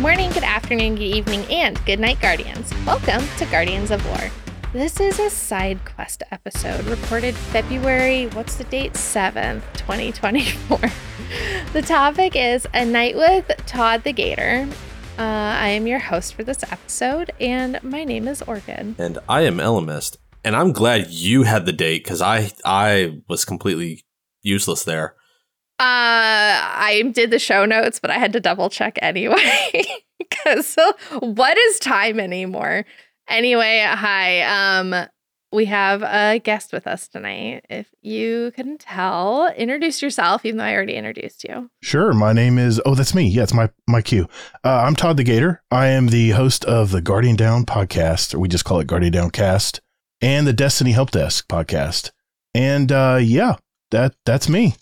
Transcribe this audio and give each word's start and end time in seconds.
morning, 0.00 0.30
good 0.30 0.44
afternoon, 0.44 0.94
good 0.94 1.02
evening, 1.02 1.44
and 1.50 1.84
good 1.84 2.00
night, 2.00 2.18
Guardians. 2.22 2.72
Welcome 2.86 3.22
to 3.36 3.44
Guardians 3.44 3.90
of 3.90 4.02
Lore. 4.06 4.30
This 4.72 4.98
is 4.98 5.18
a 5.18 5.28
side 5.28 5.84
quest 5.84 6.22
episode 6.30 6.86
recorded 6.86 7.34
February, 7.34 8.28
what's 8.28 8.54
the 8.54 8.64
date? 8.64 8.94
7th, 8.94 9.60
2024. 9.74 10.78
the 11.74 11.82
topic 11.82 12.34
is 12.34 12.66
A 12.72 12.82
Night 12.86 13.14
with 13.14 13.46
Todd 13.66 14.02
the 14.02 14.14
Gator. 14.14 14.66
Uh, 15.18 15.22
I 15.22 15.68
am 15.68 15.86
your 15.86 15.98
host 15.98 16.32
for 16.34 16.44
this 16.44 16.62
episode, 16.62 17.32
and 17.38 17.78
my 17.82 18.02
name 18.02 18.26
is 18.26 18.40
Orchid. 18.40 18.94
And 18.98 19.18
I 19.28 19.42
am 19.42 19.58
Ellimist. 19.58 20.16
And 20.42 20.56
I'm 20.56 20.72
glad 20.72 21.10
you 21.10 21.42
had 21.42 21.66
the 21.66 21.74
date 21.74 22.04
because 22.04 22.22
I 22.22 22.52
I 22.64 23.20
was 23.28 23.44
completely 23.44 24.06
useless 24.40 24.82
there. 24.82 25.14
Uh, 25.80 26.60
I 26.60 27.10
did 27.14 27.30
the 27.30 27.38
show 27.38 27.64
notes, 27.64 28.00
but 28.00 28.10
I 28.10 28.18
had 28.18 28.34
to 28.34 28.40
double 28.40 28.68
check 28.68 28.98
anyway. 29.02 29.84
Because 30.18 30.76
what 31.18 31.56
is 31.58 31.78
time 31.80 32.20
anymore? 32.20 32.84
Anyway, 33.26 33.82
hi. 33.84 34.42
Um, 34.42 35.08
we 35.50 35.64
have 35.64 36.02
a 36.02 36.38
guest 36.38 36.72
with 36.72 36.86
us 36.86 37.08
tonight. 37.08 37.64
If 37.70 37.88
you 38.02 38.52
couldn't 38.54 38.80
tell, 38.80 39.48
introduce 39.56 40.02
yourself, 40.02 40.44
even 40.44 40.58
though 40.58 40.64
I 40.64 40.74
already 40.74 40.94
introduced 40.94 41.42
you. 41.44 41.70
Sure. 41.82 42.12
My 42.12 42.32
name 42.32 42.58
is. 42.58 42.80
Oh, 42.84 42.94
that's 42.94 43.14
me. 43.14 43.28
Yeah, 43.28 43.44
it's 43.44 43.54
my 43.54 43.70
my 43.88 44.02
cue. 44.02 44.28
Uh, 44.62 44.82
I'm 44.82 44.94
Todd 44.94 45.16
the 45.16 45.24
Gator. 45.24 45.62
I 45.70 45.86
am 45.86 46.08
the 46.08 46.30
host 46.30 46.64
of 46.66 46.90
the 46.90 47.00
Guardian 47.00 47.36
Down 47.36 47.64
podcast, 47.64 48.34
or 48.34 48.38
we 48.38 48.48
just 48.48 48.66
call 48.66 48.78
it 48.78 48.86
Guardian 48.86 49.12
Down 49.12 49.30
Cast, 49.30 49.80
and 50.20 50.46
the 50.46 50.52
Destiny 50.52 50.92
Help 50.92 51.10
Desk 51.10 51.48
podcast. 51.48 52.10
And 52.54 52.92
uh, 52.92 53.18
yeah, 53.20 53.56
that 53.90 54.14
that's 54.26 54.48
me. 54.48 54.74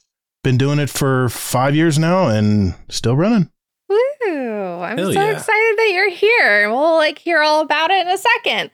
Been 0.45 0.56
doing 0.56 0.78
it 0.78 0.88
for 0.88 1.29
five 1.29 1.74
years 1.74 1.99
now, 1.99 2.29
and 2.29 2.74
still 2.88 3.16
running. 3.16 3.51
Woo! 3.88 4.80
I'm 4.80 4.96
Hell 4.99 5.12
so 5.12 5.21
yeah. 5.21 5.32
excited 5.32 5.79
that 5.79 5.90
you're 5.93 6.10
here. 6.10 6.71
We'll 6.71 6.95
like 6.96 7.18
hear 7.18 7.43
all 7.43 7.60
about 7.60 7.90
it 7.90 8.07
in 8.07 8.09
a 8.12 8.18
second. 8.18 8.71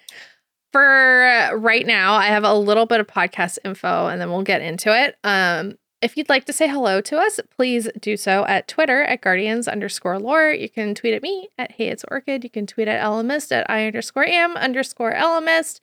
For 0.72 1.50
right 1.56 1.86
now, 1.86 2.14
I 2.14 2.26
have 2.26 2.44
a 2.44 2.54
little 2.54 2.84
bit 2.86 3.00
of 3.00 3.06
podcast 3.06 3.58
info 3.64 4.08
and 4.08 4.20
then 4.20 4.28
we'll 4.30 4.42
get 4.42 4.60
into 4.60 4.92
it. 4.94 5.16
Um, 5.22 5.78
if 6.02 6.16
you'd 6.16 6.28
like 6.28 6.44
to 6.46 6.52
say 6.52 6.68
hello 6.68 7.00
to 7.02 7.16
us, 7.16 7.38
please 7.56 7.88
do 8.00 8.16
so 8.16 8.44
at 8.46 8.66
Twitter 8.68 9.02
at 9.04 9.20
guardians 9.20 9.68
underscore 9.68 10.18
lore. 10.18 10.50
You 10.50 10.68
can 10.68 10.94
tweet 10.94 11.14
at 11.14 11.22
me 11.22 11.48
at 11.56 11.72
hey 11.72 11.88
it's 11.88 12.04
orchid. 12.10 12.44
You 12.44 12.50
can 12.50 12.66
tweet 12.66 12.88
at 12.88 13.02
ellimist 13.02 13.52
at 13.52 13.70
I 13.70 13.86
underscore 13.86 14.26
am 14.26 14.56
underscore 14.56 15.14
ellimist. 15.14 15.80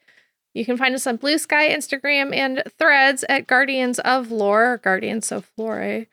You 0.53 0.65
can 0.65 0.77
find 0.77 0.93
us 0.93 1.07
on 1.07 1.15
Blue 1.17 1.37
Sky, 1.37 1.69
Instagram, 1.69 2.35
and 2.35 2.63
threads 2.77 3.23
at 3.29 3.47
Guardians 3.47 3.99
of 3.99 4.31
Lore 4.31 4.77
Guardians 4.83 5.31
of 5.31 5.51
Lore. 5.57 6.05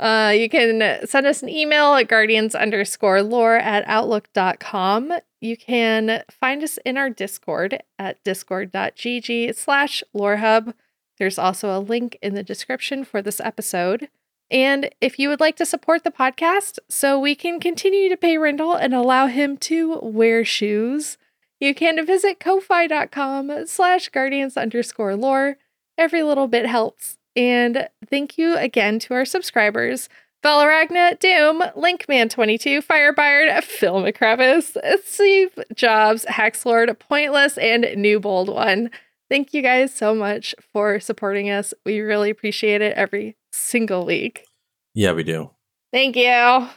Uh, 0.00 0.32
you 0.34 0.48
can 0.48 1.06
send 1.06 1.26
us 1.26 1.42
an 1.42 1.50
email 1.50 1.92
at 1.94 2.08
guardians 2.08 2.54
underscore 2.54 3.22
lore 3.22 3.56
at 3.56 3.84
outlook.com. 3.86 5.12
You 5.42 5.58
can 5.58 6.22
find 6.30 6.64
us 6.64 6.78
in 6.86 6.96
our 6.96 7.10
Discord 7.10 7.82
at 7.98 8.22
discord.gg 8.24 9.54
slash 9.54 10.02
lorehub. 10.16 10.72
There's 11.18 11.38
also 11.38 11.76
a 11.76 11.80
link 11.80 12.16
in 12.22 12.34
the 12.34 12.42
description 12.42 13.04
for 13.04 13.20
this 13.20 13.40
episode. 13.40 14.08
And 14.50 14.90
if 15.02 15.18
you 15.18 15.28
would 15.28 15.38
like 15.38 15.56
to 15.56 15.66
support 15.66 16.02
the 16.02 16.10
podcast 16.10 16.78
so 16.88 17.20
we 17.20 17.34
can 17.34 17.60
continue 17.60 18.08
to 18.08 18.16
pay 18.16 18.36
Rindel 18.36 18.78
and 18.80 18.94
allow 18.94 19.26
him 19.26 19.58
to 19.58 19.98
wear 20.02 20.46
shoes, 20.46 21.18
you 21.60 21.74
can 21.74 22.04
visit 22.04 22.40
ko-fi.com 22.40 23.66
slash 23.66 24.08
guardians 24.08 24.56
underscore 24.56 25.14
lore. 25.14 25.56
Every 25.98 26.22
little 26.22 26.48
bit 26.48 26.66
helps. 26.66 27.18
And 27.36 27.88
thank 28.08 28.38
you 28.38 28.56
again 28.56 28.98
to 29.00 29.14
our 29.14 29.24
subscribers. 29.24 30.08
Valaragna, 30.42 31.18
Doom, 31.18 31.60
Linkman22, 31.76 32.82
Firebyard, 32.82 33.62
Phil 33.62 33.96
McCrevis, 33.96 34.74
Steve 35.04 35.50
Jobs, 35.74 36.24
Haxlord, 36.24 36.98
Pointless, 36.98 37.58
and 37.58 37.86
New 37.96 38.18
Bold 38.18 38.48
One. 38.48 38.90
Thank 39.28 39.52
you 39.52 39.60
guys 39.60 39.94
so 39.94 40.14
much 40.14 40.54
for 40.72 40.98
supporting 40.98 41.50
us. 41.50 41.74
We 41.84 42.00
really 42.00 42.30
appreciate 42.30 42.80
it 42.80 42.96
every 42.96 43.36
single 43.52 44.06
week. 44.06 44.46
Yeah, 44.94 45.12
we 45.12 45.24
do. 45.24 45.50
Thank 45.92 46.16
you. 46.16 46.68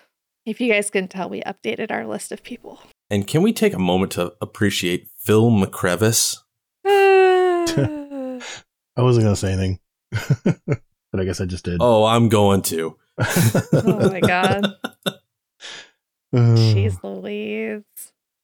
If 0.45 0.59
you 0.59 0.71
guys 0.71 0.89
can 0.89 1.07
tell, 1.07 1.29
we 1.29 1.41
updated 1.41 1.89
our 1.89 2.05
list 2.05 2.33
of 2.33 2.43
people. 2.43 2.81
And 3.09 3.27
can 3.27 3.43
we 3.43 3.53
take 3.53 3.73
a 3.73 3.79
moment 3.79 4.13
to 4.13 4.33
appreciate 4.41 5.07
Phil 5.19 5.51
McCrevis? 5.51 6.37
I 6.85 8.39
wasn't 9.01 9.25
gonna 9.25 9.35
say 9.35 9.53
anything, 9.53 9.79
but 11.11 11.19
I 11.19 11.23
guess 11.23 11.41
I 11.41 11.45
just 11.45 11.65
did. 11.65 11.77
Oh, 11.81 12.05
I'm 12.05 12.29
going 12.29 12.61
to. 12.63 12.97
Oh 13.73 14.09
my 14.09 14.19
god. 14.21 14.65
Jeez 16.33 16.97
Louise. 17.03 17.83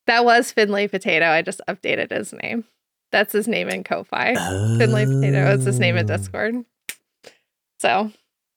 That 0.07 0.25
was 0.25 0.51
Finlay 0.51 0.87
Potato. 0.87 1.27
I 1.27 1.41
just 1.41 1.61
updated 1.67 2.11
his 2.11 2.33
name. 2.33 2.65
That's 3.11 3.33
his 3.33 3.47
name 3.47 3.69
in 3.69 3.83
Ko-Fi. 3.83 4.35
Finlay 4.77 5.05
Potato 5.05 5.51
is 5.51 5.65
his 5.65 5.79
name 5.79 5.97
in 5.97 6.05
Oh. 6.09 6.17
Discord. 6.17 6.65
So 7.79 8.11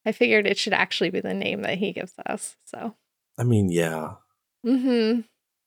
I 0.04 0.12
figured 0.12 0.46
it 0.46 0.58
should 0.58 0.72
actually 0.74 1.10
be 1.10 1.20
the 1.20 1.34
name 1.34 1.62
that 1.62 1.78
he 1.78 1.92
gives 1.92 2.12
us. 2.26 2.56
So 2.66 2.94
I 3.38 3.44
mean, 3.44 3.70
yeah. 3.70 4.14
hmm 4.64 5.20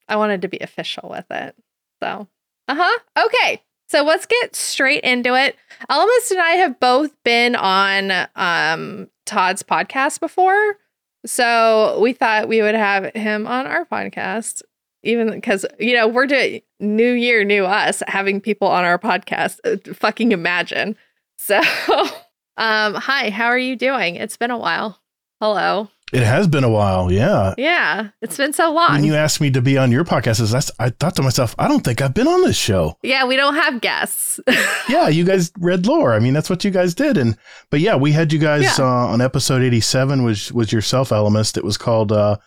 I 0.08 0.16
wanted 0.16 0.42
to 0.44 0.48
be 0.48 0.60
official 0.60 1.10
with 1.10 1.26
it. 1.32 1.56
So 2.02 2.28
uh-huh. 2.68 3.00
Okay. 3.26 3.62
So 3.88 4.04
let's 4.04 4.26
get 4.26 4.56
straight 4.56 5.04
into 5.04 5.36
it. 5.36 5.56
Ellimist 5.90 6.32
and 6.32 6.40
I 6.40 6.52
have 6.52 6.80
both 6.80 7.12
been 7.24 7.56
on 7.56 8.12
um 8.36 9.10
Todd's 9.26 9.64
podcast 9.64 10.20
before. 10.20 10.78
So 11.26 12.00
we 12.02 12.14
thought 12.14 12.48
we 12.48 12.62
would 12.62 12.76
have 12.76 13.14
him 13.16 13.48
on 13.48 13.66
our 13.66 13.86
podcast, 13.86 14.62
even 15.04 15.32
because, 15.32 15.66
you 15.80 15.96
know, 15.96 16.08
we're 16.08 16.28
doing 16.28 16.62
new 16.80 17.12
year, 17.12 17.44
new 17.44 17.66
us, 17.66 18.04
having 18.08 18.40
people 18.42 18.68
on 18.68 18.84
our 18.86 19.00
podcast. 19.00 19.60
Uh, 19.64 19.94
fucking 19.94 20.32
imagine. 20.32 20.96
So, 21.38 21.58
um, 22.58 22.94
hi, 22.94 23.30
how 23.32 23.48
are 23.48 23.58
you 23.58 23.76
doing? 23.76 24.16
It's 24.16 24.38
been 24.38 24.52
a 24.52 24.58
while. 24.58 25.02
Hello. 25.42 25.90
It 26.14 26.22
has 26.24 26.48
been 26.48 26.64
a 26.64 26.70
while. 26.70 27.12
Yeah. 27.12 27.56
Yeah, 27.58 28.10
it's 28.22 28.38
been 28.38 28.54
so 28.54 28.72
long. 28.72 28.92
When 28.94 29.04
you 29.04 29.16
asked 29.16 29.42
me 29.42 29.50
to 29.52 29.62
be 29.62 29.78
on 29.78 29.92
your 29.92 30.04
podcast, 30.06 30.40
is 30.40 30.54
I 30.80 30.90
thought 30.92 31.16
to 31.16 31.24
myself, 31.24 31.56
I 31.58 31.68
don't 31.68 31.84
think 31.84 32.00
I've 32.02 32.14
been 32.14 32.28
on 32.28 32.42
this 32.44 32.56
show. 32.56 32.98
yeah, 33.02 33.26
we 33.26 33.36
don't 33.36 33.56
have 33.56 33.82
guests. 33.82 34.40
yeah, 34.90 35.08
you 35.08 35.24
guys 35.26 35.52
read 35.58 35.88
lore. 35.88 36.14
I 36.14 36.20
mean, 36.20 36.34
that's 36.34 36.50
what 36.50 36.64
you 36.64 36.70
guys 36.72 36.94
did. 36.94 37.18
And 37.18 37.36
but 37.72 37.80
yeah, 37.80 37.96
we 37.96 38.12
had 38.12 38.32
you 38.32 38.40
guys 38.40 38.78
Yeah. 38.78 38.86
uh, 38.86 39.08
on 39.08 39.20
episode 39.20 39.64
eighty 39.64 39.82
seven, 39.82 40.24
which 40.24 40.52
was 40.52 40.72
yourself, 40.72 41.10
Ellimist. 41.10 41.58
It 41.58 41.64
was 41.66 41.78
called 41.78 42.12
uh, 42.12 42.38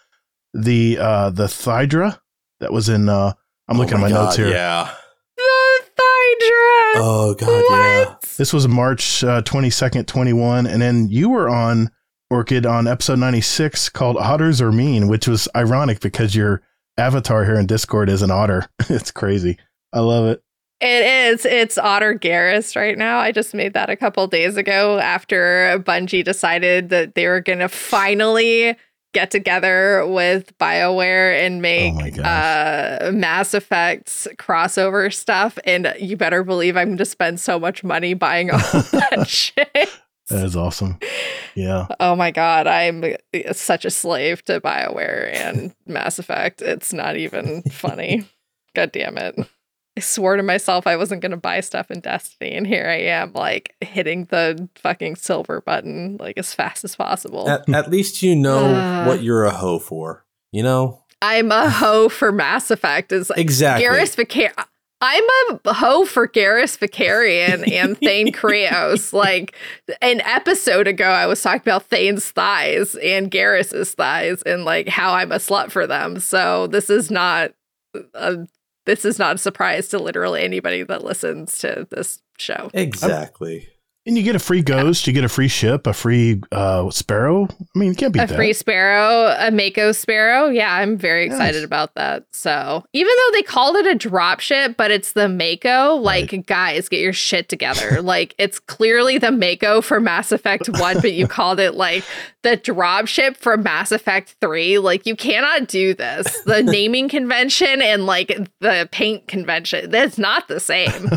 the 0.55 0.97
uh, 0.99 1.31
the 1.31 1.49
Thydra. 1.49 2.21
That 2.61 2.73
was 2.73 2.89
in. 2.89 3.09
Uh, 3.09 3.33
I'm 3.69 3.77
Oh 3.77 3.81
looking 3.81 3.95
at 3.97 4.01
my 4.01 4.09
God, 4.09 4.25
notes 4.25 4.37
here. 4.37 4.49
Yeah. 4.49 4.95
the 5.37 5.83
Thydra. 5.83 7.03
Oh 7.05 7.35
God, 7.39 7.65
yeah. 7.71 8.15
This 8.37 8.53
was 8.53 8.67
March 8.69 9.23
uh, 9.25 9.43
twenty 9.43 9.71
second, 9.71 10.07
twenty 10.07 10.33
one, 10.33 10.67
and 10.67 10.81
then 10.81 11.09
you 11.09 11.29
were 11.29 11.49
on 11.49 11.91
Orchid 12.31 12.66
on 12.66 12.87
episode 12.87 13.19
ninety 13.19 13.41
six 13.41 13.89
called 13.89 14.16
"Otters 14.16 14.61
Are 14.61 14.72
Mean," 14.72 15.09
which 15.09 15.27
was 15.27 15.49
ironic 15.56 16.00
because 16.00 16.34
your 16.34 16.62
avatar 16.99 17.44
here 17.44 17.55
in 17.59 17.66
Discord 17.66 18.09
is 18.11 18.22
an 18.22 18.31
otter. 18.31 18.66
it's 18.89 19.11
crazy. 19.11 19.56
I 19.93 20.00
love 20.00 20.27
it. 20.27 20.43
It 20.81 21.05
is. 21.33 21.44
It's 21.44 21.77
Otter 21.77 22.15
Garrus 22.15 22.77
right 22.77 22.97
now. 22.97 23.19
I 23.19 23.33
just 23.33 23.53
made 23.55 23.72
that 23.75 23.91
a 23.91 23.97
couple 23.97 24.27
days 24.28 24.56
ago 24.56 24.99
after 24.99 25.83
Bungie 25.84 26.22
decided 26.22 26.91
that 26.91 27.15
they 27.17 27.27
were 27.27 27.41
going 27.41 27.59
to 27.59 27.69
finally 27.69 28.77
get 29.15 29.31
together 29.31 30.06
with 30.06 30.56
BioWare 30.59 31.44
and 31.44 31.61
make 31.62 32.15
gosh. 32.15 32.25
uh, 32.25 33.11
Mass 33.11 33.55
Effects 33.55 34.28
crossover 34.37 35.12
stuff. 35.12 35.59
And 35.65 35.93
you 35.99 36.17
better 36.17 36.44
believe 36.44 36.77
I'm 36.77 36.88
going 36.88 36.99
to 36.99 37.05
spend 37.05 37.41
so 37.41 37.59
much 37.59 37.83
money 37.83 38.15
buying 38.15 38.50
all 38.50 38.59
that 38.93 39.25
shit. 39.27 39.88
That 40.29 40.45
is 40.45 40.57
awesome. 40.57 40.99
Yeah. 41.55 41.87
Oh 42.01 42.15
my 42.15 42.31
god, 42.31 42.67
I'm 42.67 43.05
such 43.53 43.85
a 43.85 43.91
slave 43.91 44.45
to 44.45 44.61
BioWare 44.61 45.33
and 45.35 45.75
Mass 45.87 46.19
Effect. 46.19 46.63
It's 46.63 46.93
not 46.93 47.17
even 47.17 47.63
funny. 47.63 48.25
god 48.75 48.93
damn 48.93 49.17
it. 49.19 49.37
I 49.97 50.01
swore 50.01 50.37
to 50.37 50.43
myself 50.45 50.87
I 50.87 50.95
wasn't 50.97 51.23
going 51.23 51.33
to 51.33 51.37
buy 51.37 51.59
stuff 51.61 51.91
in 51.91 51.99
Destiny, 52.01 52.55
and 52.55 52.67
here 52.67 52.87
I 52.87 52.99
am, 53.01 53.33
like 53.33 53.75
hitting 53.81 54.27
the 54.27 54.69
fucking 54.77 55.17
silver 55.17 55.61
button 55.61 56.17
like 56.21 56.39
as 56.39 56.55
fast 56.55 56.85
as 56.85 56.95
possible. 56.95 57.49
At, 57.49 57.69
at 57.69 57.91
least 57.91 58.23
you 58.23 58.37
know 58.37 58.75
Uh. 58.75 59.05
what 59.07 59.23
you're 59.23 59.45
a 59.45 59.51
hoe 59.51 59.79
for. 59.81 60.25
You 60.53 60.63
know 60.63 61.03
I'm 61.21 61.51
a 61.51 61.69
hoe 61.69 62.09
for 62.09 62.31
Mass 62.31 62.71
Effect. 62.71 63.11
Is 63.11 63.29
like 63.31 63.41
exactly. 63.41 63.87
Garrus 63.87 64.15
Vicar. 64.15 64.53
I'm 65.00 65.25
a 65.65 65.73
hoe 65.73 66.05
for 66.05 66.27
Garrus 66.27 66.77
Vakarian 66.77 67.71
and 67.71 67.97
Thane 67.99 68.29
Krios. 68.33 69.12
Like 69.12 69.55
an 70.03 70.21
episode 70.23 70.89
ago, 70.89 71.06
I 71.09 71.27
was 71.27 71.41
talking 71.41 71.62
about 71.62 71.85
Thane's 71.85 72.31
thighs 72.31 72.97
and 72.97 73.31
Garrus's 73.31 73.95
thighs 73.95 74.43
and 74.43 74.65
like 74.65 74.89
how 74.89 75.12
I'm 75.12 75.31
a 75.31 75.37
slut 75.37 75.71
for 75.71 75.87
them. 75.87 76.19
So 76.19 76.67
this 76.67 76.91
is 76.91 77.11
not 77.11 77.53
a 78.15 78.47
this 78.87 79.05
is 79.05 79.19
not 79.19 79.37
a 79.37 79.39
surprise 79.39 79.89
to 79.89 79.99
literally 79.99 80.43
anybody 80.43 80.83
that 80.83 81.05
listens 81.05 81.59
to 81.59 81.87
this 81.91 82.23
show. 82.39 82.71
Exactly. 82.73 83.69
And 84.08 84.16
you 84.16 84.22
get 84.25 84.34
a 84.34 84.38
free 84.38 84.62
ghost, 84.62 85.06
you 85.06 85.12
get 85.12 85.25
a 85.25 85.28
free 85.28 85.49
ship, 85.49 85.87
a 85.87 85.93
free 85.93 86.40
uh, 86.50 86.88
sparrow. 86.88 87.44
I 87.44 87.78
mean, 87.78 87.90
you 87.90 87.94
can't 87.94 88.10
be 88.10 88.19
a 88.19 88.26
that. 88.26 88.34
free 88.34 88.55
sparrow, 88.55 89.37
a 89.38 89.50
Mako 89.50 89.93
sparrow. 89.93 90.49
Yeah, 90.49 90.72
I'm 90.72 90.96
very 90.96 91.26
excited 91.26 91.58
Nice. 91.58 91.64
about 91.66 91.94
that. 91.96 92.25
So 92.32 92.82
even 92.94 93.12
though 93.14 93.37
they 93.37 93.43
called 93.43 93.76
it 93.76 93.87
a 93.87 93.94
drop 93.94 94.40
ship, 94.40 94.78
but 94.78 94.90
it's 94.90 95.12
the 95.12 95.28
Mako, 95.28 95.96
like 95.96 96.46
guys, 96.46 96.88
get 96.88 97.00
your 97.00 97.12
shit 97.12 97.50
together. 97.50 98.00
like 98.02 98.34
it's 98.38 98.58
clearly 98.58 99.19
the 99.19 99.31
Mako 99.31 99.82
for 99.82 100.00
Mass 100.00 100.32
Effect 100.32 100.69
1, 100.81 101.02
but 101.02 101.12
you 101.12 101.28
called 101.28 101.60
it 101.60 101.75
like 101.75 102.02
the 102.43 102.56
drop 102.56 103.08
ship 103.08 103.37
for 103.37 103.58
Mass 103.58 103.93
Effect 103.93 104.37
3. 104.40 104.78
Like 104.78 105.05
you 105.05 105.16
cannot 105.16 105.69
do 105.69 105.93
this. 105.93 106.40
The 106.46 106.62
naming 106.64 107.10
convention 107.10 107.82
and 107.82 108.06
like 108.06 108.28
the 108.60 108.88
paint 108.90 109.28
convention, 109.28 109.90
that's 109.90 110.16
not 110.16 110.49
the 110.49 110.60
same. 110.60 111.10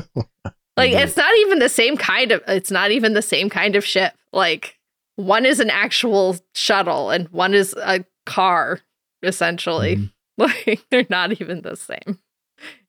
Like 0.78 0.94
Mhm. 0.94 1.04
it's 1.04 1.18
not 1.18 1.36
even 1.40 1.60
the 1.60 1.70
same 1.70 1.98
kind 1.98 2.32
of 2.32 2.42
it's 2.48 2.72
not 2.72 2.92
even 2.92 3.14
the 3.14 3.22
same 3.22 3.50
kind 3.50 3.76
of 3.76 3.86
ship. 3.86 4.14
Like 4.32 4.78
one 5.18 5.46
is 5.46 5.60
an 5.60 5.70
actual 5.70 6.38
shuttle 6.56 7.10
and 7.12 7.28
one 7.30 7.54
is 7.54 7.74
a 7.78 8.06
car 8.26 8.80
essentially. 9.24 9.98
Mhm. 9.98 10.12
Like 10.38 10.80
they're 10.90 11.06
not 11.10 11.40
even 11.40 11.62
the 11.62 11.76
same. 11.76 12.18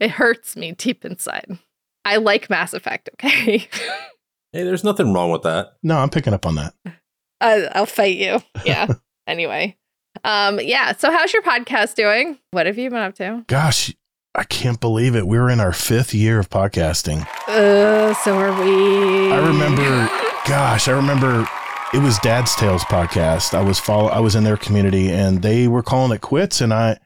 It 0.00 0.12
hurts 0.12 0.56
me 0.56 0.72
deep 0.72 1.04
inside. 1.04 1.58
I 2.04 2.16
like 2.16 2.48
Mass 2.48 2.72
Effect, 2.72 3.10
okay? 3.14 3.68
Hey, 4.54 4.64
there's 4.64 4.84
nothing 4.84 5.14
wrong 5.14 5.30
with 5.30 5.42
that. 5.44 5.72
No, 5.82 5.96
I'm 5.98 6.10
picking 6.10 6.34
up 6.34 6.44
on 6.46 6.56
that. 6.56 6.74
I, 7.40 7.62
I'll 7.74 7.86
fight 7.86 8.16
you. 8.18 8.42
Yeah. 8.64 8.86
anyway. 9.26 9.76
Um 10.24 10.60
yeah, 10.60 10.92
so 10.92 11.10
how's 11.10 11.32
your 11.32 11.42
podcast 11.42 11.94
doing? 11.96 12.38
What 12.52 12.66
have 12.66 12.78
you 12.78 12.88
been 12.90 12.98
up 13.00 13.14
to? 13.16 13.44
Gosh, 13.48 13.94
I 14.34 14.44
can't 14.44 14.80
believe 14.80 15.14
it. 15.14 15.26
We're 15.26 15.50
in 15.50 15.60
our 15.60 15.72
fifth 15.72 16.14
year 16.14 16.38
of 16.38 16.48
podcasting. 16.48 17.26
Uh 17.48 18.14
so 18.14 18.36
are 18.36 18.52
we. 18.64 19.32
I 19.32 19.46
remember, 19.46 20.08
gosh, 20.46 20.88
I 20.88 20.92
remember 20.92 21.46
it 21.92 21.98
was 21.98 22.18
Dad's 22.20 22.54
Tales 22.56 22.84
podcast. 22.84 23.52
I 23.52 23.62
was 23.62 23.78
follow, 23.78 24.08
I 24.08 24.20
was 24.20 24.34
in 24.34 24.44
their 24.44 24.56
community, 24.56 25.10
and 25.10 25.42
they 25.42 25.68
were 25.68 25.82
calling 25.82 26.12
it 26.12 26.20
quits. 26.20 26.60
And 26.60 26.72
I, 26.72 26.98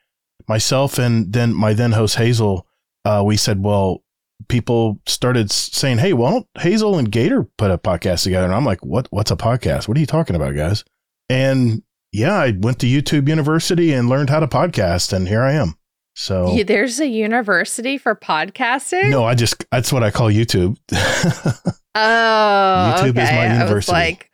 myself, 0.49 0.99
and 0.99 1.32
then 1.32 1.52
my 1.52 1.73
then 1.73 1.93
host 1.93 2.17
Hazel, 2.17 2.67
uh, 3.05 3.23
we 3.25 3.37
said, 3.37 3.64
well, 3.64 4.02
people 4.49 5.00
started 5.06 5.50
saying, 5.50 5.99
"Hey, 5.99 6.12
why 6.12 6.31
don't 6.31 6.46
Hazel 6.58 6.99
and 6.99 7.11
Gator 7.11 7.49
put 7.58 7.70
a 7.70 7.79
podcast 7.79 8.22
together?" 8.22 8.46
And 8.46 8.55
I'm 8.55 8.64
like, 8.64 8.84
"What? 8.84 9.08
What's 9.11 9.31
a 9.31 9.37
podcast? 9.37 9.88
What 9.88 9.96
are 9.96 10.00
you 10.00 10.06
talking 10.06 10.37
about, 10.37 10.55
guys?" 10.55 10.84
And 11.29 11.82
yeah, 12.12 12.34
I 12.34 12.52
went 12.52 12.79
to 12.81 12.87
YouTube 12.87 13.29
University 13.29 13.93
and 13.93 14.08
learned 14.08 14.31
how 14.31 14.40
to 14.40 14.46
podcast, 14.46 15.12
and 15.12 15.26
here 15.29 15.43
I 15.43 15.52
am. 15.52 15.75
So 16.19 16.55
You- 16.55 16.65
there's 16.65 16.99
a 16.99 17.07
university 17.07 17.99
for 17.99 18.15
podcasting? 18.17 19.11
no, 19.11 19.25
I 19.25 19.35
just 19.35 19.65
that's 19.71 19.93
what 19.93 20.03
I 20.03 20.11
call 20.11 20.29
YouTube. 20.31 20.77
Oh, 21.99 22.95
YouTube 22.99 23.17
is 23.19 23.25
okay. 23.29 23.37
my 23.37 23.45
I 23.47 23.49
was 23.49 23.59
university. 23.59 23.93
like, 23.93 24.31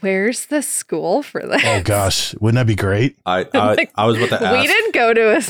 where's 0.00 0.46
the 0.46 0.60
school 0.60 1.22
for 1.22 1.40
this? 1.46 1.62
oh 1.64 1.80
gosh, 1.84 2.34
wouldn't 2.40 2.56
that 2.56 2.66
be 2.66 2.74
great? 2.74 3.16
I 3.24 3.46
I, 3.54 3.74
Like, 3.74 3.92
I 3.94 4.06
was 4.06 4.16
about 4.18 4.38
to 4.40 4.44
ask. 4.46 4.60
we 4.60 4.66
didn't 4.66 4.92
go 4.94 5.14
to 5.14 5.36
a. 5.36 5.42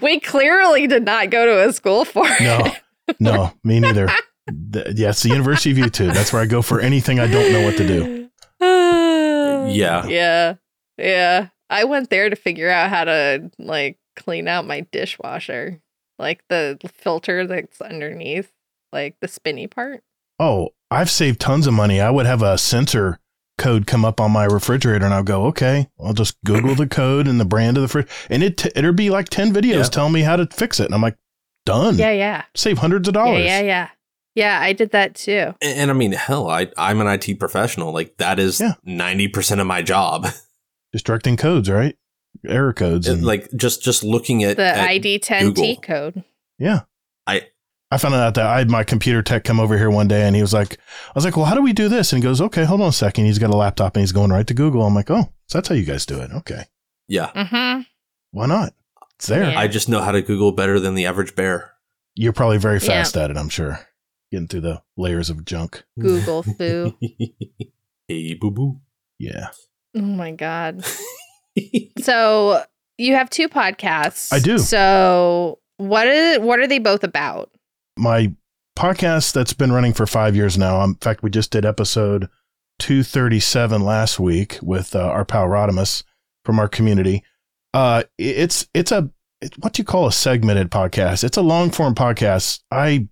We 0.00 0.20
clearly 0.20 0.86
did 0.86 1.04
not 1.04 1.28
go 1.28 1.44
to 1.44 1.68
a 1.68 1.72
school 1.74 2.06
for 2.06 2.24
No, 2.40 2.62
it. 3.08 3.16
no, 3.20 3.52
me 3.62 3.78
neither. 3.80 4.08
The- 4.46 4.94
yeah, 4.96 5.10
it's 5.10 5.22
the 5.22 5.28
University 5.28 5.70
of 5.72 5.76
YouTube. 5.76 6.14
That's 6.14 6.32
where 6.32 6.40
I 6.40 6.46
go 6.46 6.62
for 6.62 6.80
anything 6.80 7.20
I 7.20 7.26
don't 7.26 7.52
know 7.52 7.62
what 7.62 7.76
to 7.76 7.86
do. 7.86 8.28
Yeah. 9.70 10.06
Yeah. 10.06 10.54
Yeah. 10.98 11.48
I 11.70 11.84
went 11.84 12.08
there 12.10 12.28
to 12.30 12.36
figure 12.36 12.68
out 12.70 12.88
how 12.90 13.04
to 13.04 13.50
like 13.58 13.98
clean 14.16 14.48
out 14.48 14.66
my 14.66 14.80
dishwasher. 14.92 15.80
Like 16.18 16.42
the 16.48 16.78
filter 16.94 17.46
that's 17.46 17.80
underneath, 17.80 18.52
like 18.92 19.16
the 19.20 19.28
spinny 19.28 19.66
part. 19.66 20.02
Oh, 20.38 20.70
I've 20.90 21.10
saved 21.10 21.40
tons 21.40 21.66
of 21.66 21.74
money. 21.74 22.00
I 22.00 22.10
would 22.10 22.26
have 22.26 22.42
a 22.42 22.58
sensor 22.58 23.18
code 23.58 23.86
come 23.86 24.04
up 24.04 24.20
on 24.20 24.30
my 24.30 24.44
refrigerator, 24.44 25.04
and 25.04 25.14
I'll 25.14 25.22
go, 25.22 25.46
okay, 25.46 25.88
I'll 26.00 26.12
just 26.14 26.36
Google 26.44 26.74
the 26.74 26.86
code 26.86 27.26
and 27.28 27.40
the 27.40 27.44
brand 27.44 27.76
of 27.76 27.82
the 27.82 27.88
fridge, 27.88 28.08
and 28.30 28.42
it 28.42 28.64
it'll 28.76 28.92
be 28.92 29.10
like 29.10 29.28
ten 29.28 29.52
videos 29.52 29.74
Yeah. 29.74 29.82
telling 29.84 30.12
me 30.12 30.20
how 30.22 30.36
to 30.36 30.46
fix 30.46 30.80
it, 30.80 30.86
and 30.86 30.94
I'm 30.94 31.02
like, 31.02 31.16
done. 31.66 31.96
Yeah, 31.96 32.10
yeah. 32.12 32.44
Save 32.54 32.78
hundreds 32.78 33.08
of 33.08 33.14
dollars. 33.14 33.44
yeah, 33.44 33.60
yeah. 33.60 33.88
Yeah, 34.34 34.58
I 34.60 34.72
did 34.72 34.92
that 34.92 35.14
too. 35.14 35.54
And, 35.60 35.78
and 35.78 35.90
I 35.90 35.94
mean, 35.94 36.12
hell, 36.12 36.48
I 36.48 36.70
I'm 36.78 37.00
an 37.00 37.06
IT 37.06 37.38
professional. 37.38 37.92
Like 37.92 38.16
that 38.18 38.38
is 38.38 38.60
Yeah. 38.60 38.74
ninety 38.84 39.28
percent 39.28 39.60
of 39.60 39.66
my 39.66 39.82
job. 39.82 40.26
Destructing 40.96 41.38
codes, 41.38 41.70
right? 41.70 41.96
Error 42.46 42.72
codes. 42.72 43.08
And, 43.08 43.24
like 43.24 43.48
just 43.56 43.82
just 43.82 44.02
looking 44.02 44.42
at 44.44 44.56
The 44.56 44.64
at- 44.66 44.88
ID 44.88 45.18
10T 45.20 45.54
Google. 45.54 45.76
code. 45.76 46.24
yeah. 46.58 46.80
I- 47.26 47.46
I 47.90 47.98
found 47.98 48.14
out 48.14 48.34
that 48.36 48.46
I 48.46 48.56
had 48.58 48.70
my 48.70 48.84
computer 48.84 49.20
tech 49.20 49.44
come 49.44 49.60
over 49.60 49.76
here 49.76 49.90
one 49.90 50.08
day 50.08 50.22
and 50.26 50.34
he 50.34 50.40
was 50.40 50.54
like, 50.54 50.78
I 50.78 51.12
was 51.14 51.26
like, 51.26 51.36
well, 51.36 51.44
how 51.44 51.54
do 51.54 51.60
we 51.60 51.74
do 51.74 51.90
this? 51.90 52.10
And 52.12 52.22
he 52.22 52.26
goes, 52.26 52.40
okay, 52.40 52.64
hold 52.64 52.80
on 52.80 52.88
a 52.88 52.92
second. 52.92 53.26
He's 53.26 53.38
got 53.38 53.50
a 53.50 53.56
laptop 53.56 53.94
and 53.96 54.00
he's 54.00 54.12
going 54.12 54.30
right 54.30 54.46
to 54.46 54.54
Google. 54.54 54.82
I'm 54.86 54.94
like, 54.94 55.10
oh, 55.10 55.28
so 55.46 55.58
that's 55.58 55.68
how 55.68 55.74
you 55.74 55.84
guys 55.84 56.06
do 56.06 56.18
it. 56.20 56.30
Okay. 56.32 56.64
yeah. 57.06 57.30
Mm-hmm. 57.36 57.82
Why 58.30 58.46
not? 58.46 58.72
It's 59.16 59.26
there. 59.26 59.50
Yeah. 59.50 59.58
I 59.58 59.68
just 59.68 59.90
know 59.90 60.00
how 60.00 60.10
to 60.12 60.22
Google 60.22 60.52
better 60.52 60.80
than 60.80 60.94
the 60.94 61.04
average 61.04 61.34
bear. 61.36 61.72
You're 62.14 62.32
probably 62.32 62.56
very 62.56 62.78
Yeah. 62.78 62.86
fast 62.88 63.14
at 63.18 63.30
it, 63.30 63.36
I'm 63.36 63.50
sure. 63.50 63.78
Getting 64.30 64.48
through 64.48 64.62
the 64.62 64.82
layers 64.96 65.28
of 65.28 65.44
junk. 65.44 65.84
Google 66.00 66.42
foo. 66.44 66.96
hey, 68.08 68.34
boo 68.40 68.50
boo. 68.50 68.80
Yeah. 69.18 69.48
Oh 69.94 70.00
my 70.00 70.30
god. 70.30 70.82
So 72.00 72.64
you 72.98 73.14
have 73.14 73.30
two 73.30 73.48
podcasts. 73.48 74.32
I 74.32 74.38
do. 74.40 74.58
So 74.58 75.58
what 75.76 76.06
is 76.06 76.38
what 76.40 76.58
are 76.58 76.66
they 76.66 76.78
both 76.78 77.04
about? 77.04 77.50
My 77.96 78.32
podcast 78.76 79.32
that's 79.32 79.52
been 79.52 79.72
running 79.72 79.92
for 79.92 80.06
five 80.06 80.34
years 80.34 80.56
now. 80.58 80.80
um, 80.80 80.90
In 80.90 80.96
fact, 80.96 81.22
we 81.22 81.30
just 81.30 81.50
did 81.50 81.64
episode 81.64 82.28
237 82.78 83.82
last 83.82 84.18
week 84.18 84.58
with 84.62 84.96
uh, 84.96 85.00
our 85.00 85.24
pal 85.24 85.46
Rodimus 85.46 86.02
from 86.44 86.58
our 86.58 86.68
community. 86.68 87.22
Uh, 87.74 88.02
it's 88.18 88.66
it's 88.74 88.90
a 88.92 89.10
it's 89.40 89.56
what 89.58 89.72
do 89.74 89.80
you 89.80 89.84
call 89.84 90.06
a 90.06 90.12
segmented 90.12 90.70
podcast. 90.70 91.24
It's 91.24 91.36
a 91.36 91.42
long 91.42 91.70
form 91.70 91.94
podcast. 91.94 92.60
I 92.70 93.08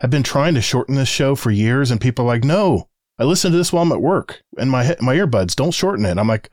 have 0.00 0.10
been 0.10 0.22
trying 0.24 0.54
to 0.54 0.60
shorten 0.60 0.96
this 0.96 1.08
show 1.08 1.34
for 1.34 1.50
years, 1.50 1.90
and 1.90 2.00
people 2.00 2.24
are 2.24 2.28
like, 2.28 2.44
"No, 2.44 2.88
I 3.18 3.24
listen 3.24 3.52
to 3.52 3.56
this 3.56 3.72
while 3.72 3.82
I'm 3.84 3.92
at 3.92 4.00
work, 4.02 4.42
and 4.58 4.70
my 4.70 4.96
my 5.00 5.14
earbuds 5.14 5.54
don't 5.54 5.70
shorten 5.72 6.04
it." 6.04 6.18
I'm 6.18 6.28
like, 6.28 6.50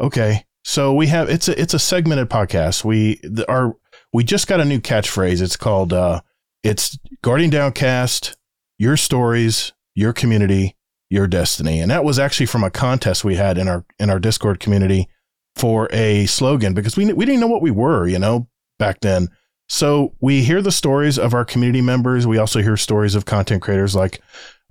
"Okay." 0.00 0.44
So 0.64 0.94
we 0.94 1.08
have 1.08 1.28
it's 1.28 1.48
a 1.48 1.60
it's 1.60 1.74
a 1.74 1.78
segmented 1.78 2.30
podcast. 2.30 2.84
We 2.84 3.20
our 3.48 3.76
we 4.12 4.24
just 4.24 4.46
got 4.46 4.60
a 4.60 4.64
new 4.64 4.80
catchphrase. 4.80 5.42
It's 5.42 5.56
called 5.56 5.92
uh, 5.92 6.20
it's 6.62 6.98
Guardian 7.22 7.50
Downcast, 7.50 8.36
your 8.78 8.96
stories, 8.96 9.72
your 9.94 10.12
community, 10.12 10.76
your 11.10 11.26
destiny. 11.26 11.80
And 11.80 11.90
that 11.90 12.04
was 12.04 12.18
actually 12.18 12.46
from 12.46 12.64
a 12.64 12.70
contest 12.70 13.24
we 13.24 13.36
had 13.36 13.58
in 13.58 13.68
our 13.68 13.84
in 13.98 14.10
our 14.10 14.18
Discord 14.18 14.60
community 14.60 15.08
for 15.56 15.88
a 15.92 16.26
slogan 16.26 16.74
because 16.74 16.96
we 16.96 17.12
we 17.12 17.24
didn't 17.24 17.40
know 17.40 17.48
what 17.48 17.62
we 17.62 17.70
were, 17.70 18.06
you 18.06 18.18
know, 18.18 18.48
back 18.78 19.00
then. 19.00 19.28
So 19.68 20.14
we 20.20 20.42
hear 20.42 20.60
the 20.60 20.72
stories 20.72 21.18
of 21.18 21.34
our 21.34 21.44
community 21.44 21.80
members. 21.80 22.26
We 22.26 22.38
also 22.38 22.60
hear 22.60 22.76
stories 22.76 23.14
of 23.14 23.24
content 23.24 23.62
creators 23.62 23.94
like 23.94 24.20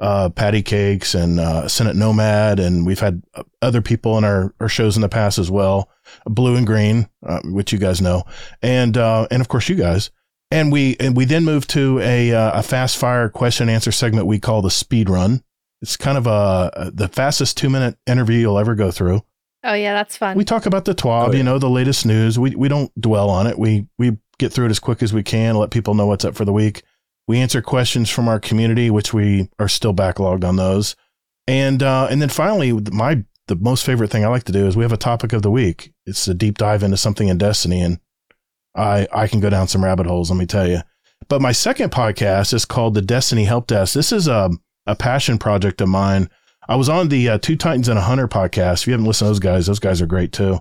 uh, 0.02 0.30
Patty 0.30 0.62
Cakes 0.62 1.16
and 1.16 1.40
uh, 1.40 1.68
Senate 1.68 1.96
Nomad, 1.96 2.60
and 2.60 2.86
we've 2.86 3.00
had 3.00 3.22
uh, 3.36 3.44
other 3.62 3.82
people 3.82 4.18
in 4.18 4.24
our, 4.26 4.54
our 4.60 4.68
shows 4.68 4.96
in 4.98 5.02
the 5.02 5.08
past 5.10 5.38
as 5.38 5.50
well, 5.50 5.90
Blue 6.26 6.56
and 6.56 6.68
Green, 6.68 7.08
uh, 7.26 7.40
which 7.46 7.72
you 7.72 7.78
guys 7.80 8.02
know, 8.02 8.24
and 8.62 8.98
uh, 8.98 9.28
and 9.32 9.42
of 9.42 9.48
course 9.48 9.70
you 9.70 9.76
guys. 9.76 10.10
And 10.50 10.70
we 10.72 10.98
and 11.00 11.16
we 11.16 11.24
then 11.24 11.46
moved 11.46 11.70
to 11.70 12.00
a 12.00 12.34
uh, 12.34 12.60
a 12.60 12.64
fast 12.64 12.98
fire 12.98 13.30
question 13.30 13.70
and 13.70 13.76
answer 13.76 13.92
segment 13.94 14.28
we 14.28 14.40
call 14.40 14.62
the 14.62 14.72
speed 14.72 15.10
run. 15.10 15.44
It's 15.82 15.96
kind 15.96 16.18
of 16.18 16.28
a 16.28 16.92
the 16.94 17.08
fastest 17.08 17.56
two 17.58 17.70
minute 17.70 17.96
interview 18.06 18.40
you'll 18.40 18.60
ever 18.60 18.76
go 18.76 18.92
through. 18.92 19.24
Oh 19.64 19.74
yeah, 19.74 19.94
that's 19.94 20.18
fun. 20.18 20.36
We 20.36 20.44
talk 20.44 20.66
about 20.66 20.86
the 20.86 20.96
TWAB, 20.96 21.28
Oh, 21.28 21.32
yeah. 21.32 21.38
you 21.38 21.44
know, 21.44 21.60
the 21.60 21.70
latest 21.70 22.06
news. 22.06 22.38
We 22.40 22.56
we 22.56 22.68
don't 22.68 22.92
dwell 23.00 23.30
on 23.30 23.48
it. 23.48 23.58
We 23.58 23.88
we 23.98 24.18
get 24.40 24.52
through 24.52 24.66
it 24.66 24.72
as 24.72 24.80
quick 24.80 25.04
as 25.04 25.14
we 25.14 25.22
can, 25.24 25.56
let 25.56 25.70
people 25.70 25.94
know 25.94 26.08
what's 26.08 26.26
up 26.26 26.36
for 26.36 26.44
the 26.46 26.52
week. 26.54 26.82
We 27.32 27.40
answer 27.40 27.62
questions 27.62 28.10
from 28.10 28.28
our 28.28 28.42
community, 28.42 28.90
which 28.90 29.14
we 29.14 29.48
are 29.58 29.70
still 29.70 29.94
backlogged 29.94 30.44
on 30.44 30.58
those. 30.58 30.98
And 31.48 31.82
uh, 31.82 32.10
and 32.12 32.22
then 32.22 32.28
finally, 32.28 32.74
my 32.74 33.24
the 33.48 33.56
most 33.56 33.86
favorite 33.86 34.12
thing 34.12 34.26
I 34.26 34.28
like 34.28 34.44
to 34.44 34.52
do 34.52 34.68
is 34.68 34.76
we 34.76 34.84
have 34.84 34.92
a 34.92 34.98
topic 34.98 35.32
of 35.32 35.42
the 35.42 35.50
week. 35.50 35.94
It's 36.06 36.28
a 36.28 36.34
deep 36.34 36.58
dive 36.58 36.84
into 36.84 36.98
something 36.98 37.30
in 37.30 37.38
Destiny, 37.38 37.80
and 37.80 38.02
I 38.76 39.08
I 39.14 39.28
can 39.28 39.40
go 39.40 39.50
down 39.50 39.70
some 39.70 39.82
rabbit 39.82 40.08
holes. 40.08 40.30
Let 40.30 40.40
me 40.40 40.46
tell 40.46 40.68
you. 40.68 40.82
But 41.30 41.42
my 41.42 41.54
second 41.54 41.94
podcast 41.94 42.54
is 42.54 42.66
called 42.66 42.96
the 42.96 43.02
Destiny 43.02 43.46
Help 43.46 43.68
Desk. 43.68 43.94
This 43.94 44.12
is 44.12 44.28
a 44.28 44.50
a 44.86 44.98
passion 44.98 45.38
project 45.38 45.80
of 45.80 45.88
mine. 45.88 46.30
I 46.68 46.76
was 46.76 46.90
on 46.90 47.08
the 47.08 47.30
uh, 47.30 47.38
Two 47.38 47.56
Titans 47.56 47.88
and 47.88 47.98
a 47.98 48.02
Hunter 48.02 48.28
podcast. 48.28 48.82
If 48.82 48.88
you 48.88 48.92
haven't 48.92 49.08
listened 49.08 49.28
to 49.28 49.30
those 49.30 49.40
guys, 49.40 49.68
those 49.68 49.80
guys 49.80 50.02
are 50.02 50.06
great 50.06 50.34
too. 50.34 50.60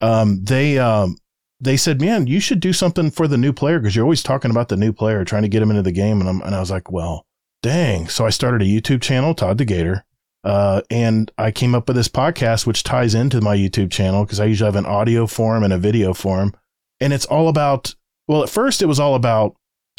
Um, 0.00 0.44
they 0.44 0.78
um, 0.78 1.16
they 1.64 1.76
said, 1.76 2.00
"Man, 2.00 2.26
you 2.26 2.40
should 2.40 2.60
do 2.60 2.72
something 2.72 3.10
for 3.10 3.26
the 3.26 3.38
new 3.38 3.52
player 3.52 3.78
because 3.78 3.96
you're 3.96 4.04
always 4.04 4.22
talking 4.22 4.50
about 4.50 4.68
the 4.68 4.76
new 4.76 4.92
player, 4.92 5.24
trying 5.24 5.42
to 5.42 5.48
get 5.48 5.62
him 5.62 5.70
into 5.70 5.82
the 5.82 5.92
game." 5.92 6.20
And, 6.20 6.28
I'm, 6.28 6.40
and 6.42 6.54
I 6.54 6.60
was 6.60 6.70
like, 6.70 6.90
"Well, 6.90 7.26
dang!" 7.62 8.08
So 8.08 8.26
I 8.26 8.30
started 8.30 8.62
a 8.62 8.66
YouTube 8.70 9.02
channel, 9.02 9.34
Todd 9.34 9.58
the 9.58 9.64
Gator, 9.64 10.04
uh, 10.44 10.82
and 10.90 11.30
I 11.38 11.50
came 11.50 11.74
up 11.74 11.88
with 11.88 11.96
this 11.96 12.08
podcast, 12.08 12.66
which 12.66 12.82
ties 12.82 13.14
into 13.14 13.40
my 13.40 13.56
YouTube 13.56 13.90
channel 13.90 14.24
because 14.24 14.40
I 14.40 14.44
usually 14.44 14.68
have 14.68 14.76
an 14.76 14.86
audio 14.86 15.26
form 15.26 15.62
and 15.62 15.72
a 15.72 15.78
video 15.78 16.14
form, 16.14 16.54
and 17.00 17.12
it's 17.12 17.26
all 17.26 17.48
about. 17.48 17.94
Well, 18.26 18.42
at 18.42 18.48
first 18.48 18.80
it 18.80 18.86
was 18.86 19.00
all 19.00 19.14
about 19.16 19.54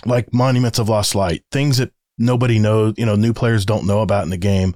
like 0.05 0.33
monuments 0.33 0.79
of 0.79 0.89
lost 0.89 1.13
light, 1.13 1.43
things 1.51 1.77
that 1.77 1.91
nobody 2.17 2.59
knows, 2.59 2.95
you 2.97 3.05
know, 3.05 3.15
new 3.15 3.33
players 3.33 3.65
don't 3.65 3.85
know 3.85 4.01
about 4.01 4.23
in 4.23 4.29
the 4.29 4.37
game. 4.37 4.75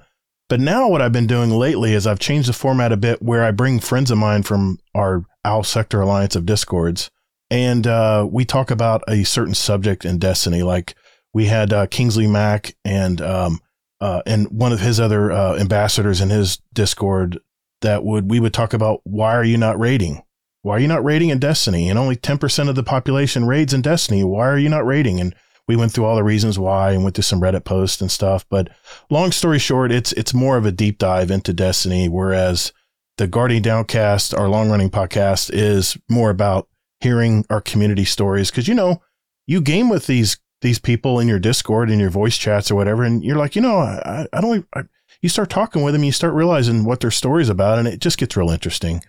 But 0.50 0.60
now 0.60 0.89
what 0.89 1.01
I've 1.01 1.13
been 1.13 1.27
doing 1.27 1.51
lately 1.51 1.94
is 1.94 2.06
I've 2.06 2.20
changed 2.20 2.50
the 2.50 2.53
format 2.53 2.91
a 2.91 2.98
bit 2.98 3.22
where 3.22 3.44
I 3.44 3.51
bring 3.51 3.79
friends 3.79 4.12
of 4.12 4.18
mine 4.18 4.44
from 4.44 4.79
our 4.94 5.24
Owl 5.46 5.63
Sector 5.63 6.01
Alliance 6.01 6.36
of 6.36 6.46
Discords 6.46 7.10
and 7.50 7.88
uh, 7.88 8.27
we 8.29 8.46
talk 8.46 8.70
about 8.72 9.03
a 9.08 9.24
certain 9.24 9.56
subject 9.56 10.06
in 10.06 10.20
Destiny. 10.20 10.62
Like 10.63 10.96
we 11.34 11.46
had 11.46 11.74
uh, 11.74 11.88
Kingsley 11.88 12.27
Mack 12.27 12.75
and 12.86 13.22
um, 13.22 13.60
uh, 14.01 14.22
and 14.25 14.48
one 14.48 14.72
of 14.72 14.79
his 14.79 15.00
other 15.00 15.32
uh, 15.32 15.58
ambassadors 15.58 16.22
in 16.22 16.29
his 16.29 16.58
Discord 16.74 17.39
that 17.82 18.03
would 18.03 18.29
we 18.29 18.39
would 18.39 18.53
talk 18.53 18.74
about 18.74 19.01
why 19.03 19.34
are 19.34 19.44
you 19.44 19.58
not 19.58 19.79
raiding? 19.79 20.24
Why 20.62 20.75
are 20.75 20.79
you 20.79 20.88
not 20.88 21.03
raiding 21.03 21.29
in 21.29 21.39
Destiny? 21.39 21.89
And 21.89 21.98
only 21.98 22.15
ten 22.15 22.38
percent 22.38 22.70
of 22.70 22.75
the 22.75 22.84
population 22.84 23.46
raids 23.46 23.74
in 23.74 23.82
Destiny. 23.82 24.24
Why 24.24 24.48
are 24.48 24.58
you 24.58 24.70
not 24.70 24.86
raiding? 24.86 25.20
And 25.20 25.36
we 25.69 25.75
went 25.75 25.91
through 25.91 26.05
all 26.05 26.15
the 26.15 26.23
reasons 26.23 26.57
why 26.57 26.93
and 26.93 27.03
went 27.03 27.15
through 27.15 27.21
some 27.21 27.41
Reddit 27.41 27.63
posts 27.63 28.01
and 28.01 28.09
stuff. 28.11 28.43
But 28.49 28.69
long 29.11 29.31
story 29.31 29.59
short, 29.59 29.91
it's 29.91 30.11
it's 30.13 30.33
more 30.33 30.57
of 30.57 30.65
a 30.65 30.71
deep 30.71 30.97
dive 30.97 31.29
into 31.29 31.53
Destiny, 31.53 32.09
whereas 32.09 32.73
the 33.19 33.27
Guardian 33.27 33.61
Downcast, 33.61 34.33
our 34.33 34.49
long 34.49 34.71
running 34.71 34.89
podcast, 34.89 35.51
is 35.53 35.95
more 36.09 36.31
about 36.31 36.67
hearing 37.01 37.45
our 37.51 37.61
community 37.61 38.03
stories 38.03 38.49
because 38.49 38.67
you 38.67 38.73
know 38.73 39.03
you 39.45 39.61
game 39.61 39.89
with 39.89 40.07
these 40.07 40.39
these 40.61 40.79
people 40.79 41.19
in 41.19 41.27
your 41.27 41.38
Discord 41.38 41.91
and 41.91 42.01
your 42.01 42.09
voice 42.09 42.35
chats 42.35 42.71
or 42.71 42.75
whatever, 42.75 43.03
and 43.03 43.23
you're 43.23 43.38
like, 43.38 43.55
you 43.55 43.61
know, 43.61 43.77
I, 43.77 44.25
I 44.33 44.41
don't. 44.41 44.65
I, 44.75 44.85
you 45.21 45.29
start 45.29 45.51
talking 45.51 45.83
with 45.83 45.93
them, 45.93 46.03
you 46.03 46.11
start 46.11 46.33
realizing 46.33 46.83
what 46.83 46.99
their 46.99 47.11
stories 47.11 47.47
about, 47.47 47.77
and 47.77 47.88
it 47.88 47.99
just 47.99 48.17
gets 48.17 48.35
real 48.35 48.49
interesting. 48.49 49.03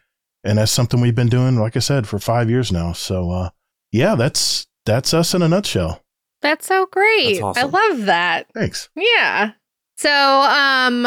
And 0.44 0.58
that's 0.58 0.72
something 0.72 1.00
we've 1.00 1.14
been 1.14 1.30
doing, 1.30 1.56
like 1.56 1.74
I 1.74 1.80
said, 1.80 2.06
for 2.06 2.18
five 2.18 2.50
years 2.50 2.70
now. 2.70 2.92
So, 2.92 3.30
uh, 3.30 3.50
yeah, 3.92 4.14
that's 4.14 4.66
that's 4.84 5.14
us 5.14 5.32
in 5.32 5.40
a 5.40 5.48
nutshell. 5.48 6.02
That's 6.42 6.66
so 6.66 6.86
great. 6.86 7.34
That's 7.34 7.42
awesome. 7.42 7.74
I 7.74 7.88
love 7.88 8.06
that. 8.06 8.46
Thanks. 8.54 8.88
Yeah. 8.94 9.52
So, 9.96 10.10
um, 10.10 11.06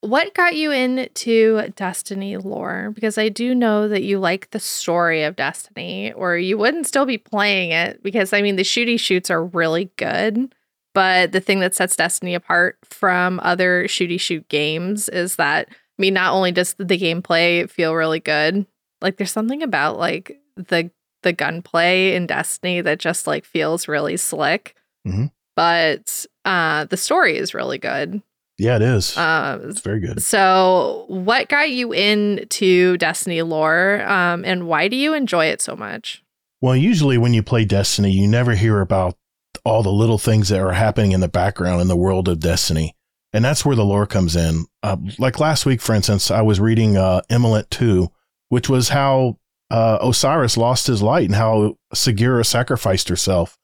what 0.00 0.34
got 0.34 0.56
you 0.56 0.72
into 0.72 1.68
Destiny 1.76 2.36
lore? 2.36 2.90
Because 2.92 3.16
I 3.16 3.28
do 3.28 3.54
know 3.54 3.86
that 3.86 4.02
you 4.02 4.18
like 4.18 4.50
the 4.50 4.58
story 4.58 5.22
of 5.22 5.36
Destiny, 5.36 6.12
or 6.12 6.36
you 6.36 6.58
wouldn't 6.58 6.88
still 6.88 7.06
be 7.06 7.18
playing 7.18 7.70
it. 7.70 8.02
Because 8.02 8.32
I 8.32 8.42
mean, 8.42 8.56
the 8.56 8.64
shooty 8.64 8.98
shoots 8.98 9.30
are 9.30 9.44
really 9.44 9.90
good, 9.96 10.52
but 10.92 11.30
the 11.30 11.40
thing 11.40 11.60
that 11.60 11.76
sets 11.76 11.94
Destiny 11.94 12.34
apart 12.34 12.78
from 12.84 13.38
other 13.44 13.84
shooty 13.84 14.20
shoot 14.20 14.48
games 14.48 15.08
is 15.08 15.36
that 15.36 15.68
I 15.70 16.02
mean, 16.02 16.14
not 16.14 16.32
only 16.32 16.50
does 16.50 16.74
the 16.74 16.98
gameplay 16.98 17.70
feel 17.70 17.94
really 17.94 18.20
good, 18.20 18.66
like 19.00 19.18
there's 19.18 19.30
something 19.30 19.62
about 19.62 19.98
like 19.98 20.40
the 20.56 20.90
the 21.22 21.32
gunplay 21.32 22.14
in 22.14 22.26
Destiny 22.26 22.80
that 22.80 22.98
just 22.98 23.26
like 23.26 23.44
feels 23.44 23.88
really 23.88 24.16
slick. 24.16 24.74
Mhm. 25.06 25.30
But 25.56 26.26
uh, 26.44 26.84
the 26.86 26.96
story 26.96 27.36
is 27.36 27.54
really 27.54 27.78
good. 27.78 28.22
Yeah, 28.58 28.76
it 28.76 28.82
is. 28.82 29.16
Um, 29.16 29.68
it's 29.70 29.80
very 29.80 30.00
good. 30.00 30.22
so, 30.22 31.04
what 31.08 31.48
got 31.48 31.70
you 31.70 31.92
into 31.92 32.96
Destiny 32.98 33.42
lore, 33.42 34.02
um, 34.06 34.44
and 34.44 34.66
why 34.68 34.88
do 34.88 34.96
you 34.96 35.14
enjoy 35.14 35.46
it 35.46 35.60
so 35.60 35.74
much? 35.74 36.22
Well, 36.60 36.76
usually 36.76 37.18
when 37.18 37.34
you 37.34 37.42
play 37.42 37.64
Destiny, 37.64 38.12
you 38.12 38.28
never 38.28 38.54
hear 38.54 38.80
about 38.80 39.16
all 39.64 39.82
the 39.82 39.90
little 39.92 40.18
things 40.18 40.48
that 40.50 40.60
are 40.60 40.72
happening 40.72 41.12
in 41.12 41.20
the 41.20 41.28
background 41.28 41.80
in 41.80 41.88
the 41.88 41.96
world 41.96 42.28
of 42.28 42.40
Destiny. 42.40 42.94
And 43.32 43.44
that's 43.44 43.64
where 43.64 43.74
the 43.76 43.84
lore 43.84 44.06
comes 44.06 44.36
in. 44.36 44.66
Uh, 44.82 44.96
like 45.18 45.40
last 45.40 45.64
week, 45.66 45.80
for 45.80 45.94
instance, 45.94 46.30
I 46.30 46.42
was 46.42 46.60
reading 46.60 46.96
uh, 46.96 47.22
Emelent 47.30 47.70
2, 47.70 48.08
which 48.50 48.68
was 48.68 48.90
how 48.90 49.38
uh, 49.72 49.98
Osiris 50.00 50.56
lost 50.56 50.86
his 50.86 51.02
light 51.02 51.26
and 51.26 51.34
how 51.34 51.76
Sagira 51.94 52.44
sacrificed 52.46 53.08
herself 53.08 53.58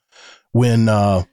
when 0.53 0.89
uh, 0.89 1.25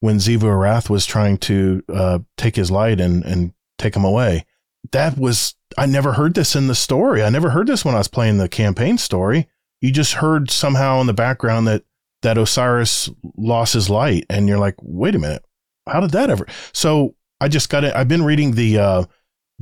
when 0.00 0.18
Xivu 0.18 0.90
was 0.90 1.06
trying 1.06 1.38
to 1.38 1.82
uh, 1.88 2.18
take 2.36 2.56
his 2.56 2.70
light 2.70 3.00
and, 3.00 3.24
and 3.24 3.52
take 3.78 3.96
him 3.96 4.04
away. 4.04 4.44
That 4.92 5.16
was, 5.16 5.54
I 5.78 5.86
never 5.86 6.12
heard 6.12 6.34
this 6.34 6.54
in 6.54 6.66
the 6.66 6.74
story. 6.74 7.22
I 7.22 7.30
never 7.30 7.50
heard 7.50 7.66
this 7.66 7.86
when 7.86 7.94
I 7.94 7.98
was 7.98 8.08
playing 8.08 8.36
the 8.36 8.48
campaign 8.48 8.98
story 8.98 9.48
you 9.84 9.92
just 9.92 10.14
heard 10.14 10.50
somehow 10.50 11.02
in 11.02 11.06
the 11.06 11.12
background 11.12 11.66
that 11.66 11.82
that 12.22 12.38
Osiris 12.38 13.10
lost 13.36 13.74
his 13.74 13.90
light, 13.90 14.24
and 14.30 14.48
you're 14.48 14.58
like, 14.58 14.76
wait 14.80 15.14
a 15.14 15.18
minute, 15.18 15.44
how 15.86 16.00
did 16.00 16.12
that 16.12 16.30
ever? 16.30 16.46
So 16.72 17.16
I 17.38 17.48
just 17.48 17.68
got 17.68 17.84
it. 17.84 17.94
I've 17.94 18.08
been 18.08 18.24
reading 18.24 18.52
the 18.52 18.78
uh, 18.78 19.04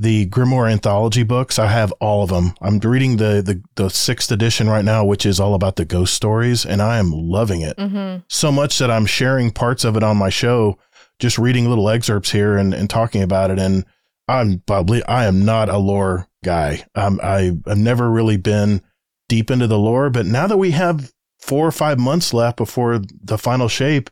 the 0.03 0.27
Grimoire 0.27 0.71
anthology 0.71 1.23
books. 1.23 1.57
I 1.57 1.67
have 1.67 1.91
all 1.93 2.23
of 2.23 2.29
them. 2.29 2.53
I'm 2.61 2.77
reading 2.79 3.17
the 3.17 3.41
the 3.41 3.61
the 3.75 3.89
sixth 3.89 4.31
edition 4.31 4.69
right 4.69 4.85
now, 4.85 5.03
which 5.05 5.25
is 5.25 5.39
all 5.39 5.53
about 5.55 5.77
the 5.77 5.85
ghost 5.85 6.13
stories, 6.13 6.65
and 6.65 6.81
I 6.81 6.97
am 6.99 7.11
loving 7.11 7.61
it 7.61 7.77
Mm-hmm. 7.77 8.21
so 8.27 8.51
much 8.51 8.77
that 8.79 8.91
I'm 8.91 9.05
sharing 9.05 9.49
parts 9.51 9.83
of 9.83 9.95
it 9.97 10.03
on 10.03 10.17
my 10.17 10.29
show, 10.29 10.77
just 11.19 11.37
reading 11.37 11.67
little 11.69 11.89
excerpts 11.89 12.31
here 12.31 12.57
and, 12.57 12.73
and 12.73 12.89
talking 12.89 13.21
about 13.23 13.49
it. 13.49 13.59
And 13.59 13.85
I'm 14.27 14.59
probably 14.65 15.03
I 15.05 15.25
am 15.25 15.45
not 15.45 15.69
a 15.69 15.77
lore 15.77 16.27
guy. 16.43 16.85
Um, 16.95 17.19
I 17.23 17.57
I've 17.65 17.77
never 17.77 18.11
really 18.11 18.37
been 18.37 18.81
deep 19.29 19.49
into 19.49 19.67
the 19.67 19.79
lore, 19.79 20.09
but 20.09 20.25
now 20.25 20.47
that 20.47 20.57
we 20.57 20.71
have 20.71 21.13
four 21.39 21.65
or 21.67 21.71
five 21.71 21.97
months 21.97 22.33
left 22.33 22.57
before 22.57 22.99
the 23.23 23.37
final 23.37 23.67
shape, 23.67 24.09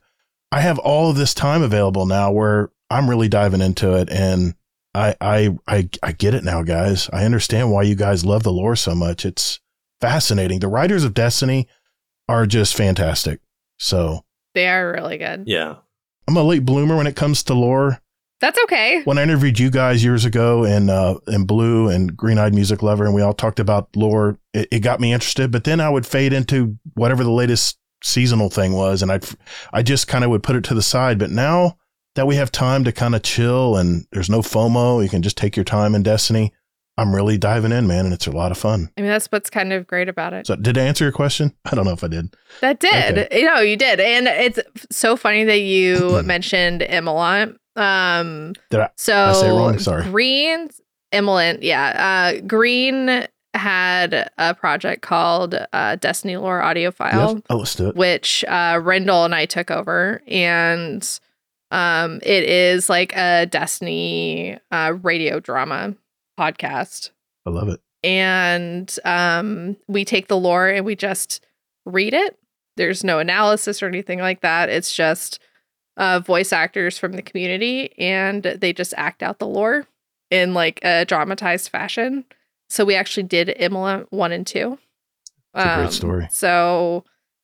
I 0.52 0.62
have 0.62 0.80
all 0.80 1.10
of 1.10 1.18
this 1.18 1.34
time 1.34 1.62
available 1.62 2.06
now 2.06 2.32
where 2.32 2.72
I'm 2.90 3.10
really 3.10 3.30
diving 3.30 3.62
into 3.62 3.94
it 3.96 4.10
and 4.10 4.56
I 4.94 5.16
I 5.22 5.50
I 5.68 5.90
I 6.04 6.12
get 6.12 6.34
it 6.34 6.44
now, 6.44 6.64
guys. 6.64 7.10
I 7.14 7.24
understand 7.26 7.72
why 7.72 7.84
you 7.84 7.96
guys 7.96 8.26
love 8.26 8.44
the 8.44 8.52
lore 8.52 8.76
so 8.76 8.94
much. 8.94 9.26
It's 9.26 9.60
fascinating. 10.02 10.60
The 10.60 10.68
writers 10.68 11.04
of 11.04 11.14
Destiny 11.14 11.68
are 12.28 12.46
just 12.46 12.76
fantastic. 12.76 13.40
So 13.78 14.26
They 14.54 14.68
are 14.68 14.92
really 14.92 15.18
good. 15.18 15.44
Yeah. 15.48 15.76
I'm 16.28 16.38
a 16.38 16.44
late 16.44 16.66
bloomer 16.66 16.96
when 16.98 17.08
it 17.08 17.16
comes 17.16 17.44
to 17.44 17.54
lore. 17.54 18.00
That's 18.40 18.60
okay. 18.64 19.02
When 19.04 19.18
I 19.18 19.24
interviewed 19.24 19.60
you 19.60 19.70
guys 19.70 20.04
years 20.04 20.26
ago 20.26 20.64
in 20.64 20.90
uh, 20.90 21.16
in 21.28 21.46
Blue 21.46 21.90
and 21.90 22.16
Green 22.18 22.38
Eyed 22.40 22.56
Music 22.56 22.82
Lover, 22.82 23.06
and 23.06 23.14
we 23.14 23.22
all 23.22 23.34
talked 23.34 23.60
about 23.60 23.96
lore, 23.96 24.40
it, 24.54 24.68
it 24.72 24.80
got 24.80 25.00
me 25.00 25.14
interested. 25.14 25.52
But 25.52 25.64
then 25.64 25.80
I 25.80 25.90
would 25.90 26.08
fade 26.08 26.34
into 26.34 26.78
whatever 26.96 27.24
the 27.24 27.32
latest 27.32 27.78
seasonal 28.04 28.50
thing 28.50 28.74
was, 28.74 29.04
and 29.04 29.12
I 29.12 29.20
I 29.72 29.84
just 29.84 30.08
kind 30.08 30.24
of 30.24 30.32
would 30.32 30.42
put 30.44 30.56
it 30.56 30.64
to 30.66 30.74
the 30.74 30.82
side. 30.82 31.20
But 31.20 31.30
now 31.30 31.78
that 32.16 32.28
we 32.28 32.36
have 32.36 32.52
time 32.52 32.84
to 32.84 32.92
kind 32.92 33.16
of 33.16 33.24
chill 33.24 33.78
and 33.78 34.06
there's 34.12 34.30
no 34.30 34.42
FOMO, 34.42 35.02
you 35.04 35.10
can 35.10 35.22
just 35.22 35.38
take 35.38 35.56
your 35.56 35.64
time 35.66 35.96
in 35.96 36.04
Destiny. 36.04 36.54
I'm 36.98 37.16
really 37.16 37.38
diving 37.38 37.72
in, 37.72 37.88
man, 37.88 38.06
and 38.06 38.14
it's 38.14 38.28
a 38.28 38.32
lot 38.32 38.52
of 38.52 38.58
fun. 38.58 38.92
I 38.98 39.02
mean, 39.02 39.10
that's 39.10 39.28
what's 39.28 39.50
kind 39.50 39.72
of 39.72 39.88
great 39.88 40.10
about 40.10 40.34
it. 40.34 40.46
So, 40.46 40.56
did 40.58 40.78
I 40.78 40.82
answer 40.84 41.06
your 41.06 41.14
question? 41.14 41.54
I 41.66 41.74
don't 41.74 41.86
know 41.86 41.94
if 41.94 42.04
I 42.04 42.08
did. 42.08 42.36
That 42.60 42.80
did. 42.80 43.30
You 43.32 43.46
know, 43.46 43.60
you 43.60 43.78
did. 43.78 44.00
And 44.00 44.28
it's 44.28 44.60
so 44.96 45.16
funny 45.16 45.46
that 45.46 45.62
you 45.62 46.22
mentioned 46.26 46.82
Emelant. 46.82 47.56
Um 47.78 48.54
Did 48.70 48.82
I- 48.82 48.90
so 48.98 49.16
I 49.16 49.32
say 49.34 49.48
it 49.48 49.52
wrong? 49.54 49.80
Sorry. 49.80 50.04
Green 50.04 50.70
Emelant, 51.14 51.60
yeah. 51.62 52.34
Uh 52.38 52.42
Green 52.46 53.26
had 53.54 54.30
a 54.38 54.54
project 54.54 55.02
called 55.02 55.56
uh 55.72 55.96
Destiny 55.96 56.36
Lore 56.36 56.62
Audio 56.62 56.92
File. 56.92 57.42
Yes? 57.50 57.78
Oh, 57.80 57.88
it. 57.88 57.96
which 57.96 58.44
uh, 58.48 58.76
Rindel 58.76 59.24
and 59.26 59.34
I 59.34 59.46
took 59.46 59.72
over, 59.72 60.22
and 60.28 61.20
um, 61.72 62.20
it 62.22 62.44
is 62.44 62.90
like 62.90 63.16
a 63.16 63.48
Destiny 63.48 64.58
uh, 64.72 64.94
radio 65.02 65.40
drama 65.40 65.96
podcast. 66.40 67.12
I 67.46 67.50
love 67.50 67.70
it. 67.70 67.82
And 68.04 68.94
um, 69.06 69.78
we 69.88 70.06
take 70.06 70.28
the 70.28 70.38
lore 70.38 70.68
and 70.68 70.86
we 70.86 70.96
just 70.96 71.44
read 71.86 72.14
it. 72.14 72.38
There's 72.78 73.04
no 73.04 73.20
analysis 73.20 73.82
or 73.82 73.88
anything 73.88 74.20
like 74.20 74.42
that. 74.42 74.70
It's 74.70 74.94
just 74.94 75.40
uh, 75.98 76.20
voice 76.20 76.54
actors 76.54 76.98
from 76.98 77.14
the 77.14 77.22
community, 77.22 77.94
and 77.98 78.44
they 78.44 78.74
just 78.74 78.94
act 78.98 79.22
out 79.22 79.40
the 79.40 79.48
lore 79.48 79.88
in 80.30 80.54
like 80.54 80.80
a 80.84 81.06
dramatized 81.06 81.70
fashion. 81.70 82.26
So 82.70 82.86
we 82.86 82.96
actually 82.96 83.24
did 83.24 83.54
Imola 83.58 84.06
one 84.10 84.32
and 84.32 84.48
two. 84.48 84.78
It's 85.54 85.66
a 85.66 85.76
great 85.76 85.92
story. 85.92 86.28
So 86.32 87.04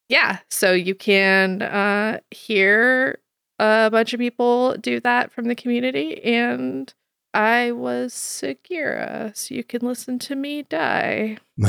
yeah, 0.10 0.40
so 0.50 0.72
you 0.72 0.96
can 0.96 1.62
uh, 1.62 2.20
hear 2.32 3.20
a 3.60 3.90
bunch 3.92 4.14
of 4.14 4.20
people 4.20 4.76
do 4.78 5.00
that 5.02 5.32
from 5.32 5.46
the 5.46 5.56
community, 5.56 6.24
and 6.24 6.94
I 7.34 7.72
was 7.72 8.14
Sagira, 8.14 9.36
so 9.36 9.56
you 9.56 9.64
can 9.64 9.82
listen 9.86 10.20
to 10.20 10.36
me 10.36 10.64
die. 10.64 11.38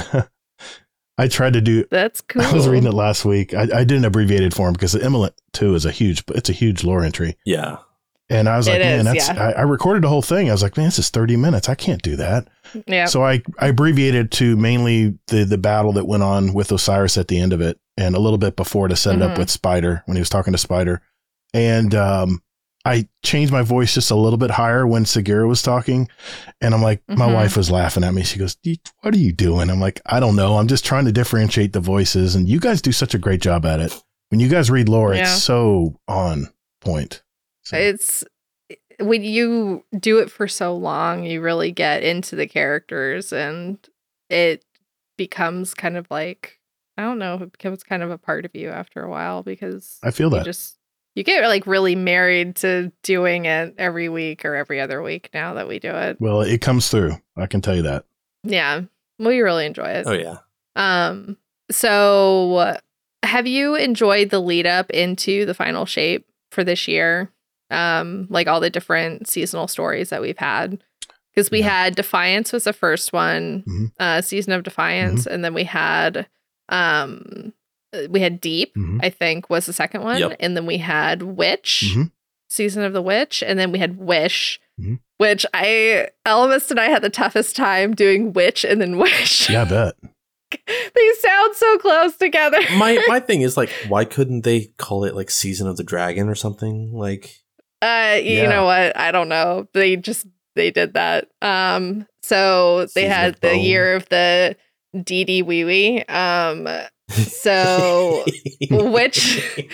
I 1.21 1.27
tried 1.27 1.55
to 1.55 1.61
do. 1.61 1.85
That's 1.91 2.21
cool. 2.21 2.43
I 2.47 2.53
was 2.53 2.69
reading 2.69 2.89
it 2.89 2.95
last 2.95 3.25
week. 3.25 3.53
I, 3.55 3.63
I 3.75 3.85
did 3.85 3.93
an 3.99 4.05
abbreviated 4.05 4.55
form 4.55 4.73
because 4.75 4.93
the 4.93 5.03
Emelet 5.05 5.35
two 5.53 5.75
is 5.75 5.85
a 5.85 5.91
huge. 5.91 6.23
It's 6.29 6.49
a 6.49 6.53
huge 6.53 6.85
lore 6.85 7.03
entry, 7.05 7.37
Yeah. 7.45 7.79
and 8.31 8.49
I 8.49 8.57
was 8.57 8.69
It 8.69 8.73
like, 8.73 8.81
man, 8.83 8.99
is, 9.01 9.05
that's. 9.27 9.29
yeah. 9.29 9.49
I, 9.49 9.51
I 9.53 9.63
recorded 9.63 10.05
the 10.05 10.09
whole 10.09 10.23
thing. 10.23 10.49
I 10.49 10.53
was 10.53 10.63
like, 10.63 10.77
man, 10.77 10.87
this 10.87 10.99
is 11.01 11.11
thirty 11.11 11.37
minutes. 11.37 11.69
I 11.69 11.75
can't 11.75 12.03
do 12.03 12.15
that. 12.17 12.47
Yeah. 12.87 13.07
So 13.07 13.25
I, 13.25 13.43
I 13.59 13.69
abbreviated 13.69 14.31
to 14.33 14.57
mainly 14.57 15.19
the 15.27 15.45
the 15.45 15.59
battle 15.59 15.93
that 15.95 16.07
went 16.07 16.23
on 16.23 16.55
with 16.55 16.71
Osiris 16.71 17.19
at 17.19 17.27
the 17.29 17.41
end 17.41 17.53
of 17.53 17.61
it, 17.61 17.81
and 17.97 18.15
a 18.15 18.21
little 18.21 18.39
bit 18.39 18.55
before 18.55 18.87
to 18.87 18.95
set 18.97 19.17
it 19.17 19.23
up 19.23 19.33
Mhm. 19.33 19.39
with 19.39 19.51
Spider 19.51 20.03
when 20.07 20.17
he 20.17 20.21
was 20.21 20.29
talking 20.31 20.53
to 20.53 20.59
Spider, 20.59 21.03
and 21.55 21.95
um, 21.95 22.43
I 22.85 23.09
changed 23.25 23.53
my 23.53 23.63
voice 23.63 23.95
just 23.95 24.11
a 24.11 24.15
little 24.15 24.39
bit 24.39 24.51
higher 24.51 24.87
when 24.87 25.05
Sagira 25.05 25.47
was 25.49 25.63
talking, 25.63 26.09
and 26.61 26.75
I'm 26.75 26.83
like, 26.83 27.03
my 27.09 27.29
Mhm. 27.29 27.35
wife 27.35 27.57
was 27.57 27.71
laughing 27.71 28.05
at 28.05 28.15
me. 28.15 28.23
She 28.23 28.39
goes, 28.39 28.57
"What 29.01 29.15
are 29.15 29.19
you 29.19 29.33
doing?" 29.33 29.69
I'm 29.71 29.81
like, 29.81 30.01
"I 30.07 30.21
don't 30.21 30.37
know. 30.37 30.57
I'm 30.59 30.69
just 30.69 30.85
trying 30.85 31.05
to 31.07 31.13
differentiate 31.13 31.73
the 31.73 31.81
voices, 31.81 32.35
and 32.35 32.49
you 32.49 32.61
guys 32.61 32.81
do 32.83 32.93
such 32.93 33.15
a 33.15 33.19
great 33.19 33.41
job 33.41 33.67
at 33.67 33.81
it. 33.81 33.95
When 34.31 34.41
you 34.41 34.49
guys 34.49 34.71
read 34.71 34.89
lore, 34.89 35.15
Yeah. 35.15 35.23
it's 35.23 35.43
so 35.43 35.99
on 36.07 36.49
point." 36.81 37.23
So, 37.63 37.77
It's 37.77 38.25
when 39.01 39.23
you 39.23 39.85
do 39.99 40.19
it 40.19 40.31
for 40.31 40.49
so 40.49 40.75
long, 40.77 41.25
you 41.25 41.41
really 41.41 41.71
get 41.73 42.03
into 42.03 42.35
the 42.37 42.47
characters 42.49 43.33
and 43.33 43.79
it 44.31 44.65
becomes 45.17 45.75
kind 45.75 45.97
of 45.97 46.07
like 46.11 46.59
I 46.97 47.03
don't 47.03 47.19
know, 47.21 47.35
it 47.35 47.53
becomes 47.53 47.85
kind 47.85 48.03
of 48.03 48.11
a 48.11 48.19
part 48.19 48.45
of 48.45 48.51
you 48.57 48.71
after 48.71 49.03
a 49.05 49.09
while 49.11 49.43
because 49.45 49.99
I 50.03 50.11
feel 50.11 50.31
you 50.31 50.37
that. 50.39 50.45
just 50.45 50.78
you 51.15 51.25
get 51.25 51.43
like 51.49 51.67
really 51.67 51.95
married 51.97 52.57
to 52.57 52.93
doing 53.03 53.47
it 53.47 53.75
every 53.79 54.09
week 54.09 54.45
or 54.45 54.55
every 54.55 54.81
other 54.81 55.03
week 55.03 55.31
now 55.35 55.55
that 55.55 55.67
we 55.69 55.79
do 55.79 55.91
it. 55.91 56.21
well, 56.21 56.41
it 56.43 56.61
comes 56.61 56.89
through. 56.91 57.17
I 57.37 57.47
can 57.47 57.61
tell 57.61 57.75
you 57.75 57.83
that. 57.83 58.05
Yeah. 58.45 58.83
We 59.19 59.41
really 59.41 59.67
enjoy 59.67 59.87
it. 59.89 60.07
Oh 60.07 60.13
yeah. 60.13 60.37
Um 60.77 61.37
so 61.71 62.77
have 63.25 63.47
you 63.47 63.75
enjoyed 63.75 64.31
the 64.31 64.41
lead 64.41 64.67
up 64.67 64.91
into 64.91 65.45
the 65.45 65.55
final 65.55 65.87
shape 65.87 66.27
for 66.53 66.63
this 66.65 66.87
year? 66.89 67.31
Um 67.71 68.27
like 68.31 68.47
all 68.47 68.61
the 68.61 68.71
different 68.71 69.29
seasonal 69.29 69.67
stories 69.69 70.11
that 70.11 70.21
we've 70.23 70.39
had. 70.39 70.83
Because 71.35 71.51
we 71.51 71.59
Yeah. 71.61 71.69
had 71.85 71.97
Defiance 71.97 72.53
was 72.53 72.65
the 72.65 72.73
first 72.73 73.13
one, 73.13 73.65
Mhm. 73.67 73.93
uh 73.99 74.21
season 74.23 74.53
of 74.53 74.63
Defiance, 74.63 75.27
and 75.27 75.45
then 75.45 75.53
we 75.55 75.65
had 75.65 76.29
um 76.69 77.53
we 78.11 78.21
had 78.21 78.41
Deep, 78.41 78.75
Mhm. 78.77 78.99
I 79.03 79.11
think 79.11 79.49
was 79.51 79.67
the 79.67 79.73
second 79.73 80.03
one. 80.03 80.19
Yep. 80.19 80.37
And 80.41 80.57
then 80.57 80.67
we 80.67 80.79
had 80.79 81.23
Witch, 81.23 81.85
Mhm. 81.95 82.11
season 82.51 82.83
of 82.85 82.93
the 82.93 83.03
Witch, 83.03 83.43
and 83.47 83.59
then 83.59 83.73
we 83.73 83.79
had 83.79 83.99
Wish. 83.99 84.61
Mhm. 84.81 85.01
Which 85.19 85.45
I 85.53 86.09
Elvis 86.27 86.71
and 86.71 86.79
I 86.79 86.87
had 86.87 87.03
the 87.03 87.11
toughest 87.11 87.57
time 87.57 87.95
doing 87.95 88.33
witch 88.33 88.65
and 88.65 88.81
then 88.81 88.99
wish. 88.99 89.51
Yeah, 89.51 89.63
I 89.63 89.65
bet. 89.65 89.95
they 90.67 91.11
sound 91.21 91.55
so 91.57 91.79
close 91.79 92.17
together. 92.17 92.59
My 92.77 93.03
my 93.09 93.21
thing 93.21 93.41
is 93.43 93.57
like, 93.57 93.71
why 93.89 94.05
couldn't 94.05 94.43
they 94.45 94.67
call 94.79 95.05
it 95.05 95.15
like 95.17 95.31
Season 95.31 95.67
of 95.67 95.77
the 95.77 95.83
Dragon 95.85 96.29
or 96.29 96.35
something? 96.35 96.93
Like, 96.93 97.31
Uh, 97.83 98.19
you 98.23 98.39
Yeah. 98.39 98.49
know 98.51 98.65
what? 98.65 98.97
I 98.97 99.11
don't 99.13 99.29
know. 99.29 99.67
They 99.75 99.97
just 99.97 100.27
they 100.57 100.71
did 100.71 100.95
that. 100.95 101.29
Um, 101.43 102.07
so 102.23 102.83
they 102.95 103.03
Season 103.03 103.11
had 103.11 103.35
the 103.41 103.57
year 103.57 103.95
of 103.97 104.09
the 104.09 104.57
Dee 105.05 105.25
Dee 105.25 105.43
Wee 105.43 105.65
Wee. 105.65 106.03
Um, 106.05 106.69
so 107.09 108.25
which 108.71 109.69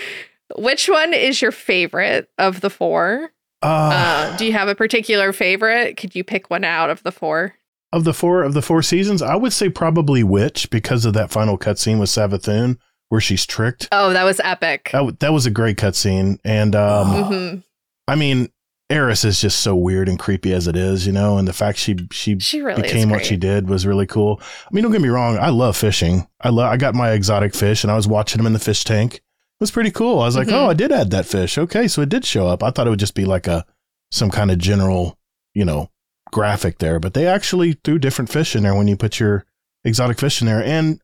which 0.57 0.89
one 0.89 1.13
is 1.15 1.41
your 1.43 1.53
favorite 1.53 2.29
of 2.39 2.61
the 2.61 2.71
four? 2.71 3.33
Uh, 3.63 3.67
Uh, 3.67 4.37
do 4.37 4.45
you 4.47 4.53
have 4.53 4.69
a 4.69 4.75
particular 4.75 5.33
favorite? 5.33 5.97
Could 5.97 6.15
you 6.15 6.23
pick 6.25 6.51
one 6.51 6.65
out 6.65 6.91
of 6.91 7.03
the 7.03 7.13
four? 7.13 7.55
of 7.93 8.03
the 8.03 8.13
four 8.13 8.43
of 8.43 8.55
the 8.55 8.63
four 8.63 8.83
seasons, 8.83 9.23
I 9.23 9.37
would 9.37 9.53
say 9.53 9.69
probably 9.69 10.25
Witch 10.25 10.69
because 10.69 11.05
of 11.05 11.13
that 11.15 11.31
final 11.31 11.57
cutscene 11.57 12.01
with 12.01 12.11
Savathun 12.11 12.77
where 13.09 13.21
she's 13.21 13.47
tricked. 13.47 13.87
Oh, 13.93 14.13
that 14.13 14.25
was 14.25 14.41
epic. 14.43 14.87
That, 14.91 14.99
w- 14.99 15.17
that 15.21 15.33
was 15.33 15.47
a 15.47 15.51
great 15.53 15.77
cutscene, 15.79 16.39
and 16.45 16.75
um, 16.75 17.07
Oh. 17.09 17.25
hmm 17.53 17.57
I 18.09 18.17
mean, 18.17 18.49
Eris 18.95 19.25
is 19.25 19.41
just 19.41 19.61
so 19.61 19.75
weird 19.75 20.09
and 20.09 20.19
creepy 20.19 20.53
as 20.53 20.67
it 20.69 20.77
is, 20.77 21.07
you 21.07 21.13
know, 21.13 21.37
and 21.37 21.47
the 21.49 21.53
fact 21.53 21.79
she 21.79 21.97
she 22.13 22.39
She 22.39 22.61
really 22.63 22.83
became 22.83 23.11
what 23.11 23.25
she 23.27 23.37
did 23.37 23.69
was 23.69 23.87
really 23.87 24.07
cool. 24.07 24.41
I 24.41 24.69
mean, 24.73 24.83
don't 24.83 24.93
get 24.93 25.01
me 25.01 25.09
wrong, 25.09 25.37
I 25.39 25.49
love 25.51 25.77
fishing. 25.77 26.27
I 26.41 26.51
love 26.51 26.73
I 26.73 26.77
got 26.77 26.95
my 26.95 27.11
exotic 27.11 27.55
fish 27.55 27.83
and 27.85 27.91
I 27.91 27.97
was 27.97 28.07
watching 28.07 28.39
them 28.39 28.47
in 28.47 28.53
the 28.53 28.59
fish 28.59 28.85
tank. 28.85 29.15
It 29.17 29.23
was 29.61 29.71
pretty 29.71 29.91
cool. 29.91 30.21
I 30.21 30.27
was 30.27 30.37
like, 30.37 30.49
Mhm. 30.49 30.53
"Oh, 30.53 30.71
I 30.71 30.75
did 30.75 30.93
add 30.93 31.11
that 31.11 31.27
fish. 31.27 31.59
Okay, 31.59 31.89
so 31.89 32.03
it 32.03 32.09
did 32.09 32.25
show 32.25 32.47
up." 32.49 32.63
I 32.63 32.71
thought 32.71 32.87
it 32.87 32.91
would 32.91 32.99
just 33.01 33.15
be 33.15 33.25
like 33.25 33.47
a 33.47 33.65
some 34.11 34.31
kind 34.31 34.51
of 34.51 34.59
general, 34.59 35.19
you 35.55 35.65
know, 35.65 35.91
graphic 36.33 36.79
there, 36.79 36.99
but 37.01 37.15
they 37.15 37.27
actually 37.27 37.79
threw 37.85 37.99
different 37.99 38.31
fish 38.31 38.55
in 38.57 38.63
there 38.63 38.75
when 38.75 38.89
you 38.89 38.97
put 38.97 39.19
your 39.21 39.45
exotic 39.85 40.19
fish 40.21 40.41
in 40.41 40.47
there. 40.47 40.63
And 40.63 41.01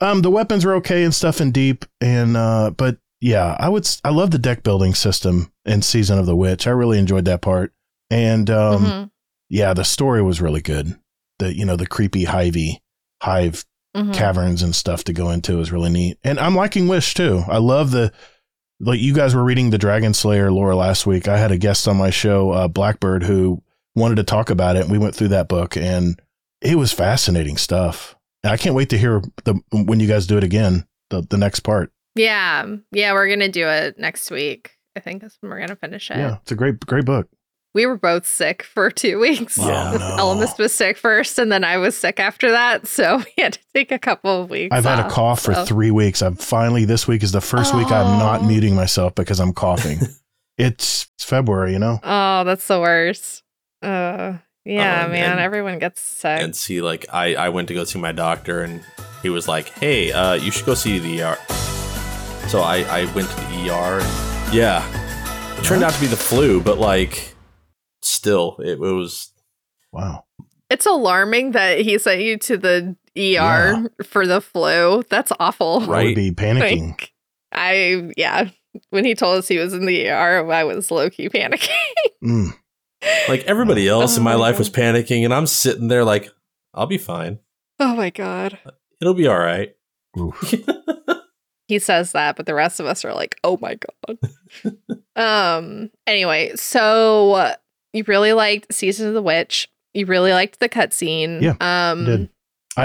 um 0.00 0.22
the 0.22 0.30
weapons 0.30 0.64
were 0.64 0.74
okay 0.76 1.04
and 1.04 1.14
stuff 1.14 1.40
in 1.40 1.50
deep 1.52 1.84
and 2.00 2.36
uh 2.36 2.70
but 2.76 2.96
yeah, 3.20 3.56
I 3.58 3.68
would 3.68 3.88
I 4.04 4.10
love 4.10 4.30
the 4.30 4.38
deck 4.38 4.62
building 4.62 4.94
system 4.94 5.52
in 5.64 5.82
Season 5.82 6.18
of 6.18 6.26
the 6.26 6.36
Witch. 6.36 6.66
I 6.66 6.70
really 6.70 6.98
enjoyed 6.98 7.26
that 7.26 7.42
part. 7.42 7.72
And 8.10 8.48
um 8.50 8.84
Mhm, 8.84 9.10
yeah, 9.48 9.74
the 9.74 9.84
story 9.84 10.22
was 10.22 10.40
really 10.40 10.62
good. 10.62 10.98
The 11.38 11.54
you 11.54 11.64
know 11.64 11.76
the 11.76 11.86
creepy 11.86 12.24
hivey 12.24 12.80
hive 13.22 13.64
mhm. 13.96 14.14
caverns 14.14 14.62
and 14.62 14.74
stuff 14.74 15.04
to 15.04 15.12
go 15.12 15.30
into 15.30 15.60
is 15.60 15.72
really 15.72 15.90
neat. 15.90 16.18
And 16.24 16.38
I'm 16.38 16.54
liking 16.54 16.88
Wish 16.88 17.14
too. 17.14 17.42
I 17.48 17.58
love 17.58 17.90
the 17.90 18.12
like 18.80 19.00
you 19.00 19.12
guys 19.12 19.34
were 19.34 19.44
reading 19.44 19.70
the 19.70 19.78
Dragon 19.78 20.14
Slayer 20.14 20.50
lore 20.50 20.74
last 20.74 21.06
week. 21.06 21.28
I 21.28 21.36
had 21.36 21.52
a 21.52 21.58
guest 21.58 21.86
on 21.86 21.98
my 21.98 22.10
show, 22.10 22.50
uh, 22.50 22.68
Blackbird, 22.68 23.24
who 23.24 23.62
wanted 23.94 24.14
to 24.16 24.24
talk 24.24 24.48
about 24.48 24.76
it. 24.76 24.82
And 24.82 24.90
we 24.90 24.98
went 24.98 25.14
through 25.14 25.28
that 25.28 25.48
book, 25.48 25.76
and 25.76 26.20
it 26.62 26.76
was 26.76 26.92
fascinating 26.92 27.58
stuff. 27.58 28.16
And 28.42 28.52
I 28.52 28.56
can't 28.56 28.74
wait 28.74 28.88
to 28.90 28.98
hear 28.98 29.22
the 29.44 29.60
when 29.70 30.00
you 30.00 30.08
guys 30.08 30.26
do 30.26 30.38
it 30.38 30.44
again. 30.44 30.86
The 31.10 31.20
the 31.28 31.36
next 31.36 31.60
part. 31.60 31.92
Yeah, 32.14 32.66
yeah, 32.92 33.12
we're 33.12 33.28
gonna 33.28 33.48
do 33.48 33.66
it 33.68 33.98
next 33.98 34.30
week. 34.30 34.72
I 34.96 35.00
think 35.00 35.22
that's 35.22 35.36
when 35.40 35.50
we're 35.50 35.60
gonna 35.60 35.76
finish 35.76 36.10
it. 36.10 36.16
Yeah, 36.16 36.36
it's 36.42 36.52
a 36.52 36.56
great 36.56 36.80
great 36.86 37.04
book. 37.04 37.28
We 37.72 37.86
were 37.86 37.96
both 37.96 38.26
sick 38.26 38.64
for 38.64 38.90
two 38.90 39.20
weeks. 39.20 39.56
Yeah. 39.56 39.92
Oh, 39.94 39.96
no. 39.98 40.16
Ellimist 40.42 40.58
was 40.58 40.74
sick 40.74 40.96
first, 40.96 41.38
and 41.38 41.52
then 41.52 41.62
I 41.62 41.76
was 41.76 41.96
sick 41.96 42.18
after 42.18 42.50
that. 42.50 42.88
So 42.88 43.18
we 43.36 43.42
had 43.42 43.52
to 43.52 43.58
take 43.74 43.92
a 43.92 43.98
couple 43.98 44.42
of 44.42 44.50
weeks. 44.50 44.74
I've 44.74 44.84
had 44.84 44.98
a 44.98 45.04
off, 45.04 45.12
cough 45.12 45.40
for 45.42 45.54
three 45.64 45.92
weeks. 45.92 46.20
I'm 46.20 46.34
finally 46.34 46.84
this 46.84 47.06
week 47.06 47.22
is 47.22 47.30
the 47.30 47.40
first 47.40 47.72
week 47.74 47.86
I'm 47.92 48.18
not 48.18 48.40
Oh. 48.40 48.46
muting 48.46 48.74
myself 48.74 49.14
because 49.14 49.38
I'm 49.38 49.52
coughing. 49.52 49.98
it's, 50.58 51.06
it's 51.18 51.24
February, 51.24 51.72
you 51.72 51.78
know. 51.78 52.00
Oh, 52.02 52.42
that's 52.42 52.66
the 52.66 52.80
worst. 52.80 53.44
Uh, 53.82 54.38
yeah, 54.64 55.04
Um, 55.04 55.12
man, 55.12 55.30
and- 55.32 55.40
everyone 55.40 55.78
gets 55.78 56.00
sick. 56.00 56.40
and 56.42 56.56
see 56.56 56.80
like 56.82 57.06
I 57.12 57.36
I 57.36 57.48
went 57.50 57.68
to 57.68 57.74
go 57.74 57.84
see 57.84 58.00
my 58.00 58.10
doctor 58.12 58.62
and 58.62 58.84
he 59.22 59.28
was 59.30 59.46
like, 59.46 59.68
hey, 59.78 60.10
uh, 60.10 60.34
you 60.34 60.50
should 60.50 60.66
go 60.66 60.74
see 60.74 60.98
the 60.98 61.22
ER. 61.22 61.69
So 62.50 62.60
I 62.62 62.78
I 63.02 63.04
went 63.14 63.28
to 63.30 63.36
the 63.36 63.70
ER. 63.70 64.00
And, 64.00 64.54
yeah, 64.54 64.84
it 65.58 65.64
turned 65.64 65.84
out 65.84 65.92
to 65.92 66.00
be 66.00 66.06
the 66.08 66.16
flu, 66.16 66.60
but 66.60 66.78
like 66.78 67.34
still, 68.02 68.56
it, 68.58 68.72
it 68.72 68.78
was 68.80 69.32
Wow. 69.92 70.24
It's 70.68 70.86
alarming 70.86 71.52
that 71.52 71.80
he 71.80 71.98
sent 71.98 72.20
you 72.22 72.36
to 72.38 72.56
the 72.56 72.96
ER 73.16 73.16
Yeah. 73.16 73.86
for 74.04 74.26
the 74.26 74.40
flu. 74.40 75.02
That's 75.10 75.32
awful. 75.38 75.80
I 75.82 75.86
Right. 75.86 76.04
would 76.06 76.14
be 76.16 76.32
panicking. 76.32 76.88
Like, 76.90 77.12
I 77.52 78.10
yeah. 78.16 78.50
When 78.90 79.04
he 79.04 79.14
told 79.14 79.38
us 79.38 79.48
he 79.48 79.58
was 79.58 79.72
in 79.74 79.84
the 79.86 80.08
ER, 80.08 80.50
I 80.50 80.64
was 80.64 80.90
low 80.90 81.08
key 81.10 81.28
panicking. 81.28 81.68
Mm. 82.22 82.50
like 83.30 83.44
everybody 83.44 83.88
else 83.88 84.16
in 84.18 84.22
Oh 84.22 84.24
my 84.24 84.32
my 84.32 84.36
life 84.38 84.58
was 84.58 84.68
panicking, 84.68 85.24
and 85.24 85.32
I'm 85.32 85.46
sitting 85.46 85.88
there 85.88 86.04
like, 86.04 86.28
I'll 86.74 86.86
be 86.86 86.98
fine. 86.98 87.38
oh 87.78 87.94
my 87.96 88.10
god. 88.10 88.58
It'll 89.00 89.14
be 89.14 89.26
all 89.26 89.38
right. 89.38 89.74
Oof. 91.70 91.74
he 91.74 91.78
says 91.78 92.12
that, 92.12 92.36
but 92.36 92.46
the 92.46 92.54
rest 92.54 92.80
of 92.80 92.86
us 92.86 93.04
are 93.04 93.14
like, 93.14 93.36
"Oh 93.44 93.58
my 93.60 93.76
god." 93.76 94.18
um. 95.16 95.90
Anyway, 96.06 96.52
so 96.56 97.32
uh, 97.32 97.54
you 97.92 98.04
really 98.06 98.32
liked 98.32 98.72
Season 98.74 99.08
of 99.08 99.14
the 99.14 99.22
Witch. 99.22 99.68
You 99.94 100.06
really 100.06 100.32
liked 100.32 100.60
the 100.60 100.68
cutscene. 100.68 101.40
Yeah, 101.42 101.54
Um. 101.60 102.04
did. 102.04 102.30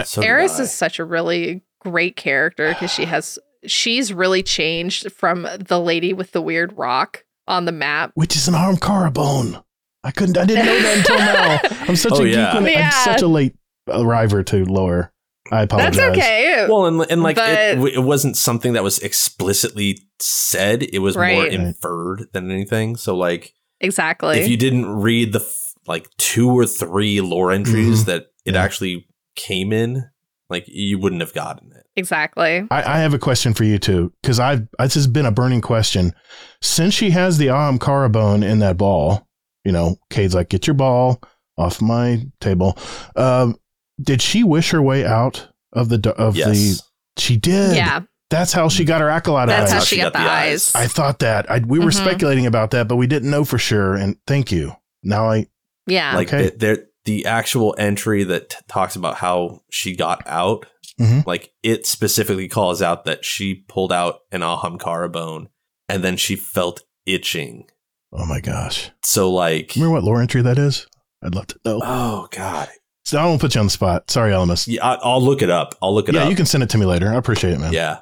So 0.07 0.21
did 0.21 0.27
Eris 0.27 0.59
I. 0.59 0.63
is 0.63 0.71
such 0.73 0.99
a 0.99 1.05
really 1.05 1.61
great 1.79 2.15
character 2.15 2.69
because 2.69 2.91
she 2.91 3.05
has 3.05 3.37
she's 3.65 4.11
really 4.13 4.43
changed 4.43 5.11
from 5.11 5.47
the 5.59 5.79
lady 5.79 6.13
with 6.13 6.31
the 6.31 6.41
weird 6.41 6.75
rock 6.77 7.23
on 7.47 7.65
the 7.65 7.71
map. 7.71 8.11
Which 8.15 8.35
is 8.35 8.47
an 8.47 8.55
arm 8.55 8.77
bone. 9.13 9.61
I 10.03 10.11
couldn't. 10.11 10.37
I 10.37 10.45
didn't 10.45 10.65
know 10.65 10.81
that 10.81 10.97
until 10.97 11.17
now. 11.17 11.77
I'm 11.87 11.95
such 11.95 12.13
Oh, 12.13 12.23
a 12.23 12.27
yeah. 12.27 12.53
geek. 12.53 12.61
When, 12.61 12.71
Yeah. 12.71 12.85
I'm 12.93 13.03
such 13.13 13.21
a 13.21 13.27
late 13.27 13.55
arriver 13.87 14.43
to 14.43 14.65
lower. 14.65 15.11
I 15.51 15.63
apologize. 15.63 15.95
That's 15.95 16.17
okay. 16.17 16.65
Well, 16.69 16.85
and, 16.87 17.05
and 17.11 17.21
like 17.23 17.37
it, 17.39 17.79
But- 17.79 17.93
it 17.93 18.03
wasn't 18.03 18.35
something 18.37 18.73
that 18.73 18.83
was 18.83 18.99
explicitly 18.99 19.99
said. 20.19 20.83
It 20.83 20.99
was 20.99 21.15
more 21.15 21.45
inferred 21.45 22.27
than 22.33 22.49
anything. 22.51 22.95
So 22.95 23.15
like, 23.15 23.53
exactly. 23.79 24.39
if 24.39 24.47
you 24.47 24.57
didn't 24.57 24.87
read 24.87 25.33
the 25.33 25.39
f- 25.41 25.55
like 25.87 26.09
two 26.17 26.49
or 26.49 26.65
three 26.65 27.21
lore 27.21 27.51
entries 27.51 28.03
Mhm. 28.03 28.05
that 28.05 28.25
it 28.45 28.55
Yeah. 28.55 28.63
actually 28.63 29.07
came 29.35 29.71
in, 29.71 30.05
like 30.49 30.63
you 30.67 30.97
wouldn't 30.97 31.21
have 31.21 31.33
gotten 31.33 31.71
it. 31.75 31.85
exactly. 31.95 32.65
I, 32.71 32.83
I 32.95 32.97
have 32.99 33.13
a 33.13 33.19
question 33.19 33.53
for 33.53 33.63
you 33.65 33.77
too, 33.77 34.11
because 34.21 34.39
I've 34.39 34.67
this 34.79 34.95
has 34.95 35.07
been 35.07 35.25
a 35.25 35.31
burning 35.31 35.61
question 35.61 36.13
since 36.61 36.93
she 36.93 37.11
has 37.11 37.37
the 37.37 37.47
Ahamkara 37.47 38.11
bone 38.11 38.41
in 38.43 38.59
that 38.59 38.77
ball. 38.77 39.27
You 39.63 39.71
know, 39.71 39.97
Cade's 40.09 40.35
like, 40.35 40.49
"Get 40.49 40.67
your 40.67 40.73
ball 40.73 41.19
off 41.57 41.81
my 41.81 42.23
table." 42.41 42.77
Um, 43.15 43.55
did 44.01 44.21
she 44.21 44.43
wish 44.43 44.71
her 44.71 44.81
way 44.81 45.05
out 45.05 45.47
of 45.73 45.89
the 45.89 46.13
of 46.17 46.35
Yes. 46.35 46.47
the? 46.49 46.81
She 47.21 47.37
did. 47.37 47.75
Yeah, 47.75 48.01
that's 48.29 48.51
how 48.53 48.67
she 48.69 48.83
got 48.85 49.01
her 49.01 49.09
acolyte 49.09 49.47
that's 49.47 49.71
eyes. 49.71 49.77
how 49.77 49.83
she 49.83 49.97
got 49.97 50.13
the 50.13 50.19
eyes. 50.19 50.73
I 50.75 50.87
thought 50.87 51.19
that. 51.19 51.49
I, 51.49 51.59
we 51.59 51.79
were 51.79 51.91
Mhm. 51.91 52.01
speculating 52.01 52.45
about 52.45 52.71
that, 52.71 52.87
but 52.87 52.97
we 52.97 53.07
didn't 53.07 53.29
know 53.29 53.45
for 53.45 53.57
sure. 53.57 53.93
And 53.95 54.17
thank 54.27 54.51
you. 54.51 54.73
Now 55.03 55.29
I 55.29 55.47
yeah, 55.87 56.15
like 56.15 56.27
Okay. 56.33 56.49
the, 56.49 56.57
there, 56.57 56.77
the 57.05 57.25
actual 57.27 57.75
entry 57.77 58.23
that 58.23 58.49
t- 58.49 58.57
talks 58.67 58.95
about 58.95 59.15
how 59.17 59.61
she 59.69 59.95
got 59.95 60.23
out, 60.25 60.65
Mhm. 60.99 61.25
like 61.27 61.51
it 61.61 61.85
specifically 61.85 62.47
calls 62.47 62.81
out 62.81 63.05
that 63.05 63.23
she 63.23 63.53
pulled 63.67 63.93
out 63.93 64.21
an 64.31 64.41
Ahamkara 64.41 65.11
bone 65.11 65.49
and 65.87 66.03
then 66.03 66.17
she 66.17 66.35
felt 66.35 66.81
itching. 67.05 67.67
oh 68.11 68.25
my 68.25 68.39
gosh. 68.39 68.89
So 69.03 69.29
like, 69.31 69.73
Remember 69.75 69.93
what 69.93 70.03
lore 70.03 70.21
entry 70.21 70.41
that 70.41 70.57
is? 70.57 70.87
I'd 71.23 71.35
love 71.35 71.47
to 71.47 71.59
know. 71.63 71.81
oh 71.83 72.27
god, 72.31 72.69
So 73.05 73.19
I 73.19 73.25
won't 73.25 73.39
put 73.39 73.53
you 73.53 73.59
on 73.59 73.67
the 73.67 73.71
spot. 73.71 74.09
Sorry, 74.09 74.31
Ellimist. 74.31 74.67
yeah, 74.67 74.83
I, 74.85 74.95
I'll 74.95 75.21
look 75.21 75.41
it 75.43 75.49
up. 75.51 75.75
I'll 75.81 75.93
look 75.93 76.09
it 76.09 76.15
Yeah, 76.15 76.21
up. 76.21 76.25
Yeah, 76.25 76.29
you 76.31 76.35
can 76.35 76.45
send 76.47 76.63
it 76.63 76.69
to 76.71 76.77
me 76.79 76.85
later. 76.85 77.07
I 77.09 77.15
appreciate 77.15 77.53
it, 77.53 77.59
man. 77.59 77.71
Yeah, 77.71 77.99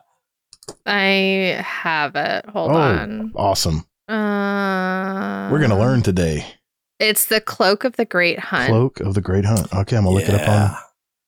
I 0.86 1.62
have 1.66 2.16
it. 2.16 2.46
Hold 2.50 2.72
Oh. 2.72 2.76
on. 2.76 3.32
Awesome. 3.36 3.86
Uh, 4.08 5.50
We're 5.52 5.60
gonna 5.60 5.78
learn 5.80 6.02
today. 6.04 6.46
It's 7.00 7.26
the 7.26 7.42
Cloak 7.42 7.84
of 7.84 7.96
the 7.98 8.06
Great 8.06 8.40
Hunt. 8.40 8.70
Cloak 8.70 9.00
of 9.02 9.14
the 9.14 9.22
Great 9.22 9.44
Hunt. 9.46 9.62
Okay, 9.74 9.98
I'm 9.98 10.04
gonna 10.06 10.16
look 10.16 10.24
it 10.30 10.36
up 10.36 10.48
on. 10.48 10.78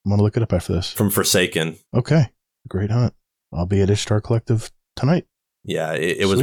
I'm 0.04 0.10
gonna 0.10 0.22
look 0.22 0.36
it 0.36 0.42
up 0.42 0.52
after 0.52 0.72
this. 0.72 0.92
from 0.92 1.10
Forsaken. 1.10 1.76
Okay, 1.94 2.30
Great 2.68 2.90
Hunt. 2.90 3.12
I'll 3.52 3.66
be 3.66 3.82
at 3.82 3.90
Ishtar 3.90 4.20
Collective 4.22 4.70
tonight. 4.94 5.26
Yeah, 5.64 5.92
it, 5.92 6.18
it 6.20 6.26
was 6.26 6.42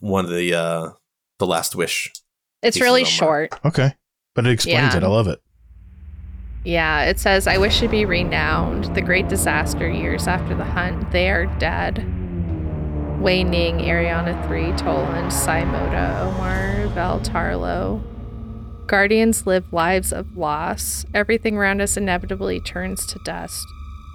one 0.00 0.24
of 0.24 0.30
the 0.30 0.54
uh 0.54 0.90
the 1.38 1.46
last 1.46 1.76
wish. 1.76 2.12
It's 2.62 2.80
really 2.80 3.04
short. 3.04 3.52
Okay, 3.64 3.92
but 4.34 4.46
it 4.46 4.50
explains 4.52 4.94
Yeah. 4.94 4.96
it. 4.96 5.02
I 5.02 5.08
love 5.08 5.28
it. 5.28 5.40
Yeah, 6.66 7.04
it 7.04 7.20
says, 7.20 7.46
I 7.46 7.58
wish 7.58 7.78
to 7.78 7.86
be 7.86 8.04
renowned. 8.04 8.92
The 8.96 9.00
great 9.00 9.28
disaster 9.28 9.88
years 9.88 10.26
after 10.26 10.52
the 10.52 10.64
hunt, 10.64 11.12
they 11.12 11.30
are 11.30 11.46
dead. 11.60 11.98
Wei 13.20 13.44
Ning, 13.44 13.78
Eriana 13.78 14.44
3, 14.48 14.72
Toland, 14.72 15.32
Sai 15.32 15.64
Mota, 15.64 16.22
Omar, 16.22 16.88
Vell 16.88 17.20
Tarlowe. 17.20 18.02
Guardians 18.88 19.46
live 19.46 19.72
lives 19.72 20.12
of 20.12 20.36
loss. 20.36 21.06
Everything 21.14 21.56
around 21.56 21.80
us 21.80 21.96
inevitably 21.96 22.58
turns 22.58 23.06
to 23.06 23.20
dust. 23.24 23.64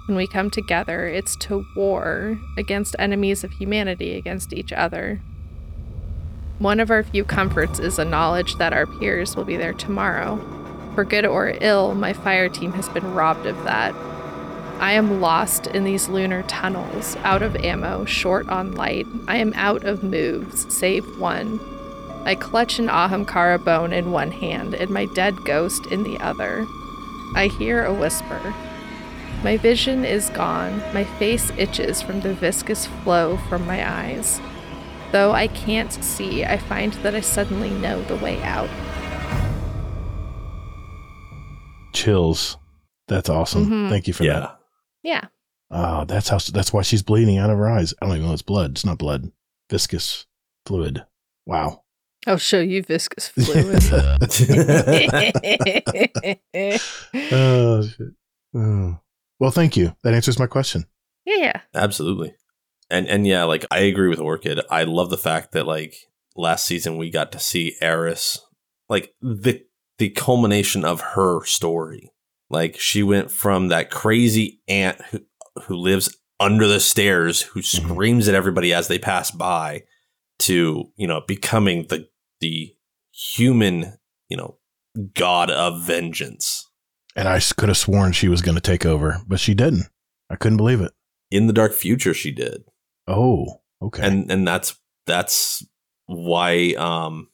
When 0.06 0.18
we 0.18 0.26
come 0.26 0.50
together, 0.50 1.08
it's 1.08 1.36
to 1.36 1.64
war 1.74 2.38
against 2.58 2.94
enemies 2.98 3.44
of 3.44 3.52
humanity, 3.52 4.14
against 4.14 4.52
each 4.52 4.74
other. 4.74 5.22
One 6.58 6.80
of 6.80 6.90
our 6.90 7.02
few 7.02 7.24
comforts 7.24 7.78
is 7.78 7.96
the 7.96 8.04
knowledge 8.04 8.56
that 8.56 8.74
our 8.74 8.86
peers 8.86 9.36
will 9.36 9.44
be 9.44 9.56
there 9.56 9.72
tomorrow. 9.72 10.61
For 10.94 11.04
good 11.04 11.24
or 11.24 11.54
ill, 11.60 11.94
my 11.94 12.12
fire 12.12 12.48
team 12.48 12.72
has 12.72 12.88
been 12.88 13.14
robbed 13.14 13.46
of 13.46 13.64
that. 13.64 13.94
I 14.78 14.92
am 14.92 15.20
lost 15.20 15.68
in 15.68 15.84
these 15.84 16.08
lunar 16.08 16.42
tunnels, 16.42 17.16
out 17.18 17.40
of 17.42 17.56
ammo, 17.56 18.04
short 18.04 18.48
on 18.48 18.72
light. 18.72 19.06
I 19.28 19.36
am 19.36 19.52
out 19.54 19.84
of 19.84 20.02
moves, 20.02 20.72
save 20.74 21.18
one. 21.18 21.60
I 22.24 22.34
clutch 22.34 22.78
an 22.78 22.88
Ahamkara 22.88 23.64
bone 23.64 23.92
in 23.92 24.12
one 24.12 24.32
hand 24.32 24.74
and 24.74 24.90
my 24.90 25.06
dead 25.14 25.36
ghost 25.44 25.86
in 25.86 26.02
the 26.02 26.18
other. 26.18 26.66
I 27.34 27.48
hear 27.58 27.84
a 27.84 27.94
whisper. 27.94 28.54
My 29.42 29.56
vision 29.56 30.04
is 30.04 30.30
gone. 30.30 30.78
My 30.92 31.04
face 31.04 31.50
itches 31.56 32.02
from 32.02 32.20
the 32.20 32.34
viscous 32.34 32.86
flow 32.86 33.38
from 33.48 33.66
my 33.66 33.88
eyes. 33.88 34.40
Though 35.10 35.32
I 35.32 35.46
can't 35.48 35.92
see, 35.92 36.44
I 36.44 36.58
find 36.58 36.92
that 36.94 37.14
I 37.14 37.20
suddenly 37.20 37.70
know 37.70 38.02
the 38.02 38.16
way 38.16 38.42
out. 38.42 38.70
Chills. 41.92 42.56
That's 43.08 43.28
awesome. 43.28 43.66
Mhm. 43.70 43.88
Thank 43.88 44.06
you 44.06 44.12
for 44.14 44.24
Yeah. 44.24 44.40
that. 44.40 44.58
Yeah. 45.02 45.24
Oh, 45.70 46.04
that's 46.04 46.28
how. 46.28 46.38
That's 46.38 46.72
why 46.72 46.82
she's 46.82 47.02
bleeding 47.02 47.38
out 47.38 47.50
of 47.50 47.58
her 47.58 47.68
eyes. 47.68 47.94
I 48.00 48.06
don't 48.06 48.16
even 48.16 48.28
know 48.28 48.32
it's 48.34 48.42
blood. 48.42 48.72
It's 48.72 48.84
not 48.84 48.98
blood. 48.98 49.32
Viscous 49.70 50.26
fluid. 50.66 51.04
Wow. 51.46 51.82
I'll 52.26 52.38
show 52.38 52.60
you 52.60 52.82
viscous 52.82 53.28
fluid. 53.28 53.82
oh 57.32 57.82
shit. 57.82 58.08
Oh. 58.54 58.98
Well, 59.38 59.50
thank 59.50 59.76
you. 59.76 59.96
That 60.04 60.14
answers 60.14 60.38
my 60.38 60.46
question. 60.46 60.86
yeah. 61.24 61.60
Absolutely. 61.74 62.34
And 62.90 63.08
and 63.08 63.26
yeah, 63.26 63.44
like 63.44 63.64
I 63.70 63.80
agree 63.80 64.08
with 64.08 64.20
Orchid. 64.20 64.60
I 64.70 64.84
love 64.84 65.10
the 65.10 65.16
fact 65.18 65.52
that 65.52 65.66
like 65.66 65.94
last 66.36 66.66
season 66.66 66.96
we 66.98 67.10
got 67.10 67.32
to 67.32 67.38
see 67.40 67.74
Eris 67.80 68.38
like 68.88 69.14
the 69.22 69.62
the 69.98 70.10
culmination 70.10 70.84
of 70.84 71.00
her 71.00 71.44
story. 71.44 72.10
Like 72.50 72.78
she 72.78 73.02
went 73.02 73.30
from 73.30 73.68
that 73.68 73.90
crazy 73.90 74.60
aunt 74.68 75.00
who 75.10 75.20
who 75.64 75.76
lives 75.76 76.16
under 76.40 76.66
the 76.66 76.80
stairs 76.80 77.42
who 77.42 77.62
screams 77.62 78.28
at 78.28 78.34
everybody 78.34 78.72
as 78.72 78.88
they 78.88 78.98
pass 78.98 79.30
by 79.30 79.82
to, 80.40 80.90
you 80.96 81.06
know, 81.06 81.22
becoming 81.26 81.86
the 81.88 82.08
the 82.40 82.74
human, 83.12 83.98
you 84.28 84.36
know, 84.36 84.58
god 85.14 85.50
of 85.50 85.82
vengeance. 85.82 86.68
And 87.14 87.28
I 87.28 87.40
could 87.40 87.68
have 87.68 87.78
sworn 87.78 88.12
she 88.12 88.28
was 88.28 88.42
going 88.42 88.54
to 88.54 88.60
take 88.60 88.86
over, 88.86 89.20
but 89.26 89.38
she 89.38 89.54
didn't. 89.54 89.86
I 90.30 90.36
couldn't 90.36 90.56
believe 90.56 90.80
it. 90.80 90.92
In 91.30 91.46
the 91.46 91.52
dark 91.52 91.72
future 91.72 92.14
she 92.14 92.32
did. 92.32 92.64
Oh, 93.06 93.60
okay. 93.80 94.06
and 94.06 94.30
and 94.30 94.46
that's 94.46 94.78
that's 95.06 95.64
why 96.06 96.74
um 96.78 97.28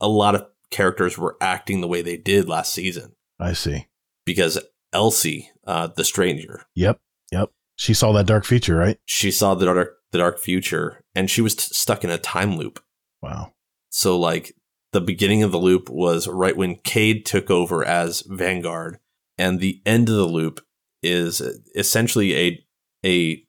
a 0.00 0.08
lot 0.08 0.34
of 0.34 0.46
characters 0.72 1.16
were 1.16 1.36
acting 1.40 1.80
the 1.80 1.88
way 1.88 2.02
they 2.02 2.16
did 2.16 2.48
last 2.48 2.72
season 2.74 3.12
I 3.38 3.52
see. 3.52 3.86
because 4.26 4.58
Elsie, 4.92 5.50
uh, 5.66 5.86
the 5.88 6.04
stranger, 6.04 6.64
Yep. 6.74 6.98
Yep. 7.30 7.50
She 7.76 7.94
saw 7.94 8.12
that 8.12 8.26
dark 8.26 8.44
feature, 8.44 8.76
right? 8.76 8.98
she 9.06 9.30
saw 9.30 9.54
the 9.54 9.64
dark 9.66 9.98
the 10.10 10.18
dark 10.18 10.38
future, 10.38 11.02
and 11.14 11.30
she 11.30 11.40
was 11.40 11.54
t- 11.54 11.68
stuck 11.72 12.04
in 12.04 12.10
a 12.10 12.18
time 12.18 12.56
loop. 12.56 12.82
Wow. 13.22 13.54
So 13.88 14.18
like 14.18 14.54
the 14.92 15.00
beginning 15.00 15.42
of 15.42 15.52
the 15.52 15.58
loop 15.58 15.88
was 15.88 16.28
right 16.28 16.54
when 16.56 16.76
Cade 16.76 17.24
took 17.24 17.50
over 17.50 17.82
as 17.84 18.22
Vanguard, 18.26 18.98
and 19.38 19.58
the 19.58 19.80
end 19.86 20.08
of 20.10 20.16
the 20.16 20.26
loop 20.26 20.60
is 21.02 21.40
essentially 21.74 22.36
a 22.36 22.64
a 23.04 23.44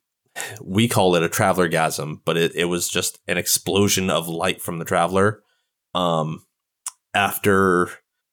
we 0.62 0.88
call 0.88 1.14
it 1.14 1.22
a 1.22 1.28
traveler 1.28 1.68
gasm, 1.68 2.20
but 2.24 2.36
it, 2.38 2.54
it 2.56 2.64
was 2.64 2.88
just 2.88 3.18
an 3.28 3.36
explosion 3.38 4.08
of 4.10 4.26
light 4.26 4.60
from 4.62 4.78
the 4.78 4.84
traveler. 4.86 5.42
Um, 5.94 6.44
after 7.14 7.88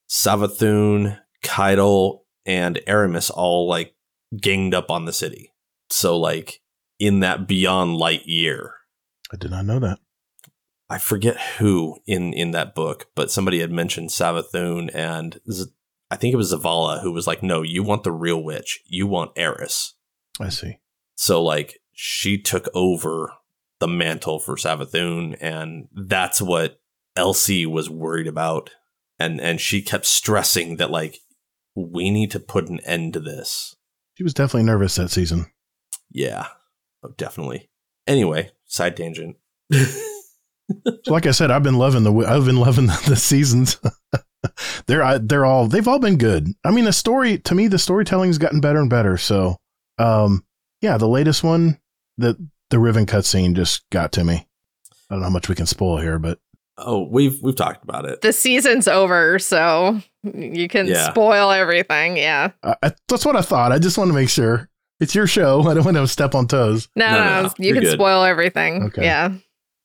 Savathun, 0.10 1.20
Kydal, 1.44 2.20
and 2.46 2.80
Eramis 2.88 3.32
all 3.34 3.68
like 3.68 3.96
ganged 4.40 4.74
up 4.74 4.90
on 4.90 5.06
the 5.06 5.14
city. 5.14 5.54
So 5.90 6.18
like 6.18 6.62
in 7.00 7.20
that 7.22 7.48
beyond 7.48 7.98
light 7.98 8.26
year, 8.26 8.74
I 9.32 9.38
did 9.38 9.52
not 9.52 9.66
know 9.66 9.80
that. 9.80 10.00
I 10.90 10.98
forget 10.98 11.40
who 11.58 12.00
in 12.06 12.34
in 12.34 12.52
that 12.52 12.76
book, 12.76 13.08
but 13.16 13.32
somebody 13.32 13.60
had 13.60 13.72
mentioned 13.72 14.10
Savathun 14.10 14.90
and 14.94 15.40
Z- 15.50 15.72
I 16.10 16.18
think 16.18 16.34
it 16.34 16.38
was 16.38 16.54
Zavala 16.54 17.02
who 17.02 17.14
was 17.14 17.28
like, 17.28 17.42
"No, 17.42 17.62
you 17.62 17.82
want 17.82 18.04
the 18.04 18.12
real 18.12 18.44
witch. 18.44 18.82
You 18.86 19.08
want 19.08 19.32
Eris." 19.38 19.94
I 20.40 20.50
see. 20.50 20.80
So 21.16 21.42
like 21.42 21.80
she 21.94 22.38
took 22.38 22.68
over 22.74 23.32
the 23.80 23.88
mantle 23.88 24.40
for 24.40 24.58
Savathun, 24.58 25.38
and 25.40 25.88
that's 25.94 26.42
what 26.42 26.81
Elsie 27.16 27.66
was 27.66 27.90
worried 27.90 28.28
about, 28.28 28.72
and 29.20 29.40
and 29.42 29.60
she 29.60 29.82
kept 29.82 30.06
stressing 30.06 30.78
that 30.78 30.92
like 30.92 31.18
we 31.76 32.10
need 32.10 32.32
to 32.32 32.40
put 32.40 32.70
an 32.70 32.80
end 32.86 33.14
to 33.14 33.20
this. 33.20 33.76
She 34.18 34.24
was 34.24 34.34
definitely 34.34 34.64
nervous 34.66 34.96
that 34.96 35.12
season. 35.12 35.52
Yeah, 36.12 36.48
oh, 37.04 37.14
definitely. 37.18 37.70
Anyway, 38.08 38.52
side 38.66 38.98
tangent. 38.98 39.38
So 41.04 41.12
like 41.14 41.26
I 41.26 41.32
said, 41.32 41.52
I've 41.52 41.64
been 41.64 41.78
loving 41.78 42.04
the 42.04 42.14
I've 42.14 42.46
been 42.46 42.56
loving 42.56 42.86
the, 42.88 43.04
the 43.10 43.16
seasons. 43.18 43.78
they're 44.88 45.04
I- 45.04 45.18
they're 45.18 45.46
all 45.46 45.68
they've 45.68 45.88
all 45.88 46.00
been 46.00 46.18
good. 46.18 46.48
I 46.64 46.72
mean, 46.72 46.86
the 46.86 46.94
story 46.94 47.38
to 47.40 47.56
me, 47.56 47.68
the 47.68 47.78
storytelling's 47.78 48.38
gotten 48.38 48.62
better 48.62 48.80
and 48.80 48.90
better. 48.90 49.18
So, 49.18 49.58
um, 49.98 50.46
yeah, 50.82 50.98
the 50.98 51.08
latest 51.10 51.44
one, 51.44 51.78
the 52.18 52.38
the 52.70 52.80
Riven 52.80 53.06
cutscene 53.06 53.54
just 53.54 53.90
got 53.90 54.14
to 54.14 54.24
me. 54.24 54.48
I 55.10 55.16
don't 55.16 55.20
know 55.20 55.26
how 55.26 55.30
much 55.30 55.50
we 55.50 55.56
can 55.56 55.66
spoil 55.66 55.98
here, 55.98 56.18
but 56.20 56.40
oh, 56.86 57.08
we've 57.10 57.42
we've 57.42 57.56
talked 57.56 57.84
about 57.84 58.06
it. 58.06 58.22
The 58.22 58.34
season's 58.34 58.88
over, 58.88 59.40
so 59.40 60.02
you 60.24 60.68
can 60.68 60.88
Yeah. 60.88 61.10
spoil 61.12 61.52
everything. 61.52 62.18
Yeah. 62.18 62.52
I, 62.64 62.76
I, 62.84 62.92
that's 63.08 63.26
what 63.26 63.36
I 63.36 63.42
thought. 63.42 63.72
I 63.72 63.80
just 63.80 63.98
want 63.98 64.10
to 64.10 64.14
make 64.14 64.30
sure 64.30 64.70
it's 65.00 65.16
your 65.16 65.28
show. 65.28 65.62
I 65.68 65.74
don't 65.74 65.86
want 65.86 65.98
to 65.98 66.08
step 66.08 66.36
on 66.36 66.48
toes. 66.48 66.88
No, 66.96 67.10
No, 67.12 67.18
no, 67.18 67.42
no, 67.44 67.50
you 67.58 67.66
you're 67.68 67.76
can 67.76 67.84
good. 67.84 67.94
spoil 67.94 68.24
everything. 68.24 68.84
Okay. 68.86 69.04
Yeah. 69.04 69.34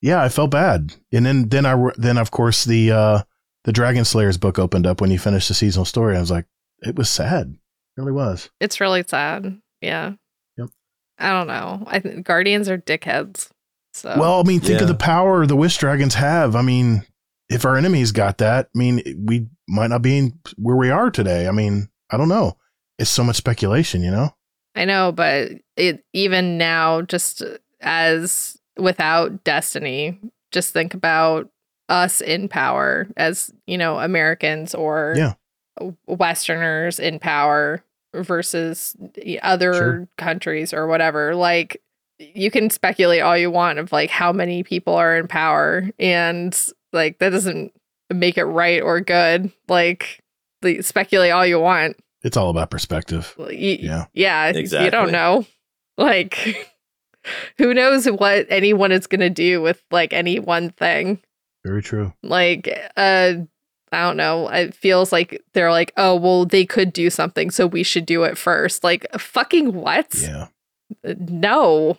Yeah, 0.02 0.22
I 0.22 0.28
felt 0.28 0.50
bad, 0.50 0.92
and 1.12 1.24
then 1.24 1.48
then 1.48 1.64
I 1.66 1.90
then 1.96 2.18
of 2.18 2.30
course 2.30 2.64
the 2.64 2.90
uh 2.92 3.22
the 3.64 3.72
Dragon 3.72 4.04
Slayers 4.04 4.36
book 4.36 4.58
opened 4.58 4.86
up 4.86 5.00
when 5.00 5.10
you 5.10 5.18
finished 5.18 5.48
the 5.48 5.54
seasonal 5.54 5.84
story. 5.86 6.16
I 6.16 6.20
was 6.20 6.30
like, 6.30 6.44
it 6.82 6.94
was 6.96 7.08
sad. 7.10 7.48
It 7.96 8.00
really 8.00 8.12
was. 8.12 8.50
It's 8.60 8.78
really 8.80 9.02
sad. 9.08 9.58
Yeah. 9.80 10.12
Yep. 10.58 10.68
I 11.18 11.30
don't 11.30 11.46
know. 11.48 11.82
I 11.86 11.98
think 11.98 12.26
Guardians 12.26 12.68
are 12.68 12.78
dickheads. 12.78 13.48
So 13.96 14.14
Well, 14.18 14.40
I 14.40 14.42
mean, 14.42 14.60
think 14.60 14.80
of 14.82 14.88
the 14.88 14.94
power 14.94 15.46
the 15.46 15.56
Wish 15.56 15.78
Dragons 15.78 16.14
have. 16.14 16.54
I 16.54 16.62
mean, 16.62 17.04
if 17.48 17.64
our 17.64 17.76
enemies 17.76 18.12
got 18.12 18.38
that, 18.38 18.68
I 18.74 18.78
mean, 18.78 19.02
we 19.26 19.46
might 19.68 19.88
not 19.88 20.02
be 20.02 20.18
in 20.18 20.38
where 20.56 20.76
we 20.76 20.90
are 20.90 21.10
today. 21.10 21.48
I 21.48 21.50
mean, 21.52 21.88
I 22.10 22.16
don't 22.16 22.28
know. 22.28 22.58
It's 22.98 23.10
so 23.10 23.24
much 23.24 23.36
speculation, 23.36 24.02
you 24.02 24.10
know? 24.10 24.34
I 24.74 24.84
know, 24.84 25.12
but 25.12 25.52
it 25.76 26.04
even 26.12 26.58
now, 26.58 27.00
just 27.02 27.42
as 27.80 28.58
without 28.76 29.42
destiny, 29.44 30.20
just 30.52 30.72
think 30.74 30.92
about 30.92 31.48
us 31.88 32.20
in 32.20 32.48
power 32.48 33.06
as 33.16 33.50
you 33.66 33.78
know 33.78 33.98
Americans 33.98 34.74
or 34.74 35.14
Yeah. 35.16 35.34
Westerners 36.06 36.98
in 36.98 37.18
power 37.18 37.82
versus 38.14 38.96
other 39.42 39.72
Sure. 39.74 40.08
countries 40.18 40.72
or 40.72 40.86
whatever. 40.86 41.34
Like 41.34 41.80
you 42.18 42.50
can 42.50 42.70
speculate 42.70 43.22
all 43.22 43.36
you 43.36 43.50
want 43.50 43.78
of 43.78 43.92
like 43.92 44.10
how 44.10 44.32
many 44.32 44.62
people 44.62 44.94
are 44.94 45.16
in 45.16 45.28
power, 45.28 45.88
and 45.98 46.58
like 46.92 47.18
that 47.18 47.30
doesn't 47.30 47.72
make 48.12 48.38
it 48.38 48.44
right 48.44 48.82
or 48.82 49.00
good. 49.00 49.50
Like 49.68 50.20
the, 50.62 50.82
speculate 50.82 51.32
all 51.32 51.46
you 51.46 51.60
want. 51.60 51.96
It's 52.22 52.36
all 52.36 52.50
about 52.50 52.70
perspective. 52.70 53.34
Well, 53.36 53.52
you- 53.52 53.78
Yeah. 53.80 54.06
yeah, 54.14 54.52
you 54.52 54.90
don't 54.90 55.12
know. 55.12 55.44
Like, 55.98 56.68
who 57.58 57.72
knows 57.74 58.06
what 58.06 58.46
anyone 58.50 58.92
is 58.92 59.06
gonna 59.06 59.30
do 59.30 59.60
with 59.62 59.82
like 59.90 60.12
any 60.12 60.38
one 60.38 60.70
thing? 60.70 61.20
Very 61.64 61.82
true. 61.82 62.12
Like, 62.22 62.68
uh, 62.96 63.34
I 63.42 63.46
I 63.92 64.02
don't 64.02 64.16
know. 64.16 64.48
It 64.48 64.74
feels 64.74 65.12
like 65.12 65.42
they're 65.54 65.70
like, 65.70 65.92
oh, 65.96 66.16
well, 66.16 66.44
they 66.44 66.66
could 66.66 66.92
do 66.92 67.08
something, 67.10 67.50
so 67.50 67.66
we 67.66 67.82
should 67.82 68.04
do 68.06 68.24
it 68.24 68.36
first. 68.36 68.82
Like, 68.84 69.06
fucking 69.18 69.72
what? 69.74 70.14
Yeah. 70.14 70.48
Uh, 71.06 71.14
No. 71.18 71.96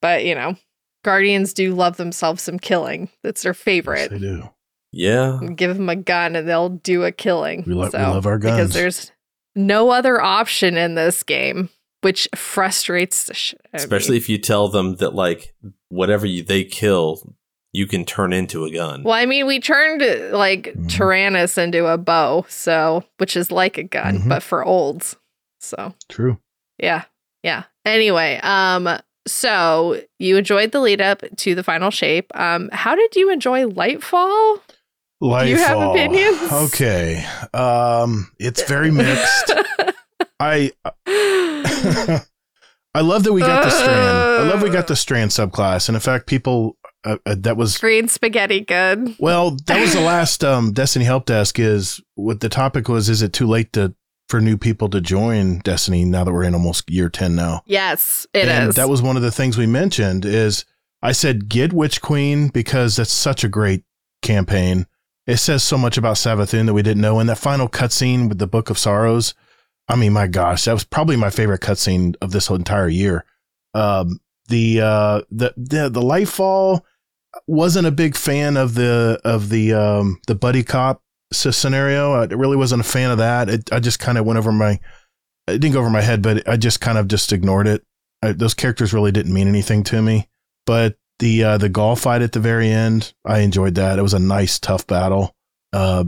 But, 0.00 0.24
you 0.24 0.34
know, 0.34 0.56
Guardians 1.04 1.52
do 1.54 1.74
love 1.74 1.96
themselves 1.96 2.42
some 2.42 2.58
killing. 2.58 3.08
That's 3.22 3.42
their 3.42 3.50
Yes, 3.52 3.58
favorite. 3.58 4.10
they 4.10 4.18
do. 4.18 4.48
Yeah. 4.92 5.38
Give 5.54 5.76
them 5.76 5.88
a 5.88 5.96
gun 5.96 6.34
and 6.36 6.48
they'll 6.48 6.68
do 6.70 7.04
a 7.04 7.12
killing. 7.12 7.64
We, 7.66 7.74
lo- 7.74 7.90
we 7.92 7.98
love 7.98 8.26
our 8.26 8.38
guns. 8.38 8.56
Because 8.56 8.72
there's 8.74 9.12
no 9.54 9.90
other 9.90 10.20
option 10.20 10.76
in 10.76 10.94
this 10.96 11.22
game, 11.22 11.68
which 12.00 12.28
frustrates 12.34 13.24
the 13.24 13.34
shit. 13.34 13.60
out 13.66 13.68
of 13.68 13.72
me. 13.74 13.78
Especially 13.84 14.16
if 14.16 14.28
you 14.28 14.38
tell 14.38 14.68
them 14.68 14.96
that 14.96 15.14
like 15.14 15.54
whatever 15.90 16.26
you, 16.26 16.42
they 16.42 16.64
kill, 16.64 17.34
you 17.72 17.86
can 17.86 18.04
turn 18.04 18.32
into 18.32 18.64
a 18.64 18.70
gun. 18.72 19.04
Well, 19.04 19.14
I 19.14 19.26
mean, 19.26 19.46
we 19.46 19.60
turned 19.60 20.02
like 20.32 20.74
Mhm. 20.74 20.88
Tyrannus 20.90 21.56
into 21.56 21.86
a 21.86 21.96
bow, 21.98 22.44
so 22.48 23.04
which 23.18 23.36
is 23.36 23.52
like 23.52 23.78
a 23.78 23.84
gun, 23.84 24.18
Mhm. 24.22 24.28
but 24.28 24.42
for 24.42 24.64
olds. 24.64 25.16
So 25.60 25.94
True. 26.08 26.40
yeah, 26.78 27.04
yeah. 27.44 27.64
Anyway, 27.84 28.40
um, 28.42 28.88
so 29.26 30.00
you 30.18 30.36
enjoyed 30.36 30.72
the 30.72 30.80
lead 30.80 31.00
up 31.00 31.22
to 31.38 31.54
the 31.54 31.62
final 31.62 31.90
shape. 31.90 32.30
Um, 32.34 32.70
how 32.72 32.94
did 32.94 33.16
you 33.16 33.30
enjoy 33.30 33.64
Lightfall? 33.64 34.60
Lightfall. 35.22 35.48
you 35.48 35.56
have 35.56 35.90
opinions? 35.90 36.52
Okay. 36.52 37.24
Um, 37.52 38.30
it's 38.38 38.62
very 38.62 38.90
mixed. 38.90 39.52
I 40.40 40.72
I 42.92 43.02
love 43.02 43.24
that 43.24 43.32
we 43.32 43.40
got 43.40 43.64
the 43.64 43.70
strand. 43.70 44.18
I 44.18 44.48
love 44.48 44.62
we 44.62 44.70
got 44.70 44.88
the 44.88 44.96
strand 44.96 45.30
subclass, 45.30 45.88
and 45.88 45.94
in 45.96 46.00
fact, 46.00 46.26
people 46.26 46.76
uh, 47.04 47.18
uh, 47.24 47.36
that 47.38 47.56
was 47.56 47.78
Green 47.78 48.08
spaghetti, 48.08 48.60
good. 48.60 49.14
well, 49.18 49.56
that 49.66 49.80
was 49.80 49.92
the 49.92 50.00
last 50.00 50.42
um, 50.42 50.72
Destiny 50.72 51.04
help 51.04 51.26
desk. 51.26 51.58
Is 51.58 52.00
what 52.14 52.40
the 52.40 52.48
topic 52.48 52.88
was? 52.88 53.08
Is 53.08 53.22
it 53.22 53.32
too 53.32 53.46
late 53.46 53.72
to 53.74 53.94
for 54.30 54.40
new 54.40 54.56
people 54.56 54.88
to 54.90 55.00
join 55.00 55.58
Destiny 55.58 56.04
now 56.04 56.24
that 56.24 56.32
we're 56.32 56.44
in 56.44 56.54
almost 56.54 56.88
year 56.90 57.08
ten 57.08 57.34
now? 57.34 57.62
Yes, 57.66 58.26
it 58.32 58.46
is. 58.46 58.48
and 58.48 58.72
that 58.74 58.88
was 58.88 59.02
one 59.02 59.16
of 59.16 59.22
the 59.22 59.30
things 59.30 59.58
we 59.58 59.66
mentioned. 59.66 60.24
Is 60.24 60.64
I 61.02 61.12
said 61.12 61.48
get 61.48 61.72
Witch 61.72 62.00
Queen 62.00 62.48
because 62.48 62.96
that's 62.96 63.12
such 63.12 63.44
a 63.44 63.48
great 63.48 63.84
campaign. 64.22 64.86
It 65.26 65.36
says 65.36 65.62
so 65.62 65.76
much 65.76 65.98
about 65.98 66.16
Savathun 66.16 66.66
that 66.66 66.74
we 66.74 66.82
didn't 66.82 67.02
know. 67.02 67.18
And 67.18 67.28
that 67.28 67.38
final 67.38 67.68
cutscene 67.68 68.28
with 68.28 68.38
the 68.38 68.46
Book 68.46 68.70
of 68.70 68.78
Sorrows, 68.78 69.34
I 69.88 69.96
mean, 69.96 70.12
my 70.12 70.26
gosh, 70.26 70.64
that 70.64 70.72
was 70.72 70.84
probably 70.84 71.16
my 71.16 71.30
favorite 71.30 71.60
cutscene 71.60 72.16
of 72.20 72.32
this 72.32 72.46
whole 72.46 72.56
entire 72.56 72.88
year. 72.88 73.24
Um, 73.74 74.20
the 74.48 74.80
uh, 74.80 75.22
the 75.30 75.54
the 75.56 75.88
the 75.88 76.00
Lightfall 76.00 76.82
wasn't 77.46 77.86
a 77.86 77.92
big 77.92 78.16
fan 78.16 78.56
of 78.56 78.74
the 78.74 79.20
of 79.24 79.48
the 79.48 79.72
um, 79.72 80.20
the 80.26 80.34
buddy 80.34 80.62
cop 80.62 81.02
scenario. 81.32 82.12
I 82.12 82.24
really 82.24 82.56
wasn't 82.56 82.80
a 82.80 82.88
fan 82.88 83.10
of 83.10 83.18
that. 83.18 83.48
It, 83.48 83.72
I 83.72 83.80
just 83.80 83.98
kind 83.98 84.18
of 84.18 84.24
went 84.24 84.38
over 84.38 84.52
my. 84.52 84.80
It 85.46 85.58
didn't 85.58 85.72
go 85.72 85.80
over 85.80 85.90
my 85.90 86.02
head, 86.02 86.22
but 86.22 86.48
I 86.48 86.56
just 86.56 86.80
kind 86.80 86.98
of 86.98 87.08
just 87.08 87.32
ignored 87.32 87.66
it. 87.66 87.84
I, 88.22 88.32
those 88.32 88.54
characters 88.54 88.92
really 88.92 89.12
didn't 89.12 89.32
mean 89.32 89.48
anything 89.48 89.82
to 89.84 90.02
me. 90.02 90.28
But 90.66 90.96
the 91.18 91.44
uh, 91.44 91.58
the 91.58 91.68
golf 91.68 92.00
fight 92.00 92.22
at 92.22 92.32
the 92.32 92.40
very 92.40 92.70
end, 92.70 93.12
I 93.24 93.40
enjoyed 93.40 93.74
that. 93.76 93.98
It 93.98 94.02
was 94.02 94.14
a 94.14 94.18
nice, 94.18 94.58
tough 94.58 94.86
battle. 94.86 95.34
Uh, 95.72 96.04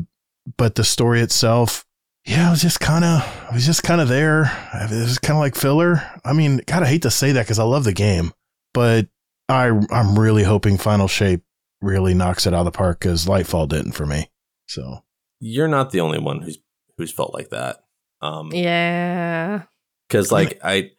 but 0.56 0.74
the 0.74 0.84
story 0.84 1.20
itself, 1.20 1.86
yeah, 2.24 2.48
it 2.48 2.50
was 2.50 2.62
just 2.62 2.80
kind 2.80 3.04
of, 3.04 3.46
it 3.48 3.54
was 3.54 3.66
just 3.66 3.82
kind 3.82 4.00
of 4.00 4.08
there. 4.08 4.50
It 4.74 4.90
was 4.90 5.18
kind 5.18 5.36
of 5.36 5.40
like 5.40 5.54
filler. 5.54 6.02
I 6.24 6.32
mean, 6.32 6.60
God, 6.66 6.82
I 6.82 6.86
hate 6.86 7.02
to 7.02 7.10
say 7.10 7.32
that 7.32 7.44
because 7.44 7.58
I 7.58 7.64
love 7.64 7.84
the 7.84 7.92
game, 7.92 8.32
but 8.74 9.06
I 9.48 9.68
I'm 9.90 10.18
really 10.18 10.42
hoping 10.44 10.78
Final 10.78 11.08
Shape 11.08 11.42
really 11.80 12.14
knocks 12.14 12.46
it 12.46 12.54
out 12.54 12.60
of 12.60 12.64
the 12.66 12.70
park 12.72 13.00
because 13.00 13.26
Lightfall 13.26 13.68
didn't 13.68 13.92
for 13.92 14.06
me. 14.06 14.30
So 14.66 15.04
You're 15.44 15.66
not 15.66 15.90
the 15.90 15.98
only 16.00 16.20
one 16.20 16.40
who's 16.42 16.58
who's 16.96 17.10
felt 17.10 17.34
like 17.34 17.50
that. 17.50 17.78
Um, 18.20 18.52
yeah. 18.52 19.62
because 20.08 20.30
like 20.30 20.60
I, 20.62 20.90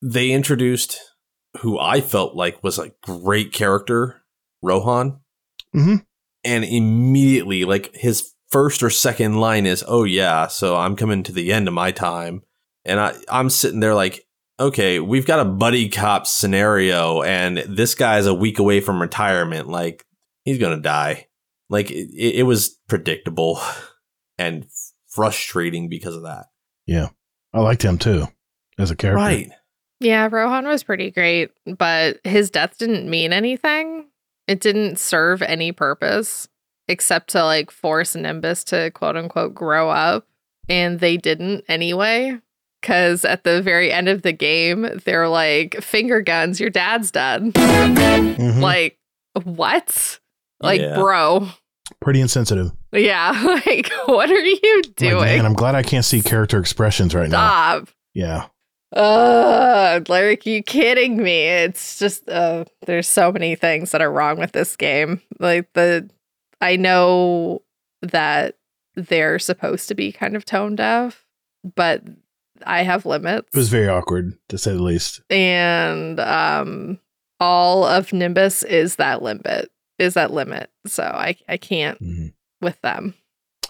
they 0.00 0.30
introduced 0.30 1.00
who 1.62 1.80
I 1.80 2.00
felt 2.00 2.36
like 2.36 2.62
was 2.62 2.78
a 2.78 2.92
great 3.02 3.52
character, 3.52 4.22
Rohan, 4.62 5.18
Mhm. 5.74 6.04
and 6.44 6.64
immediately 6.64 7.64
like 7.64 7.92
his 7.94 8.32
first 8.52 8.84
or 8.84 8.90
second 8.90 9.40
line 9.40 9.66
is, 9.66 9.82
"Oh 9.88 10.04
yeah, 10.04 10.46
so 10.46 10.76
I'm 10.76 10.94
coming 10.94 11.24
to 11.24 11.32
the 11.32 11.52
end 11.52 11.66
of 11.66 11.74
my 11.74 11.90
time," 11.90 12.42
and 12.84 13.00
I 13.00 13.14
I'm 13.28 13.50
sitting 13.50 13.80
there 13.80 13.94
like. 13.96 14.24
Okay, 14.60 14.98
we've 14.98 15.24
got 15.24 15.38
a 15.38 15.44
buddy 15.44 15.88
cop 15.88 16.26
scenario, 16.26 17.22
and 17.22 17.58
this 17.58 17.94
guy's 17.94 18.26
a 18.26 18.34
week 18.34 18.58
away 18.58 18.80
from 18.80 19.00
retirement. 19.00 19.68
Like, 19.68 20.04
he's 20.44 20.58
gonna 20.58 20.80
die. 20.80 21.27
Like, 21.68 21.90
it, 21.90 22.08
it 22.14 22.44
was 22.44 22.78
predictable 22.88 23.60
and 24.38 24.66
frustrating 25.08 25.88
because 25.88 26.14
of 26.16 26.22
that. 26.22 26.46
Yeah. 26.86 27.08
I 27.52 27.60
liked 27.60 27.82
him 27.82 27.98
too 27.98 28.28
as 28.78 28.90
a 28.90 28.96
character. 28.96 29.16
Right. 29.16 29.50
Yeah, 30.00 30.28
Rohan 30.30 30.66
was 30.66 30.84
pretty 30.84 31.10
great, 31.10 31.50
but 31.66 32.20
his 32.24 32.50
death 32.50 32.78
didn't 32.78 33.10
mean 33.10 33.32
anything. 33.32 34.06
It 34.46 34.60
didn't 34.60 34.98
serve 34.98 35.42
any 35.42 35.72
purpose 35.72 36.48
except 36.86 37.30
to 37.30 37.44
like 37.44 37.70
force 37.70 38.14
Nimbus 38.14 38.64
to 38.64 38.90
quote 38.92 39.16
unquote 39.16 39.54
grow 39.54 39.90
up. 39.90 40.26
And 40.68 41.00
they 41.00 41.16
didn't 41.16 41.64
anyway. 41.68 42.38
Cause 42.80 43.24
at 43.24 43.42
the 43.42 43.60
very 43.60 43.90
end 43.90 44.08
of 44.08 44.22
the 44.22 44.32
game, 44.32 44.86
they're 45.04 45.28
like, 45.28 45.82
finger 45.82 46.20
guns, 46.20 46.60
your 46.60 46.70
dad's 46.70 47.10
dead. 47.10 47.42
Mhm. 47.54 48.60
Like, 48.60 48.98
what? 49.42 50.20
Like, 50.60 50.80
Yeah. 50.80 50.94
bro. 50.96 51.48
Pretty 52.00 52.20
insensitive. 52.20 52.70
Yeah. 52.92 53.32
Like, 53.66 53.90
what 54.06 54.30
are 54.30 54.34
you 54.38 54.82
Like, 54.84 54.94
doing? 54.96 55.20
man, 55.24 55.46
I'm 55.46 55.54
glad 55.54 55.74
I 55.74 55.82
can't 55.82 56.04
see 56.04 56.22
character 56.22 56.58
expressions 56.58 57.14
right 57.14 57.28
now. 57.30 57.36
Stop. 57.80 57.88
Yeah. 58.14 58.46
Ugh, 58.94 60.08
like 60.08 60.46
you 60.46 60.62
kidding 60.62 61.22
me? 61.22 61.44
It's 61.46 61.98
just 61.98 62.28
uh 62.28 62.64
there's 62.86 63.06
so 63.06 63.30
many 63.32 63.54
things 63.54 63.90
that 63.90 64.00
are 64.00 64.10
wrong 64.10 64.38
with 64.38 64.52
this 64.52 64.76
game. 64.76 65.20
Like 65.38 65.72
the 65.74 66.08
I 66.60 66.76
know 66.76 67.62
that 68.02 68.56
they're 68.94 69.38
supposed 69.38 69.88
to 69.88 69.94
be 69.94 70.10
kind 70.12 70.36
of 70.36 70.44
tone 70.44 70.74
deaf, 70.76 71.24
but 71.76 72.02
I 72.66 72.82
have 72.82 73.06
limits. 73.06 73.48
It 73.54 73.58
was 73.58 73.68
very 73.68 73.88
awkward 73.88 74.34
to 74.48 74.58
say 74.58 74.72
the 74.72 74.82
least. 74.82 75.20
and 75.30 76.18
um 76.20 76.98
all 77.40 77.84
of 77.84 78.12
Nimbus 78.12 78.62
is 78.64 78.96
that 78.96 79.22
limit 79.22 79.70
is 79.98 80.14
that 80.14 80.32
limit. 80.32 80.70
So 80.86 81.02
I 81.02 81.36
I 81.48 81.56
can't 81.56 82.00
Mhm. 82.02 82.32
with 82.60 82.80
them. 82.82 83.14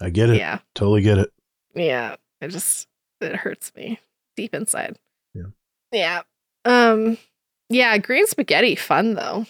I 0.00 0.10
get 0.10 0.30
it. 0.30 0.36
Yeah. 0.38 0.58
Totally 0.74 1.02
get 1.02 1.18
it. 1.18 1.32
Yeah. 1.74 2.16
It 2.40 2.48
just 2.48 2.86
it 3.20 3.34
hurts 3.36 3.72
me 3.74 3.98
deep 4.36 4.54
inside. 4.54 4.98
Yeah. 5.34 5.50
Yeah. 5.92 6.22
Um 6.64 7.18
yeah, 7.70 7.96
green 7.98 8.26
spaghetti 8.26 8.74
fun 8.76 9.14
though. 9.14 9.46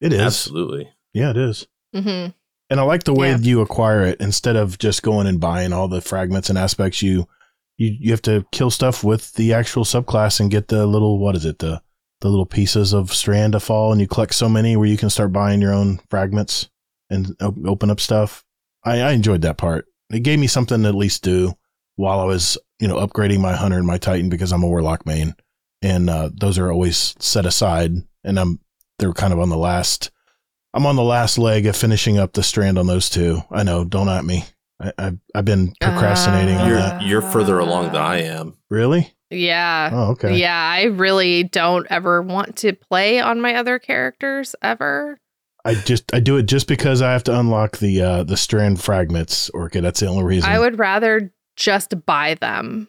It 0.00 0.12
is. 0.12 0.20
Absolutely. 0.20 0.90
Yeah, 1.12 1.30
it 1.30 1.36
is. 1.36 1.66
Mm-hmm. 1.94 2.30
And 2.70 2.80
I 2.80 2.82
like 2.84 3.04
the 3.04 3.12
way 3.14 3.30
Yeah. 3.30 3.38
you 3.38 3.60
acquire 3.60 4.02
it 4.02 4.20
instead 4.20 4.56
of 4.56 4.78
just 4.78 5.02
going 5.02 5.26
and 5.26 5.40
buying 5.40 5.72
all 5.72 5.88
the 5.88 6.00
fragments 6.00 6.48
and 6.48 6.56
aspects. 6.58 7.02
You 7.02 7.28
you 7.76 7.96
you 8.00 8.10
have 8.12 8.22
to 8.22 8.46
kill 8.52 8.70
stuff 8.70 9.02
with 9.04 9.32
the 9.34 9.52
actual 9.52 9.84
subclass 9.84 10.40
and 10.40 10.50
get 10.50 10.68
the 10.68 10.86
little 10.86 11.18
what 11.18 11.34
is 11.36 11.44
it 11.44 11.58
the 11.58 11.82
the 12.20 12.28
little 12.28 12.46
pieces 12.46 12.92
of 12.92 13.12
strand 13.12 13.52
to 13.54 13.60
fall, 13.60 13.92
and 13.92 14.00
you 14.00 14.06
collect 14.06 14.34
so 14.34 14.48
many 14.48 14.76
where 14.76 14.88
you 14.88 14.96
can 14.96 15.10
start 15.10 15.32
buying 15.32 15.60
your 15.60 15.72
own 15.72 16.00
fragments 16.10 16.68
and 17.08 17.34
op- 17.40 17.64
open 17.66 17.90
up 17.90 18.00
stuff. 18.00 18.44
I, 18.84 19.00
I 19.00 19.12
enjoyed 19.12 19.42
that 19.42 19.56
part. 19.58 19.86
It 20.12 20.20
gave 20.20 20.38
me 20.38 20.46
something 20.46 20.82
to 20.82 20.88
at 20.88 20.94
least 20.94 21.22
do 21.22 21.54
while 21.96 22.20
I 22.20 22.24
was 22.24 22.56
you 22.78 22.88
know 22.88 22.96
upgrading 22.96 23.40
my 23.40 23.54
hunter 23.54 23.78
and 23.78 23.86
my 23.86 23.98
titan 23.98 24.28
because 24.28 24.52
I'm 24.52 24.62
a 24.62 24.68
warlock 24.68 25.06
main, 25.06 25.34
and 25.82 26.08
uh, 26.10 26.30
those 26.32 26.58
are 26.58 26.70
always 26.70 27.14
set 27.18 27.46
aside, 27.46 27.92
and 28.24 28.38
I'm 28.38 28.60
they're 28.98 29.12
kind 29.12 29.32
of 29.32 29.38
on 29.40 29.48
the 29.48 29.56
last. 29.56 30.10
I'm 30.72 30.86
on 30.86 30.94
the 30.96 31.02
last 31.02 31.36
leg 31.36 31.66
of 31.66 31.74
finishing 31.76 32.16
up 32.18 32.32
the 32.32 32.44
strand 32.44 32.78
on 32.78 32.86
those 32.86 33.10
two. 33.10 33.42
I 33.50 33.64
know, 33.64 33.84
don't 33.84 34.08
at 34.08 34.24
me. 34.24 34.44
I, 34.80 34.92
I've 34.98 35.18
I've 35.34 35.44
been 35.44 35.74
procrastinating 35.80 36.56
on 36.56 36.68
You're 36.68 36.76
that. 36.78 37.02
you're 37.02 37.22
further 37.22 37.58
along 37.58 37.86
than 37.86 37.96
I 38.02 38.22
am. 38.22 38.56
Really? 38.70 39.12
Yeah. 39.30 39.90
Oh, 39.92 40.10
okay. 40.12 40.36
Yeah, 40.36 40.56
I 40.56 40.84
really 40.84 41.44
don't 41.44 41.86
ever 41.90 42.20
want 42.20 42.56
to 42.58 42.72
play 42.72 43.20
on 43.20 43.40
my 43.40 43.54
other 43.54 43.78
characters 43.78 44.54
ever. 44.62 45.18
I 45.64 45.74
just 45.74 46.12
I 46.14 46.20
do 46.20 46.36
it 46.36 46.46
just 46.46 46.66
because 46.66 47.02
I 47.02 47.12
have 47.12 47.24
to 47.24 47.38
unlock 47.38 47.78
the 47.78 48.00
uh 48.00 48.22
the 48.24 48.36
strand 48.36 48.80
fragments, 48.80 49.50
Orchid. 49.50 49.84
That's 49.84 50.00
the 50.00 50.06
only 50.06 50.24
reason. 50.24 50.50
I 50.50 50.58
would 50.58 50.78
rather 50.78 51.32
just 51.56 52.06
buy 52.06 52.34
them. 52.34 52.88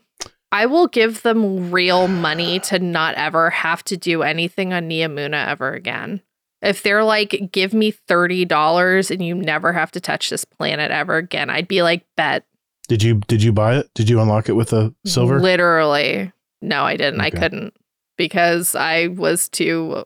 I 0.53 0.65
will 0.65 0.87
give 0.87 1.21
them 1.21 1.71
real 1.71 2.07
money 2.07 2.59
to 2.61 2.79
not 2.79 3.15
ever 3.15 3.49
have 3.49 3.83
to 3.85 3.97
do 3.97 4.21
anything 4.21 4.73
on 4.73 4.89
Neomuna 4.89 5.47
ever 5.47 5.73
again. 5.73 6.21
If 6.61 6.83
they're 6.83 7.03
like, 7.03 7.49
give 7.51 7.73
me 7.73 7.91
$30 7.91 9.11
and 9.11 9.25
you 9.25 9.33
never 9.35 9.73
have 9.73 9.91
to 9.91 10.01
touch 10.01 10.29
this 10.29 10.45
planet 10.45 10.91
ever 10.91 11.17
again, 11.17 11.49
I'd 11.49 11.67
be 11.67 11.81
like, 11.81 12.05
bet. 12.15 12.45
Did 12.91 13.03
you 13.03 13.21
did 13.25 13.41
you 13.41 13.53
buy 13.53 13.77
it? 13.77 13.89
Did 13.95 14.09
you 14.09 14.19
unlock 14.19 14.49
it 14.49 14.51
with 14.51 14.73
a 14.73 14.93
silver? 15.05 15.39
Literally. 15.39 16.29
No, 16.61 16.83
I 16.83 16.97
didn't. 16.97 17.21
I 17.21 17.29
couldn't 17.29 17.73
because 18.17 18.75
I 18.75 19.07
was 19.07 19.47
too 19.47 20.03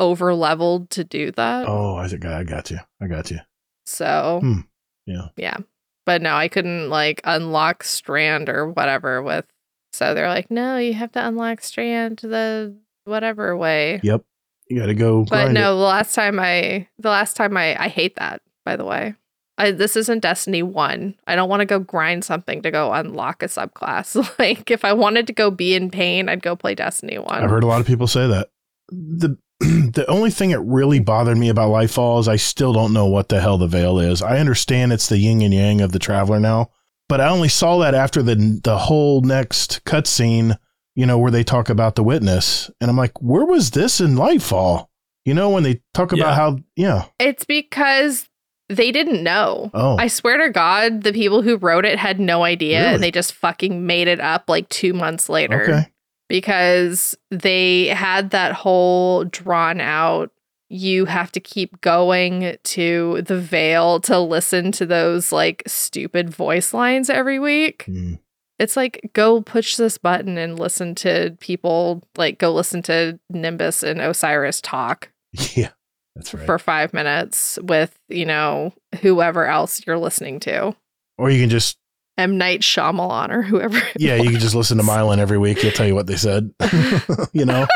over 0.00 0.34
leveled 0.34 0.90
to 0.90 1.04
do 1.04 1.30
that. 1.30 1.68
oh, 1.68 1.94
I 1.94 2.08
think 2.08 2.24
I 2.24 2.42
got 2.42 2.72
you. 2.72 2.80
I 3.00 3.06
got 3.06 3.30
you. 3.30 3.38
So, 3.86 4.40
Hmm. 4.42 4.60
Yeah. 5.06 5.28
Yeah. 5.36 5.58
but 6.04 6.22
no, 6.22 6.34
I 6.34 6.48
couldn't 6.48 6.88
like 6.88 7.20
unlock 7.22 7.84
Strand 7.84 8.48
or 8.48 8.68
whatever 8.68 9.22
with. 9.22 9.44
So 9.92 10.12
they're 10.12 10.26
like, 10.26 10.50
no, 10.50 10.76
you 10.76 10.94
have 10.94 11.12
to 11.12 11.24
unlock 11.24 11.60
Strand 11.60 12.18
the 12.24 12.76
whatever 13.04 13.56
way. 13.56 14.00
Yep. 14.02 14.24
You 14.68 14.80
got 14.80 14.86
to 14.86 14.94
go. 14.94 15.24
But 15.24 15.52
no, 15.52 15.74
it. 15.74 15.76
the 15.76 15.82
last 15.82 16.16
time 16.16 16.40
I, 16.40 16.88
the 16.98 17.10
last 17.10 17.36
time 17.36 17.56
I, 17.56 17.80
I 17.80 17.86
hate 17.86 18.16
that. 18.16 18.42
By 18.64 18.74
the 18.74 18.84
way, 18.84 19.14
I 19.60 19.70
this 19.72 19.94
isn't 19.96 20.20
Destiny 20.20 20.62
One. 20.62 21.14
I 21.26 21.36
don't 21.36 21.48
want 21.48 21.60
to 21.60 21.66
go 21.66 21.78
grind 21.78 22.24
something 22.24 22.62
to 22.62 22.70
go 22.70 22.92
unlock 22.92 23.42
a 23.42 23.46
subclass. 23.46 24.16
like 24.38 24.70
if 24.70 24.84
I 24.84 24.92
wanted 24.92 25.26
to 25.26 25.32
go 25.32 25.50
be 25.50 25.74
in 25.74 25.90
pain, 25.90 26.28
I'd 26.28 26.42
go 26.42 26.56
play 26.56 26.74
Destiny 26.74 27.18
One. 27.18 27.44
I've 27.44 27.50
heard 27.50 27.64
a 27.64 27.66
lot 27.68 27.80
of 27.80 27.86
people 27.86 28.06
say 28.06 28.26
that. 28.26 28.48
The 28.88 29.36
the 29.60 30.06
only 30.08 30.30
thing 30.30 30.50
that 30.50 30.60
really 30.60 31.00
bothered 31.00 31.36
me 31.36 31.50
about 31.50 31.70
Lightfall 31.70 32.18
is 32.20 32.28
I 32.28 32.36
still 32.36 32.72
don't 32.72 32.94
know 32.94 33.06
what 33.06 33.28
the 33.28 33.40
hell 33.42 33.58
the 33.58 33.66
veil 33.66 33.98
is. 33.98 34.22
I 34.22 34.38
understand 34.38 34.92
it's 34.92 35.08
the 35.10 35.18
yin 35.18 35.42
and 35.42 35.52
yang 35.52 35.82
of 35.82 35.92
the 35.92 35.98
traveler 35.98 36.40
now, 36.40 36.70
but 37.10 37.20
I 37.20 37.28
only 37.28 37.50
saw 37.50 37.78
that 37.80 37.94
after 37.94 38.22
the 38.22 38.60
the 38.64 38.78
whole 38.78 39.20
next 39.20 39.84
cutscene, 39.84 40.56
you 40.94 41.04
know, 41.04 41.18
where 41.18 41.30
they 41.30 41.44
talk 41.44 41.68
about 41.68 41.94
the 41.94 42.02
witness, 42.02 42.70
and 42.80 42.90
I'm 42.90 42.96
like, 42.96 43.20
where 43.20 43.44
was 43.44 43.72
this 43.72 44.00
in 44.00 44.14
Lightfall? 44.14 44.86
You 45.26 45.34
know, 45.34 45.50
when 45.50 45.62
they 45.64 45.82
talk 45.92 46.12
about 46.12 46.30
Yeah. 46.30 46.34
how, 46.34 46.58
yeah, 46.76 47.04
It's 47.18 47.44
because 47.44 48.26
they 48.70 48.92
didn't 48.92 49.22
know. 49.22 49.70
oh, 49.74 49.96
I 49.98 50.06
swear 50.06 50.38
to 50.38 50.48
God, 50.50 51.02
the 51.02 51.12
people 51.12 51.42
who 51.42 51.56
wrote 51.56 51.84
it 51.84 51.98
had 51.98 52.20
no 52.20 52.44
idea 52.44 52.80
Really? 52.82 52.94
and 52.94 53.02
they 53.02 53.10
just 53.10 53.34
fucking 53.34 53.84
made 53.86 54.06
it 54.08 54.20
up 54.20 54.44
like 54.48 54.68
two 54.68 54.92
months 54.94 55.28
later. 55.28 55.62
okay, 55.62 55.86
Because 56.28 57.16
they 57.30 57.88
had 57.88 58.30
that 58.30 58.52
whole 58.52 59.24
drawn 59.24 59.80
out, 59.80 60.30
you 60.68 61.04
have 61.06 61.32
to 61.32 61.40
keep 61.40 61.80
going 61.80 62.56
to 62.62 63.22
the 63.22 63.38
veil 63.40 63.98
to 64.02 64.20
listen 64.20 64.70
to 64.72 64.86
those 64.86 65.32
like 65.32 65.64
stupid 65.66 66.30
voice 66.30 66.72
lines 66.72 67.10
every 67.10 67.40
week. 67.40 67.82
Hmm. 67.86 68.14
It's 68.60 68.76
like, 68.76 69.10
go 69.14 69.40
push 69.42 69.76
this 69.76 69.96
button 69.98 70.36
and 70.38 70.58
listen 70.58 70.94
to 70.96 71.34
people, 71.40 72.02
like, 72.18 72.38
go 72.38 72.52
listen 72.52 72.82
to 72.82 73.18
Nimbus 73.30 73.82
and 73.82 74.00
Osiris 74.02 74.60
talk 74.60 75.10
yeah, 75.54 75.70
that's 76.16 76.34
right. 76.34 76.46
for 76.46 76.58
five 76.58 76.92
minutes 76.92 77.58
with, 77.62 77.98
you 78.08 78.26
know, 78.26 78.72
whoever 79.00 79.46
else 79.46 79.86
you're 79.86 79.98
listening 79.98 80.40
to. 80.40 80.74
Or 81.18 81.30
you 81.30 81.40
can 81.40 81.50
just, 81.50 81.78
M. 82.18 82.36
Night 82.36 82.60
Shyamalan 82.60 83.30
or 83.30 83.42
whoever. 83.42 83.80
yeah, 83.96 84.16
you 84.16 84.30
can 84.30 84.40
just 84.40 84.54
listen 84.54 84.76
to 84.78 84.84
Mylan 84.84 85.18
every 85.18 85.38
week. 85.38 85.58
He'll 85.58 85.72
tell 85.72 85.86
you 85.86 85.94
what 85.94 86.06
they 86.06 86.16
said. 86.16 86.52
you 87.32 87.44
know, 87.44 87.66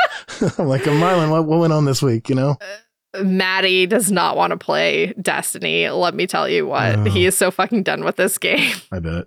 I'm 0.59 0.67
like, 0.67 0.83
Mylan, 0.83 1.31
what, 1.31 1.47
what 1.47 1.61
went 1.61 1.73
on 1.73 1.85
this 1.85 2.03
week? 2.03 2.29
You 2.29 2.35
know, 2.35 2.57
uh, 2.61 3.23
Maddie 3.23 3.87
does 3.87 4.11
not 4.11 4.37
want 4.37 4.51
to 4.51 4.57
play 4.57 5.13
Destiny. 5.21 5.89
Let 5.89 6.15
me 6.15 6.27
tell 6.27 6.49
you 6.49 6.67
what. 6.67 6.99
Oh. 6.99 7.05
He 7.05 7.27
is 7.27 7.37
so 7.37 7.51
fucking 7.51 7.83
done 7.83 8.05
with 8.05 8.17
this 8.17 8.39
game. 8.39 8.77
I 8.93 8.99
bet. 8.99 9.27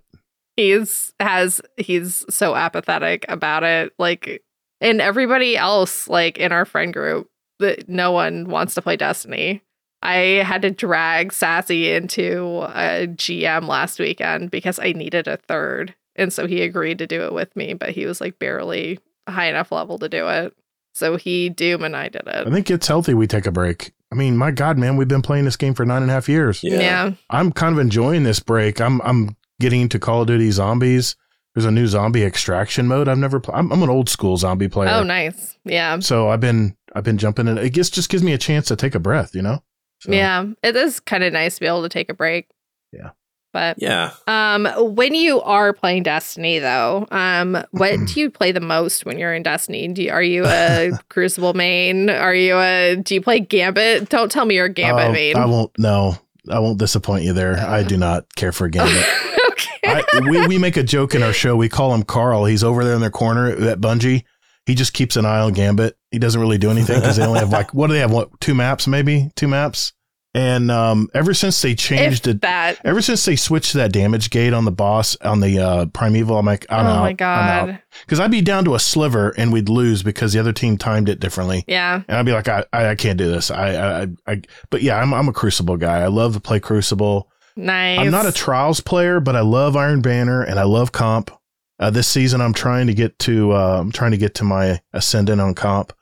He's 0.55 1.13
has 1.19 1.61
he's 1.77 2.25
so 2.29 2.55
apathetic 2.55 3.25
about 3.29 3.63
it. 3.63 3.93
Like 3.97 4.43
and 4.81 5.01
everybody 5.01 5.57
else, 5.57 6.07
like 6.07 6.37
in 6.37 6.51
our 6.51 6.65
friend 6.65 6.93
group, 6.93 7.29
that 7.59 7.87
no 7.89 8.11
one 8.11 8.49
wants 8.49 8.75
to 8.75 8.81
play 8.81 8.97
Destiny. 8.97 9.61
I 10.01 10.43
had 10.45 10.61
to 10.61 10.71
drag 10.71 11.33
Sassy 11.33 11.91
into 11.91 12.61
a 12.63 13.07
GM 13.07 13.67
last 13.67 13.99
weekend 13.99 14.51
because 14.51 14.79
I 14.79 14.91
needed 14.91 15.27
a 15.27 15.37
third. 15.37 15.95
And 16.15 16.31
so 16.31 16.47
he 16.47 16.61
agreed 16.61 16.99
to 16.99 17.07
do 17.07 17.23
it 17.23 17.33
with 17.33 17.55
me, 17.55 17.73
but 17.73 17.89
he 17.89 18.05
was 18.05 18.21
like 18.21 18.39
barely 18.39 18.99
high 19.27 19.47
enough 19.47 19.71
level 19.71 19.97
to 19.99 20.09
do 20.09 20.27
it. 20.27 20.55
So 20.93 21.15
he 21.15 21.49
Doom 21.49 21.83
and 21.83 21.95
I 21.95 22.09
did 22.09 22.23
it. 22.25 22.47
I 22.47 22.49
think 22.49 22.71
it's 22.71 22.87
healthy 22.87 23.13
we 23.13 23.27
take 23.27 23.45
a 23.45 23.51
break. 23.51 23.91
I 24.11 24.15
mean, 24.15 24.37
my 24.37 24.51
God, 24.51 24.77
man, 24.77 24.97
we've 24.97 25.07
been 25.07 25.21
playing 25.21 25.45
this 25.45 25.57
game 25.57 25.73
for 25.73 25.85
nine 25.85 26.01
and 26.01 26.09
a 26.09 26.13
half 26.13 26.29
years. 26.29 26.63
Yeah. 26.63 26.79
yeah. 26.79 27.11
I'm 27.29 27.51
kind 27.51 27.73
of 27.73 27.79
enjoying 27.79 28.23
this 28.23 28.39
break. 28.39 28.81
I'm 28.81 29.01
I'm 29.01 29.35
getting 29.59 29.81
into 29.81 29.99
Call 29.99 30.21
of 30.21 30.27
Duty 30.27 30.49
Zombies. 30.51 31.15
There's 31.57 31.65
a 31.65 31.71
new 31.71 31.87
zombie 31.87 32.23
extraction 32.23 32.85
mode. 32.85 33.07
I've 33.07 33.17
never. 33.17 33.39
Pl- 33.39 33.55
I'm, 33.55 33.71
I'm 33.73 33.81
an 33.81 33.89
old 33.89 34.09
school 34.09 34.37
zombie 34.37 34.67
player. 34.67 34.91
Oh, 34.91 35.01
nice. 35.01 35.57
Yeah. 35.65 35.97
So 36.01 36.29
I've 36.29 36.39
been 36.39 36.77
I've 36.93 37.03
been 37.03 37.17
jumping 37.17 37.47
in. 37.47 37.57
It 37.57 37.71
just 37.71 37.95
just 37.95 38.11
gives 38.11 38.21
me 38.21 38.31
a 38.33 38.37
chance 38.37 38.67
to 38.67 38.75
take 38.75 38.93
a 38.93 38.99
breath. 38.99 39.33
You 39.33 39.41
know. 39.41 39.63
So, 40.01 40.11
Yeah. 40.11 40.45
It 40.61 40.75
is 40.75 40.99
kind 40.99 41.23
of 41.23 41.33
nice 41.33 41.55
to 41.55 41.61
be 41.61 41.65
able 41.65 41.81
to 41.81 41.89
take 41.89 42.09
a 42.09 42.13
break. 42.13 42.47
Yeah. 42.93 43.09
But 43.53 43.77
Yeah. 43.81 44.11
um 44.27 44.67
when 44.93 45.15
you 45.15 45.41
are 45.41 45.73
playing 45.73 46.03
Destiny 46.03 46.59
though, 46.59 47.07
um 47.09 47.57
what 47.71 47.97
do 48.05 48.19
you 48.19 48.29
play 48.29 48.51
the 48.51 48.59
most 48.59 49.03
when 49.07 49.17
you're 49.17 49.33
in 49.33 49.41
Destiny? 49.41 49.87
Do 49.87 50.03
you, 50.03 50.11
are 50.11 50.21
you 50.21 50.43
a 50.45 50.91
Crucible 51.09 51.55
main? 51.55 52.11
Are 52.11 52.35
you 52.35 52.55
a 52.59 52.97
do 52.97 53.15
you 53.15 53.21
play 53.21 53.39
Gambit? 53.39 54.09
Don't 54.09 54.31
tell 54.31 54.45
me 54.45 54.53
you're 54.53 54.65
a 54.65 54.69
Gambit 54.69 55.07
Oh, 55.07 55.11
main. 55.11 55.35
I 55.35 55.47
won't. 55.47 55.71
No, 55.79 56.17
I 56.51 56.59
won't 56.59 56.77
disappoint 56.77 57.23
you 57.23 57.33
there. 57.33 57.57
I 57.57 57.81
do 57.81 57.97
not 57.97 58.27
care 58.35 58.51
for 58.51 58.69
Gambit. 58.69 59.03
I, 59.87 60.19
we, 60.29 60.47
we 60.47 60.57
make 60.57 60.77
a 60.77 60.83
joke 60.83 61.15
in 61.15 61.23
our 61.23 61.33
show. 61.33 61.55
We 61.55 61.69
call 61.69 61.93
him 61.93 62.03
Carl. 62.03 62.45
He's 62.45 62.63
over 62.63 62.83
there 62.83 62.95
in 62.95 63.01
their 63.01 63.09
corner 63.09 63.49
at 63.49 63.79
Bungie. 63.79 64.23
He 64.65 64.75
just 64.75 64.93
keeps 64.93 65.15
an 65.15 65.25
eye 65.25 65.39
on 65.39 65.53
Gambit. 65.53 65.97
He 66.11 66.19
doesn't 66.19 66.39
really 66.39 66.57
do 66.57 66.69
anything 66.69 66.99
because 66.99 67.15
they 67.17 67.25
only 67.25 67.39
have 67.39 67.51
like 67.51 67.73
what 67.73 67.87
do 67.87 67.93
they 67.93 67.99
have? 67.99 68.11
What 68.11 68.39
two 68.41 68.53
maps? 68.53 68.85
Maybe 68.87 69.29
two 69.35 69.47
maps. 69.47 69.93
And 70.33 70.69
um, 70.69 71.09
ever 71.15 71.33
since 71.33 71.59
they 71.63 71.73
changed 71.73 72.27
it, 72.27 72.41
that 72.41 72.79
ever 72.85 73.01
since 73.01 73.25
they 73.25 73.35
switched 73.35 73.73
that 73.73 73.91
damage 73.91 74.29
gate 74.29 74.53
on 74.53 74.65
the 74.65 74.71
boss 74.71 75.15
on 75.21 75.39
the 75.39 75.57
uh, 75.57 75.85
primeval, 75.87 76.37
I'm 76.37 76.45
like, 76.45 76.65
I'm 76.69 76.85
oh 76.85 76.89
out. 76.89 77.01
my 77.01 77.13
god. 77.13 77.79
Because 78.01 78.19
I'd 78.19 78.29
be 78.29 78.41
down 78.41 78.63
to 78.65 78.75
a 78.75 78.79
sliver 78.79 79.33
and 79.37 79.51
we'd 79.51 79.67
lose 79.67 80.03
because 80.03 80.33
the 80.33 80.39
other 80.39 80.53
team 80.53 80.77
timed 80.77 81.09
it 81.09 81.19
differently. 81.19 81.63
Yeah. 81.67 82.03
And 82.07 82.17
I'd 82.17 82.25
be 82.25 82.33
like, 82.33 82.47
I, 82.47 82.65
I, 82.71 82.89
I 82.89 82.95
can't 82.95 83.17
do 83.17 83.31
this. 83.31 83.49
I, 83.49 83.71
I, 83.71 84.01
I, 84.03 84.07
I, 84.27 84.41
but 84.69 84.83
yeah, 84.83 85.01
I'm, 85.01 85.11
I'm 85.11 85.27
a 85.27 85.33
Crucible 85.33 85.77
guy. 85.77 86.01
I 86.01 86.07
love 86.07 86.33
to 86.33 86.39
play 86.39 86.59
Crucible. 86.59 87.31
Nice. 87.57 87.99
I'm 87.99 88.11
not 88.11 88.25
a 88.25 88.31
Trials 88.31 88.79
player, 88.79 89.19
but 89.19 89.35
I 89.35 89.41
love 89.41 89.75
Iron 89.75 90.01
Banner 90.01 90.41
and 90.43 90.59
I 90.59 90.63
love 90.63 90.91
Comp. 90.91 91.31
Uh, 91.79 91.89
this 91.89 92.07
season, 92.07 92.39
I'm 92.41 92.53
trying 92.53 92.87
to 92.87 92.93
get 92.93 93.17
to, 93.19 93.51
uh, 93.51 93.79
I'm 93.79 93.91
trying 93.91 94.11
to 94.11 94.17
get 94.17 94.35
to 94.35 94.43
my 94.43 94.79
Ascendant 94.93 95.41
on 95.41 95.53
Comp. 95.53 95.93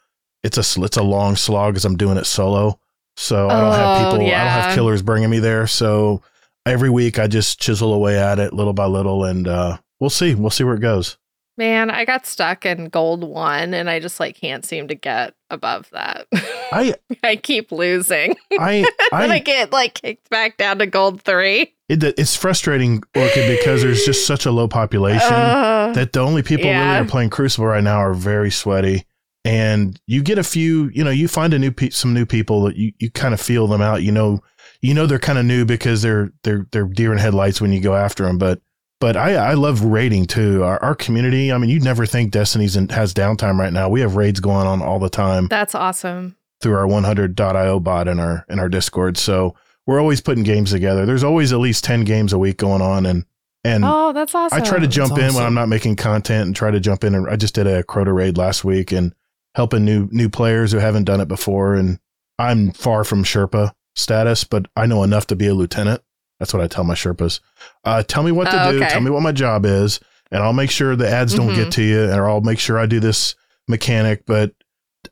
It's 0.43 0.57
a, 0.57 0.83
it's 0.83 0.97
a 0.97 1.03
long 1.03 1.35
slog 1.35 1.73
because 1.73 1.85
I'm 1.85 1.97
doing 1.97 2.17
it 2.17 2.25
solo. 2.25 2.79
So 3.17 3.49
I 3.49 3.61
don't 3.61 3.71
have 3.73 3.97
Oh, 3.97 4.11
people, 4.11 4.25
I 4.27 4.29
don't 4.29 4.47
have 4.47 4.75
killers 4.75 5.01
bringing 5.01 5.29
me 5.29 5.39
there. 5.39 5.67
So 5.67 6.21
every 6.65 6.89
week 6.89 7.17
I 7.19 7.27
just 7.27 7.59
chisel 7.59 7.93
away 7.93 8.17
at 8.19 8.39
it 8.39 8.53
little 8.53 8.73
by 8.73 8.85
little 8.85 9.23
and, 9.25 9.47
uh, 9.47 9.77
we'll 9.99 10.09
see. 10.09 10.35
We'll 10.35 10.49
see 10.49 10.63
where 10.63 10.75
it 10.75 10.81
goes. 10.81 11.17
Man, 11.57 11.89
I 11.89 12.03
got 12.03 12.25
stuck 12.25 12.65
in 12.65 12.89
gold 12.89 13.23
one 13.23 13.73
and 13.73 13.89
I 13.89 13.99
just 13.99 14.19
like 14.19 14.35
can't 14.35 14.65
seem 14.65 14.89
to 14.89 14.95
get 14.95 15.33
above 15.49 15.89
that. 15.91 16.27
I, 16.33 16.95
I 17.23 17.37
keep 17.37 17.71
losing. 17.71 18.35
I, 18.59 18.85
I 19.13 19.27
I, 19.27 19.39
get 19.39 19.71
like 19.71 19.93
kicked 19.95 20.29
back 20.29 20.57
down 20.57 20.79
to 20.79 20.85
gold 20.85 21.21
three. 21.21 21.73
it, 21.87 22.03
it's 22.03 22.35
frustrating, 22.35 23.03
Orchid, 23.15 23.57
because 23.57 23.81
there's 23.83 24.03
just 24.03 24.27
such 24.27 24.45
a 24.45 24.51
low 24.51 24.67
population. 24.67 25.31
Uh, 25.31 25.93
that 25.95 26.11
the 26.13 26.19
only 26.19 26.43
people 26.43 26.65
Yeah. 26.65 26.93
really 26.95 27.05
are 27.05 27.09
playing 27.09 27.29
Crucible 27.29 27.67
right 27.67 27.83
now 27.83 27.97
are 27.99 28.13
very 28.13 28.51
sweaty. 28.51 29.05
And 29.45 29.97
you 30.07 30.23
get 30.23 30.37
a 30.39 30.43
few, 30.43 30.89
you 30.93 31.03
know, 31.03 31.11
you 31.11 31.27
find 31.27 31.53
a 31.53 31.59
new 31.59 31.71
pe- 31.71 31.91
some 31.91 32.13
new 32.13 32.25
people 32.25 32.63
that 32.63 32.75
you, 32.75 32.91
you 32.99 33.11
kind 33.11 33.33
of 33.33 33.39
feel 33.39 33.67
them 33.67 33.81
out. 33.81 34.01
You 34.01 34.11
know, 34.11 34.41
you 34.81 34.93
know 34.93 35.05
they're 35.05 35.19
kind 35.19 35.37
of 35.37 35.45
new 35.45 35.63
because 35.65 36.01
they're 36.01 36.31
they're 36.43 36.65
they're 36.71 36.85
deer 36.87 37.11
in 37.13 37.19
headlights 37.19 37.61
when 37.61 37.71
you 37.71 37.79
go 37.79 37.95
after 37.95 38.23
them. 38.25 38.39
But 38.39 38.59
but 38.99 39.17
I 39.17 39.35
I 39.35 39.53
love 39.53 39.83
raiding 39.83 40.25
too. 40.25 40.63
Our, 40.63 40.81
our 40.83 40.95
community. 40.95 41.51
I 41.51 41.57
mean, 41.57 41.69
you'd 41.69 41.83
never 41.83 42.05
think 42.05 42.31
Destiny's 42.31 42.75
in, 42.75 42.89
has 42.89 43.13
downtime 43.13 43.57
right 43.57 43.73
now. 43.73 43.89
We 43.89 44.01
have 44.01 44.15
raids 44.15 44.39
going 44.39 44.67
on 44.67 44.81
all 44.81 44.99
the 44.99 45.09
time 45.09 45.47
that's 45.47 45.75
awesome. 45.75 46.35
through 46.61 46.75
our 46.75 46.87
100.io 46.87 47.79
bot 47.79 48.07
in 48.07 48.19
our 48.19 48.45
in 48.49 48.59
our 48.59 48.69
Discord. 48.69 49.17
So 49.17 49.55
we're 49.85 49.99
always 49.99 50.21
putting 50.21 50.43
games 50.43 50.71
together. 50.71 51.05
There's 51.05 51.23
always 51.23 51.53
at 51.53 51.59
least 51.59 51.83
ten 51.83 52.03
games 52.03 52.33
a 52.33 52.39
week 52.39 52.57
going 52.57 52.81
on, 52.81 53.05
and 53.05 53.25
and 53.63 53.83
oh, 53.83 54.13
that's 54.13 54.33
awesome. 54.35 54.61
I 54.61 54.65
try 54.65 54.79
to 54.79 54.87
jump 54.87 55.17
in 55.17 55.33
when. 55.33 55.43
I'm 55.43 55.53
not 55.53 55.69
making 55.69 55.95
content 55.95 56.45
and 56.45 56.55
try 56.55 56.71
to 56.71 56.79
jump 56.79 57.03
in. 57.03 57.15
And 57.15 57.29
I 57.29 57.35
just 57.35 57.55
did 57.55 57.67
a 57.67 57.83
Crota 57.83 58.13
raid 58.13 58.37
last 58.37 58.63
week 58.63 58.91
and 58.91 59.13
helping 59.55 59.83
new 59.83 60.07
new 60.11 60.29
players 60.29 60.71
who 60.71 60.77
haven't 60.77 61.05
done 61.05 61.19
it 61.19 61.27
before. 61.27 61.75
And 61.75 61.99
I'm 62.37 62.71
far 62.71 63.03
from 63.03 63.23
Sherpa 63.23 63.73
status, 63.95 64.43
but 64.43 64.67
I 64.75 64.85
know 64.85 65.03
enough 65.03 65.27
to 65.27 65.35
be 65.35 65.47
a 65.47 65.53
lieutenant. 65.53 66.01
That's 66.39 66.53
what 66.53 66.61
I 66.61 66.67
tell 66.67 66.83
my 66.83 66.93
Sherpas. 66.95 67.39
Uh, 67.83 68.03
tell 68.03 68.23
me 68.23 68.31
what 68.31 68.49
to 68.51 68.67
Oh, 68.67 68.71
do. 68.71 68.77
okay. 68.83 68.89
Tell 68.89 69.01
me 69.01 69.11
what 69.11 69.21
my 69.23 69.31
job 69.31 69.65
is, 69.65 69.99
and 70.31 70.43
I'll 70.43 70.53
make 70.53 70.71
sure 70.71 70.95
the 70.95 71.09
ads 71.09 71.33
don't 71.33 71.49
Mhm. 71.51 71.55
get 71.55 71.71
to 71.73 71.81
you, 71.83 72.03
and 72.03 72.13
I'll 72.13 72.41
make 72.41 72.59
sure 72.59 72.77
I 72.77 72.85
do 72.85 72.99
this 72.99 73.35
mechanic. 73.67 74.25
But 74.25 74.51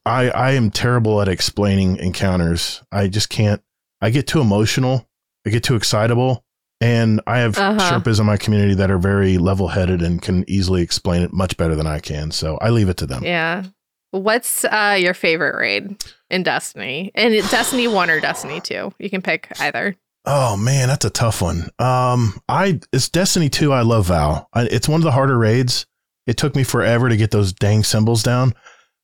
I 0.05 0.29
I 0.31 0.51
am 0.51 0.69
terrible 0.71 1.21
at 1.21 1.27
explaining 1.27 1.97
encounters. 1.97 2.81
I 2.91 3.07
just 3.07 3.29
can't. 3.29 3.61
I 4.01 4.09
get 4.09 4.27
too 4.27 4.41
emotional. 4.41 5.07
I 5.45 5.49
get 5.49 5.63
too 5.63 5.75
excitable. 5.75 6.43
And 6.81 7.21
I 7.25 7.37
have 7.39 7.57
Uh-huh. 7.57 7.79
Sherpas 8.01 8.19
in 8.19 8.25
my 8.25 8.35
community 8.35 8.73
that 8.75 8.91
are 8.91 8.97
very 8.97 9.37
level 9.37 9.69
headed 9.69 10.01
and 10.01 10.21
can 10.21 10.43
easily 10.49 10.81
explain 10.81 11.21
it 11.21 11.31
much 11.31 11.55
better 11.55 11.75
than 11.75 11.87
I 11.87 11.99
can. 11.99 12.31
So 12.31 12.57
I 12.61 12.71
leave 12.71 12.89
it 12.89 12.97
to 12.97 13.05
them. 13.05 13.23
Yeah. 13.23 13.63
What's 14.11 14.65
uh, 14.65 14.97
your 14.99 15.13
favorite 15.13 15.55
raid 15.57 16.03
in 16.29 16.43
Destiny? 16.43 17.11
And 17.15 17.33
Destiny 17.49 17.87
1 17.87 18.09
or 18.09 18.19
Destiny 18.19 18.59
2? 18.59 18.93
You 18.99 19.09
can 19.09 19.21
pick 19.21 19.47
either. 19.61 19.95
Oh 20.25 20.55
man, 20.55 20.87
that's 20.87 21.05
a 21.05 21.09
tough 21.09 21.41
one. 21.41 21.69
Um, 21.79 22.39
I 22.47 22.79
it's 22.93 23.09
Destiny 23.09 23.49
2. 23.49 23.73
I 23.73 23.81
love 23.81 24.07
Val. 24.07 24.47
I, 24.53 24.63
it's 24.63 24.87
one 24.87 25.01
of 25.01 25.03
the 25.03 25.11
harder 25.11 25.37
raids. 25.37 25.85
It 26.25 26.37
took 26.37 26.55
me 26.55 26.63
forever 26.63 27.09
to 27.09 27.17
get 27.17 27.31
those 27.31 27.51
dang 27.51 27.83
symbols 27.83 28.23
down. 28.23 28.53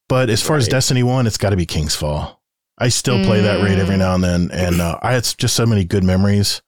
But 0.08 0.30
as 0.30 0.42
far 0.42 0.56
as 0.58 0.68
Destiny 0.68 1.04
1, 1.04 1.28
it's 1.28 1.38
got 1.38 1.50
to 1.52 1.58
be 1.58 1.66
King's 1.66 1.96
Fall. 1.96 2.42
I 2.80 2.88
still 2.88 3.24
play 3.26 3.42
that 3.42 3.62
raid 3.62 3.78
every 3.78 3.96
Mm. 3.96 4.00
now 4.00 4.16
and 4.16 4.24
then, 4.24 4.50
and 4.52 4.80
uh, 4.80 4.98
I 5.04 5.12
had 5.12 5.24
just 5.38 5.56
so 5.56 5.66
many 5.66 5.84
good 5.84 6.04
memories. 6.04 6.62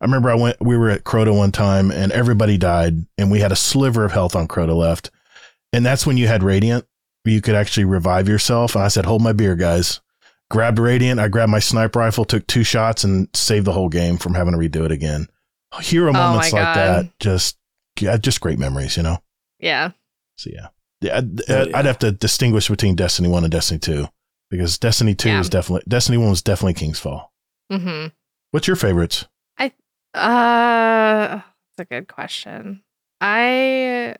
I 0.00 0.04
remember 0.04 0.30
I 0.30 0.34
went. 0.36 0.60
We 0.60 0.76
were 0.78 0.90
at 0.90 1.02
Crota 1.04 1.36
one 1.36 1.50
time, 1.50 1.90
and 1.90 2.12
everybody 2.12 2.56
died, 2.56 3.04
and 3.18 3.30
we 3.30 3.40
had 3.40 3.50
a 3.50 3.56
sliver 3.56 4.04
of 4.04 4.12
health 4.12 4.36
on 4.36 4.46
Crota 4.46 4.76
left, 4.76 5.10
and 5.72 5.84
that's 5.84 6.06
when 6.06 6.16
you 6.16 6.28
had 6.28 6.44
Radiant. 6.44 6.86
You 7.24 7.42
could 7.42 7.56
actually 7.56 7.84
revive 7.86 8.28
yourself. 8.28 8.76
And 8.76 8.84
I 8.84 8.88
said, 8.88 9.06
"Hold 9.06 9.22
my 9.22 9.32
beer, 9.32 9.56
guys." 9.56 10.00
Grabbed 10.50 10.78
Radiant. 10.78 11.18
I 11.20 11.28
grabbed 11.28 11.50
my 11.50 11.58
sniper 11.58 11.98
rifle, 11.98 12.24
took 12.24 12.46
two 12.46 12.62
shots, 12.62 13.02
and 13.04 13.28
saved 13.34 13.66
the 13.66 13.72
whole 13.72 13.88
game 13.88 14.16
from 14.16 14.34
having 14.34 14.52
to 14.52 14.58
redo 14.58 14.84
it 14.84 14.92
again. 14.92 15.26
Hero 15.80 16.10
Oh 16.10 16.12
moments 16.12 16.52
like 16.52 16.62
God. 16.62 16.76
that, 16.76 17.18
just 17.18 17.58
yeah, 18.00 18.16
just 18.16 18.40
great 18.40 18.58
memories, 18.58 18.96
you 18.96 19.02
know. 19.02 19.18
Yeah. 19.58 19.90
So 20.36 20.50
yeah, 20.52 20.68
yeah, 21.00 21.18
I'd, 21.18 21.50
Oh, 21.50 21.66
I'd 21.74 21.84
have 21.86 21.98
to 22.00 22.12
distinguish 22.12 22.68
between 22.68 22.94
Destiny 22.94 23.28
One 23.28 23.42
and 23.44 23.50
Destiny 23.50 23.80
Two 23.80 24.06
because 24.50 24.78
Destiny 24.78 25.14
Two 25.14 25.30
Yeah. 25.30 25.38
was 25.38 25.48
definitely 25.48 25.82
Destiny 25.88 26.18
One 26.18 26.30
was 26.30 26.42
definitely 26.42 26.74
King's 26.74 27.00
Fall. 27.00 27.32
Mm-hmm. 27.72 28.08
What's 28.52 28.66
your 28.68 28.76
favorites? 28.76 29.26
I 29.58 29.72
uh, 30.14 31.40
that's 31.76 31.80
a 31.80 31.84
good 31.84 32.06
question. 32.08 32.82
I 33.20 34.14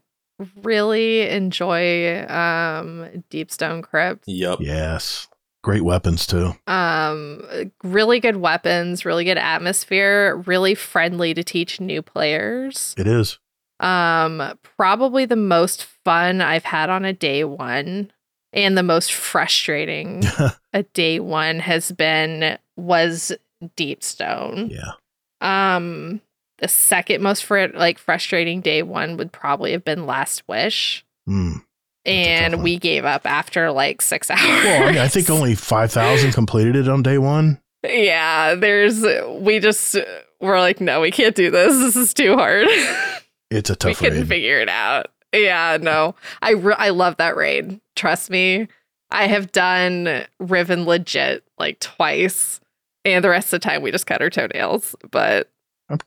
really 0.62 1.22
enjoy 1.28 2.20
um 2.24 3.22
Deepstone 3.30 3.82
Crypt. 3.82 4.24
Yep. 4.26 4.58
Yes, 4.60 5.28
great 5.66 5.82
weapons 5.82 6.28
too. 6.28 6.52
Um, 6.68 7.42
really 7.82 8.20
good 8.20 8.36
weapons, 8.36 9.04
really 9.04 9.24
good 9.24 9.36
atmosphere, 9.36 10.36
really 10.46 10.76
friendly 10.76 11.34
to 11.34 11.42
teach 11.42 11.80
new 11.80 12.02
players. 12.02 12.94
It 12.96 13.08
is. 13.08 13.40
Um, 13.80 14.56
probably 14.62 15.24
the 15.26 15.34
most 15.34 15.84
fun 16.04 16.40
I've 16.40 16.62
had 16.62 16.88
on 16.88 17.04
a 17.04 17.12
day 17.12 17.42
one, 17.42 18.12
and 18.52 18.78
the 18.78 18.84
most 18.84 19.12
frustrating 19.12 20.22
a 20.72 20.84
day 20.94 21.18
one 21.18 21.58
has 21.58 21.90
been 21.90 22.58
was 22.76 23.32
Deepstone. 23.76 24.70
yeah. 24.70 24.92
Um, 25.40 26.20
the 26.58 26.68
second 26.68 27.22
most 27.22 27.44
fr- 27.44 27.74
like 27.74 27.98
frustrating 27.98 28.60
day 28.60 28.82
one 28.84 29.16
would 29.16 29.32
probably 29.32 29.72
have 29.72 29.84
been 29.84 30.06
Last 30.06 30.46
Wish, 30.46 31.04
Mm. 31.28 31.64
A 32.06 32.24
tough 32.24 32.42
and 32.54 32.62
we 32.62 32.78
gave 32.78 33.04
up 33.04 33.26
after 33.26 33.70
like 33.72 34.00
six 34.02 34.30
hours. 34.30 34.40
Well, 34.40 34.82
I, 34.82 34.86
mean, 34.92 34.98
I 34.98 35.08
think 35.08 35.28
only 35.30 35.54
five 35.54 35.92
thousand 35.92 36.32
completed 36.32 36.76
it 36.76 36.88
on 36.88 37.02
day 37.02 37.18
one. 37.18 37.60
yeah. 37.84 38.54
There's 38.54 39.02
we 39.40 39.58
just 39.58 39.96
we're 40.40 40.58
like 40.60 40.80
no, 40.80 41.00
we 41.00 41.10
can't 41.10 41.34
do 41.34 41.50
this. 41.50 41.74
This 41.78 41.96
is 41.96 42.14
too 42.14 42.34
hard. 42.36 42.66
It's 43.50 43.70
a 43.70 43.76
tough 43.76 43.88
we 43.90 43.94
tough 43.94 44.00
couldn't 44.02 44.18
raid. 44.20 44.28
figure 44.28 44.58
it 44.60 44.68
out. 44.68 45.06
Yeah, 45.32 45.76
no, 45.80 46.14
I 46.42 46.52
re- 46.52 46.74
I 46.78 46.90
love 46.90 47.16
that 47.18 47.36
raid. 47.36 47.80
Trust 47.94 48.30
me, 48.30 48.68
I 49.10 49.26
have 49.26 49.52
done 49.52 50.24
Riven 50.40 50.84
legit 50.86 51.44
like 51.58 51.78
twice, 51.80 52.60
and 53.04 53.22
the 53.24 53.28
rest 53.28 53.52
of 53.52 53.60
the 53.60 53.68
time 53.68 53.82
we 53.82 53.90
just 53.90 54.06
cut 54.06 54.22
our 54.22 54.30
toenails. 54.30 54.96
But 55.10 55.50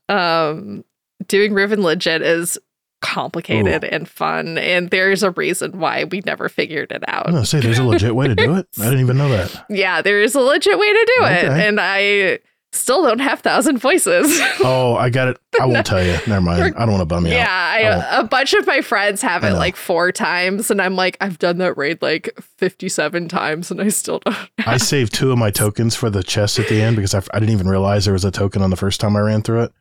um, 0.08 0.84
doing 1.28 1.54
Riven 1.54 1.82
legit 1.84 2.22
is 2.22 2.58
complicated 3.02 3.84
and 3.84 4.08
fun, 4.08 4.58
and 4.58 4.90
there's 4.90 5.24
a 5.24 5.32
reason 5.32 5.80
why 5.80 6.04
we 6.06 6.22
never 6.26 6.50
figured 6.50 6.92
it 6.92 7.04
out. 7.08 7.28
I'm 7.34 7.46
say 7.46 7.60
there's 7.60 7.80
a 7.80 7.84
legit 7.84 8.16
way 8.16 8.28
to 8.28 8.36
do 8.36 8.56
it. 8.56 8.68
I 8.80 8.84
didn't 8.86 9.00
even 9.02 9.18
know 9.18 9.30
that. 9.30 9.66
Yeah, 9.70 10.02
there 10.02 10.22
is 10.22 10.36
a 10.36 10.40
legit 10.42 10.78
way 10.78 10.88
to 10.88 11.14
do 11.20 11.26
it, 11.26 11.46
and 11.46 11.80
I 11.82 12.40
still 12.72 13.04
don't 13.04 13.20
have 13.20 13.40
thousand 13.40 13.78
voices. 13.80 14.40
Oh, 14.62 14.96
I 14.96 15.10
got 15.10 15.30
it. 15.30 15.38
I 15.60 15.66
won't 15.66 15.86
tell 15.86 16.04
you. 16.04 16.12
Never 16.28 16.42
mind. 16.42 16.76
I 16.76 16.80
don't 16.82 16.92
want 16.92 17.02
to 17.02 17.06
bum 17.06 17.26
you 17.26 17.32
Yeah, 17.32 17.44
out. 17.44 18.10
I, 18.12 18.18
I 18.18 18.20
a 18.20 18.24
bunch 18.26 18.54
of 18.54 18.68
my 18.68 18.82
friends 18.82 19.22
have 19.22 19.44
it 19.44 19.54
like 19.54 19.76
four 19.78 20.12
times, 20.12 20.70
and 20.70 20.82
I'm 20.82 20.96
like, 20.96 21.18
I've 21.22 21.40
done 21.40 21.58
that 21.60 21.78
raid 21.78 22.02
like 22.02 22.30
57 22.58 23.30
times, 23.30 23.72
and 23.72 23.82
I 23.82 23.88
still 23.90 24.20
don't. 24.20 24.38
I 24.68 24.78
saved 24.78 25.14
two 25.14 25.32
of 25.32 25.38
my 25.38 25.50
tokens 25.50 25.96
for 25.96 26.10
the 26.10 26.22
chest 26.24 26.60
at 26.60 26.68
the 26.68 26.82
end 26.82 26.96
because 26.98 27.14
I, 27.16 27.22
I 27.34 27.40
didn't 27.40 27.54
even 27.54 27.68
realize 27.70 28.06
there 28.06 28.14
was 28.14 28.26
a 28.26 28.32
token 28.32 28.62
on 28.62 28.70
the 28.70 28.76
first 28.76 29.00
time 29.00 29.16
I 29.16 29.22
ran 29.22 29.42
through 29.42 29.64
it. 29.64 29.72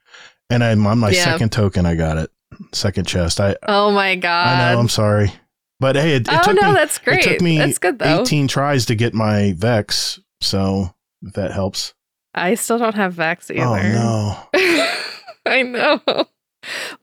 And 0.51 0.65
I'm 0.65 0.87
on 0.87 0.99
my 0.99 1.11
Yeah. 1.11 1.25
second 1.25 1.51
token. 1.53 1.85
I 1.85 1.95
got 1.95 2.17
it. 2.17 2.31
Second 2.73 3.07
chest. 3.07 3.41
I 3.41 3.57
Oh 3.67 3.91
my 3.93 4.17
god! 4.17 4.47
I 4.61 4.73
know. 4.75 4.81
I'm 4.81 4.89
sorry, 4.89 5.33
but 5.81 5.97
hey, 5.97 6.15
it, 6.17 6.29
it 6.29 6.35
oh 6.35 6.43
took 6.43 6.61
no, 6.61 6.69
me 6.69 6.75
that's 6.75 6.99
great. 6.99 7.21
It 7.27 7.33
took 7.33 7.41
me 7.41 7.59
that's 7.59 7.79
good 7.79 7.99
though. 7.99 8.23
18 8.23 8.49
tries 8.49 8.87
to 8.87 8.95
get 8.95 9.15
my 9.15 9.53
Vex. 9.57 10.19
So 10.41 10.95
if 11.23 11.35
that 11.35 11.53
helps. 11.53 11.95
I 12.35 12.55
still 12.55 12.79
don't 12.79 12.95
have 12.95 13.15
Vex 13.15 13.51
either. 13.51 13.63
Oh 13.63 13.77
no. 13.77 14.89
I 15.47 15.63
know, 15.63 16.01
but 16.05 16.27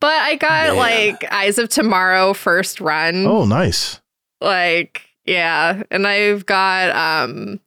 I 0.04 0.36
got 0.36 0.68
Man. 0.68 0.78
like 0.78 1.32
Eyes 1.32 1.58
of 1.58 1.70
Tomorrow 1.70 2.34
first 2.34 2.80
run. 2.80 3.26
Oh, 3.26 3.46
nice. 3.46 4.02
Like 4.40 5.02
yeah, 5.26 5.82
and 5.90 6.06
I've 6.06 6.46
got 6.46 6.96
um, 6.96 7.60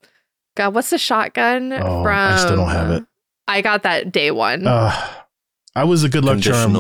God, 0.57 0.75
what's 0.75 0.91
the 0.91 0.99
shotgun 0.99 1.73
Oh, 1.73 2.03
from? 2.05 2.33
I 2.33 2.37
still 2.37 2.57
don't 2.57 2.69
have 2.69 2.91
it. 2.91 3.05
I 3.49 3.63
got 3.63 3.83
that 3.83 4.13
day 4.13 4.31
one. 4.31 4.67
Uh, 4.67 4.93
I 5.75 5.85
was 5.85 6.05
a 6.05 6.09
good 6.09 6.25
luck 6.25 6.39
charm. 6.41 6.73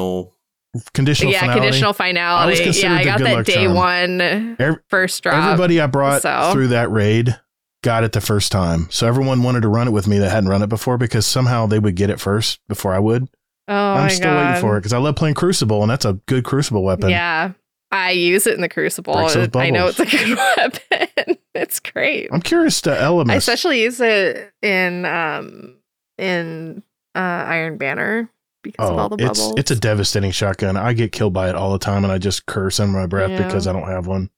Conditional. 0.94 1.32
Yeah, 1.32 1.40
finality. 1.40 1.60
conditional 1.60 1.90
I 1.90 1.92
finality. 1.94 2.64
considered 2.64 2.88
Yeah, 2.88 2.96
I 2.98 3.04
got 3.04 3.18
that 3.20 3.46
day 3.46 3.64
charm. 3.64 3.74
one 3.74 4.80
first 4.90 5.22
drop. 5.22 5.34
Everybody 5.44 5.80
I 5.80 5.86
brought 5.86 6.22
so- 6.22 6.50
through 6.52 6.68
that 6.68 6.90
raid 6.90 7.38
got 7.84 8.02
it 8.04 8.12
the 8.12 8.20
first 8.20 8.50
time. 8.52 8.88
So 8.90 9.06
everyone 9.06 9.42
wanted 9.42 9.60
to 9.62 9.68
run 9.68 9.86
it 9.88 9.92
with 9.92 10.08
me 10.08 10.18
that 10.18 10.30
hadn't 10.30 10.48
run 10.50 10.62
it 10.62 10.68
before 10.68 10.98
because 10.98 11.26
somehow 11.26 11.66
they 11.66 11.78
would 11.78 11.94
get 11.94 12.10
it 12.10 12.18
first 12.20 12.60
before 12.68 12.92
I 12.94 12.98
would. 12.98 13.28
oh 13.68 13.74
I'm 13.74 14.10
still 14.10 14.32
God. 14.32 14.46
waiting 14.46 14.60
for 14.60 14.76
it 14.76 14.80
because 14.80 14.92
I 14.92 14.98
love 14.98 15.14
playing 15.16 15.34
Crucible 15.36 15.82
and 15.82 15.90
that's 15.90 16.04
a 16.04 16.14
good 16.26 16.44
Crucible 16.44 16.82
weapon. 16.82 17.10
Yeah, 17.10 17.52
I 17.92 18.10
use 18.10 18.46
it 18.46 18.54
in 18.54 18.60
the 18.62 18.68
Crucible. 18.68 19.16
I 19.16 19.70
know 19.70 19.86
it's 19.86 20.00
a 20.00 20.06
good 20.06 20.36
weapon. 20.56 21.38
it's 21.54 21.78
great. 21.80 22.28
I'm 22.32 22.42
curious 22.42 22.80
to 22.82 22.90
Ellimist. 22.90 23.30
I 23.30 23.36
especially 23.36 23.82
use 23.82 24.00
it 24.00 24.52
in 24.60 25.04
um 25.04 25.76
in 26.18 26.82
uh 27.14 27.18
Iron 27.18 27.78
Banner 27.78 28.28
because 28.72 28.90
of 28.90 28.98
all 28.98 29.08
Oh, 29.12 29.16
the 29.16 29.24
it's 29.26 29.38
bubbles. 29.40 29.54
it's 29.58 29.70
a 29.70 29.76
devastating 29.76 30.30
shotgun. 30.30 30.76
I 30.76 30.92
get 30.92 31.12
killed 31.12 31.32
by 31.32 31.48
it 31.48 31.54
all 31.54 31.72
the 31.72 31.78
time, 31.78 32.04
and 32.04 32.12
I 32.12 32.18
just 32.18 32.46
curse 32.46 32.78
under 32.80 32.98
my 32.98 33.06
breath 33.06 33.30
Yeah. 33.30 33.46
because 33.46 33.66
I 33.66 33.72
don't 33.72 33.88
have 33.88 34.06
one. 34.06 34.30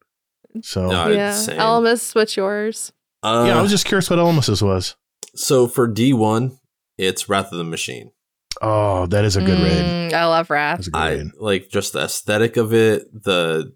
So 0.62 0.88
No, 0.90 1.08
yeah. 1.08 1.30
it's. 1.30 1.46
Ellimist, 1.48 2.14
what's 2.14 2.36
yours? 2.36 2.92
Uh, 3.22 3.44
yeah, 3.46 3.58
I 3.58 3.62
was 3.62 3.70
just 3.70 3.84
curious 3.84 4.08
what 4.10 4.18
Ellimist's 4.18 4.62
was. 4.62 4.96
so 5.34 5.66
for 5.68 5.86
D 5.86 6.12
one, 6.12 6.58
it's 6.98 7.28
Wrath 7.28 7.52
of 7.52 7.58
the 7.58 7.64
Machine. 7.64 8.12
Oh, 8.62 9.06
that 9.06 9.24
is 9.24 9.36
a 9.36 9.40
good 9.40 9.58
raid. 9.60 10.10
Mm, 10.10 10.12
I 10.12 10.26
love 10.26 10.50
Wrath. 10.50 10.78
That's 10.78 10.88
a 10.88 10.90
good 10.90 10.98
I 11.00 11.10
raid. 11.14 11.26
like 11.38 11.68
just 11.70 11.92
the 11.92 12.00
aesthetic 12.00 12.56
of 12.56 12.72
it. 12.74 13.06
The 13.12 13.72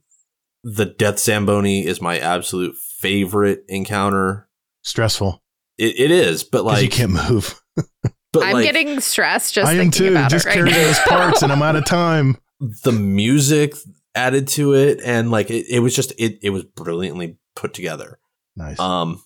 the 0.64 0.86
Death 0.86 1.18
Zamboni 1.20 1.86
is 1.86 2.00
my 2.00 2.18
absolute 2.18 2.74
favorite 2.76 3.64
encounter. 3.68 4.48
Stressful 4.82 5.42
It, 5.78 5.98
it 6.00 6.10
is, 6.10 6.42
but 6.44 6.64
like 6.64 6.82
you 6.82 6.88
can't 6.88 7.12
move. 7.30 7.60
but 8.40 8.46
I'm 8.48 8.52
like 8.54 8.64
getting 8.64 9.00
stressed 9.00 9.54
just 9.54 9.68
I 9.70 9.74
am 9.74 9.90
too. 9.90 10.08
about 10.10 10.30
Just 10.30 10.46
it 10.46 10.48
right 10.50 10.54
carrying 10.56 10.76
now. 10.76 10.82
those 10.84 10.98
parts, 11.00 11.42
and 11.42 11.52
I'm 11.52 11.62
out 11.62 11.76
of 11.76 11.84
time. 11.86 12.36
the 12.84 12.92
music 12.92 13.74
added 14.14 14.46
to 14.48 14.74
it, 14.74 15.00
and 15.04 15.30
like 15.30 15.50
it, 15.50 15.66
it 15.68 15.80
was 15.80 15.94
just 15.94 16.12
it 16.18 16.38
it 16.42 16.50
was 16.50 16.64
brilliantly 16.64 17.36
put 17.56 17.74
together. 17.74 18.18
Nice. 18.56 18.78
Um, 18.78 19.22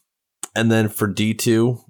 and 0.56 0.70
then 0.70 0.88
for 0.88 1.06
D 1.06 1.34
two, 1.34 1.80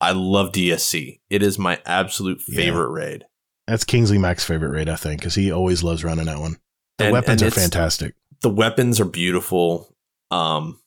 I 0.00 0.12
love 0.12 0.52
DSC. 0.52 1.20
It 1.30 1.42
is 1.42 1.58
my 1.58 1.80
absolute 1.86 2.40
Yeah. 2.48 2.56
favorite 2.56 2.90
raid. 2.90 3.24
That's 3.66 3.84
Kingsley 3.84 4.18
Mac's 4.18 4.44
favorite 4.44 4.70
raid, 4.70 4.88
I 4.88 4.96
think, 4.96 5.20
because 5.20 5.34
he 5.34 5.52
always 5.52 5.82
loves 5.82 6.02
running 6.02 6.24
that 6.26 6.38
one. 6.38 6.56
The 6.96 7.04
And- 7.04 7.12
weapons 7.12 7.42
and 7.42 7.52
are 7.52 7.54
fantastic. 7.54 8.14
the 8.40 8.50
weapons 8.50 8.98
are 9.00 9.04
beautiful. 9.04 9.94
Um, 10.30 10.80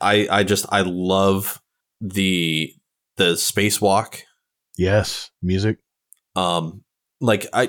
I 0.00 0.26
I 0.30 0.42
just 0.44 0.66
I 0.70 0.80
love 0.82 1.60
the 2.00 2.72
the 3.16 3.32
spacewalk. 3.34 4.20
Yes, 4.76 5.30
music. 5.42 5.78
Um, 6.36 6.82
like 7.20 7.46
I 7.52 7.68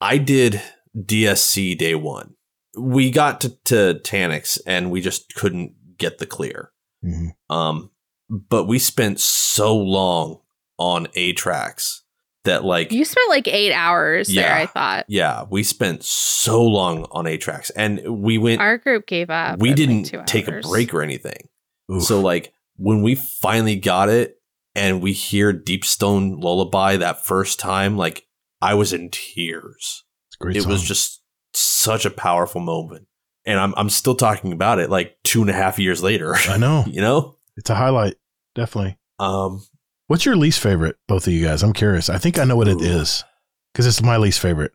I 0.00 0.18
did 0.18 0.60
DSC 0.96 1.76
day 1.78 1.94
one. 1.94 2.34
We 2.78 3.10
got 3.10 3.40
to 3.42 3.50
to 3.66 4.00
Taniks 4.04 4.58
and 4.66 4.90
we 4.90 5.00
just 5.00 5.34
couldn't 5.34 5.74
get 5.98 6.18
the 6.18 6.26
clear. 6.26 6.72
Mhm. 7.04 7.30
Um, 7.48 7.90
but 8.28 8.64
we 8.64 8.78
spent 8.78 9.20
so 9.20 9.74
long 9.76 10.40
on 10.78 11.06
Atraks 11.16 12.00
that 12.44 12.64
like 12.64 12.92
You 12.92 13.04
spent 13.04 13.28
like 13.30 13.48
eight 13.48 13.72
hours 13.72 14.28
there, 14.28 14.52
I 14.54 14.66
thought. 14.66 15.06
yeah, 15.08 15.44
we 15.50 15.62
spent 15.62 16.04
so 16.04 16.62
long 16.62 17.06
on 17.10 17.24
Atraks 17.24 17.70
and 17.74 18.22
we 18.22 18.36
went. 18.38 18.60
Our 18.60 18.76
group 18.78 19.06
gave 19.06 19.30
up. 19.30 19.58
we 19.58 19.72
didn't 19.72 20.04
two 20.04 20.22
take 20.26 20.48
hours. 20.48 20.66
a 20.66 20.68
break 20.68 20.92
or 20.92 21.02
anything. 21.02 21.48
Oof. 21.90 22.02
So 22.02 22.20
like 22.20 22.52
when 22.76 23.02
we 23.02 23.14
finally 23.14 23.76
got 23.76 24.10
it 24.10 24.35
and 24.76 25.00
we 25.00 25.12
hear 25.12 25.52
Deep 25.52 25.84
Stone 25.84 26.38
Lullaby 26.38 26.98
that 26.98 27.24
first 27.24 27.58
time, 27.58 27.96
like 27.96 28.26
I 28.60 28.74
was 28.74 28.92
in 28.92 29.10
tears. 29.10 30.04
It's 30.28 30.36
a 30.36 30.44
great. 30.44 30.56
it 30.56 30.66
was 30.66 30.82
just 30.82 31.22
such 31.54 32.04
a 32.04 32.10
powerful 32.10 32.60
moment. 32.60 33.06
And 33.46 33.58
I'm 33.58 33.74
I'm 33.76 33.88
still 33.90 34.14
talking 34.14 34.52
about 34.52 34.78
it 34.78 34.90
like 34.90 35.16
two 35.24 35.40
and 35.40 35.50
a 35.50 35.54
half 35.54 35.78
years 35.78 36.02
later. 36.02 36.34
I 36.48 36.58
know. 36.58 36.84
you 36.88 37.00
know? 37.00 37.36
It's 37.56 37.70
a 37.70 37.74
highlight. 37.74 38.14
Definitely. 38.54 38.98
Um 39.18 39.64
What's 40.08 40.24
your 40.24 40.36
least 40.36 40.60
favorite, 40.60 40.96
both 41.08 41.26
of 41.26 41.32
you 41.32 41.44
guys? 41.44 41.64
I'm 41.64 41.72
curious. 41.72 42.08
I 42.08 42.18
think 42.18 42.38
I 42.38 42.44
know 42.44 42.54
what 42.54 42.68
it 42.68 42.80
Ooh. 42.80 42.84
is 42.84 43.24
because 43.72 43.86
it's 43.86 44.02
my 44.02 44.18
least 44.18 44.38
favorite. 44.40 44.72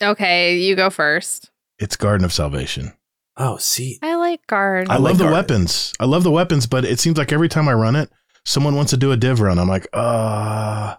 Okay, 0.00 0.56
you 0.58 0.74
go 0.76 0.88
first. 0.88 1.50
It's 1.78 1.96
Garden 1.96 2.24
of 2.24 2.32
Salvation. 2.32 2.92
oh 3.36 3.56
see 3.56 3.98
I 4.02 4.14
like 4.14 4.46
guard. 4.46 4.88
I, 4.88 4.94
I 4.94 4.96
love 4.96 5.04
like 5.04 5.12
the 5.18 5.24
Garden. 5.24 5.38
weapons. 5.38 5.92
I 5.98 6.04
love 6.04 6.22
the 6.22 6.30
weapons, 6.30 6.66
but 6.66 6.84
it 6.84 7.00
seems 7.00 7.18
like 7.18 7.32
every 7.32 7.48
time 7.48 7.68
I 7.68 7.72
run 7.72 7.96
it, 7.96 8.10
someone 8.44 8.74
wants 8.74 8.90
to 8.90 8.96
do 8.96 9.12
a 9.12 9.16
div 9.16 9.40
run. 9.40 9.58
I'm 9.58 9.68
like, 9.68 9.86
uh, 9.92 10.96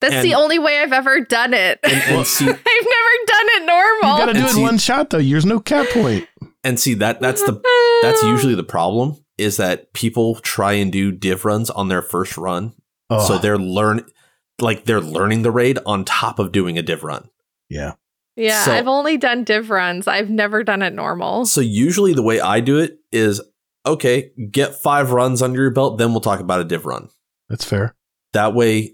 That's 0.00 0.14
And- 0.16 0.24
the 0.24 0.34
only 0.34 0.58
way 0.58 0.80
I've 0.80 0.92
ever 0.92 1.20
done 1.20 1.54
it. 1.54 1.78
And, 1.82 1.92
and 1.94 2.26
see, 2.26 2.44
I've 2.44 2.50
never 2.54 2.60
done 3.26 3.46
it 3.56 3.66
normal. 3.66 3.74
You 3.74 4.02
normal. 4.02 4.18
got 4.18 4.26
to 4.26 4.32
do 4.34 4.38
And 4.40 4.48
it 4.48 4.52
see- 4.52 4.62
one 4.62 4.78
shot 4.78 5.10
though. 5.10 5.20
There's 5.20 5.46
no 5.46 5.60
cap 5.60 5.86
point. 5.90 6.28
and 6.62 6.78
see 6.80 6.94
that 6.94 7.20
that's 7.20 7.42
the 7.42 7.60
that's 8.02 8.22
usually 8.22 8.54
the 8.54 8.64
problem 8.64 9.16
is 9.38 9.56
that 9.56 9.92
people 9.92 10.36
try 10.36 10.74
and 10.74 10.92
do 10.92 11.10
div 11.12 11.44
runs 11.44 11.68
on 11.70 11.88
their 11.88 12.02
first 12.02 12.36
run, 12.38 12.72
Oh, 13.10 13.26
so 13.26 13.38
they're 13.38 13.58
learn 13.58 14.04
like 14.60 14.84
they're 14.84 15.00
learning 15.00 15.42
the 15.42 15.50
raid 15.50 15.78
on 15.84 16.04
top 16.04 16.38
of 16.38 16.52
doing 16.52 16.78
a 16.78 16.82
div 16.82 17.02
run. 17.04 17.28
yeah. 17.68 17.94
Yeah, 18.36 18.64
So- 18.64 18.72
I've 18.72 18.88
only 18.88 19.16
done 19.16 19.44
div 19.44 19.70
runs. 19.70 20.08
I've 20.08 20.28
never 20.30 20.64
done 20.64 20.82
it 20.82 20.92
normal. 20.92 21.46
So 21.46 21.60
usually 21.60 22.14
the 22.14 22.22
way 22.22 22.40
I 22.40 22.58
do 22.60 22.78
it 22.78 22.98
is 23.12 23.40
okay, 23.86 24.30
get 24.50 24.74
five 24.82 25.10
runs 25.12 25.42
under 25.42 25.60
your 25.60 25.70
belt, 25.70 25.98
then 25.98 26.12
we'll 26.12 26.20
talk 26.20 26.40
about 26.40 26.60
a 26.60 26.64
div 26.64 26.86
run. 26.86 27.08
That's 27.48 27.64
fair. 27.64 27.94
That 28.32 28.54
way, 28.54 28.92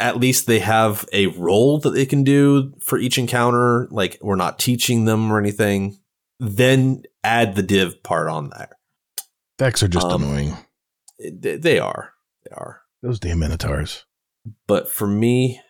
at 0.00 0.18
least 0.18 0.46
they 0.46 0.58
have 0.60 1.06
a 1.12 1.26
role 1.28 1.78
that 1.80 1.90
they 1.90 2.06
can 2.06 2.24
do 2.24 2.72
for 2.80 2.98
each 2.98 3.18
encounter. 3.18 3.86
Like 3.90 4.18
we're 4.20 4.36
not 4.36 4.58
teaching 4.58 5.04
them 5.04 5.30
or 5.30 5.38
anything. 5.38 5.98
Then 6.40 7.02
add 7.22 7.54
the 7.54 7.62
div 7.62 8.02
part 8.02 8.28
on 8.28 8.50
there. 8.50 8.76
Vex 9.58 9.82
are 9.82 9.88
just 9.88 10.06
Um, 10.06 10.24
annoying. 10.24 10.56
They, 11.20 11.56
they 11.56 11.78
are. 11.78 12.12
They 12.44 12.54
are. 12.56 12.80
Those 13.02 13.20
damn 13.20 13.38
minotaurs. 13.38 14.04
But 14.66 14.90
for 14.90 15.06
me, 15.06 15.60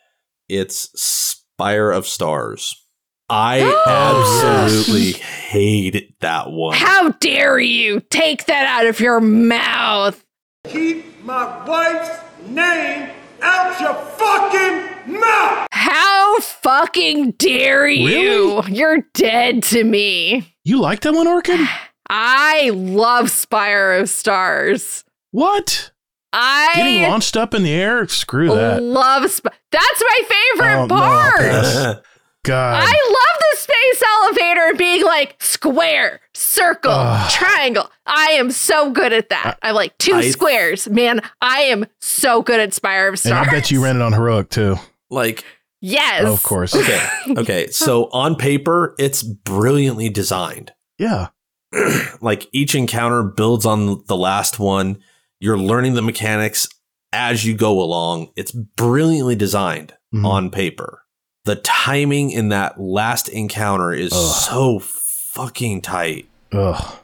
it's 0.49 0.89
Spire 1.01 1.91
of 1.91 2.07
Stars. 2.07 2.84
I 3.29 3.61
Oh, 3.87 4.65
absolutely 4.65 5.13
hated 5.13 6.15
that 6.21 6.51
one. 6.51 6.77
How 6.77 7.11
dare 7.11 7.59
you 7.59 8.01
take 8.11 8.47
that 8.47 8.67
out 8.67 8.87
of 8.87 9.01
your 9.01 9.21
mouth? 9.21 10.23
Keep 10.69 11.25
my 11.25 11.65
wife's 11.67 12.11
name 12.49 13.11
out 13.43 13.81
your 13.81 13.95
fucking 13.95 15.21
mouth! 15.21 15.69
How 15.73 16.39
fucking 16.41 17.33
dare 17.33 17.87
you? 17.89 18.63
You're 18.69 19.03
dead 19.15 19.63
to 19.65 19.85
me. 19.85 20.55
You 20.65 20.81
like 20.81 21.01
that 21.01 21.13
one, 21.15 21.27
Orchid? 21.27 21.61
I 22.09 22.71
love 22.75 23.31
Spire 23.31 23.93
of 23.95 24.09
Stars. 24.11 25.05
What? 25.31 25.91
I 26.33 26.73
Getting 26.75 27.03
launched 27.03 27.37
up 27.37 27.55
in 27.55 27.63
the 27.63 27.73
air? 27.73 28.07
Screw 28.09 28.49
that. 28.55 28.83
love 28.83 29.31
Sp- 29.31 29.55
That's 29.71 30.03
my 30.03 30.21
favorite 30.29 30.77
Oh, 30.83 30.87
no, 30.87 30.95
part. 30.97 32.05
pass. 32.45 32.83
God. 32.83 32.83
I 32.85 33.09
love 33.09 33.41
the 33.53 33.57
space 33.59 34.03
elevator 34.21 34.77
being 34.79 35.05
like 35.05 35.37
square, 35.43 36.21
circle, 36.35 36.91
Ugh. 36.93 37.31
triangle. 37.31 37.91
I 38.07 38.27
am 38.33 38.51
so 38.51 38.91
good 38.91 39.13
at 39.13 39.29
that. 39.31 39.59
I'm 39.63 39.75
like 39.75 39.97
two 39.99 40.15
I- 40.15 40.31
squares. 40.31 40.89
Man, 40.89 41.21
I 41.41 41.61
am 41.63 41.87
so 42.01 42.43
good 42.43 42.61
at 42.61 42.73
Spire 42.75 43.09
of 43.09 43.19
Stars. 43.19 43.31
and 43.39 43.49
I 43.49 43.51
bet 43.51 43.71
you 43.71 43.83
ran 43.83 43.97
it 43.97 44.03
on 44.03 44.13
heroic 44.13 44.51
too. 44.51 44.77
like 45.11 45.45
Yes. 45.87 46.23
Oh, 46.25 46.33
of 46.33 46.43
course. 46.43 46.75
Okay. 46.75 47.07
Okay. 47.37 47.67
So 47.71 48.09
on 48.11 48.37
paper, 48.37 48.95
it's 48.99 49.23
brilliantly 49.23 50.09
designed. 50.09 50.73
Yeah. 50.99 51.29
like 52.23 52.49
each 52.53 52.75
encounter 52.75 53.23
builds 53.23 53.67
on 53.67 54.03
the 54.07 54.17
last 54.17 54.59
one. 54.59 54.99
You're 55.41 55.59
learning 55.59 55.93
the 55.95 56.01
mechanics 56.03 56.69
as 57.13 57.45
you 57.45 57.55
go 57.55 57.83
along. 57.83 58.31
It's 58.35 58.51
brilliantly 58.53 59.35
designed 59.37 59.93
Mhm. 60.15 60.25
on 60.27 60.51
paper. 60.51 61.03
The 61.45 61.57
timing 61.57 62.31
in 62.31 62.49
that 62.49 62.81
last 62.81 63.29
encounter 63.29 63.93
is 63.93 64.13
Ugh. 64.13 64.35
so 64.35 64.79
fucking 64.81 65.83
tight. 65.83 66.29
Ugh. 66.53 66.97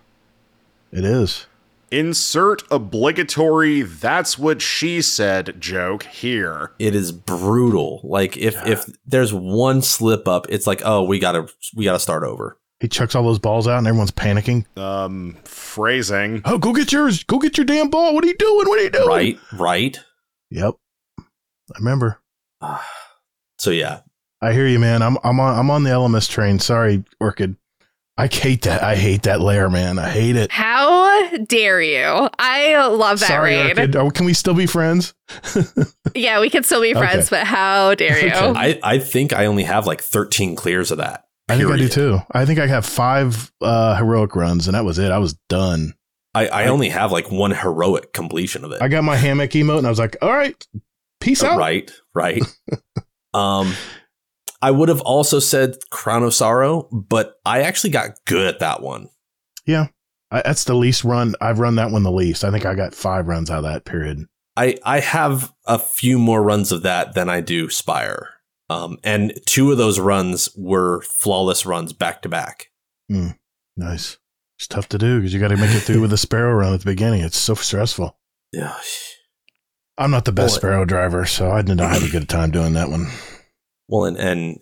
It 0.93 1.05
is. 1.05 1.47
Insert 1.93 2.63
obligatory 2.71 3.83
that's 3.83 4.39
what 4.39 4.63
she 4.63 5.03
said 5.03 5.61
joke 5.61 6.05
here. 6.05 6.71
It 6.79 6.95
is 6.95 7.11
brutal. 7.11 8.01
Like 8.05 8.37
if 8.37 8.55
if 8.67 8.87
there's 9.05 9.35
one 9.35 9.83
slip 9.83 10.29
up, 10.29 10.47
it's 10.49 10.67
like, 10.69 10.83
oh, 10.85 11.03
we 11.03 11.19
gotta 11.19 11.49
we 11.75 11.85
gotta 11.85 11.99
start 11.99 12.23
over. 12.23 12.57
He 12.79 12.89
chucks 12.89 13.15
all 13.15 13.25
those 13.25 13.41
balls 13.41 13.69
out 13.69 13.79
and 13.79 13.87
everyone's 13.89 14.13
panicking. 14.13 14.65
Um, 14.79 15.37
phrasing. 15.45 16.41
Oh, 16.47 16.57
go 16.57 16.73
get 16.73 16.93
yours. 16.93 17.25
Go 17.25 17.39
get 17.39 17.59
your 17.59 17.67
damn 17.67 17.91
ball. 17.91 18.15
What 18.15 18.25
are 18.25 18.29
you 18.29 18.37
doing? 18.39 18.67
What 18.67 18.79
are 18.79 18.83
you 18.85 18.91
doing? 18.91 19.09
Right, 19.09 19.39
right. 19.53 20.01
Yep. 20.51 20.77
I 21.19 21.79
remember. 21.79 22.21
So 23.59 23.71
yeah, 23.71 24.01
I 24.43 24.53
hear 24.53 24.67
you, 24.67 24.79
man. 24.79 25.03
I'm 25.03 25.17
I'm 25.23 25.39
on 25.41 25.59
I'm 25.59 25.71
on 25.71 25.83
the 25.85 25.91
Ellimist 25.91 26.31
train. 26.31 26.59
Sorry, 26.59 27.05
Orchid. 27.21 27.57
I 28.17 28.27
hate 28.27 28.63
that. 28.63 28.83
I 28.83 28.97
hate 28.97 29.23
that 29.23 29.41
layer, 29.41 29.71
man. 29.71 29.99
I 29.99 30.11
hate 30.11 30.37
it. 30.37 30.51
How 30.53 31.37
dare 31.39 31.81
you? 31.81 32.29
I 32.39 32.87
love 32.89 33.21
that 33.21 33.29
Sorry, 33.29 33.55
raid. 33.57 33.79
Orchid. 33.79 33.97
Oh, 33.97 34.11
can 34.11 34.27
we 34.27 34.35
still 34.35 34.55
be 34.55 34.67
friends? 34.67 35.15
Yeah, 36.15 36.41
we 36.41 36.51
can 36.51 36.65
still 36.65 36.81
be 36.83 36.93
friends, 36.93 37.27
Okay. 37.33 37.41
but 37.41 37.47
how 37.47 37.95
dare 37.95 38.19
you? 38.27 38.33
Okay. 38.33 38.81
I 38.83 38.95
I 38.95 38.99
think 38.99 39.33
I 39.33 39.47
only 39.47 39.63
have 39.63 39.87
like 39.87 40.01
13 40.01 40.57
clears 40.57 40.91
of 40.91 40.99
that. 40.99 41.25
I 41.49 41.57
think 41.57 41.71
I 41.71 41.77
do 41.77 41.89
too. 41.89 42.19
I 42.33 42.45
think 42.47 42.59
I 42.59 42.67
have 42.67 42.85
five 42.87 43.51
uh, 43.61 43.97
heroic 43.97 44.35
runs, 44.37 44.67
and 44.69 44.75
that 44.75 44.85
was 44.85 44.99
it. 44.99 45.11
I 45.11 45.19
was 45.19 45.35
done. 45.49 45.95
I, 46.35 46.47
I 46.49 46.67
only 46.67 46.89
have 46.91 47.11
like 47.13 47.31
one 47.31 47.51
heroic 47.53 48.13
completion 48.13 48.65
of 48.65 48.73
it. 48.73 48.81
I 48.83 48.89
got 48.89 49.03
my 49.05 49.17
hammock 49.17 49.51
emote, 49.51 49.79
and 49.79 49.87
I 49.87 49.91
was 49.91 49.99
like, 49.99 50.17
"All 50.23 50.33
right, 50.33 50.55
peace 51.21 51.43
out." 51.43 51.59
Right, 51.59 51.91
right. 52.15 52.43
um, 53.35 53.73
I 54.63 54.71
would 54.71 54.89
have 54.89 55.01
also 55.01 55.39
said 55.39 55.77
Crown 55.91 56.23
of 56.23 56.35
Sorrow, 56.35 56.89
but 56.93 57.37
I 57.45 57.63
actually 57.63 57.91
got 57.91 58.11
good 58.27 58.47
at 58.47 58.61
that 58.61 58.83
one. 58.83 59.09
Yeah. 59.67 59.89
I, 60.31 60.43
that's 60.43 60.65
the 60.65 60.75
least 60.75 61.03
run 61.03 61.35
I've 61.41 61.59
run 61.59 61.77
that 61.77 61.91
one 61.91 62.03
the 62.03 62.13
least. 62.13 62.45
I 62.45 62.51
think 62.51 62.65
I 62.65 62.75
got 62.75 62.95
five 62.95 63.27
runs 63.27 63.51
out 63.51 63.59
of 63.59 63.65
that 63.65 63.85
period. 63.85 64.27
I 64.57 64.77
I 64.85 65.01
have 65.01 65.53
a 65.67 65.79
few 65.79 66.19
more 66.19 66.43
runs 66.43 66.73
of 66.73 66.83
that 66.83 67.15
than 67.15 67.29
I 67.29 67.41
do 67.41 67.69
Spire. 67.71 68.29
Um, 68.69 68.99
and 69.03 69.33
two 69.47 69.73
of 69.73 69.79
those 69.79 69.99
runs 69.99 70.49
were 70.57 71.03
flawless 71.03 71.67
runs 71.67 71.93
back 71.93 72.23
to 72.23 72.29
back. 72.29 72.67
Nice. 73.77 74.19
It's 74.59 74.69
tough 74.69 74.89
to 74.91 74.99
do 74.99 75.19
because 75.19 75.33
you 75.33 75.41
got 75.41 75.49
to 75.49 75.57
make 75.57 75.75
it 75.75 75.81
through 75.81 76.03
with 76.03 76.13
a 76.13 76.17
sparrow 76.19 76.53
run 76.55 76.75
at 76.75 76.81
the 76.81 76.91
beginning. 76.91 77.23
It's 77.23 77.39
so 77.39 77.55
stressful. 77.55 78.17
Yeah. 78.53 78.77
I'm 79.99 80.11
not 80.11 80.25
the 80.25 80.33
best 80.33 80.57
Boy. 80.57 80.59
sparrow 80.59 80.85
driver, 80.85 81.25
so 81.27 81.51
I 81.51 81.63
did 81.63 81.79
not 81.79 81.93
have 81.93 82.05
a 82.05 82.11
good 82.11 82.29
time 82.29 82.51
doing 82.51 82.75
that 82.75 82.91
one. 82.91 83.09
Well, 83.91 84.05
and 84.05 84.17
and 84.17 84.61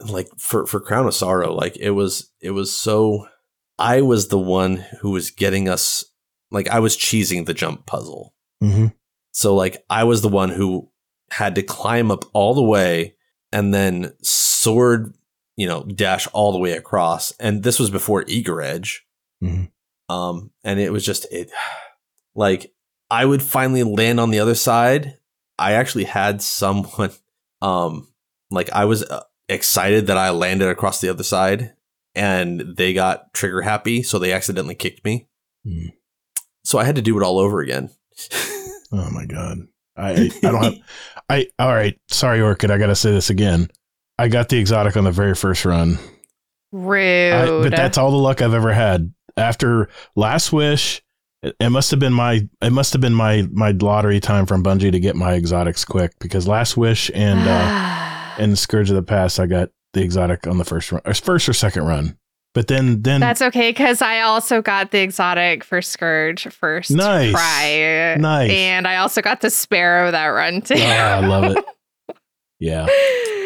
like 0.00 0.28
for 0.36 0.66
for 0.66 0.80
Crown 0.80 1.06
of 1.06 1.14
Sorrow, 1.14 1.54
like 1.54 1.76
it 1.76 1.90
was 1.90 2.30
it 2.40 2.50
was 2.50 2.72
so. 2.72 3.28
I 3.76 4.02
was 4.02 4.28
the 4.28 4.38
one 4.38 4.84
who 5.00 5.10
was 5.10 5.30
getting 5.30 5.68
us 5.68 6.04
like 6.50 6.68
I 6.68 6.78
was 6.78 6.96
cheesing 6.96 7.46
the 7.46 7.54
jump 7.54 7.86
puzzle. 7.86 8.34
hmm 8.60 8.86
So 9.32 9.54
like 9.54 9.84
I 9.90 10.04
was 10.04 10.22
the 10.22 10.28
one 10.28 10.50
who 10.50 10.90
had 11.30 11.54
to 11.56 11.62
climb 11.62 12.10
up 12.10 12.24
all 12.32 12.54
the 12.54 12.62
way 12.62 13.16
and 13.52 13.74
then 13.74 14.12
sword, 14.22 15.14
you 15.56 15.66
know, 15.66 15.82
dash 15.84 16.28
all 16.32 16.52
the 16.52 16.58
way 16.58 16.72
across. 16.72 17.32
And 17.40 17.62
this 17.62 17.78
was 17.80 17.90
before 17.90 18.24
Eager 18.28 18.60
Edge. 18.60 19.04
Mhm. 19.42 19.70
Um, 20.08 20.50
and 20.62 20.78
it 20.78 20.92
was 20.92 21.04
just 21.04 21.26
it 21.32 21.50
like 22.34 22.72
I 23.10 23.24
would 23.24 23.42
finally 23.42 23.82
land 23.82 24.20
on 24.20 24.30
the 24.30 24.40
other 24.40 24.54
side. 24.54 25.18
I 25.58 25.72
actually 25.72 26.04
had 26.04 26.42
someone 26.42 27.10
um 27.62 28.08
like 28.50 28.70
I 28.72 28.84
was 28.84 29.02
uh, 29.02 29.22
excited 29.48 30.06
that 30.06 30.16
I 30.16 30.30
landed 30.30 30.68
across 30.68 31.00
the 31.00 31.08
other 31.08 31.24
side 31.24 31.74
and 32.14 32.60
they 32.76 32.92
got 32.92 33.32
trigger 33.32 33.62
happy, 33.62 34.02
so 34.02 34.18
they 34.18 34.32
accidentally 34.32 34.74
kicked 34.74 35.04
me. 35.04 35.28
Hmm. 35.66 35.88
So 36.64 36.78
I 36.78 36.84
had 36.84 36.96
to 36.96 37.02
do 37.02 37.18
it 37.18 37.24
all 37.24 37.38
over 37.38 37.60
again. 37.60 37.90
Oh 38.92 39.10
my 39.10 39.26
god. 39.26 39.58
I 39.96 40.12
I 40.12 40.30
don't 40.40 40.62
have. 40.62 40.74
I 41.28 41.46
all 41.58 41.74
right. 41.74 41.98
Sorry, 42.08 42.40
Orchid. 42.40 42.70
I 42.70 42.78
got 42.78 42.86
to 42.86 42.94
say 42.94 43.10
this 43.10 43.28
again. 43.28 43.68
I 44.18 44.28
got 44.28 44.48
the 44.48 44.58
exotic 44.58 44.96
on 44.96 45.04
the 45.04 45.10
very 45.10 45.34
first 45.34 45.64
run. 45.64 45.98
Rude. 46.70 47.32
I, 47.32 47.46
but 47.46 47.70
that's 47.74 47.98
all 47.98 48.12
the 48.12 48.16
luck 48.16 48.40
I've 48.40 48.54
ever 48.54 48.72
had. 48.72 49.12
After 49.36 49.88
Last 50.14 50.52
Wish, 50.52 51.02
it, 51.42 51.56
it 51.58 51.70
must 51.70 51.90
have 51.90 51.98
been 51.98 52.12
my 52.12 52.48
it 52.62 52.72
must 52.72 52.92
have 52.92 53.02
been 53.02 53.14
my 53.14 53.48
my 53.50 53.72
lottery 53.72 54.20
time 54.20 54.46
from 54.46 54.62
Bungie 54.62 54.92
to 54.92 55.00
get 55.00 55.16
my 55.16 55.34
exotics 55.34 55.84
quick 55.84 56.12
because 56.20 56.46
Last 56.46 56.76
Wish 56.76 57.10
and 57.14 57.40
uh, 57.40 58.03
and 58.38 58.58
Scourge 58.58 58.90
of 58.90 58.96
the 58.96 59.02
Past 59.02 59.38
I 59.40 59.46
got 59.46 59.70
the 59.92 60.02
exotic 60.02 60.46
on 60.46 60.58
the 60.58 60.64
first 60.64 60.90
run, 60.92 61.00
or 61.04 61.14
first 61.14 61.48
or 61.48 61.52
second 61.52 61.84
run. 61.84 62.16
But 62.52 62.68
then 62.68 63.02
then 63.02 63.20
That's 63.20 63.42
okay 63.42 63.70
because 63.70 64.00
I 64.00 64.20
also 64.20 64.62
got 64.62 64.92
the 64.92 65.00
exotic 65.00 65.64
for 65.64 65.82
Scourge 65.82 66.44
first 66.52 66.90
Nice. 66.92 67.32
try. 67.32 68.16
Nice. 68.18 68.50
And 68.52 68.86
I 68.86 68.96
also 68.98 69.20
got 69.22 69.40
the 69.40 69.50
Sparrow 69.50 70.10
that 70.12 70.26
run 70.28 70.60
too. 70.62 70.74
oh, 70.76 70.82
I 70.82 71.26
love 71.26 71.56
it. 71.56 71.64
Yeah. 72.60 72.86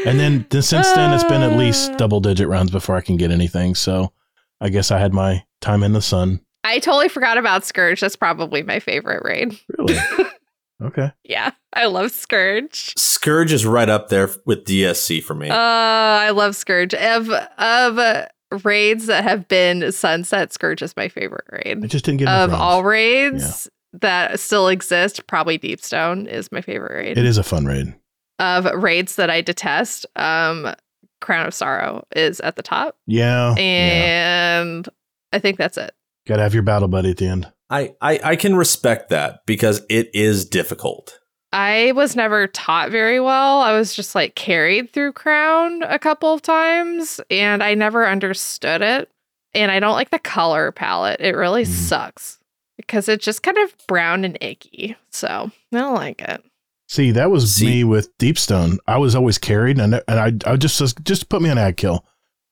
And 0.07 0.21
then, 0.21 0.47
then 0.51 0.63
since 0.63 0.93
then, 0.93 1.13
it's 1.13 1.25
been 1.25 1.43
at 1.43 1.59
least 1.59 1.91
Uh, 1.93 1.97
double 1.97 2.21
digit 2.21 2.47
runs 2.47 2.71
before 2.71 2.95
I 2.97 3.01
can 3.01 3.17
get 3.17 3.33
anything. 3.33 3.75
So 3.75 4.13
I 4.61 4.69
guess 4.69 4.91
I 4.93 4.99
had 4.99 5.13
my 5.13 5.43
time 5.61 5.83
in 5.83 5.93
the 5.93 6.03
sun. 6.03 6.41
I 6.63 6.79
totally 6.79 7.09
forgot 7.09 7.37
about 7.39 7.65
Scourge. 7.65 8.01
That's 8.01 8.15
probably 8.15 8.63
my 8.63 8.79
favorite 8.79 9.23
raid. 9.25 9.59
Really? 9.77 9.99
okay. 10.83 11.13
Yeah, 11.25 11.51
I 11.73 11.87
love 11.87 12.11
Scourge. 12.13 12.95
Scourge 12.97 13.53
is 13.53 13.65
right 13.67 13.89
up 13.89 14.09
there 14.09 14.31
with 14.47 14.65
DSC 14.65 15.23
for 15.23 15.35
me. 15.35 15.49
Uh, 15.51 15.55
I 15.57 16.31
love 16.31 16.55
Scourge. 16.57 16.95
Of 16.95 17.29
of 17.31 17.99
uh, 17.99 18.27
raids 18.65 19.07
that 19.07 19.25
have 19.25 19.49
been 19.49 19.91
Sunset, 19.93 20.53
Scourge 20.53 20.83
is 20.83 20.97
my 20.97 21.09
favorite 21.09 21.45
raid. 21.51 21.79
I 21.79 21.81
raid. 21.81 21.91
just 21.91 22.05
didn't 22.05 22.19
get 22.21 22.29
Of 22.29 22.51
runs. 22.51 22.61
all 22.63 22.85
raids 22.85 23.69
that 23.95 24.39
still 24.41 24.69
exist, 24.69 25.27
probably 25.27 25.59
Deepstone 25.59 26.27
is 26.27 26.53
my 26.53 26.61
favorite 26.61 26.95
raid. 26.95 27.19
It 27.19 27.25
is 27.25 27.39
a 27.39 27.43
fun 27.43 27.65
raid. 27.67 27.95
of 28.39 28.65
raids 28.81 29.17
that 29.17 29.31
I 29.31 29.41
detest, 29.41 30.07
um, 30.17 30.75
Crown 31.21 31.47
of 31.47 31.55
Sorrow 31.55 32.05
is 32.15 32.39
at 32.41 32.55
the 32.57 32.63
top, 32.63 32.97
Yeah. 33.07 33.55
yeah. 33.57 34.61
and 34.63 34.89
I 35.33 35.39
think 35.41 35.57
that's 35.59 35.77
it. 35.77 35.91
Gotta 36.27 36.43
have 36.43 36.55
your 36.55 36.63
battle 36.63 36.87
buddy 36.87 37.11
at 37.11 37.17
the 37.17 37.27
end. 37.27 37.51
I, 37.71 37.95
I 38.01 38.21
I 38.25 38.37
can 38.37 38.55
respect 38.57 39.11
that 39.11 39.45
because 39.47 39.83
it 39.89 40.11
is 40.15 40.45
difficult. 40.47 41.19
I 41.53 41.93
was 41.93 42.15
never 42.17 42.47
taught 42.47 42.91
very 42.91 43.21
well. 43.21 43.61
I 43.61 43.73
was 43.73 43.95
just 43.95 44.15
like 44.15 44.35
carried 44.35 44.93
through 44.93 45.13
Crown 45.13 45.83
a 45.83 45.99
couple 45.99 46.33
of 46.33 46.43
times, 46.43 47.21
and 47.31 47.63
I 47.63 47.75
never 47.75 48.07
understood 48.07 48.83
it. 48.83 49.11
And 49.55 49.71
I 49.71 49.81
don't 49.81 49.95
like 49.95 50.11
the 50.11 50.19
color 50.19 50.73
palette. 50.73 51.21
It 51.21 51.35
really 51.35 51.65
Mhm. 51.65 51.69
sucks 51.69 52.39
because 52.77 53.09
it's 53.09 53.25
just 53.25 53.43
kind 53.43 53.57
of 53.59 53.75
brown 53.87 54.25
and 54.25 54.37
icky. 54.43 54.95
So 55.11 55.51
I 55.73 55.77
don't 55.79 55.95
like 55.95 56.21
it. 56.21 56.43
See, 56.87 57.11
that 57.13 57.31
was 57.31 57.55
See- 57.55 57.67
me 57.67 57.85
with 57.85 58.17
Deepstone. 58.19 58.79
I 58.87 58.99
was 58.99 59.15
always 59.15 59.39
carried, 59.39 59.79
and 59.79 60.03
and 60.07 60.43
I 60.47 60.53
I 60.53 60.57
just 60.57 61.03
just 61.05 61.29
put 61.29 61.43
me 61.43 61.51
on 61.51 61.59
ad 61.59 61.77
kill. 61.77 62.05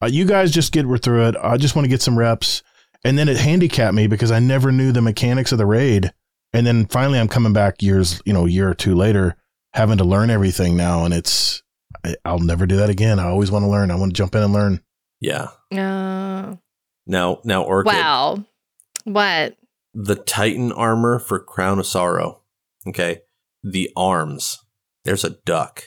Uh, 0.03 0.07
you 0.07 0.25
guys 0.27 0.51
just 0.51 0.73
get 0.73 0.85
through 1.03 1.29
it. 1.29 1.37
I 1.43 1.57
just 1.57 1.75
want 1.75 1.85
to 1.85 1.91
get 1.91 2.03
some 2.03 2.19
reps, 2.19 2.63
and 3.05 3.19
then 3.19 3.29
it 3.29 3.37
handicapped 3.37 3.95
me 3.95 4.07
because 4.07 4.31
I 4.31 4.39
never 4.39 4.73
knew 4.73 4.93
the 4.93 5.03
mechanics 5.03 5.53
of 5.53 5.59
the 5.59 5.67
raid. 5.67 6.13
And 6.53 6.67
then 6.67 6.87
finally, 6.87 7.19
I'm 7.19 7.29
coming 7.29 7.53
back 7.53 7.83
years, 7.83 8.21
you 8.25 8.33
know, 8.33 8.47
a 8.47 8.51
year 8.51 8.69
or 8.69 8.75
two 8.75 8.95
later, 8.95 9.37
having 9.75 9.99
to 9.99 10.05
learn 10.05 10.31
everything 10.31 10.77
now, 10.77 11.05
and 11.05 11.13
it's 11.13 11.63
I, 12.05 12.17
I'll 12.25 12.39
never 12.39 12.67
do 12.67 12.77
that 12.77 12.91
again. 12.91 13.19
I 13.19 13.29
always 13.29 13.51
want 13.51 13.65
to 13.65 13.69
learn. 13.71 13.91
I 13.91 13.97
want 13.97 14.13
to 14.13 14.17
jump 14.17 14.35
in 14.35 14.43
and 14.43 14.53
learn. 14.53 14.81
Yeah. 15.21 15.49
Uh, 15.73 16.57
Now 17.07 17.41
now 17.45 17.63
Orchid, 17.63 17.93
wow. 17.93 18.45
What? 19.05 19.57
the 19.99 20.15
Titan 20.17 20.73
armor 20.73 21.19
for 21.19 21.39
Crown 21.41 21.79
of 21.79 21.87
Sorrow. 21.87 22.43
Okay. 22.87 23.23
The 23.63 23.91
arms. 23.97 24.59
There's 25.05 25.25
a 25.25 25.31
duck. 25.31 25.85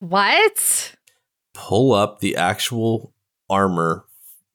What? 0.00 0.96
Pull 1.54 1.92
up 1.92 2.20
the 2.20 2.36
actual 2.36 3.12
armor. 3.48 4.06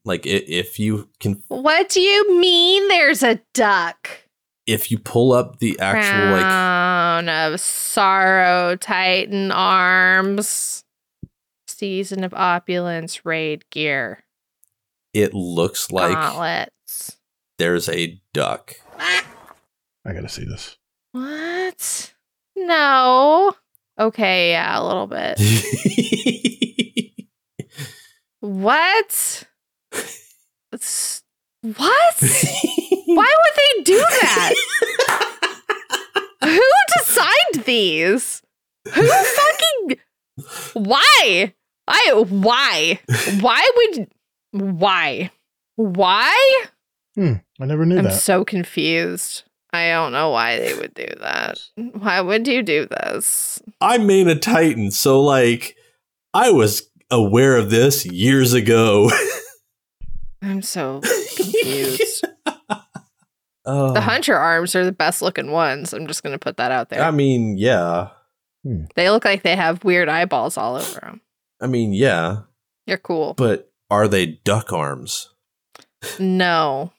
Like 0.08 0.26
if 0.26 0.80
you 0.80 1.10
can 1.20 1.43
What 1.49 1.89
do 1.89 1.99
you 1.99 2.39
mean 2.39 2.88
there's 2.88 3.24
a 3.24 3.41
duck? 3.53 4.10
if 4.66 4.89
you 4.91 4.97
pull 4.97 5.32
up 5.32 5.60
the 5.60 5.80
actual 5.80 6.32
like 6.32 6.41
Crown 6.41 7.30
of 7.30 7.60
Sorrow, 7.60 8.76
Titan 8.76 9.49
Arms, 9.51 10.84
Season 11.68 12.24
of 12.24 12.34
Opulence, 12.34 13.26
Raid 13.26 13.64
Gear, 13.70 14.24
it 15.14 15.34
looks 15.34 15.91
like 15.91 16.14
Gauntlets. 16.14 17.18
there's 17.58 17.88
a 17.89 18.22
duck. 18.34 18.76
I 18.97 20.14
gotta 20.14 20.30
see 20.30 20.45
this. 20.45 20.78
What? 21.12 22.14
No. 22.55 23.53
Okay, 23.99 24.51
yeah, 24.51 24.80
a 24.80 24.84
little 24.84 25.08
bit. 25.08 25.39
What? 28.39 29.43
It's- 30.74 31.24
what? 31.62 32.16
Why 33.06 33.34
would 33.36 33.56
they 33.56 33.84
do 33.84 33.98
that? 33.98 34.54
Who 36.43 36.62
designed 37.00 37.66
these? 37.66 38.41
Who 38.93 39.04
fucking 39.08 39.98
why? 40.74 41.54
I 41.88 42.14
why? 42.30 43.00
Why 43.41 43.70
would 43.76 44.08
why? 44.52 45.32
Why? 45.76 46.64
Hmm, 47.16 47.34
I 47.60 47.66
never 47.66 47.86
knew 47.86 47.98
I'm 47.98 48.04
that. 48.06 48.14
so 48.22 48.45
confused. 48.45 49.43
I 49.74 49.89
don't 49.89 50.14
know 50.14 50.30
why 50.30 50.60
they 50.60 50.74
would 50.76 50.93
do 50.93 51.08
that. 51.20 51.60
Why 51.76 52.22
would 52.22 52.48
you 52.48 52.62
do 52.64 52.86
this? 52.86 53.62
I 53.82 53.98
main 53.98 54.30
a 54.30 54.38
Titan, 54.39 54.91
so 54.91 55.22
like 55.22 55.76
I 56.34 56.52
was 56.52 56.89
aware 57.12 57.58
of 57.58 57.70
this 57.72 58.06
years 58.06 58.54
ago. 58.54 59.10
I'm 60.42 60.62
so 60.62 61.02
confused. 61.36 62.26
Oh. 63.70 63.92
the 63.92 64.00
hunter 64.00 64.34
arms 64.34 64.78
are 64.78 64.86
the 64.86 64.94
best 64.94 65.22
looking 65.22 65.52
ones. 65.52 65.92
I'm 65.92 66.08
just 66.08 66.24
gonna 66.24 66.40
put 66.40 66.56
that 66.56 66.72
out 66.72 66.88
there. 66.88 67.04
I 67.04 67.12
mean, 67.12 67.58
yeah. 67.58 68.12
they 68.96 69.10
look 69.10 69.26
like 69.26 69.44
they 69.44 69.58
have 69.58 69.84
weird 69.84 70.08
eyeballs 70.08 70.56
all 70.56 70.78
over 70.78 71.02
them. 71.02 71.20
I 71.60 71.68
mean, 71.68 71.92
yeah. 71.92 72.44
You're 72.86 72.98
cool. 72.98 73.34
But 73.34 73.70
are 73.90 74.08
they 74.08 74.40
duck 74.46 74.72
arms? 74.72 75.34
No. 76.18 76.94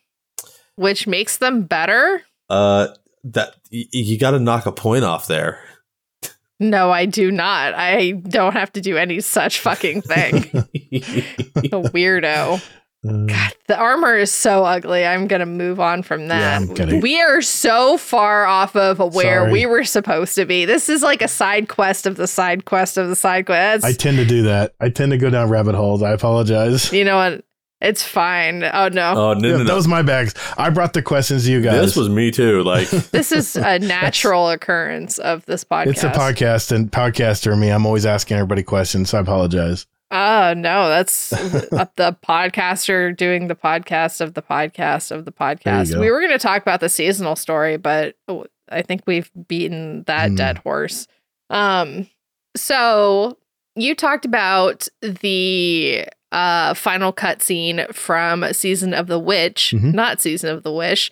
Which 0.76 1.06
makes 1.06 1.38
them 1.38 1.62
better? 1.62 2.22
Uh 2.50 2.88
that 3.24 3.54
y- 3.72 3.86
you 3.90 4.18
got 4.18 4.32
to 4.32 4.38
knock 4.38 4.66
a 4.66 4.72
point 4.72 5.04
off 5.04 5.26
there. 5.26 5.58
No, 6.60 6.90
I 6.90 7.06
do 7.06 7.30
not. 7.30 7.74
I 7.74 8.10
don't 8.10 8.52
have 8.52 8.72
to 8.72 8.80
do 8.80 8.96
any 8.96 9.20
such 9.20 9.60
fucking 9.60 10.02
thing. 10.02 10.34
a 10.54 11.80
weirdo. 11.80 12.62
Uh, 13.06 13.26
God, 13.26 13.52
the 13.68 13.76
armor 13.78 14.16
is 14.16 14.32
so 14.32 14.64
ugly. 14.64 15.06
I'm 15.06 15.26
gonna 15.28 15.46
move 15.46 15.78
on 15.78 16.02
from 16.02 16.22
Yeah, 16.22 16.28
that. 16.28 16.56
I'm 16.62 16.74
kidding. 16.74 17.00
we 17.00 17.20
are 17.20 17.40
so 17.40 17.96
far 17.96 18.44
off 18.46 18.74
of 18.74 18.98
where 19.14 19.40
Sorry. 19.42 19.52
we 19.52 19.66
were 19.66 19.84
supposed 19.84 20.34
to 20.34 20.44
be. 20.44 20.64
This 20.64 20.88
is 20.88 21.02
like 21.02 21.22
a 21.22 21.28
side 21.28 21.68
quest 21.68 22.06
of 22.06 22.16
the 22.16 22.26
side 22.26 22.64
quest 22.64 22.96
of 22.98 23.08
the 23.08 23.14
side 23.16 23.46
quest. 23.46 23.84
I 23.84 23.92
tend 23.92 24.16
to 24.16 24.24
do 24.24 24.42
that. 24.42 24.74
I 24.80 24.88
tend 24.88 25.12
to 25.12 25.18
go 25.18 25.30
down 25.30 25.48
rabbit 25.48 25.74
holes. 25.76 26.02
I 26.02 26.10
apologize. 26.12 26.92
you 26.92 27.04
know 27.04 27.16
what? 27.16 27.44
It's 27.80 28.02
fine. 28.02 28.64
Oh 28.64 28.88
no. 28.88 29.12
oh 29.16 29.34
no, 29.34 29.48
Yeah, 29.48 29.56
no, 29.58 29.62
no. 29.62 29.64
Those 29.64 29.86
my 29.86 30.02
bags. 30.02 30.34
I 30.56 30.68
brought 30.70 30.94
the 30.94 31.02
questions 31.02 31.44
to 31.44 31.52
you 31.52 31.60
guys. 31.60 31.80
This 31.80 31.94
was 31.96 32.08
me 32.08 32.32
too. 32.32 32.64
Like 32.64 32.88
this 32.90 33.30
is 33.30 33.54
a 33.54 33.78
natural 33.78 34.50
occurrence 34.50 35.18
of 35.20 35.46
this 35.46 35.62
podcast. 35.62 35.86
It's 35.86 36.02
a 36.02 36.10
podcast 36.10 36.72
and 36.72 36.90
podcaster 36.90 37.56
me. 37.56 37.68
I'm 37.68 37.86
always 37.86 38.04
asking 38.06 38.38
everybody 38.38 38.64
questions. 38.64 39.10
So 39.10 39.18
I 39.18 39.20
apologize. 39.20 39.86
Oh 40.10 40.54
no, 40.56 40.88
that's 40.88 41.28
the 41.30 42.16
podcaster 42.26 43.14
doing 43.14 43.48
the 43.48 43.54
podcast 43.54 44.20
of 44.22 44.34
the 44.34 44.42
podcast 44.42 45.10
of 45.10 45.24
the 45.26 45.32
podcast. 45.32 45.98
We 46.00 46.10
were 46.10 46.20
going 46.20 46.32
to 46.32 46.38
talk 46.38 46.62
about 46.62 46.80
the 46.80 46.88
seasonal 46.88 47.36
story, 47.36 47.76
but 47.76 48.16
I 48.70 48.82
think 48.82 49.02
we've 49.06 49.30
beaten 49.48 50.04
that 50.06 50.30
Hmm. 50.30 50.34
dead 50.36 50.58
horse. 50.58 51.06
Um, 51.50 52.08
so 52.56 53.36
you 53.76 53.94
talked 53.94 54.24
about 54.24 54.88
the 55.02 56.06
uh 56.32 56.74
final 56.74 57.10
cutscene 57.12 57.90
from 57.94 58.44
season 58.52 58.92
of 58.92 59.06
the 59.06 59.18
witch 59.18 59.72
Mhm. 59.74 59.94
not 59.94 60.20
season 60.20 60.50
of 60.50 60.62
the 60.62 60.72
wish 60.72 61.10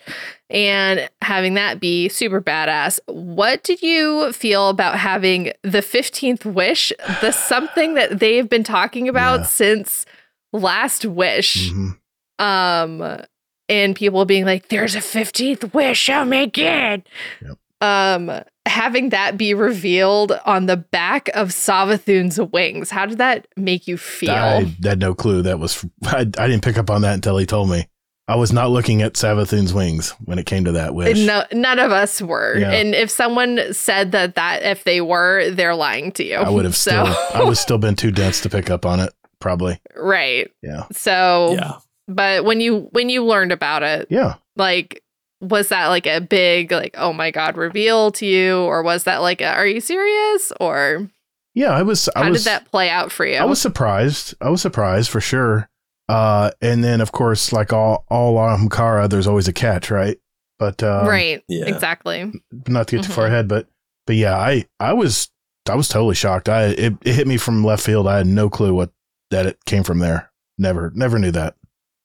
and 0.49 1.09
having 1.21 1.55
that 1.55 1.79
be 1.79 2.07
super 2.09 2.41
badass 2.41 2.99
what 3.07 3.63
did 3.63 3.81
you 3.81 4.31
feel 4.33 4.69
about 4.69 4.97
having 4.97 5.51
the 5.63 5.79
15th 5.81 6.45
wish 6.45 6.93
the 7.21 7.31
something 7.47 7.95
that 7.95 8.19
they've 8.19 8.49
been 8.49 8.63
talking 8.63 9.09
about 9.09 9.41
Yeah. 9.41 9.45
since 9.45 10.05
last 10.53 11.05
wish 11.05 11.69
Mhm. 11.71 11.97
um 12.39 13.21
and 13.69 13.95
people 13.95 14.23
being 14.25 14.45
like 14.45 14.69
there's 14.69 14.95
a 14.95 14.99
15th 15.01 15.73
wish 15.73 16.09
oh 16.09 16.23
my 16.25 16.45
god 16.45 17.03
Yep. 17.41 17.57
um 17.81 18.41
having 18.65 19.09
that 19.09 19.37
be 19.37 19.53
revealed 19.53 20.31
on 20.45 20.65
the 20.65 20.77
back 20.77 21.29
of 21.33 21.49
Savathun's 21.49 22.39
wings 22.39 22.89
how 22.89 23.05
did 23.05 23.17
that 23.17 23.47
make 23.57 23.87
you 23.87 23.97
feel 23.97 24.31
I 24.31 24.65
had 24.83 24.99
no 24.99 25.13
clue 25.13 25.41
that 25.43 25.59
was. 25.59 25.85
I, 26.05 26.19
I 26.19 26.23
didn't 26.47 26.61
pick 26.63 26.77
up 26.77 26.89
on 26.89 27.01
that 27.01 27.13
until 27.15 27.37
he 27.37 27.45
told 27.45 27.69
me. 27.69 27.87
I 28.29 28.35
was 28.35 28.51
not 28.51 28.69
looking 28.71 29.01
at 29.01 29.13
Savathun's 29.13 29.73
wings 29.73 30.09
when 30.25 30.37
it 30.37 30.45
came 30.45 30.65
to 30.65 30.73
that 30.73 30.93
wish. 30.93 31.17
no, 31.19 31.43
none 31.53 31.79
of 31.79 31.91
us 31.91 32.21
were 32.21 32.57
Yeah. 32.57 32.71
and 32.71 32.93
if 32.93 33.09
someone 33.09 33.73
said 33.73 34.11
that 34.11 34.35
that 34.35 34.63
if 34.63 34.83
they 34.83 34.99
were 35.01 35.49
they're 35.51 35.75
lying 35.75 36.11
to 36.13 36.23
you 36.25 36.35
I 36.35 36.49
would 36.49 36.65
have 36.65 36.75
so 36.75 36.91
still. 37.13 37.15
I 37.33 37.43
would 37.43 37.57
still 37.57 37.77
been 37.77 37.95
too 37.95 38.11
dense 38.11 38.41
to 38.41 38.49
pick 38.49 38.69
up 38.69 38.85
on 38.85 38.99
it. 38.99 39.13
Probably. 39.39 39.79
right 39.95 40.51
Yeah. 40.61 40.85
so 40.91 41.53
yeah. 41.57 41.73
but 42.07 42.43
when 42.43 42.59
you 42.59 42.89
when 42.91 43.09
you 43.09 43.23
learned 43.23 43.51
about 43.51 43.83
it 43.83 44.07
Yeah. 44.09 44.35
like 44.55 45.03
was 45.39 45.69
that 45.69 45.87
like 45.87 46.07
a 46.07 46.19
big 46.19 46.71
like 46.71 46.95
oh 46.97 47.13
my 47.13 47.29
god 47.31 47.55
reveal 47.57 48.11
to 48.13 48.25
you 48.25 48.57
or 48.57 48.81
was 48.83 49.03
that 49.05 49.19
like 49.19 49.39
a, 49.39 49.47
are 49.53 49.67
you 49.67 49.79
serious 49.79 50.51
or 50.59 51.07
Yeah. 51.53 51.69
I 51.71 51.83
was. 51.83 52.09
how 52.15 52.23
I 52.23 52.29
was. 52.31 52.43
did 52.43 52.49
that 52.51 52.69
play 52.71 52.89
out 52.89 53.11
for 53.11 53.25
you 53.25 53.37
I 53.37 53.45
was 53.45 53.61
surprised. 53.61 54.33
I 54.41 54.49
was 54.49 54.61
surprised 54.61 55.09
for 55.09 55.21
sure. 55.21 55.69
Uh, 56.09 56.51
and 56.61 56.83
then 56.83 57.01
of 57.01 57.11
course, 57.11 57.51
like 57.51 57.73
all 57.73 58.05
all 58.09 58.35
Ahamkara, 58.35 59.09
there's 59.09 59.27
always 59.27 59.47
a 59.47 59.53
catch, 59.53 59.91
right? 59.91 60.17
But 60.59 60.81
um, 60.83 61.05
right 61.07 61.43
Yeah. 61.47 61.65
exactly 61.65 62.31
not 62.67 62.87
to 62.87 62.95
get 62.97 63.05
too 63.05 63.11
far 63.13 63.25
Mhm. 63.25 63.27
ahead, 63.27 63.47
but 63.47 63.67
but 64.05 64.15
yeah, 64.15 64.37
I 64.37 64.65
I 64.79 64.93
was 64.93 65.29
I 65.69 65.75
was 65.75 65.89
totally 65.89 66.15
shocked. 66.15 66.47
I 66.49 66.67
it, 66.67 66.93
it 67.03 67.13
hit 67.15 67.27
me 67.27 67.37
from 67.37 67.63
left 67.63 67.83
field. 67.83 68.07
I 68.07 68.17
had 68.17 68.27
no 68.27 68.49
clue 68.49 68.73
what 68.73 68.91
that 69.31 69.45
it 69.45 69.57
came 69.65 69.83
from 69.83 69.99
there. 69.99 70.31
Never 70.57 70.91
never 70.95 71.19
knew 71.19 71.31
that. 71.31 71.55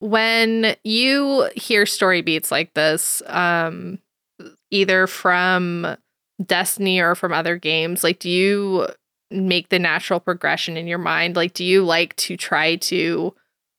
when 0.01 0.75
you 0.83 1.49
hear 1.55 1.87
story 1.87 2.23
beats 2.23 2.51
like 2.51 2.75
this 2.75 3.23
um 3.27 3.99
either 4.73 5.07
from 5.07 5.97
destiny 6.45 6.99
or 7.01 7.15
from 7.15 7.33
other 7.33 7.57
games 7.57 8.03
like 8.03 8.19
do 8.19 8.29
you 8.29 8.89
make 9.31 9.69
the 9.69 9.79
natural 9.79 10.19
progression 10.19 10.77
in 10.77 10.89
your 10.89 10.99
mind 10.99 11.37
like 11.37 11.53
do 11.55 11.65
you 11.65 11.85
like 11.85 12.17
to 12.17 12.37
try 12.37 12.75
to 12.75 13.33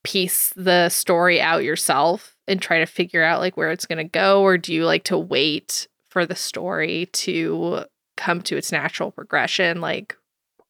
piece 0.04 0.54
the 0.56 0.90
story 0.90 1.42
out 1.42 1.64
yourself 1.64 2.36
and 2.48 2.62
try 2.62 2.80
to 2.80 2.86
figure 2.86 3.24
out 3.24 3.40
like 3.40 3.56
where 3.58 3.72
it's 3.72 3.86
going 3.86 3.98
to 3.98 4.04
go 4.04 4.42
or 4.42 4.58
do 4.58 4.74
you 4.74 4.86
like 4.86 5.04
to 5.06 5.18
wait 5.18 5.88
for 6.10 6.26
the 6.26 6.36
story 6.36 7.08
to 7.14 7.86
come 8.18 8.42
to 8.42 8.58
its 8.58 8.72
natural 8.72 9.12
progression? 9.12 9.82
Like, 9.82 10.18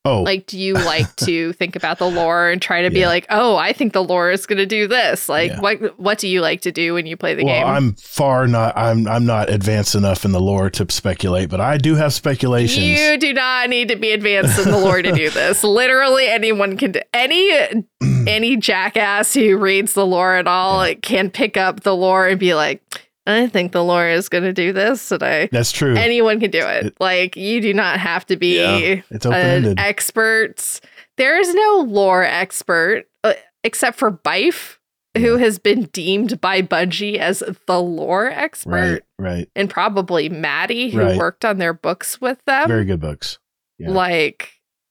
Oh, 0.05 0.21
like 0.23 0.47
do 0.47 0.59
you 0.59 0.73
like 0.73 1.15
to 1.25 1.53
think 1.53 1.77
about 1.77 1.97
the 1.97 2.09
lore 2.09 2.49
and 2.49 2.61
try 2.61 2.81
to 2.81 2.89
be 2.89 3.05
like, 3.05 3.25
oh, 3.29 3.55
I 3.55 3.71
think 3.71 3.93
the 3.93 4.03
lore 4.03 4.31
is 4.31 4.45
going 4.45 4.57
to 4.57 4.65
do 4.65 4.85
this? 4.85 5.29
Like, 5.29 5.51
Yeah. 5.51 5.61
what 5.61 5.97
what 5.97 6.17
do 6.17 6.27
you 6.27 6.41
like 6.41 6.59
to 6.61 6.73
do 6.73 6.93
when 6.95 7.05
you 7.05 7.15
play 7.15 7.35
the 7.35 7.45
well, 7.45 7.53
game? 7.53 7.67
I'm 7.67 7.93
far 7.93 8.45
not. 8.45 8.77
I'm 8.77 9.07
I'm 9.07 9.25
not 9.25 9.49
advanced 9.49 9.95
enough 9.95 10.25
in 10.25 10.33
the 10.33 10.41
lore 10.41 10.69
to 10.71 10.85
speculate, 10.91 11.49
but 11.49 11.61
I 11.61 11.77
do 11.77 11.95
have 11.95 12.13
speculations. 12.13 12.85
You 12.85 13.17
do 13.17 13.33
not 13.33 13.69
need 13.69 13.87
to 13.89 13.95
be 13.95 14.11
advanced 14.11 14.59
in 14.59 14.71
the 14.71 14.77
lore 14.77 15.01
to 15.01 15.11
do 15.13 15.29
this. 15.29 15.63
Literally, 15.63 16.27
anyone 16.27 16.75
can 16.75 16.91
do 16.91 17.01
any 17.13 17.51
any 18.27 18.57
jackass 18.57 19.33
who 19.33 19.57
reads 19.57 19.93
the 19.93 20.05
lore 20.05 20.35
at 20.35 20.47
all 20.47 20.93
can 21.01 21.29
pick 21.29 21.55
up 21.55 21.81
the 21.83 21.95
lore 21.95 22.27
and 22.27 22.39
be 22.39 22.53
like, 22.53 22.81
I 23.25 23.47
think 23.47 23.71
the 23.71 23.83
lore 23.83 24.07
is 24.07 24.27
going 24.29 24.43
to 24.43 24.53
do 24.53 24.73
this 24.73 25.07
today. 25.07 25.47
That's 25.51 25.71
true. 25.71 25.95
Anyone 25.95 26.39
can 26.39 26.51
do 26.51 26.59
it. 26.59 26.87
It- 26.87 26.97
like 26.99 27.35
you 27.37 27.61
do 27.61 27.73
not 27.73 27.99
have 27.99 28.25
to 28.27 28.35
be 28.35 28.57
Yeah. 28.59 29.01
it's 29.09 29.25
an 29.25 29.79
expert. 29.79 30.79
There 31.17 31.39
is 31.39 31.53
no 31.53 31.85
lore 31.87 32.23
expert 32.23 33.05
uh, 33.23 33.33
except 33.63 33.97
for 33.97 34.11
Byf, 34.11 34.77
who 35.15 35.37
has 35.37 35.59
been 35.59 35.83
deemed 35.93 36.41
by 36.41 36.61
Bungie 36.61 37.17
as 37.17 37.43
the 37.67 37.79
lore 37.81 38.27
expert, 38.29 38.71
Right, 38.71 39.01
right. 39.19 39.49
and 39.55 39.69
probably 39.69 40.27
Maddie, 40.27 40.89
who 40.89 40.99
Right. 40.99 41.17
worked 41.17 41.45
on 41.45 41.59
their 41.59 41.73
books 41.73 42.19
with 42.19 42.43
them. 42.45 42.67
Very 42.67 42.83
good 42.85 42.99
books. 42.99 43.37
Yeah. 43.79 43.91
Like, 43.91 44.49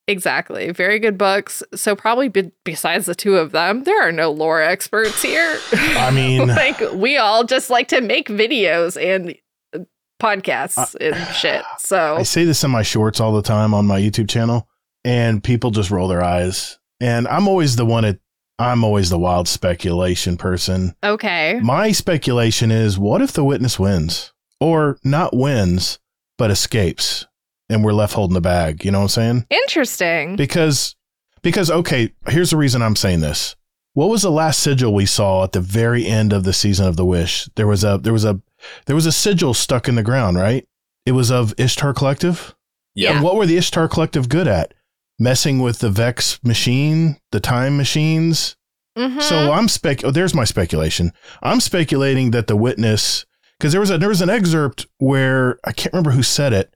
exactly. 0.08 0.70
Very 0.72 0.98
good 0.98 1.18
books. 1.18 1.62
So, 1.74 1.94
probably 1.96 2.28
be- 2.28 2.52
besides 2.64 3.06
the 3.06 3.14
two 3.14 3.36
of 3.36 3.52
them, 3.52 3.84
there 3.84 4.00
are 4.00 4.12
no 4.12 4.30
lore 4.30 4.60
experts 4.62 5.22
here. 5.22 5.58
I 5.72 6.10
mean, 6.14 6.48
like, 6.48 6.80
we 6.92 7.16
all 7.16 7.44
just 7.44 7.70
like 7.70 7.88
to 7.88 8.00
make 8.00 8.28
videos 8.28 9.00
and 9.00 9.34
uh, 9.74 9.84
podcasts 10.20 10.94
and 11.00 11.16
shit. 11.34 11.62
So, 11.78 12.16
I 12.16 12.22
say 12.22 12.44
this 12.44 12.64
in 12.64 12.70
my 12.70 12.82
shorts 12.82 13.20
all 13.20 13.32
the 13.32 13.42
time 13.42 13.74
on 13.74 13.86
my 13.86 14.00
YouTube 14.00 14.28
channel, 14.28 14.68
and 15.04 15.42
people 15.42 15.70
just 15.70 15.90
roll 15.90 16.08
their 16.08 16.22
eyes. 16.22 16.78
And 17.00 17.26
I'm 17.28 17.48
always 17.48 17.76
the 17.76 17.86
one 17.86 18.04
at 18.04 18.18
I'm 18.58 18.84
always 18.84 19.10
the 19.10 19.18
wild 19.18 19.48
speculation 19.48 20.36
person. 20.36 20.94
okay. 21.02 21.58
My 21.62 21.90
speculation 21.90 22.70
is 22.70 22.98
what 22.98 23.20
if 23.20 23.32
the 23.32 23.42
witness 23.42 23.78
wins? 23.78 24.32
Or 24.60 24.98
not 25.02 25.34
wins, 25.34 25.98
but 26.38 26.52
escapes 26.52 27.26
and 27.72 27.82
we're 27.84 27.92
left 27.92 28.14
holding 28.14 28.34
the 28.34 28.40
bag. 28.40 28.84
You 28.84 28.90
know 28.90 28.98
what 28.98 29.04
I'm 29.04 29.08
saying? 29.08 29.46
Interesting. 29.50 30.36
Because 30.36 30.94
because 31.42 31.70
okay, 31.70 32.12
here's 32.28 32.50
the 32.50 32.56
reason 32.56 32.82
I'm 32.82 32.96
saying 32.96 33.20
this. 33.20 33.56
What 33.94 34.08
was 34.08 34.22
the 34.22 34.30
last 34.30 34.60
sigil 34.60 34.94
we 34.94 35.04
saw 35.06 35.44
at 35.44 35.52
the 35.52 35.60
very 35.60 36.06
end 36.06 36.32
of 36.32 36.44
the 36.44 36.52
season 36.52 36.86
of 36.86 36.96
the 36.96 37.04
Wish? 37.04 37.48
There 37.56 37.66
was 37.66 37.84
a 37.84 37.98
there 37.98 38.12
was 38.12 38.24
a 38.24 38.40
there 38.86 38.96
was 38.96 39.06
a 39.06 39.12
sigil 39.12 39.54
stuck 39.54 39.88
in 39.88 39.96
the 39.96 40.02
ground, 40.02 40.36
right? 40.38 40.66
It 41.04 41.12
was 41.12 41.30
of 41.30 41.52
Ishtar 41.58 41.92
Collective. 41.94 42.54
Yeah. 42.94 43.14
And 43.14 43.24
what 43.24 43.36
were 43.36 43.46
the 43.46 43.56
Ishtar 43.56 43.88
Collective 43.88 44.28
good 44.28 44.46
at? 44.48 44.72
Messing 45.18 45.58
with 45.58 45.80
the 45.80 45.90
Vex 45.90 46.38
machine, 46.42 47.16
the 47.32 47.40
time 47.40 47.76
machines. 47.76 48.56
Mhm. 48.96 49.20
So 49.22 49.52
I'm 49.52 49.68
spec. 49.68 50.04
Oh, 50.04 50.10
there's 50.10 50.34
my 50.34 50.44
speculation. 50.44 51.12
I'm 51.42 51.60
speculating 51.60 52.30
that 52.32 52.46
the 52.46 52.56
witness, 52.56 53.24
because 53.58 53.72
there 53.72 53.80
was 53.80 53.90
a 53.90 53.98
there 53.98 54.08
was 54.08 54.20
an 54.22 54.30
excerpt 54.30 54.86
where 54.98 55.58
I 55.64 55.72
can't 55.72 55.92
remember 55.92 56.10
who 56.12 56.22
said 56.22 56.52
it. 56.52 56.74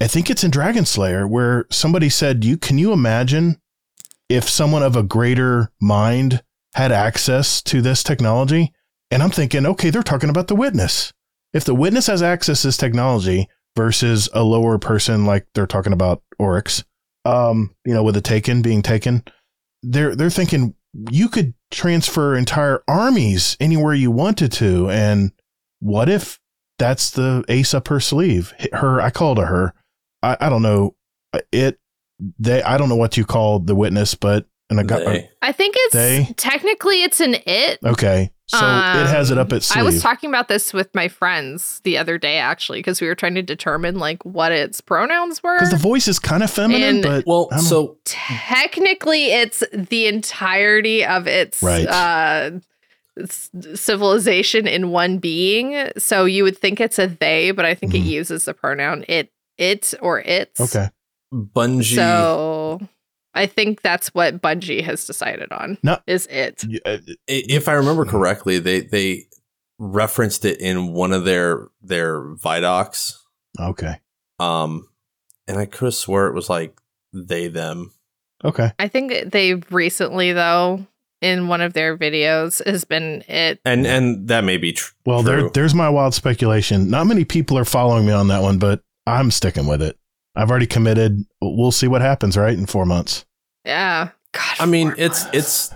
I 0.00 0.06
think 0.06 0.30
it's 0.30 0.44
in 0.44 0.50
Dragon 0.50 0.86
Slayer 0.86 1.26
where 1.26 1.66
somebody 1.70 2.08
said, 2.08 2.44
"You 2.44 2.56
can 2.56 2.78
you 2.78 2.92
imagine 2.92 3.60
if 4.28 4.48
someone 4.48 4.82
of 4.82 4.96
a 4.96 5.02
greater 5.02 5.72
mind 5.80 6.42
had 6.74 6.92
access 6.92 7.60
to 7.62 7.82
this 7.82 8.02
technology?" 8.02 8.72
And 9.10 9.22
I'm 9.22 9.30
thinking, 9.30 9.66
okay, 9.66 9.90
they're 9.90 10.02
talking 10.02 10.30
about 10.30 10.46
the 10.46 10.54
witness. 10.54 11.12
If 11.52 11.64
the 11.64 11.74
witness 11.74 12.06
has 12.06 12.22
access 12.22 12.62
to 12.62 12.68
this 12.68 12.76
technology 12.76 13.48
versus 13.76 14.28
a 14.32 14.42
lower 14.42 14.78
person, 14.78 15.26
like 15.26 15.46
they're 15.54 15.66
talking 15.66 15.92
about 15.92 16.22
Oryx, 16.38 16.84
um, 17.24 17.74
you 17.84 17.92
know, 17.92 18.04
with 18.04 18.16
a 18.16 18.20
taken 18.20 18.62
being 18.62 18.82
taken, 18.82 19.24
they're 19.82 20.14
they're 20.14 20.30
thinking 20.30 20.74
you 21.10 21.28
could 21.28 21.54
transfer 21.70 22.36
entire 22.36 22.82
armies 22.88 23.56
anywhere 23.60 23.94
you 23.94 24.10
wanted 24.10 24.52
to. 24.52 24.88
And 24.90 25.32
what 25.80 26.08
if 26.08 26.38
that's 26.78 27.10
the 27.10 27.44
ace 27.48 27.74
up 27.74 27.88
her 27.88 28.00
sleeve? 28.00 28.54
Her, 28.72 29.00
I 29.00 29.10
called 29.10 29.38
her 29.38 29.46
her. 29.46 29.74
I, 30.22 30.36
I 30.40 30.48
don't 30.48 30.62
know 30.62 30.94
it. 31.52 31.78
They, 32.38 32.62
I 32.62 32.76
don't 32.76 32.88
know 32.88 32.96
what 32.96 33.16
you 33.16 33.24
call 33.24 33.60
the 33.60 33.74
witness, 33.74 34.14
but 34.14 34.46
and 34.68 34.78
I 34.78 34.82
got 34.84 35.04
They- 35.04 35.28
I 35.42 35.52
think 35.52 35.74
it's 35.78 35.94
They- 35.94 36.28
technically 36.36 37.02
it's 37.02 37.20
an 37.20 37.36
it. 37.46 37.78
okay. 37.84 38.30
So 38.46 38.58
it 38.58 39.06
has 39.06 39.30
it 39.30 39.38
up 39.38 39.52
Um, 39.52 39.58
its 39.58 39.66
sleeve. 39.66 39.80
I 39.80 39.84
was 39.84 40.02
talking 40.02 40.28
about 40.28 40.48
this 40.48 40.72
with 40.74 40.92
my 40.92 41.06
friends 41.06 41.80
the 41.84 41.96
other 41.96 42.18
day, 42.18 42.38
actually, 42.38 42.80
because 42.80 43.00
we 43.00 43.06
were 43.06 43.14
trying 43.14 43.36
to 43.36 43.42
determine 43.42 43.98
like 44.00 44.24
what 44.24 44.50
its 44.50 44.80
pronouns 44.80 45.40
were. 45.40 45.54
because 45.56 45.70
the 45.70 45.76
voice 45.76 46.08
is 46.08 46.18
kind 46.18 46.42
of 46.42 46.50
feminine, 46.50 46.96
And- 46.96 47.02
but 47.02 47.24
Well, 47.28 47.48
so 47.60 47.96
Technically, 48.04 49.26
it's 49.26 49.62
the 49.72 50.06
entirety 50.06 51.04
of 51.04 51.28
its 51.28 51.62
Right. 51.62 51.86
uh, 51.86 52.50
civilization 53.74 54.66
in 54.66 54.90
one 54.90 55.18
being. 55.18 55.90
So 55.98 56.24
you 56.24 56.44
would 56.44 56.58
think 56.58 56.80
it's 56.80 56.98
a 56.98 57.06
they, 57.06 57.50
but 57.52 57.64
I 57.64 57.74
think 57.74 57.94
it 57.94 58.02
Mhm. 58.02 58.06
uses 58.06 58.44
the 58.46 58.54
pronoun 58.54 59.04
it, 59.08 59.30
it, 59.60 59.94
or 60.00 60.20
its. 60.20 60.60
okay. 60.60 60.88
Bungie. 61.32 61.94
So 61.94 62.80
I 63.34 63.46
think 63.46 63.82
that's 63.82 64.08
what 64.14 64.42
Bungie 64.42 64.82
has 64.82 65.06
decided 65.06 65.52
on. 65.52 65.78
No. 65.84 65.98
is 66.08 66.26
it? 66.26 66.64
Y- 66.68 66.80
uh, 66.84 66.98
i- 67.06 67.16
if 67.28 67.68
I 67.68 67.74
remember 67.74 68.04
correctly, 68.04 68.58
they 68.58 68.80
they 68.80 69.26
referenced 69.78 70.44
it 70.44 70.60
in 70.60 70.92
one 70.92 71.12
of 71.12 71.24
their 71.24 71.68
their 71.82 72.20
Vidocs. 72.34 73.14
Okay. 73.58 73.94
Um, 74.38 74.88
and 75.46 75.58
I 75.58 75.66
could 75.66 75.86
have 75.86 75.94
swore 75.94 76.26
it 76.26 76.34
was 76.34 76.48
like 76.50 76.78
they 77.12 77.48
them. 77.48 77.92
Okay. 78.44 78.72
I 78.78 78.88
think 78.88 79.32
they 79.32 79.54
recently, 79.70 80.32
though, 80.32 80.86
in 81.20 81.48
one 81.48 81.60
of 81.60 81.74
their 81.74 81.96
videos, 81.96 82.64
has 82.66 82.84
been 82.84 83.22
it. 83.28 83.60
And 83.64 83.86
and 83.86 84.28
that 84.28 84.44
may 84.44 84.56
be 84.56 84.72
tr- 84.72 84.92
Well, 85.06 85.22
true. 85.22 85.42
there, 85.42 85.50
there's 85.50 85.74
my 85.74 85.88
wild 85.90 86.14
speculation. 86.14 86.88
Not 86.90 87.06
many 87.06 87.24
people 87.24 87.58
are 87.58 87.64
following 87.64 88.06
me 88.06 88.12
on 88.12 88.28
that 88.28 88.42
one, 88.42 88.58
but 88.58 88.82
I'm 89.10 89.30
sticking 89.30 89.66
with 89.66 89.82
it. 89.82 89.98
I've 90.36 90.50
already 90.50 90.66
committed. 90.66 91.24
We'll 91.40 91.72
see 91.72 91.88
what 91.88 92.02
happens, 92.02 92.36
right? 92.36 92.56
In 92.56 92.66
four 92.66 92.86
months. 92.86 93.24
Yeah. 93.64 94.10
God. 94.32 94.56
I 94.60 94.66
mean, 94.66 94.88
four 94.92 95.00
it's 95.00 95.24
months. 95.24 95.36
it's 95.36 95.74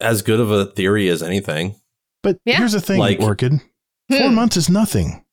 as 0.00 0.22
good 0.22 0.40
of 0.40 0.50
a 0.50 0.66
theory 0.66 1.08
as 1.08 1.22
anything. 1.22 1.76
But 2.22 2.38
Yeah. 2.44 2.58
here's 2.58 2.72
the 2.72 2.80
thing, 2.80 2.98
Like- 2.98 3.20
Orchid. 3.20 3.60
Four 4.10 4.28
Hmm. 4.28 4.34
months 4.34 4.56
is 4.56 4.68
nothing. 4.68 5.24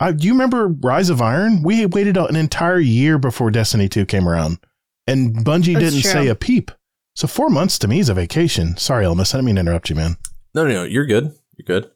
I, 0.00 0.12
do 0.12 0.26
you 0.26 0.32
remember 0.32 0.68
Rise 0.68 1.10
of 1.10 1.20
Iron? 1.22 1.62
We 1.62 1.84
waited 1.86 2.16
an 2.16 2.34
entire 2.36 2.78
year 2.80 3.18
before 3.18 3.50
Destiny 3.50 3.88
2 3.88 4.06
came 4.06 4.28
around, 4.28 4.58
and 5.06 5.36
Bungie 5.44 5.74
That's 5.74 5.84
didn't 5.86 6.02
true. 6.02 6.10
say 6.10 6.26
a 6.28 6.34
peep. 6.34 6.70
So 7.14 7.26
four 7.28 7.50
months 7.50 7.78
to 7.80 7.88
me 7.88 7.98
is 8.00 8.08
a 8.08 8.14
vacation. 8.14 8.76
Sorry, 8.76 9.04
Ellimist. 9.04 9.34
I 9.34 9.38
didn't 9.38 9.46
mean 9.46 9.54
to 9.56 9.60
interrupt 9.60 9.90
you, 9.90 9.96
man. 9.96 10.16
No, 10.54 10.64
no, 10.66 10.72
no, 10.72 10.82
you're 10.84 11.06
good. 11.06 11.34
You're 11.56 11.66
good. 11.80 11.90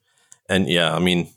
And 0.48 0.68
yeah, 0.68 0.94
I 0.94 0.98
mean, 0.98 1.28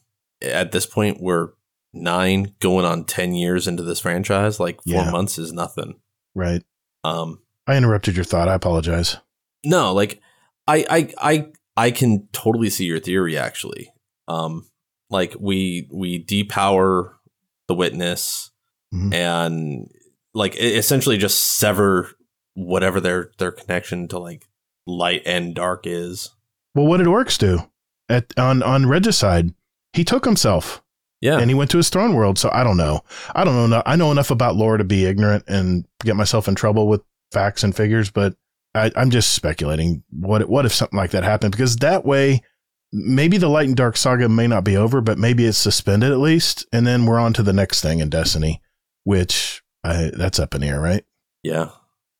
at 0.41 0.71
this 0.71 0.85
point, 0.85 1.21
we're 1.21 1.49
nine 1.93 2.53
going 2.59 2.85
on 2.85 3.03
ten 3.05 3.33
years 3.33 3.67
into 3.67 3.83
this 3.83 3.99
franchise. 3.99 4.59
Like 4.59 4.75
four 4.83 5.03
Yeah. 5.03 5.11
months 5.11 5.37
is 5.37 5.51
nothing. 5.53 5.99
Right. 6.35 6.63
Um, 7.03 7.39
I 7.67 7.75
interrupted 7.77 8.15
your 8.15 8.25
thought. 8.25 8.47
I 8.49 8.53
apologize. 8.53 9.17
no, 9.65 9.93
like 9.93 10.21
I, 10.67 10.85
I, 10.89 11.13
I, 11.21 11.47
I 11.77 11.91
can 11.91 12.27
totally 12.33 12.69
see 12.69 12.85
your 12.85 12.99
theory. 12.99 13.37
Actually, 13.37 13.91
um, 14.27 14.67
like 15.09 15.35
we 15.39 15.87
we 15.91 16.23
depower 16.23 17.13
the 17.67 17.75
witness 17.75 18.51
Mhm. 18.93 19.13
and 19.13 19.87
like 20.33 20.55
essentially 20.57 21.17
just 21.17 21.39
sever 21.57 22.09
whatever 22.53 22.99
their 23.01 23.31
their 23.37 23.51
connection 23.51 24.07
to 24.09 24.19
like 24.19 24.47
light 24.85 25.21
and 25.25 25.53
dark 25.55 25.85
is. 25.85 26.33
Well, 26.75 26.85
what 26.87 26.97
did 26.97 27.07
Oryx 27.07 27.37
do 27.37 27.69
at 28.09 28.37
on 28.37 28.61
on 28.63 28.85
Regicide? 28.87 29.53
He 29.93 30.03
took 30.03 30.25
himself. 30.25 30.81
Yeah, 31.21 31.39
and 31.39 31.49
he 31.49 31.55
went 31.55 31.71
to 31.71 31.77
his 31.77 31.89
throne 31.89 32.13
world. 32.13 32.37
So 32.37 32.49
I 32.53 32.63
don't 32.63 32.77
know. 32.77 33.01
I 33.35 33.43
don't 33.43 33.69
know. 33.69 33.83
I 33.85 33.95
know 33.95 34.11
enough 34.11 34.31
about 34.31 34.55
lore 34.55 34.77
to 34.77 34.83
be 34.83 35.05
ignorant 35.05 35.43
and 35.47 35.85
get 36.03 36.15
myself 36.15 36.47
in 36.47 36.55
trouble 36.55 36.87
with 36.87 37.01
facts 37.31 37.63
and 37.63 37.75
figures, 37.75 38.11
but 38.11 38.35
I, 38.75 38.91
I'm 38.95 39.09
just 39.09 39.31
speculating. 39.33 40.03
What 40.11 40.47
what 40.49 40.65
if 40.65 40.73
something 40.73 40.97
like 40.97 41.11
that 41.11 41.23
happened? 41.23 41.51
Because 41.51 41.77
that 41.77 42.05
way, 42.05 42.41
maybe 42.93 43.37
the 43.37 43.49
light 43.49 43.67
and 43.67 43.75
dark 43.75 43.97
saga 43.97 44.29
may 44.29 44.47
not 44.47 44.63
be 44.63 44.77
over, 44.77 45.01
but 45.01 45.17
maybe 45.17 45.45
it's 45.45 45.57
suspended 45.57 46.11
at 46.11 46.19
least, 46.19 46.65
and 46.71 46.85
then 46.85 47.05
we're 47.05 47.19
on 47.19 47.33
to 47.33 47.43
the 47.43 47.53
next 47.53 47.81
thing 47.81 47.99
in 47.99 48.09
Destiny, 48.09 48.61
which 49.03 49.63
I, 49.83 50.11
that's 50.15 50.39
up 50.39 50.53
in 50.53 50.61
the 50.61 50.67
air, 50.67 50.79
right? 50.79 51.03
yeah. 51.43 51.69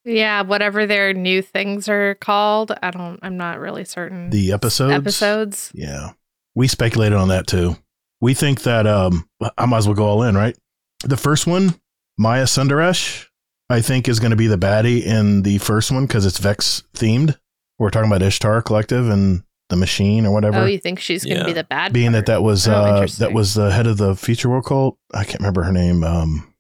Yeah, 0.06 0.44
whatever 0.44 0.86
their 0.86 1.14
new 1.14 1.42
things 1.42 1.90
are 1.90 2.16
called. 2.16 2.72
I 2.82 2.92
don't. 2.92 3.20
I'm 3.22 3.36
not 3.36 3.60
really 3.60 3.84
certain. 3.84 4.30
The 4.30 4.54
episodes. 4.54 4.94
episodes. 4.94 5.72
Yeah. 5.74 6.12
We 6.56 6.70
speculated 6.70 7.18
on 7.18 7.28
that 7.28 7.46
too. 7.46 7.76
We 8.22 8.34
think 8.34 8.64
that 8.64 8.88
um 8.88 9.30
I 9.58 9.66
might 9.66 9.78
as 9.80 9.88
well 9.88 9.96
go 9.96 10.06
all 10.06 10.24
in, 10.24 10.36
right? 10.36 10.58
The 11.04 11.18
first 11.18 11.46
one, 11.48 11.76
Maya 12.18 12.46
Sundaresh, 12.46 13.26
I 13.70 13.82
think 13.82 14.08
is 14.08 14.20
going 14.20 14.32
to 14.32 14.36
be 14.38 14.48
the 14.48 14.58
baddie 14.58 15.04
in 15.06 15.44
the 15.44 15.58
first 15.60 15.92
one 15.92 16.06
because 16.08 16.26
it's 16.26 16.40
Vex 16.40 16.84
themed. 16.96 17.38
We're 17.78 17.92
talking 17.92 18.10
about 18.10 18.24
Ishtar 18.24 18.62
Collective 18.64 19.08
and 19.10 19.44
the 19.70 19.76
machine 19.76 20.26
or 20.26 20.32
whatever. 20.32 20.60
Oh, 20.62 20.66
you 20.66 20.80
think 20.80 21.00
she's 21.00 21.24
going 21.26 21.40
to 21.40 21.46
be 21.46 21.54
the 21.54 21.64
bad? 21.66 21.92
Being 21.94 22.14
that 22.14 22.26
part. 22.26 22.38
that 22.38 22.42
was 22.44 22.68
Oh, 22.68 22.72
uh 22.74 23.08
that 23.20 23.34
was 23.34 23.54
the 23.54 23.70
head 23.72 23.86
of 23.86 23.98
the 23.98 24.16
Future 24.16 24.50
War 24.50 24.64
cult. 24.64 24.98
I 25.14 25.24
can't 25.26 25.40
remember 25.40 25.64
her 25.64 25.72
name. 25.74 26.04
Um 26.04 26.54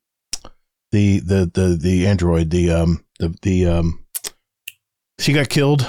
the 0.92 1.20
the 1.20 1.50
the 1.54 1.78
the 1.82 2.08
android, 2.08 2.50
the 2.52 2.72
um 2.72 3.04
the 3.20 3.36
the 3.42 3.66
um 3.66 4.06
she 5.20 5.34
got 5.34 5.50
killed 5.50 5.88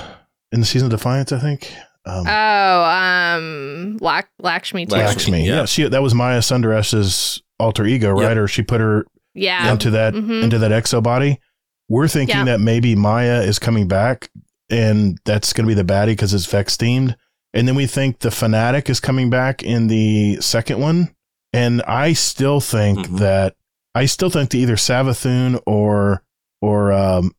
in 0.53 0.61
the 0.61 0.67
season 0.67 0.87
of 0.87 0.91
Defiance, 0.93 1.31
I 1.33 1.39
think. 1.39 1.71
Um, 2.05 2.25
Oh, 2.27 2.85
um, 2.85 3.99
Lak- 4.01 4.31
Lakshmi. 4.41 4.87
too. 4.87 4.95
Lakshmi. 4.97 5.33
Lakshmi. 5.33 5.47
yeah. 5.47 5.55
Yeah. 5.57 5.65
she 5.67 5.89
that 5.89 6.03
was 6.03 6.15
Maya 6.15 6.39
Sundaresh's 6.41 7.43
alter 7.59 7.85
ego, 7.85 8.11
right? 8.13 8.29
Yep. 8.31 8.37
Or 8.39 8.49
she 8.49 8.63
put 8.63 8.81
her 8.81 9.05
Yeah. 9.35 9.71
into 9.73 9.91
that 9.91 10.15
Mhm. 10.15 10.43
into 10.45 10.59
that 10.59 10.71
exo 10.71 11.03
body. 11.03 11.41
We're 11.89 12.09
thinking 12.09 12.37
Yeah. 12.37 12.45
that 12.45 12.61
maybe 12.61 12.95
Maya 12.95 13.41
is 13.43 13.59
coming 13.59 13.89
back, 13.89 14.31
and 14.71 15.19
that's 15.25 15.53
going 15.53 15.67
to 15.67 15.75
be 15.75 15.81
the 15.81 15.91
baddie 15.91 16.09
because 16.09 16.33
it's 16.35 16.47
Vex 16.47 16.77
themed. 16.77 17.15
And 17.55 17.67
then 17.67 17.75
we 17.75 17.87
think 17.87 18.19
the 18.21 18.31
fanatic 18.31 18.91
is 18.91 19.01
coming 19.01 19.31
back 19.31 19.63
in 19.63 19.87
the 19.89 20.37
second 20.41 20.81
one. 20.81 21.11
And 21.55 21.83
I 21.89 22.13
still 22.13 22.61
think 22.61 22.99
Mhm. 22.99 23.19
that 23.21 23.55
I 23.95 24.05
still 24.07 24.29
think 24.31 24.51
that 24.51 24.59
either 24.59 24.77
Savathun 24.77 25.61
or 25.67 26.23
or 26.61 26.93
um 26.93 27.33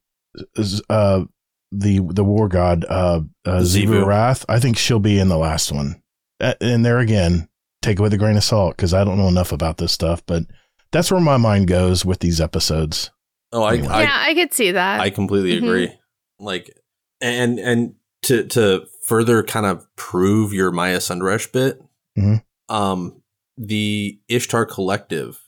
uh 0.89 1.24
the 1.72 2.00
the 2.00 2.24
war 2.24 2.48
god 2.48 2.86
uh, 2.90 3.22
uh 3.46 3.60
Xivu. 3.62 3.88
Xivu 3.88 4.06
Arath, 4.06 4.46
I 4.50 4.60
think 4.60 4.78
she'll 4.78 5.00
be 5.00 5.20
in 5.20 5.30
the 5.30 5.38
last 5.38 5.72
one. 5.72 6.02
Uh, 6.40 6.54
And 6.62 6.86
there 6.86 7.00
again, 7.00 7.48
take 7.82 8.00
it 8.00 8.02
with 8.02 8.14
a 8.14 8.18
grain 8.18 8.38
of 8.38 8.44
salt 8.44 8.76
because 8.76 8.94
I 8.94 9.04
don't 9.04 9.18
know 9.18 9.28
enough 9.28 9.52
about 9.52 9.78
this 9.78 9.92
stuff, 9.92 10.26
but 10.26 10.44
that's 10.92 11.12
where 11.12 11.22
my 11.22 11.38
mind 11.38 11.68
goes 11.68 12.04
with 12.06 12.20
these 12.20 12.42
episodes. 12.42 13.12
Oh, 13.52 13.64
I, 13.64 13.74
Anyway. 13.76 13.88
I 13.90 14.02
yeah, 14.04 14.18
I 14.28 14.34
could 14.34 14.54
see 14.54 14.72
that. 14.72 15.00
I 15.00 15.10
completely 15.10 15.54
Mhm. 15.54 15.64
agree. 15.64 15.92
Like, 16.40 16.76
and 17.22 17.60
and 17.60 17.96
to 18.24 18.46
to 18.48 18.86
further 19.04 19.44
kind 19.44 19.66
of 19.66 19.86
prove 19.96 20.54
your 20.54 20.72
Maya 20.72 20.98
Sundaresh 20.98 21.52
bit, 21.52 21.82
Mhm. 22.18 22.44
um, 22.70 23.22
the 23.58 24.20
Ishtar 24.28 24.66
Collective, 24.66 25.40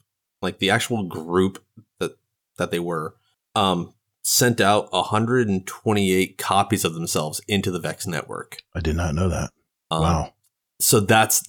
like 0.41 0.59
the 0.59 0.69
actual 0.69 1.03
group 1.03 1.63
that 1.99 2.11
that 2.57 2.71
they 2.71 2.79
were, 2.79 3.15
um, 3.55 3.93
sent 4.23 4.61
out 4.61 4.91
128 4.93 6.37
copies 6.37 6.85
of 6.85 6.93
themselves 6.93 7.41
into 7.47 7.71
the 7.71 7.79
Vex 7.79 8.05
network. 8.07 8.57
I 8.75 8.79
did 8.79 8.95
not 8.95 9.15
know 9.15 9.29
that. 9.29 9.51
Um, 9.89 10.01
wow. 10.01 10.33
So 10.79 10.99
that's 10.99 11.43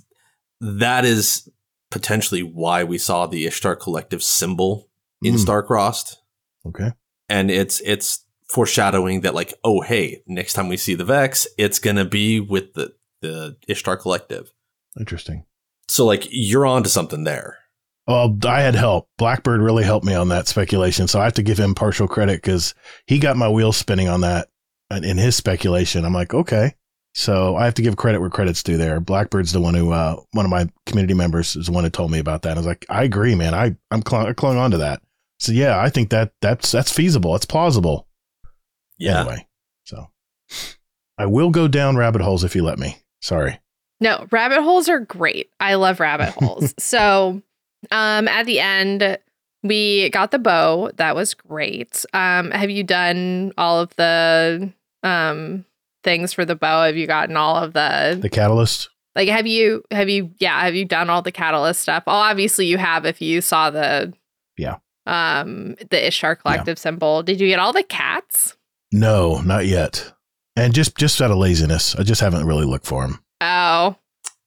that 0.61 1.05
is 1.05 1.49
potentially 1.91 2.43
why 2.43 2.85
we 2.85 2.99
saw 2.99 3.27
the 3.27 3.47
Ishtar 3.47 3.77
Collective 3.77 4.23
symbol 4.23 4.89
in 5.23 5.35
Mm. 5.35 5.45
Starcrossed 5.45 6.17
Okay. 6.67 6.93
and 7.29 7.51
it's 7.51 7.81
it's 7.81 8.25
foreshadowing 8.51 9.21
that 9.23 9.35
like 9.35 9.55
oh 9.65 9.81
hey 9.81 10.23
next 10.27 10.53
time 10.55 10.69
we 10.69 10.77
see 10.77 10.95
the 10.95 11.05
vex 11.05 11.47
it's 11.59 11.79
gonna 11.79 12.05
be 12.05 12.39
with 12.41 12.75
the 12.75 12.93
the 13.23 13.57
ishtar 13.69 13.97
collective 13.97 14.53
Interesting. 14.99 15.45
so 15.89 16.05
like 16.05 16.27
you're 16.31 16.67
on 16.67 16.83
to 16.83 16.89
something 16.91 17.25
there 17.25 17.59
Well, 18.07 18.37
I 18.47 18.61
had 18.63 18.75
help. 18.75 19.09
Blackbird 19.17 19.61
really 19.61 19.85
helped 19.85 20.05
me 20.05 20.15
on 20.15 20.29
that 20.29 20.49
speculation, 20.49 21.07
so 21.07 21.21
I 21.21 21.25
have 21.25 21.35
to 21.35 21.43
give 21.43 21.59
him 21.59 21.75
partial 21.75 22.09
credit 22.09 22.43
because 22.43 22.75
he 23.07 23.19
got 23.19 23.37
my 23.37 23.49
wheels 23.49 23.77
spinning 23.77 24.09
on 24.09 24.23
that 24.23 24.49
in 24.91 25.19
his 25.19 25.37
speculation. 25.37 26.05
I'm 26.05 26.13
like, 26.13 26.35
okay. 26.35 26.75
So 27.15 27.57
I 27.57 27.65
have 27.67 27.75
to 27.75 27.83
give 27.83 27.97
credit 27.97 28.21
where 28.21 28.31
credit's 28.31 28.63
due 28.63 28.77
there. 28.77 29.01
Blackbird's 29.01 29.53
the 29.53 29.61
one 29.61 29.75
who, 29.75 29.93
uh, 29.93 30.17
one 30.33 30.47
of 30.47 30.51
my 30.51 30.69
community 30.87 31.15
members 31.15 31.55
is 31.57 31.67
the 31.67 31.73
one 31.73 31.85
who 31.85 31.91
told 31.91 32.11
me 32.11 32.19
about 32.19 32.43
that. 32.43 32.53
I 32.57 32.61
was 32.61 32.67
like, 32.67 32.87
I 32.89 33.05
agree, 33.05 33.35
man. 33.35 33.55
I, 33.55 33.77
I'm 33.91 34.03
cl- 34.05 34.33
clung 34.35 34.57
on 34.57 34.71
to 34.71 34.79
that. 34.79 35.03
So 35.39 35.53
yeah, 35.53 35.79
I 35.79 35.91
think 35.91 36.11
that 36.11 36.33
that's, 36.41 36.73
that's 36.73 36.91
feasible. 36.91 37.37
It's 37.37 37.45
plausible. 37.45 38.09
yeah 38.99 39.21
Anyway, 39.21 39.47
so 39.85 40.09
I 41.19 41.27
will 41.27 41.51
go 41.51 41.69
down 41.69 41.97
rabbit 41.97 42.23
holes 42.23 42.45
if 42.45 42.57
you 42.57 42.63
let 42.65 42.79
me. 42.79 42.97
Sorry. 43.21 43.61
No, 44.01 44.27
rabbit 44.31 44.63
holes 44.63 44.89
are 44.89 45.01
great. 45.01 45.51
I 45.61 45.75
love 45.75 46.01
rabbit 46.01 46.31
holes. 46.39 46.75
So, 46.79 47.43
um, 47.91 48.29
at 48.29 48.47
the 48.47 48.61
end, 48.61 49.19
we 49.63 50.11
got 50.11 50.31
the 50.31 50.39
bow. 50.39 50.91
That 50.97 51.15
was 51.15 51.35
great. 51.35 52.05
Um, 52.13 52.51
have 52.51 52.71
you 52.71 52.83
done 52.85 53.53
all 53.59 53.81
of 53.81 53.95
the 53.97 54.73
um 55.03 55.65
things 56.05 56.33
for 56.33 56.45
the 56.45 56.57
bow? 56.57 56.85
Have 56.85 56.97
you 56.97 57.07
gotten 57.07 57.37
all 57.37 57.57
of 57.57 57.73
the 57.73 58.19
The 58.21 58.29
catalyst. 58.31 58.89
like? 59.15 59.29
Have 59.29 59.47
you 59.47 59.83
have 59.91 60.09
you 60.09 60.31
yeah? 60.39 60.61
Have 60.63 60.75
you 60.75 60.85
done 60.85 61.11
all 61.11 61.23
the 61.23 61.33
catalyst 61.33 61.81
stuff? 61.83 62.05
Oh, 62.07 62.13
obviously 62.13 62.67
you 62.67 62.79
have. 62.79 63.05
If 63.05 63.21
you 63.23 63.41
saw 63.41 63.71
the 63.71 64.13
Yeah. 64.57 64.77
um 65.07 65.77
the 65.91 66.07
Ishtar 66.07 66.37
Collective 66.37 66.79
symbol, 66.79 67.23
did 67.23 67.41
you 67.41 67.47
get 67.49 67.59
all 67.59 67.73
the 67.73 67.83
cats? 67.85 68.57
No, 68.93 69.41
not 69.43 69.67
yet. 69.67 70.13
And 70.55 70.75
just, 70.75 70.99
just 70.99 71.23
out 71.23 71.31
of 71.31 71.39
laziness, 71.39 71.95
I 71.95 72.03
just 72.03 72.21
haven't 72.21 72.45
really 72.47 72.67
looked 72.67 72.85
for 72.85 73.07
them. 73.07 73.25
Oh, 73.41 73.97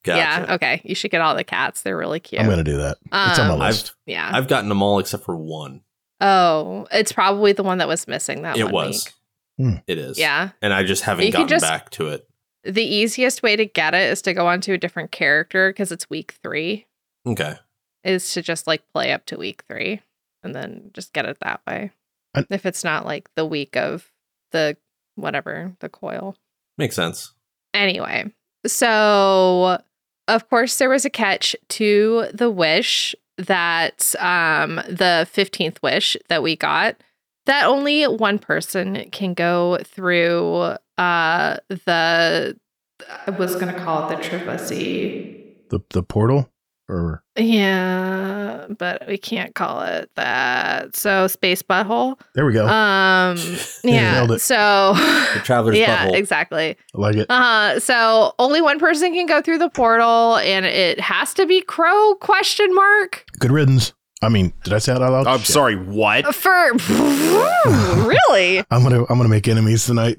gotcha. 0.06 0.18
yeah. 0.47 0.53
Okay, 0.56 0.82
you 0.86 0.95
should 0.95 1.12
get 1.12 1.20
all 1.22 1.36
the 1.36 1.43
cats. 1.43 1.82
They're 1.82 1.97
really 1.97 2.20
cute. 2.22 2.39
I'm 2.39 2.47
going 2.47 2.58
to 2.58 2.64
do 2.64 2.78
that. 2.78 2.97
it's 3.12 3.39
on 3.39 3.47
my 3.49 3.53
Um, 3.56 3.60
list. 3.60 3.93
yeah. 4.06 4.30
i've 4.34 4.47
gotten 4.47 4.70
them 4.70 4.82
all 4.82 4.99
except 4.99 5.24
for 5.26 5.36
one 5.36 5.82
Oh, 6.22 6.88
it's 6.93 7.12
probably 7.12 7.51
the 7.51 7.64
one 7.64 7.80
that 7.80 7.89
was 7.89 8.08
missing 8.08 8.43
that 8.43 8.56
it 8.58 8.72
one 8.72 8.88
was 8.88 9.12
Hmm. 9.58 9.76
it 9.88 9.97
is. 9.97 10.18
Yeah. 10.20 10.49
and 10.62 10.74
i 10.74 10.84
just 10.84 11.03
haven't 11.03 11.26
You 11.26 11.32
gotten 11.34 11.47
just- 11.49 11.66
back 11.66 11.89
to 11.91 12.08
it 12.10 12.28
The 12.64 12.82
easiest 12.84 13.43
way 13.43 13.56
to 13.58 13.66
get 13.66 13.93
it 13.93 14.10
is 14.10 14.22
to 14.24 14.34
go 14.34 14.47
onto 14.47 14.72
a 14.74 14.78
different 14.78 15.12
character 15.12 15.70
because 15.70 15.91
it's 15.91 16.10
week 16.10 16.36
three, 16.41 16.88
okay 17.28 17.56
is 18.03 18.34
to 18.34 18.41
just 18.41 18.68
like 18.68 18.84
play 18.93 19.12
up 19.12 19.26
to 19.26 19.36
week 19.38 19.64
three 19.68 20.01
and 20.43 20.53
then 20.56 20.91
just 20.93 21.12
get 21.14 21.26
it 21.26 21.38
that 21.41 21.60
way. 21.68 21.91
And- 22.36 22.45
if 22.51 22.66
it's 22.66 22.84
not 22.84 23.06
like 23.06 23.30
the 23.36 23.45
week 23.45 23.76
of 23.76 24.12
the 24.51 24.78
whatever, 25.16 25.76
the 25.80 25.89
coil. 25.89 26.36
makes 26.78 26.95
sense 26.95 27.34
Anyway, 27.74 28.32
so 28.68 29.80
of 30.28 30.50
course 30.50 30.78
there 30.78 30.90
was 30.90 31.06
a 31.06 31.10
catch 31.10 31.56
to 31.70 32.28
the 32.34 32.50
wish 32.50 33.16
that 33.38 34.16
um 34.20 34.76
the 34.88 35.28
15th 35.34 35.82
wish 35.82 36.16
that 36.30 36.42
we 36.42 36.56
got 36.56 36.96
that 37.46 37.66
only 37.66 38.04
one 38.06 38.40
person 38.40 39.10
can 39.12 39.34
go 39.34 39.78
through 39.84 40.76
uh 40.98 41.58
the 41.68 42.58
I 43.28 43.32
was 43.32 43.56
going 43.56 43.74
to 43.74 43.80
call 43.80 44.10
it 44.10 44.16
the 44.16 44.24
Trivacy. 44.24 45.70
The, 45.70 45.80
the 45.90 46.04
portal 46.04 46.50
or 46.88 47.24
Yeah, 47.36 48.68
but 48.78 49.08
we 49.08 49.18
can't 49.18 49.56
call 49.56 49.82
it 49.82 50.10
that. 50.16 50.96
So 50.96 51.28
space 51.28 51.62
butthole. 51.62 52.20
there 52.34 52.46
we 52.46 52.54
go. 52.54 52.68
Um 52.68 53.38
yeah. 53.84 54.14
Nailed 54.14 54.32
it. 54.34 54.42
So 54.42 54.94
the 54.96 55.42
traveler's 55.44 55.78
Yeah, 55.80 56.08
butthole 56.08 56.16
exactly. 56.16 56.78
I 56.96 56.98
like 57.00 57.16
it. 57.16 57.30
Uh, 57.30 57.80
so 57.80 58.34
only 58.40 58.62
one 58.62 58.80
person 58.80 59.14
can 59.14 59.26
go 59.26 59.42
through 59.42 59.58
the 59.60 59.70
portal, 59.70 60.38
and 60.38 60.66
it 60.66 61.00
has 61.00 61.34
to 61.36 61.46
be 61.46 61.62
Crow? 61.62 62.16
Question 62.22 62.74
mark 62.74 63.26
Good 63.40 63.52
riddance. 63.52 63.94
I 64.22 64.30
mean, 64.30 64.54
did 64.64 64.74
I 64.74 64.80
say 64.80 64.94
that 64.94 65.02
out 65.02 65.12
loud? 65.12 65.28
I'm 65.28 65.40
Shit. 65.40 65.48
sorry, 65.48 65.76
what? 65.76 66.34
for 66.34 66.72
really. 68.08 68.60
I'm 68.72 68.82
gonna 68.84 69.02
I'm 69.10 69.18
gonna 69.18 69.28
make 69.30 69.48
enemies 69.48 69.86
tonight. 69.86 70.18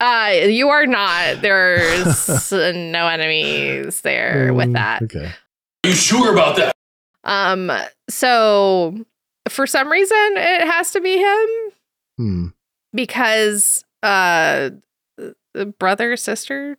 Uh, 0.00 0.30
you 0.48 0.68
are 0.68 0.86
not. 0.86 1.40
There's 1.42 2.50
no 2.52 3.06
enemies 3.06 4.00
there 4.00 4.52
with 4.54 4.72
that. 4.72 5.02
Okay. 5.02 5.30
You 5.86 5.92
sure 5.92 6.32
about 6.32 6.56
that? 6.56 6.74
Um, 7.24 7.70
so 8.08 9.04
for 9.48 9.66
some 9.66 9.90
reason, 9.90 10.16
it 10.36 10.66
has 10.66 10.90
to 10.92 11.00
be 11.00 11.18
him 11.18 11.48
Hmm. 12.18 12.46
because 12.94 13.84
uh, 14.02 14.70
the 15.54 15.66
brother 15.78 16.16
sister 16.16 16.78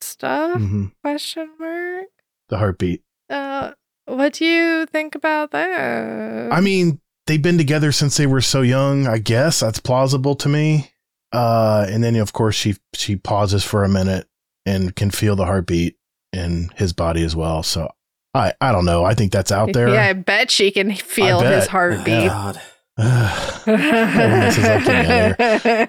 stuff? 0.00 0.58
hmm 0.58 0.86
Question 1.02 1.50
mark. 1.58 2.06
The 2.48 2.58
heartbeat. 2.58 3.02
Uh, 3.28 3.72
what 4.06 4.32
do 4.34 4.44
you 4.44 4.86
think 4.86 5.14
about 5.14 5.50
that? 5.52 6.52
I 6.52 6.60
mean, 6.60 7.00
they've 7.26 7.40
been 7.42 7.58
together 7.58 7.92
since 7.92 8.16
they 8.16 8.26
were 8.26 8.40
so 8.40 8.62
young. 8.62 9.06
I 9.06 9.18
guess 9.18 9.60
that's 9.60 9.78
plausible 9.80 10.34
to 10.36 10.48
me. 10.48 10.90
Uh, 11.32 11.86
and 11.88 12.02
then 12.02 12.16
of 12.16 12.32
course 12.32 12.56
she 12.56 12.74
she 12.92 13.14
pauses 13.16 13.64
for 13.64 13.84
a 13.84 13.88
minute 13.88 14.26
and 14.66 14.96
can 14.96 15.10
feel 15.12 15.36
the 15.36 15.44
heartbeat 15.44 15.96
in 16.32 16.70
his 16.76 16.92
body 16.92 17.22
as 17.22 17.36
well. 17.36 17.62
So 17.62 17.90
I 18.34 18.52
I 18.60 18.72
don't 18.72 18.84
know. 18.84 19.04
I 19.04 19.14
think 19.14 19.32
that's 19.32 19.50
out 19.52 19.72
there. 19.72 19.88
Yeah, 19.88 20.06
I 20.06 20.12
bet 20.12 20.50
she 20.50 20.70
can 20.70 20.94
feel 20.94 21.40
bet. 21.40 21.52
his 21.54 21.66
heartbeat. 21.66 22.28
God. 22.28 22.60
this 22.96 24.58
is 24.58 24.64
like 24.86 25.38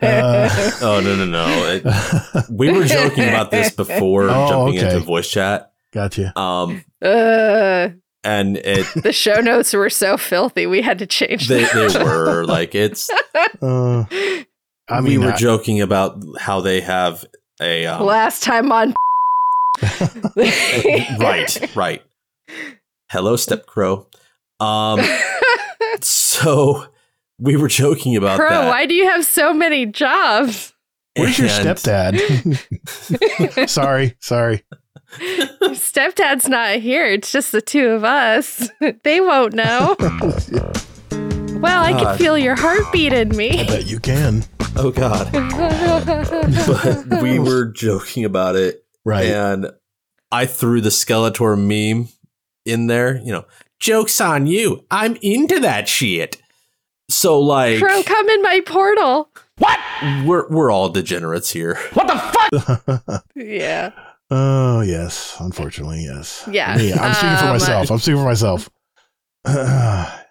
Uh, 0.03 0.71
oh 0.81 1.01
no 1.03 1.15
no 1.17 1.25
no 1.25 1.45
It- 1.73 2.45
we 2.49 2.71
were 2.71 2.85
joking 2.85 3.27
about 3.27 3.51
this 3.51 3.69
before 3.75 4.29
Oh, 4.29 4.47
jumping 4.47 4.77
okay. 4.79 4.93
into 4.95 5.05
voice 5.05 5.29
chat 5.29 5.71
gotcha. 5.93 6.31
um 6.39 6.85
Uh, 7.01 7.89
and 8.23 8.57
it 8.57 8.85
the 9.03 9.11
show 9.11 9.41
notes 9.41 9.73
were 9.73 9.89
so 9.89 10.15
filthy, 10.15 10.65
we 10.67 10.81
had 10.81 10.99
to 10.99 11.05
change 11.05 11.49
they, 11.49 11.65
them. 11.65 11.89
they 11.91 12.03
were 12.03 12.45
like 12.45 12.75
it's 12.75 13.09
Uh, 13.61 14.05
I 14.87 15.01
we 15.01 15.09
mean, 15.17 15.21
were 15.25 15.33
I- 15.33 15.37
joking 15.37 15.81
about 15.81 16.23
how 16.39 16.61
they 16.61 16.79
have 16.79 17.25
a 17.61 17.85
um, 17.87 18.05
Last 18.05 18.41
time 18.43 18.71
on. 18.71 18.93
right 21.19 21.75
right 21.75 22.01
hello 23.09 23.35
step 23.35 23.65
crow 23.65 24.07
um 24.59 24.99
so 26.01 26.85
we 27.39 27.55
were 27.55 27.67
joking 27.67 28.15
about 28.15 28.37
Bro, 28.37 28.49
that 28.49 28.67
why 28.69 28.85
do 28.85 28.93
you 28.93 29.05
have 29.05 29.25
so 29.25 29.53
many 29.53 29.85
jobs? 29.85 30.73
where's 31.17 31.37
your 31.39 31.47
and- 31.49 31.67
stepdad? 31.67 33.65
sorry, 33.69 34.15
sorry. 34.19 34.63
Stepdad's 35.19 36.47
not 36.47 36.77
here. 36.77 37.05
It's 37.07 37.31
just 37.33 37.51
the 37.51 37.61
two 37.61 37.87
of 37.89 38.05
us. 38.05 38.69
they 39.03 39.19
won't 39.19 39.53
know. 39.53 39.95
Well, 39.99 41.83
I 41.83 41.91
can 41.93 42.17
feel 42.17 42.37
your 42.37 42.55
heartbeat 42.55 43.11
in 43.11 43.35
me. 43.35 43.59
I 43.59 43.65
bet 43.65 43.87
you 43.87 43.99
can. 43.99 44.45
Oh 44.77 44.91
God. 44.91 45.29
but 45.33 47.21
we 47.21 47.39
were 47.39 47.65
joking 47.65 48.23
about 48.23 48.55
it, 48.55 48.85
Right. 49.03 49.25
and 49.25 49.71
I 50.31 50.45
threw 50.45 50.79
the 50.79 50.89
Skeletor 50.89 51.57
meme 51.57 52.07
in 52.65 52.87
there. 52.87 53.17
You 53.17 53.31
know, 53.33 53.45
jokes 53.79 54.19
on 54.21 54.47
you. 54.47 54.85
I'm 54.91 55.17
into 55.21 55.59
that 55.59 55.87
shit. 55.87 56.41
So 57.09 57.39
like, 57.39 57.79
Crow, 57.81 58.03
come 58.03 58.29
in 58.29 58.41
my 58.41 58.61
portal. 58.65 59.29
What? 59.57 59.79
We're 60.25 60.47
we're 60.49 60.71
all 60.71 60.89
degenerates 60.89 61.49
here. 61.51 61.75
What 61.93 62.07
the 62.07 62.17
fuck? 63.09 63.25
yeah. 63.35 63.91
oh 64.29 64.81
yes. 64.81 65.35
Unfortunately, 65.39 66.03
yes. 66.05 66.47
Yeah. 66.51 66.75
Me, 66.77 66.93
I'm 66.93 67.13
speaking 67.13 67.37
for 67.37 67.43
Um, 67.45 67.49
myself. 67.51 67.91
I'm 67.91 67.97
speaking 67.99 68.19
for 68.21 68.25
myself. 68.25 68.69
Yeah. 69.47 70.17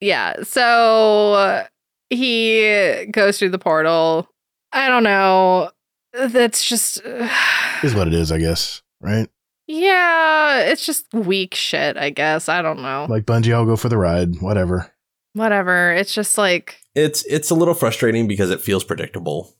Yeah. 0.00 0.42
So 0.42 1.32
uh, 1.32 1.64
he 2.10 3.06
goes 3.10 3.38
through 3.38 3.48
the 3.50 3.58
portal. 3.58 4.28
I 4.70 4.88
don't 4.88 5.02
know. 5.02 5.70
That's 6.12 6.62
just. 6.62 7.00
is 7.82 7.94
what 7.94 8.06
it 8.06 8.12
is, 8.12 8.30
I 8.30 8.38
guess. 8.38 8.82
Right? 9.00 9.28
Yeah. 9.66 10.60
It's 10.60 10.84
just 10.86 11.12
weak 11.12 11.54
shit, 11.54 11.96
I 11.96 12.10
guess. 12.10 12.48
I 12.48 12.62
don't 12.62 12.82
know. 12.82 13.06
Like 13.08 13.24
Bungie, 13.24 13.52
I'll 13.54 13.64
go 13.66 13.76
for 13.76 13.88
the 13.88 13.98
ride. 13.98 14.40
Whatever. 14.40 14.90
Whatever. 15.34 15.92
It's 15.92 16.14
just 16.14 16.36
like. 16.38 16.78
It's 16.94 17.24
it's 17.24 17.50
a 17.50 17.54
little 17.54 17.74
frustrating 17.74 18.28
because 18.28 18.50
it 18.50 18.60
feels 18.60 18.84
predictable. 18.84 19.54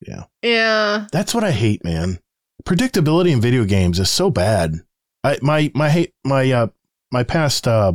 Yeah. 0.00 0.24
Yeah. 0.42 1.06
That's 1.12 1.34
what 1.34 1.44
I 1.44 1.50
hate, 1.50 1.84
man. 1.84 2.18
Predictability 2.64 3.30
in 3.32 3.40
video 3.40 3.64
games 3.64 3.98
is 3.98 4.10
so 4.10 4.30
bad. 4.30 4.74
I 5.24 5.38
my 5.42 5.70
my 5.74 5.90
hate 5.90 6.14
my 6.24 6.50
uh 6.50 6.66
my 7.12 7.24
past 7.24 7.68
uh 7.68 7.92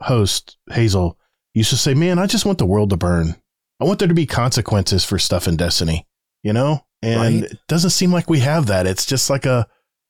host 0.00 0.56
Hazel 0.70 1.18
used 1.54 1.70
to 1.70 1.76
say, 1.76 1.92
"Man, 1.94 2.18
I 2.18 2.26
just 2.26 2.46
want 2.46 2.58
the 2.58 2.66
world 2.66 2.90
to 2.90 2.96
burn. 2.96 3.34
I 3.80 3.84
want 3.84 3.98
there 3.98 4.08
to 4.08 4.14
be 4.14 4.26
consequences 4.26 5.04
for 5.04 5.18
stuff 5.18 5.48
in 5.48 5.56
Destiny." 5.56 6.06
You 6.42 6.52
know, 6.54 6.86
and 7.02 7.20
Right. 7.42 7.50
it 7.52 7.58
doesn't 7.68 7.90
seem 7.90 8.12
like 8.12 8.30
we 8.30 8.38
have 8.40 8.66
that. 8.66 8.86
It's 8.86 9.04
just 9.04 9.28
like 9.28 9.44
a, 9.44 9.66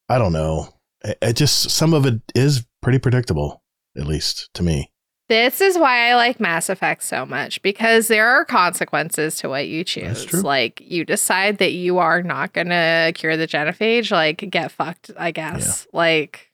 I 0.09 0.19
don't 0.19 0.33
know. 0.33 0.69
It, 1.05 1.35
just 1.37 1.71
some 1.71 1.95
of 1.95 2.07
it 2.07 2.21
is 2.35 2.67
pretty 2.83 2.99
predictable, 2.99 3.63
at 3.97 4.07
least 4.07 4.53
to 4.55 4.63
me. 4.63 4.91
This 5.29 5.61
is 5.61 5.79
why 5.79 6.11
I 6.11 6.17
like 6.17 6.41
Mass 6.41 6.69
Effect 6.69 7.05
so 7.05 7.25
much 7.25 7.63
because 7.63 8.09
there 8.09 8.27
are 8.29 8.45
consequences 8.45 9.37
to 9.37 9.49
what 9.49 9.69
you 9.69 9.85
choose. 9.85 10.27
Like 10.43 10.81
you 10.85 11.05
decide 11.05 11.59
that 11.59 11.73
you 11.73 11.99
are 11.99 12.21
not 12.21 12.53
gonna 12.53 13.13
cure 13.15 13.37
the 13.37 13.47
genophage, 13.47 14.11
like 14.11 14.39
get 14.51 14.73
fucked, 14.73 15.13
I 15.17 15.31
guess. 15.31 15.87
Like 15.93 16.51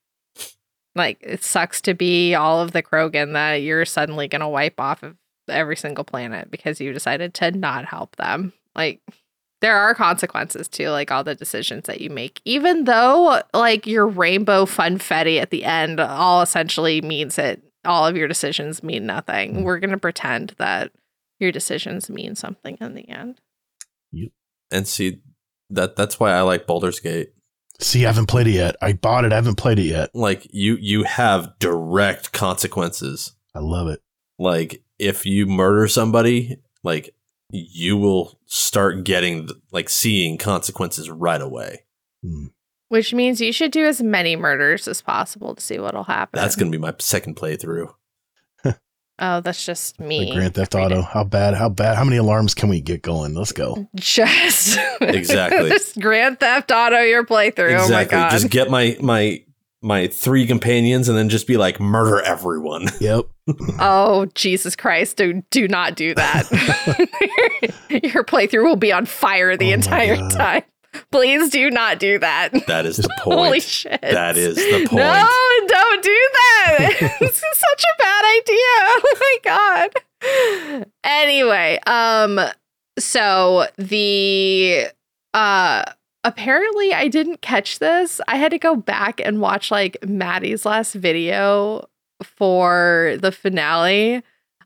like 0.95 1.17
it 1.23 1.43
sucks 1.43 1.81
to 1.83 1.95
be 1.95 2.35
all 2.35 2.61
of 2.61 2.73
the 2.73 2.83
Krogan 2.83 3.33
that 3.33 3.63
you're 3.63 3.87
suddenly 3.87 4.29
gonna 4.29 4.49
wipe 4.49 4.79
off 4.79 5.03
of 5.03 5.17
every 5.49 5.77
single 5.77 6.05
planet 6.05 6.51
because 6.51 6.79
you 6.79 6.93
decided 6.93 7.33
to 7.35 7.53
not 7.53 7.87
help 7.87 8.17
them. 8.17 8.53
Like 8.75 9.01
there 9.63 9.77
are 9.77 9.95
consequences 9.95 10.69
to 10.69 10.91
like 10.91 11.11
all 11.11 11.25
the 11.25 11.35
decisions 11.35 11.85
that 11.87 12.01
you 12.01 12.11
make 12.11 12.41
even 12.45 12.85
though 12.85 13.43
like 13.55 13.87
your 13.87 14.07
rainbow 14.07 14.65
funfetti 14.65 15.41
at 15.41 15.51
the 15.51 15.65
end 15.65 15.99
all 16.01 16.43
essentially 16.43 17.01
means 17.01 17.37
that 17.37 17.61
all 17.85 18.07
of 18.07 18.17
your 18.17 18.29
decisions 18.29 18.83
mean 18.83 19.07
nothing 19.07 19.55
Mm. 19.57 19.63
we're 19.63 19.79
going 19.79 19.91
to 19.91 19.99
pretend 19.99 20.55
that 20.59 20.93
your 21.39 21.53
decisions 21.53 22.09
mean 22.11 22.35
something 22.35 22.77
in 22.81 22.95
the 22.95 23.09
end 23.09 23.41
And 24.71 24.87
see 24.89 25.21
that 25.71 25.97
that's 25.97 26.19
why 26.19 26.33
I 26.33 26.41
like 26.43 26.67
Baldur's 26.67 26.99
Gate. 27.01 27.31
See, 27.79 28.05
I 28.05 28.09
haven't 28.09 28.27
played 28.27 28.47
it 28.47 28.53
yet. 28.53 28.77
I 28.81 28.95
bought 28.95 29.25
it. 29.25 29.33
I 29.33 29.37
haven't 29.37 29.57
played 29.57 29.79
it 29.79 29.85
yet. 29.87 30.11
Like 30.15 30.47
you 30.51 30.77
you 30.81 31.05
have 31.05 31.59
direct 31.59 32.33
consequences. 32.33 33.35
I 33.55 33.61
love 33.61 33.89
it. 33.89 34.01
Like 34.39 34.83
if 34.99 35.27
you 35.27 35.47
murder 35.47 35.87
somebody, 35.89 36.57
like 36.83 37.15
you 37.51 37.97
will 37.97 38.39
start 38.47 39.05
getting 39.05 39.49
like 39.73 39.89
seeing 39.89 40.37
consequences 40.39 41.09
right 41.11 41.41
away. 41.41 41.85
Hmm. 42.23 42.47
which 42.89 43.13
means 43.15 43.41
you 43.41 43.53
should 43.53 43.71
do 43.71 43.85
as 43.85 44.03
many 44.03 44.37
murders 44.37 44.89
as 44.89 45.03
possible 45.03 45.55
to 45.55 45.61
see 45.63 45.79
what'll 45.79 46.05
happen 46.05 46.41
That's 46.41 46.57
going 46.57 46.73
to 46.73 46.77
be 46.77 46.81
my 46.81 46.95
second 46.99 47.37
playthrough. 47.37 47.93
oh 48.65 49.41
that's 49.41 49.65
just 49.65 50.01
me 50.01 50.27
Like 50.27 50.35
Grand 50.35 50.55
Theft. 50.55 50.75
Auto. 50.75 51.03
How 51.03 51.23
bad? 51.25 51.55
How 51.55 51.69
bad? 51.69 51.97
How 51.97 52.05
many 52.05 52.17
alarms 52.17 52.55
can 52.55 52.69
we 52.69 52.81
get 52.81 53.03
going? 53.03 53.35
Let's 53.35 53.53
go. 53.53 53.87
just 53.95 54.79
Exactly. 55.01 55.69
just 55.71 56.01
grand 56.01 56.41
theft 56.41 56.73
auto 56.73 57.01
your 57.01 57.25
playthrough 57.25 57.75
exactly. 57.75 57.95
oh 57.95 57.99
my 57.99 58.05
god 58.05 58.31
Just 58.31 58.51
get 58.51 58.71
my 58.71 58.97
my 59.01 59.45
my 59.87 60.09
three 60.09 60.47
companions 60.47 61.09
and 61.09 61.17
then 61.17 61.29
just 61.29 61.47
be 61.47 61.57
like 61.57 61.79
murder 61.81 62.21
everyone. 62.21 62.89
Yep. 63.01 63.27
Oh 63.79 64.27
Jesus 64.35 64.75
Christ! 64.75 65.19
Do 65.19 65.43
do 65.53 65.69
not 65.69 65.95
do 65.95 66.15
that. 66.15 66.51
Your 68.03 68.25
playthrough 68.25 68.65
will 68.65 68.75
be 68.75 68.91
on 68.91 69.07
fire 69.07 69.57
the 69.57 69.71
Oh 69.71 69.75
entire 69.75 70.17
time. 70.31 70.63
Please 71.13 71.51
do 71.51 71.71
not 71.71 72.01
do 72.01 72.19
that. 72.19 72.67
That 72.67 72.87
is 72.87 72.97
the 72.97 73.09
point. 73.23 73.39
Holy 73.39 73.61
shit! 73.61 74.01
That 74.01 74.37
is 74.37 74.57
the 74.57 74.87
point. 74.89 74.95
No, 74.95 75.29
don't 75.69 76.03
do 76.03 76.29
that. 76.33 77.17
this 77.21 77.37
is 77.37 77.59
such 77.59 77.85
a 77.85 78.03
bad 78.03 78.25
idea. 78.41 78.73
Oh 78.89 79.17
my 79.21 79.37
god. 80.73 80.87
Anyway, 81.05 81.79
um, 81.87 82.41
so 82.99 83.67
the 83.77 84.87
uh 85.35 85.85
apparently 86.27 86.93
I 86.93 87.09
didn't 87.09 87.41
catch 87.41 87.79
this. 87.79 88.21
I 88.29 88.37
had 88.37 88.51
to 88.51 88.59
go 88.59 88.77
back 88.77 89.21
and 89.25 89.41
watch 89.41 89.71
like 89.71 89.97
Maddie's 90.07 90.67
last 90.67 90.93
video 90.95 91.89
for 92.23 93.17
the 93.21 93.33
finale. 93.33 94.23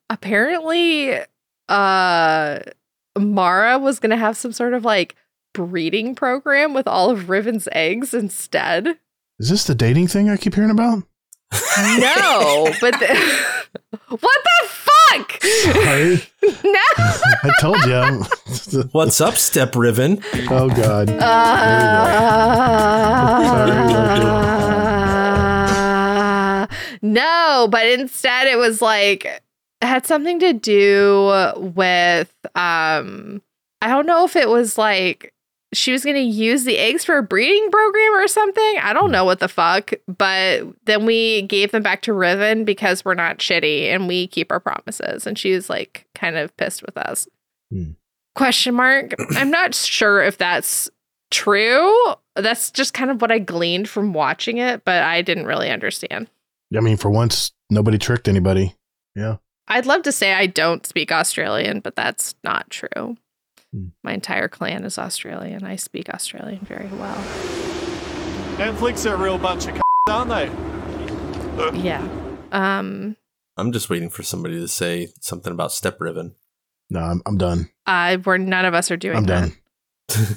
Apparently, 0.09 1.21
uh 1.69 2.59
Mara 3.19 3.79
was 3.79 4.01
gonna 4.01 4.17
have 4.17 4.37
some 4.37 4.53
sort 4.53 4.75
of 4.75 4.85
like 4.85 5.15
breeding 5.53 6.15
program 6.15 6.75
with 6.75 6.89
all 6.89 7.11
of 7.11 7.29
Riven's 7.29 7.69
eggs 7.73 8.15
instead. 8.15 8.99
Is 9.39 9.51
this 9.51 9.65
the 9.65 9.75
dating 9.75 10.09
thing 10.09 10.29
I 10.31 10.37
keep 10.37 10.55
hearing 10.55 10.71
about? 10.71 11.05
No, 11.99 12.73
but 12.81 12.99
the- 13.01 13.45
what 14.09 14.21
the 14.21 14.69
fuck? 15.11 15.43
Sorry. 15.43 16.23
No. 16.65 16.81
I 16.97 17.51
told 17.61 17.85
you. 17.85 18.25
What's 18.93 19.21
up, 19.21 19.37
Step 19.37 19.77
Riven? 19.77 20.23
oh 20.51 20.69
God. 20.69 21.11
Uh, 25.71 26.67
no, 27.03 27.69
but 27.71 27.87
instead 27.87 28.49
it 28.49 28.57
was 28.59 28.81
like 28.83 29.25
it 29.27 29.43
had 29.83 30.07
something 30.07 30.39
to 30.41 30.53
do 30.55 31.57
with 31.57 32.33
um 32.55 33.43
I 33.83 33.89
don't 33.89 34.07
know 34.07 34.25
if 34.25 34.35
it 34.37 34.49
was 34.49 34.79
like 34.79 35.33
she 35.73 35.93
was 35.93 36.05
going 36.05 36.17
to 36.17 36.23
use 36.23 36.65
the 36.65 36.79
eggs 36.79 37.05
for 37.05 37.17
a 37.17 37.23
breeding 37.23 37.71
program 37.71 38.15
or 38.15 38.27
something. 38.27 38.79
I 38.83 38.93
don't 38.93 39.13
know 39.13 39.25
what 39.25 39.39
the 39.39 39.49
fuck, 39.49 39.93
but 40.07 40.65
then 40.85 41.07
we 41.07 41.43
gave 41.43 41.71
them 41.71 41.83
back 41.83 42.03
to 42.03 42.13
Riven 42.13 42.65
because 42.65 43.05
we're 43.05 43.15
not 43.15 43.39
shitty 43.39 43.85
and 43.85 44.09
we 44.09 44.27
keep 44.27 44.51
our 44.51 44.61
promises 44.61 45.27
and 45.27 45.39
she 45.39 45.53
was 45.53 45.71
like 45.71 46.07
kind 46.15 46.37
of 46.37 46.57
pissed 46.57 46.83
with 46.83 46.97
us. 46.97 47.29
Hmm. 47.73 47.93
Question 48.35 48.75
mark. 48.75 49.15
I'm 49.37 49.51
not 49.51 49.75
sure 49.75 50.23
if 50.23 50.39
that's 50.39 50.91
true. 51.31 51.95
That's 52.35 52.71
just 52.71 52.95
kind 52.95 53.11
of 53.11 53.21
what 53.21 53.31
I 53.31 53.39
gleaned 53.39 53.89
from 53.89 54.13
watching 54.13 54.59
it, 54.59 54.85
but 54.85 55.03
I 55.03 55.23
didn't 55.23 55.47
really 55.47 55.71
understand. 55.71 56.29
I 56.77 56.81
mean, 56.81 56.97
for 56.97 57.11
once, 57.11 57.53
nobody 57.71 57.99
tricked 57.99 58.29
anybody. 58.29 58.75
Yeah. 59.15 59.37
I'd 59.69 59.87
love 59.87 60.03
to 60.03 60.13
say 60.13 60.33
I 60.33 60.47
don't 60.47 60.85
speak 60.85 61.13
Australian, 61.13 61.81
but 61.81 61.95
that's 61.95 62.35
not 62.43 62.71
true. 62.71 63.17
Hmm. 63.73 63.89
My 64.03 64.13
entire 64.13 64.49
clan 64.49 64.85
is 64.85 64.99
Australian. 64.99 65.65
I 65.65 65.77
speak 65.77 66.09
Australian 66.09 66.65
very 66.65 66.89
well. 66.89 67.17
Netflix 68.57 69.09
are 69.09 69.15
a 69.15 69.17
real 69.17 69.39
bunch 69.39 69.67
of 69.69 69.77
c- 69.77 69.81
aren't 70.09 70.31
they? 70.31 71.79
Yeah. 71.79 72.07
Um 72.53 73.17
I'm 73.57 73.73
just 73.73 73.91
waiting 73.91 74.09
for 74.11 74.23
somebody 74.23 74.59
to 74.61 74.69
say 74.69 75.09
something 75.21 75.53
about 75.53 75.73
Step 75.73 76.01
Riven. 76.01 76.35
No, 76.91 77.01
I'm, 77.01 77.23
I'm 77.27 77.37
done. 77.39 77.71
uh 77.87 78.19
we're 78.25 78.39
none 78.39 78.65
of 78.65 78.75
us 78.75 78.91
are 78.91 78.97
doing 78.97 79.19
I'm 79.19 79.25
that. 79.27 79.53
done. 80.09 80.37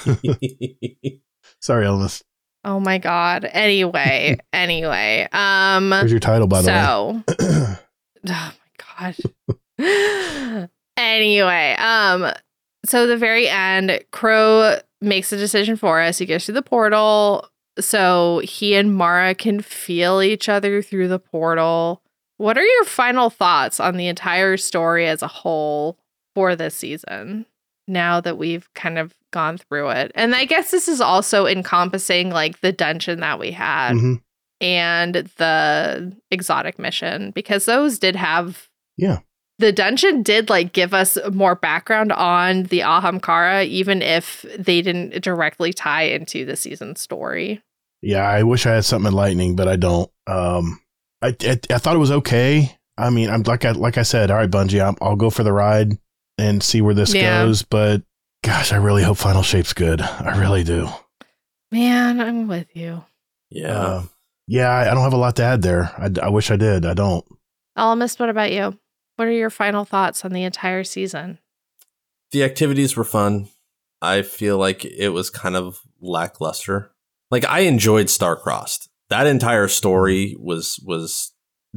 Sorry, 1.60 1.84
Elvis. 1.86 2.22
Oh 2.64 2.78
my 2.78 2.98
god. 2.98 3.46
Anyway, 3.50 4.38
anyway. 4.52 5.26
Um 5.32 5.90
Here's 5.90 6.10
your 6.12 6.20
title, 6.20 6.46
by 6.46 6.62
the 6.62 6.66
so 6.66 7.12
way. 7.12 7.76
oh 8.28 8.52
my 8.54 9.14
god 9.78 10.68
anyway 10.96 11.74
um 11.78 12.30
so 12.84 13.06
the 13.06 13.16
very 13.16 13.48
end 13.48 14.02
crow 14.10 14.76
makes 15.00 15.32
a 15.32 15.36
decision 15.36 15.76
for 15.76 16.00
us 16.00 16.18
he 16.18 16.26
goes 16.26 16.44
through 16.44 16.54
the 16.54 16.62
portal 16.62 17.48
so 17.78 18.40
he 18.44 18.74
and 18.74 18.94
mara 18.94 19.34
can 19.34 19.60
feel 19.60 20.20
each 20.22 20.48
other 20.48 20.82
through 20.82 21.08
the 21.08 21.18
portal 21.18 22.02
what 22.38 22.56
are 22.58 22.64
your 22.64 22.84
final 22.84 23.30
thoughts 23.30 23.80
on 23.80 23.96
the 23.96 24.06
entire 24.08 24.56
story 24.56 25.06
as 25.06 25.22
a 25.22 25.26
whole 25.28 25.98
for 26.34 26.54
this 26.56 26.74
season 26.74 27.44
now 27.88 28.20
that 28.20 28.38
we've 28.38 28.72
kind 28.74 28.98
of 28.98 29.14
gone 29.32 29.56
through 29.58 29.88
it 29.90 30.10
and 30.14 30.34
i 30.34 30.44
guess 30.44 30.70
this 30.70 30.88
is 30.88 31.00
also 31.00 31.46
encompassing 31.46 32.30
like 32.30 32.60
the 32.60 32.72
dungeon 32.72 33.20
that 33.20 33.38
we 33.38 33.50
had 33.50 33.92
Mhm. 33.94 34.20
and 34.60 35.14
the 35.36 36.14
exotic 36.30 36.78
mission 36.78 37.30
because 37.30 37.64
those 37.64 37.98
did 37.98 38.16
have 38.16 38.68
Yeah. 38.96 39.20
The 39.60 39.72
dungeon 39.72 40.22
did 40.22 40.48
like 40.50 40.72
give 40.72 40.92
us 40.94 41.16
more 41.32 41.54
background 41.54 42.12
on 42.12 42.64
the 42.64 42.80
Ahamkara, 42.80 43.66
even 43.66 44.02
if 44.02 44.44
they 44.58 44.82
didn't 44.82 45.22
directly 45.22 45.72
tie 45.72 46.02
into 46.04 46.44
the 46.44 46.56
season 46.56 46.96
story. 46.96 47.62
Yeah, 48.02 48.28
I 48.28 48.42
wish 48.42 48.66
I 48.66 48.74
had 48.74 48.84
something 48.84 49.10
enlightening, 49.10 49.56
but 49.56 49.68
I 49.68 49.76
don't. 49.76 50.10
Um, 50.26 50.80
I, 51.22 51.36
I 51.42 51.60
I 51.70 51.78
thought 51.78 51.96
it 51.96 52.00
was 52.00 52.10
okay. 52.10 52.76
I 52.96 53.10
mean, 53.10 53.30
I'm 53.30 53.42
like 53.42 53.64
I 53.64 53.72
like 53.72 53.98
I 53.98 54.02
said, 54.02 54.30
all 54.30 54.38
right, 54.38 54.50
Bungie, 54.50 54.84
I'm, 54.86 54.96
I'll 55.00 55.16
go 55.16 55.30
for 55.30 55.42
the 55.42 55.52
ride 55.52 55.98
and 56.38 56.62
see 56.62 56.80
where 56.80 56.94
this 56.94 57.14
Yeah. 57.14 57.44
goes. 57.44 57.62
But 57.62 58.02
gosh, 58.42 58.72
I 58.72 58.76
really 58.76 59.02
hope 59.02 59.18
Final 59.18 59.42
Shape's 59.42 59.74
good. 59.74 60.00
I 60.00 60.38
really 60.40 60.64
do. 60.64 60.88
Man, 61.70 62.20
I'm 62.20 62.48
with 62.48 62.74
you. 62.74 63.04
Yeah. 63.50 63.76
Uh, 63.76 64.02
yeah, 64.48 64.68
I, 64.70 64.90
I 64.90 64.94
don't 64.94 65.04
have 65.04 65.12
a 65.12 65.16
lot 65.18 65.36
to 65.36 65.42
add 65.44 65.62
there. 65.62 65.92
I, 65.96 66.10
I 66.26 66.28
wish 66.30 66.50
I 66.50 66.56
did. 66.56 66.84
I 66.86 66.94
don't. 66.94 67.24
Almost, 67.76 68.18
what 68.18 68.28
about 68.30 68.50
you? 68.50 68.76
What 69.20 69.28
are 69.28 69.32
your 69.32 69.50
final 69.50 69.84
thoughts 69.84 70.24
on 70.24 70.32
the 70.32 70.44
entire 70.44 70.82
season? 70.82 71.38
the 72.30 72.44
activities 72.44 72.96
were 72.96 73.04
fun. 73.04 73.48
I 74.02 74.22
feel 74.22 74.56
like 74.56 74.84
it 74.84 75.10
was 75.10 75.30
kind 75.30 75.56
of 75.56 75.80
lackluster. 76.00 76.92
Like 77.30 77.44
I 77.44 77.60
enjoyed 77.60 78.06
Starcrossed. 78.06 78.88
That 79.08 79.26
entire 79.26 79.68
story 79.68 80.36
was 80.38 80.80
was 80.84 81.32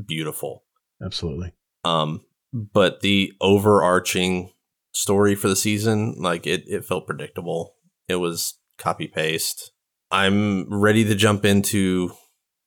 beautiful. 0.08 0.64
Absolutely. 1.04 1.54
Um, 1.84 2.22
but 2.54 3.02
the 3.02 3.34
overarching 3.42 4.52
story 4.94 5.36
for 5.36 5.48
the 5.48 5.56
season, 5.56 6.16
like 6.20 6.48
it, 6.48 6.64
it 6.68 6.86
felt 6.86 7.08
predictable. 7.08 7.76
It 8.08 8.16
was 8.16 8.58
copy 8.78 9.08
paste. 9.08 9.72
I'm 10.12 10.72
ready 10.72 11.04
to 11.06 11.16
jump 11.16 11.44
into 11.44 12.14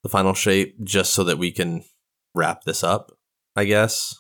the 0.02 0.08
final 0.08 0.34
shape 0.34 0.82
just 0.84 1.12
so 1.12 1.24
that 1.24 1.38
we 1.38 1.52
can 1.52 1.84
wrap 2.34 2.64
this 2.64 2.82
up. 2.84 3.12
I 3.54 3.64
guess 3.64 4.14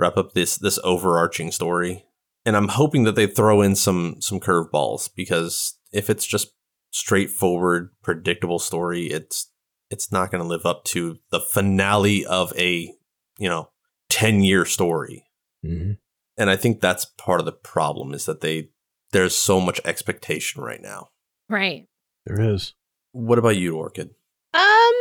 wrap 0.00 0.16
up 0.16 0.32
this 0.32 0.56
this 0.56 0.78
overarching 0.82 1.50
story, 1.52 2.06
and 2.44 2.56
I'm 2.56 2.68
hoping 2.68 3.04
that 3.04 3.14
they 3.14 3.26
throw 3.26 3.60
in 3.62 3.76
some 3.76 4.16
some 4.20 4.40
curveballs 4.40 5.08
because 5.14 5.78
if 5.92 6.08
it's 6.10 6.26
just 6.26 6.52
straightforward, 6.90 7.90
predictable 8.02 8.58
story, 8.58 9.06
it's 9.06 9.50
it's 9.90 10.12
not 10.12 10.30
going 10.30 10.42
to 10.42 10.48
live 10.48 10.64
up 10.66 10.84
to 10.84 11.18
the 11.30 11.40
finale 11.40 12.24
of 12.24 12.52
a 12.56 12.92
you 13.38 13.48
know 13.48 13.70
10 14.10 14.42
year 14.42 14.64
story 14.64 15.24
Mm-hmm. 15.64 15.92
and 16.38 16.50
i 16.50 16.56
think 16.56 16.80
that's 16.80 17.04
part 17.04 17.38
of 17.40 17.44
the 17.46 17.52
problem 17.52 18.14
is 18.14 18.24
that 18.26 18.40
they 18.40 18.70
there's 19.12 19.34
so 19.36 19.60
much 19.60 19.78
expectation 19.84 20.62
right 20.62 20.80
now 20.80 21.08
Right. 21.50 21.86
There 22.24 22.40
is. 22.40 22.72
what 23.12 23.38
about 23.38 23.56
you 23.56 23.76
orchid 23.76 24.10
Um, 24.54 24.94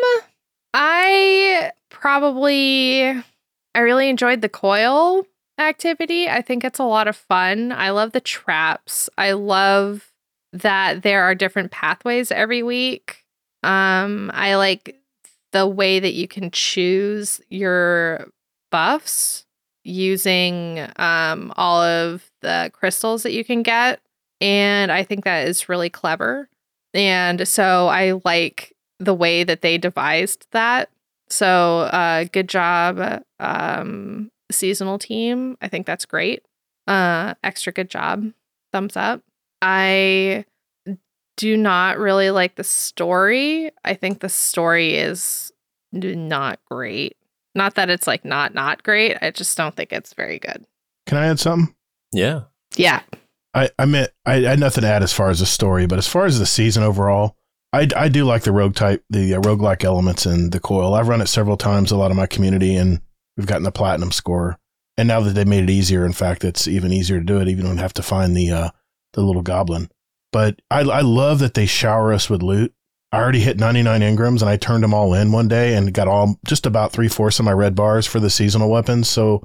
I 0.73 1.71
probably 1.89 3.23
I 3.75 3.79
really 3.79 4.09
enjoyed 4.09 4.41
the 4.41 4.49
coil 4.49 5.25
activity. 5.57 6.29
I 6.29 6.41
think 6.41 6.63
it's 6.63 6.79
a 6.79 6.83
lot 6.83 7.07
of 7.07 7.15
fun. 7.15 7.71
I 7.71 7.89
love 7.91 8.11
the 8.11 8.21
traps. 8.21 9.09
I 9.17 9.33
love 9.33 10.11
that 10.53 11.03
there 11.03 11.23
are 11.23 11.35
different 11.35 11.71
pathways 11.71 12.31
every 12.31 12.63
week. 12.63 13.23
Um, 13.63 14.31
I 14.33 14.55
like 14.55 14.95
the 15.51 15.67
way 15.67 15.99
that 15.99 16.13
you 16.13 16.27
can 16.27 16.51
choose 16.51 17.41
your 17.49 18.27
buffs 18.71 19.45
using 19.83 20.85
um 20.97 21.51
all 21.57 21.81
of 21.81 22.29
the 22.41 22.69
crystals 22.73 23.23
that 23.23 23.33
you 23.33 23.43
can 23.43 23.63
get. 23.63 23.99
And 24.41 24.91
I 24.91 25.03
think 25.03 25.23
that 25.25 25.47
is 25.47 25.67
really 25.67 25.89
clever. 25.89 26.49
And 26.93 27.47
so 27.47 27.87
I 27.87 28.19
like 28.23 28.75
the 28.99 29.13
way 29.13 29.43
that 29.43 29.61
they 29.61 29.77
devised 29.77 30.47
that. 30.51 30.89
So 31.29 31.81
uh 31.81 32.25
good 32.31 32.49
job 32.49 33.23
um 33.39 34.31
seasonal 34.51 34.99
team. 34.99 35.57
I 35.61 35.67
think 35.67 35.85
that's 35.85 36.05
great. 36.05 36.43
Uh 36.87 37.35
extra 37.43 37.71
good 37.71 37.89
job. 37.89 38.31
Thumbs 38.71 38.97
up. 38.97 39.21
I 39.61 40.45
do 41.37 41.55
not 41.55 41.97
really 41.97 42.31
like 42.31 42.55
the 42.55 42.63
story. 42.63 43.71
I 43.85 43.93
think 43.93 44.19
the 44.19 44.29
story 44.29 44.95
is 44.95 45.51
not 45.93 46.59
great. 46.65 47.15
Not 47.55 47.75
that 47.75 47.89
it's 47.89 48.07
like 48.07 48.25
not 48.25 48.53
not 48.53 48.83
great. 48.83 49.17
I 49.21 49.31
just 49.31 49.57
don't 49.57 49.75
think 49.75 49.91
it's 49.91 50.13
very 50.13 50.39
good. 50.39 50.65
Can 51.07 51.17
I 51.17 51.27
add 51.27 51.39
something? 51.39 51.73
yeah 52.11 52.41
Yeah. 52.75 53.01
I, 53.53 53.69
I 53.79 53.85
meant 53.85 54.11
I, 54.25 54.45
I 54.45 54.49
had 54.49 54.59
nothing 54.59 54.83
to 54.83 54.87
add 54.87 55.03
as 55.03 55.13
far 55.13 55.29
as 55.29 55.39
the 55.39 55.45
story, 55.45 55.87
but 55.87 55.97
as 55.97 56.07
far 56.07 56.25
as 56.25 56.39
the 56.39 56.45
season 56.45 56.83
overall, 56.83 57.35
I, 57.71 57.87
I 57.95 58.09
do 58.09 58.25
like 58.25 58.43
the 58.43 58.51
rogue 58.51 58.75
type, 58.75 59.03
the 59.09 59.35
uh, 59.35 59.41
roguelike 59.41 59.83
elements 59.83 60.25
in 60.25 60.49
the 60.49 60.59
coil. 60.59 60.95
I've 60.95 61.07
run 61.07 61.21
it 61.21 61.27
several 61.27 61.57
times, 61.57 61.91
a 61.91 61.97
lot 61.97 62.11
of 62.11 62.17
my 62.17 62.25
community, 62.25 62.75
and 62.75 63.01
we've 63.37 63.47
gotten 63.47 63.63
the 63.63 63.71
platinum 63.71 64.11
score. 64.11 64.57
And 64.97 65.07
now 65.07 65.21
that 65.21 65.31
they 65.31 65.45
made 65.45 65.63
it 65.63 65.69
easier, 65.69 66.05
in 66.05 66.13
fact, 66.13 66.43
it's 66.43 66.67
even 66.67 66.91
easier 66.91 67.19
to 67.19 67.25
do 67.25 67.39
it. 67.39 67.47
Even 67.47 67.65
don't 67.65 67.77
have 67.77 67.93
to 67.93 68.03
find 68.03 68.35
the 68.35 68.51
uh, 68.51 68.69
the 69.13 69.21
little 69.21 69.43
goblin. 69.43 69.89
But 70.31 70.61
I, 70.69 70.81
I 70.81 71.01
love 71.01 71.39
that 71.39 71.53
they 71.53 71.65
shower 71.65 72.11
us 72.11 72.29
with 72.29 72.43
loot. 72.43 72.73
I 73.11 73.17
already 73.17 73.39
hit 73.39 73.59
99 73.59 74.01
Engrams 74.01 74.41
and 74.41 74.49
I 74.49 74.57
turned 74.57 74.83
them 74.83 74.93
all 74.93 75.15
in 75.15 75.31
one 75.31 75.47
day 75.47 75.73
and 75.73 75.93
got 75.93 76.07
all 76.07 76.39
just 76.45 76.67
about 76.67 76.91
three 76.91 77.07
fourths 77.07 77.39
of 77.39 77.45
my 77.45 77.51
red 77.51 77.73
bars 77.73 78.05
for 78.05 78.19
the 78.19 78.29
seasonal 78.29 78.69
weapons. 78.69 79.09
So 79.09 79.41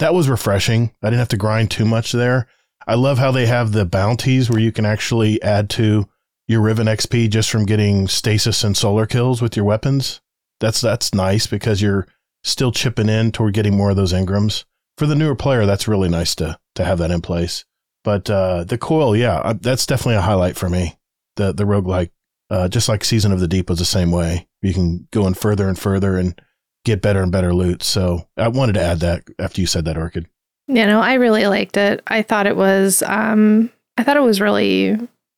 that 0.00 0.12
was 0.12 0.28
refreshing. 0.28 0.92
I 1.02 1.06
didn't 1.06 1.20
have 1.20 1.28
to 1.28 1.38
grind 1.38 1.70
too 1.70 1.86
much 1.86 2.12
there. 2.12 2.46
I 2.86 2.94
love 2.94 3.16
how 3.16 3.30
they 3.30 3.46
have 3.46 3.72
the 3.72 3.86
bounties 3.86 4.50
where 4.50 4.60
you 4.60 4.70
can 4.70 4.84
actually 4.84 5.40
add 5.42 5.70
to 5.70 6.06
your 6.48 6.60
Riven 6.60 6.86
XP 6.86 7.30
just 7.30 7.50
from 7.50 7.66
getting 7.66 8.08
stasis 8.08 8.62
and 8.64 8.76
solar 8.76 9.06
kills 9.06 9.42
with 9.42 9.56
your 9.56 9.64
weapons. 9.64 10.20
That's 10.60 10.80
that's 10.80 11.14
nice 11.14 11.46
because 11.46 11.82
you're 11.82 12.06
still 12.44 12.72
chipping 12.72 13.08
in 13.08 13.32
toward 13.32 13.54
getting 13.54 13.76
more 13.76 13.90
of 13.90 13.96
those 13.96 14.12
Engrams. 14.12 14.64
For 14.96 15.06
the 15.06 15.14
newer 15.14 15.34
player, 15.34 15.66
that's 15.66 15.88
really 15.88 16.08
nice 16.08 16.34
to 16.36 16.58
to 16.76 16.84
have 16.84 16.98
that 16.98 17.10
in 17.10 17.20
place. 17.20 17.64
But 18.04 18.30
uh, 18.30 18.64
the 18.64 18.78
coil, 18.78 19.16
yeah, 19.16 19.38
uh, 19.38 19.54
that's 19.60 19.84
definitely 19.84 20.14
a 20.14 20.22
highlight 20.22 20.56
for 20.56 20.68
me. 20.68 20.96
The 21.34 21.52
the 21.52 21.64
roguelike, 21.64 22.10
uh, 22.48 22.68
just 22.68 22.88
like 22.88 23.04
Season 23.04 23.32
of 23.32 23.40
the 23.40 23.48
Deep 23.48 23.68
was 23.68 23.80
the 23.80 23.84
same 23.84 24.12
way. 24.12 24.46
You 24.62 24.72
can 24.72 25.08
go 25.10 25.26
in 25.26 25.34
further 25.34 25.68
and 25.68 25.78
further 25.78 26.16
and 26.16 26.40
get 26.84 27.02
better 27.02 27.22
and 27.22 27.32
better 27.32 27.52
loot. 27.52 27.82
So 27.82 28.28
I 28.36 28.48
wanted 28.48 28.74
to 28.74 28.82
add 28.82 29.00
that 29.00 29.24
after 29.38 29.60
you 29.60 29.66
said 29.66 29.84
that, 29.84 29.98
Orchid. 29.98 30.28
You 30.68 30.86
know, 30.86 31.00
I 31.00 31.14
really 31.14 31.46
liked 31.46 31.76
it. 31.76 32.02
I 32.06 32.22
thought 32.22 32.46
it 32.46 32.56
was 32.56 33.02
um 33.02 33.70
I 33.98 34.04
thought 34.04 34.16
it 34.16 34.20
was 34.20 34.40
really 34.40 34.96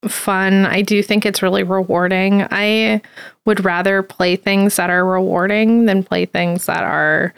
fun. 0.09 0.67
I 0.67 0.83
do 0.83 1.03
think 1.03 1.25
it's 1.25 1.43
really 1.43 1.63
rewarding. 1.63 2.47
I 2.51 3.01
would 3.45 3.65
rather 3.65 4.03
play 4.03 4.37
things 4.37 4.77
that 4.77 4.91
are 4.91 5.05
rewarding 5.05 5.87
than 5.87 6.03
play 6.03 6.27
things 6.27 6.67
that 6.67 6.83
are 6.85 7.35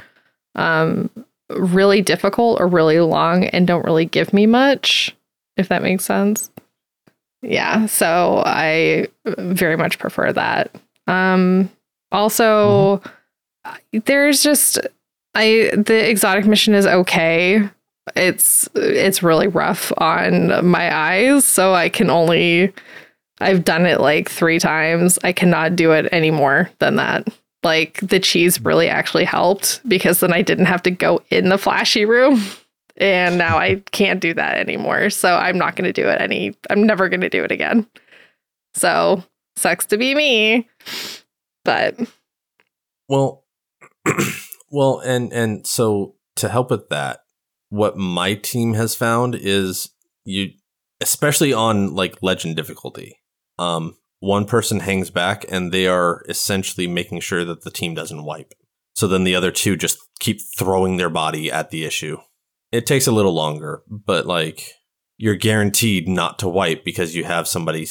um 0.54 1.10
really 1.50 2.02
difficult 2.02 2.60
or 2.60 2.66
really 2.66 3.00
long 3.00 3.44
and 3.44 3.66
don't 3.66 3.84
really 3.84 4.04
give 4.04 4.32
me 4.32 4.46
much, 4.46 5.14
if 5.56 5.68
that 5.68 5.82
makes 5.82 6.04
sense. 6.04 6.50
Yeah, 7.42 7.86
so 7.86 8.42
I 8.44 9.08
very 9.38 9.76
much 9.76 9.98
prefer 9.98 10.32
that. 10.32 10.74
Um 11.06 11.70
also 12.12 13.02
there's 13.92 14.42
just 14.42 14.78
I 15.34 15.70
the 15.76 16.08
exotic 16.08 16.46
mission 16.46 16.74
is 16.74 16.86
okay. 16.86 17.68
It's 18.16 18.68
it's 18.74 19.22
really 19.22 19.48
rough 19.48 19.92
on 19.98 20.66
my 20.66 20.94
eyes, 20.94 21.44
so 21.44 21.74
I 21.74 21.88
can 21.88 22.10
only 22.10 22.72
I've 23.40 23.64
done 23.64 23.86
it 23.86 24.00
like 24.00 24.28
3 24.28 24.58
times. 24.58 25.18
I 25.24 25.32
cannot 25.32 25.76
do 25.76 25.92
it 25.92 26.08
any 26.12 26.30
more 26.30 26.70
than 26.78 26.96
that. 26.96 27.28
Like 27.62 28.00
the 28.00 28.20
cheese 28.20 28.60
really 28.60 28.88
actually 28.88 29.24
helped 29.24 29.80
because 29.88 30.20
then 30.20 30.32
I 30.32 30.42
didn't 30.42 30.66
have 30.66 30.82
to 30.84 30.90
go 30.90 31.22
in 31.30 31.48
the 31.48 31.58
flashy 31.58 32.04
room. 32.04 32.42
And 32.96 33.38
now 33.38 33.56
I 33.56 33.82
can't 33.92 34.20
do 34.20 34.34
that 34.34 34.58
anymore. 34.58 35.08
So 35.08 35.34
I'm 35.34 35.56
not 35.56 35.74
going 35.74 35.90
to 35.90 36.02
do 36.02 36.06
it 36.06 36.20
any 36.20 36.54
I'm 36.68 36.86
never 36.86 37.08
going 37.08 37.22
to 37.22 37.30
do 37.30 37.42
it 37.42 37.50
again. 37.50 37.86
So, 38.74 39.24
sucks 39.56 39.86
to 39.86 39.96
be 39.96 40.14
me. 40.14 40.68
But 41.64 41.98
well 43.08 43.44
well 44.70 44.98
and 44.98 45.32
and 45.32 45.66
so 45.66 46.14
to 46.36 46.48
help 46.48 46.70
with 46.70 46.88
that 46.90 47.20
what 47.70 47.96
my 47.96 48.34
team 48.34 48.74
has 48.74 48.94
found 48.94 49.34
is 49.34 49.90
you 50.24 50.50
especially 51.00 51.52
on 51.52 51.94
like 51.94 52.22
legend 52.22 52.56
difficulty 52.56 53.18
um 53.58 53.96
one 54.18 54.44
person 54.44 54.80
hangs 54.80 55.10
back 55.10 55.46
and 55.48 55.72
they 55.72 55.86
are 55.86 56.22
essentially 56.28 56.86
making 56.86 57.20
sure 57.20 57.42
that 57.42 57.62
the 57.62 57.70
team 57.70 57.94
doesn't 57.94 58.22
wipe. 58.22 58.52
So 58.94 59.08
then 59.08 59.24
the 59.24 59.34
other 59.34 59.50
two 59.50 59.76
just 59.76 59.98
keep 60.18 60.40
throwing 60.58 60.98
their 60.98 61.08
body 61.08 61.50
at 61.50 61.70
the 61.70 61.86
issue. 61.86 62.18
It 62.70 62.84
takes 62.84 63.06
a 63.06 63.12
little 63.12 63.32
longer 63.32 63.82
but 63.88 64.26
like 64.26 64.72
you're 65.16 65.36
guaranteed 65.36 66.06
not 66.06 66.38
to 66.40 66.48
wipe 66.48 66.84
because 66.84 67.14
you 67.14 67.24
have 67.24 67.48
somebody 67.48 67.86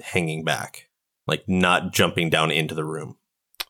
hanging 0.00 0.44
back 0.44 0.88
like 1.28 1.44
not 1.46 1.92
jumping 1.92 2.30
down 2.30 2.50
into 2.50 2.74
the 2.74 2.84
room. 2.84 3.16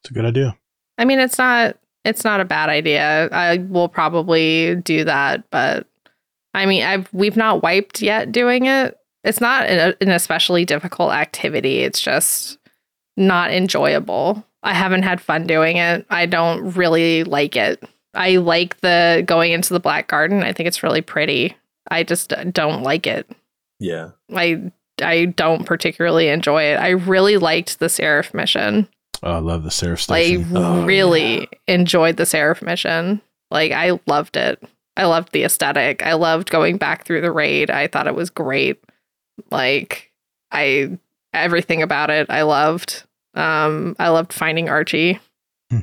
It's 0.01 0.11
a 0.11 0.15
good 0.15 0.25
idea. 0.25 0.57
I 0.97 1.05
mean, 1.05 1.19
it's 1.19 1.39
not 1.39 1.77
it's 2.09 2.25
not 2.25 2.41
a 2.41 2.45
bad 2.45 2.71
idea. 2.71 3.29
I 3.29 3.59
will 3.59 3.89
probably 3.89 4.77
do 4.77 5.05
that, 5.05 5.45
but 5.51 5.87
I 6.55 6.65
mean, 6.65 6.83
I've 6.83 7.13
we've 7.13 7.37
not 7.37 7.63
wiped 7.63 8.01
yet 8.01 8.33
doing 8.33 8.67
it. 8.67 8.99
It's 9.25 9.41
not 9.41 9.67
an, 9.67 9.95
an 10.01 10.11
especially 10.11 10.65
difficult 10.65 11.13
activity. 11.13 11.81
It's 11.81 12.01
just 12.01 12.59
not 13.17 13.53
enjoyable. 13.53 14.43
I 14.63 14.73
haven't 14.73 15.03
had 15.03 15.21
fun 15.21 15.47
doing 15.47 15.77
it. 15.77 16.07
I 16.09 16.25
don't 16.27 16.73
really 16.73 17.25
like 17.25 17.57
it. 17.57 17.83
I 18.15 18.37
like 18.37 18.81
the 18.81 19.23
going 19.27 19.53
into 19.53 19.75
the 19.75 19.81
Black 19.81 20.09
Garden. 20.09 20.43
I 20.43 20.53
think 20.53 20.67
it's 20.67 20.83
really 20.83 21.03
pretty. 21.03 21.57
I 21.91 22.05
just 22.05 22.33
don't 22.53 22.83
like 22.83 23.07
it. 23.07 23.31
Yeah. 23.79 24.11
I 24.35 24.73
I 25.03 25.27
don't 25.27 25.67
particularly 25.67 26.29
enjoy 26.29 26.65
it. 26.65 26.77
I 26.77 26.91
really 26.91 27.37
liked 27.37 27.79
the 27.79 27.89
Seraph 27.89 28.33
mission. 28.33 28.89
Oh, 29.23 29.33
I 29.33 29.39
love 29.39 29.65
the 29.65 29.71
Seraph 29.71 30.01
stuff. 30.03 30.17
I 30.17 30.45
Oh, 30.55 30.85
really 30.85 31.49
enjoyed 31.67 32.17
the 32.17 32.27
Seraph 32.27 32.63
mission. 32.63 33.21
Like 33.51 33.73
I 33.73 33.99
loved 34.07 34.37
it. 34.37 34.63
I 34.97 35.07
loved 35.07 35.33
the 35.33 35.45
aesthetic. 35.45 36.05
I 36.05 36.15
loved 36.15 36.51
going 36.51 36.77
back 36.77 37.05
through 37.05 37.21
the 37.23 37.33
raid. 37.33 37.71
I 37.71 37.87
thought 37.87 38.07
it 38.07 38.15
was 38.15 38.31
great. 38.31 38.83
Like 39.51 40.13
I 40.53 40.99
everything 41.33 41.83
about 41.83 42.11
it 42.11 42.29
I 42.31 42.43
loved. 42.43 43.05
Um 43.35 43.95
I 43.99 44.09
loved 44.09 44.33
finding 44.33 44.69
Archie. 44.69 45.19
Hmm. 45.71 45.79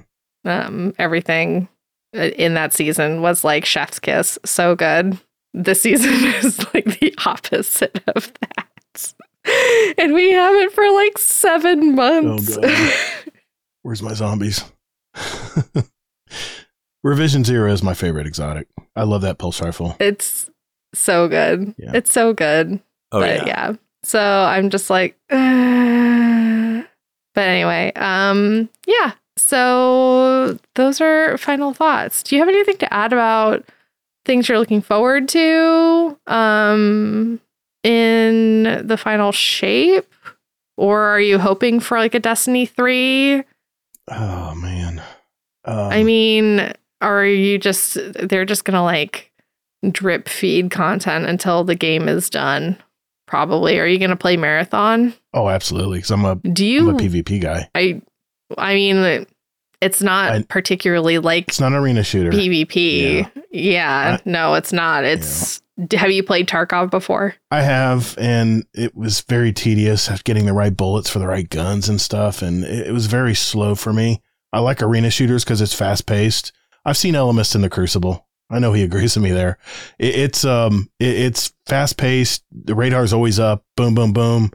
Um 0.46 0.94
everything 1.00 1.68
in 2.14 2.54
that 2.54 2.72
season 2.74 3.22
was 3.22 3.44
like 3.44 3.66
chef's 3.66 4.00
kiss. 4.00 4.40
So 4.46 4.76
good. 4.76 5.18
This 5.54 5.82
season 5.84 6.14
is 6.14 6.60
like 6.74 6.86
the 7.00 7.14
opposite 7.26 8.02
of 8.16 8.32
that. 8.42 8.68
And 10.00 10.16
we 10.16 10.32
have 10.32 10.56
it 10.56 10.72
for 10.72 10.90
like 10.92 11.20
7 11.20 11.94
months. 11.94 12.58
God. 12.58 12.94
Where's 13.86 14.02
my 14.02 14.16
zombies? 14.16 14.66
Revision 17.04 17.44
Zero 17.44 17.72
is 17.72 17.84
my 17.84 17.94
favorite 17.94 18.26
exotic. 18.26 18.68
I 18.96 19.04
love 19.04 19.22
that 19.22 19.38
pulse 19.38 19.62
rifle. 19.62 19.96
It's 20.00 20.50
so 20.96 21.28
good. 21.28 21.76
Yeah. 21.78 21.92
It's 21.94 22.12
so 22.12 22.34
good. 22.34 22.82
Oh 23.12 23.20
but 23.20 23.46
yeah. 23.46 23.46
yeah. 23.46 23.74
So 24.02 24.20
I'm 24.20 24.72
just 24.72 24.90
like, 24.90 25.16
uh. 25.30 26.82
but 27.36 27.42
anyway, 27.42 27.92
um, 27.96 28.70
yeah. 28.88 29.12
So 29.38 30.58
those 30.74 31.00
are 31.00 31.38
final 31.38 31.72
thoughts. 31.72 32.24
Do 32.24 32.36
you 32.36 32.42
have 32.42 32.50
anything 32.50 32.78
to 32.78 32.92
add 32.92 33.14
about 33.14 33.70
things 34.26 34.50
you're 34.50 34.58
looking 34.58 34.82
forward 34.82 35.30
to, 35.30 36.18
um, 36.26 37.40
in 37.84 38.82
the 38.84 38.98
final 38.98 39.32
shape, 39.32 40.12
or 40.76 41.02
are 41.02 41.22
you 41.22 41.38
hoping 41.38 41.80
for 41.80 42.00
like 42.00 42.16
a 42.16 42.20
Destiny 42.20 42.66
three? 42.66 43.44
Oh 44.10 44.54
man. 44.56 45.02
Um, 45.66 45.78
I 45.92 46.04
mean, 46.04 46.72
are 47.02 47.26
you 47.26 47.58
just 47.58 47.98
they're 48.14 48.46
just 48.46 48.66
gonna 48.66 48.84
like 48.84 49.32
drip 49.92 50.28
feed 50.30 50.72
content 50.72 51.26
until 51.26 51.64
the 51.64 51.76
game 51.76 52.08
is 52.08 52.30
done? 52.30 52.78
Probably. 53.28 53.80
Are 53.80 53.88
you 53.88 53.98
gonna 53.98 54.16
play 54.16 54.38
marathon? 54.38 55.14
oh, 55.34 55.50
absolutely. 55.50 55.98
Because 56.00 56.12
I'm 56.12 56.26
a 56.26 56.36
Do 56.36 56.66
you 56.66 56.90
I'm 56.90 56.96
a 56.96 57.00
PvP 57.00 57.42
guy. 57.42 57.70
I 57.74 58.02
I 58.58 58.76
mean, 58.76 59.26
it's 59.82 60.02
not 60.02 60.32
I- 60.32 60.44
particularly 60.44 61.18
like 61.20 61.48
It's 61.48 61.60
not 61.60 61.72
an 61.72 61.80
arena 61.80 62.04
shooter. 62.04 62.30
PvP. 62.32 63.30
Yeah, 63.52 64.18
I- 64.20 64.30
no, 64.30 64.54
it's 64.54 64.72
not. 64.72 65.04
It's. 65.04 65.62
Have 65.92 66.12
you 66.12 66.24
played 66.24 66.48
Tarkov 66.48 66.90
before? 66.90 67.36
I 67.52 67.62
have, 67.62 68.16
and 68.18 68.66
it 68.74 68.96
was 68.96 69.22
very 69.22 69.52
tedious 69.52 70.10
getting 70.24 70.46
the 70.46 70.54
right 70.54 70.76
bullets 70.76 71.10
for 71.10 71.20
the 71.20 71.28
right 71.28 71.50
guns 71.50 71.90
and 71.90 72.00
stuff, 72.00 72.42
and 72.42 72.64
it, 72.64 72.94
was 72.94 73.08
very 73.08 73.36
slow 73.36 73.76
for 73.76 73.92
me. 73.92 74.22
I 74.54 74.60
like 74.60 74.82
arena 74.82 75.10
shooters 75.10 75.44
because 75.44 75.60
it's 75.60 75.74
fast 75.74 76.06
paced. 76.06 76.54
I've 76.86 76.96
seen 76.96 77.14
Ellimist 77.14 77.56
in 77.56 77.62
the 77.62 77.70
Crucible. 77.70 78.26
I 78.50 78.60
know 78.60 78.72
he 78.72 78.84
agrees 78.84 79.16
with 79.16 79.24
me 79.24 79.32
there. 79.32 79.58
It, 80.00 80.16
it's 80.16 80.46
um, 80.46 80.90
it, 81.00 81.18
it's 81.18 81.54
fast 81.66 81.98
paced. 81.98 82.46
The 82.52 82.76
radar's 82.76 83.12
always 83.12 83.38
up. 83.38 83.66
Boom, 83.76 83.96
boom, 83.96 84.14
boom. 84.14 84.52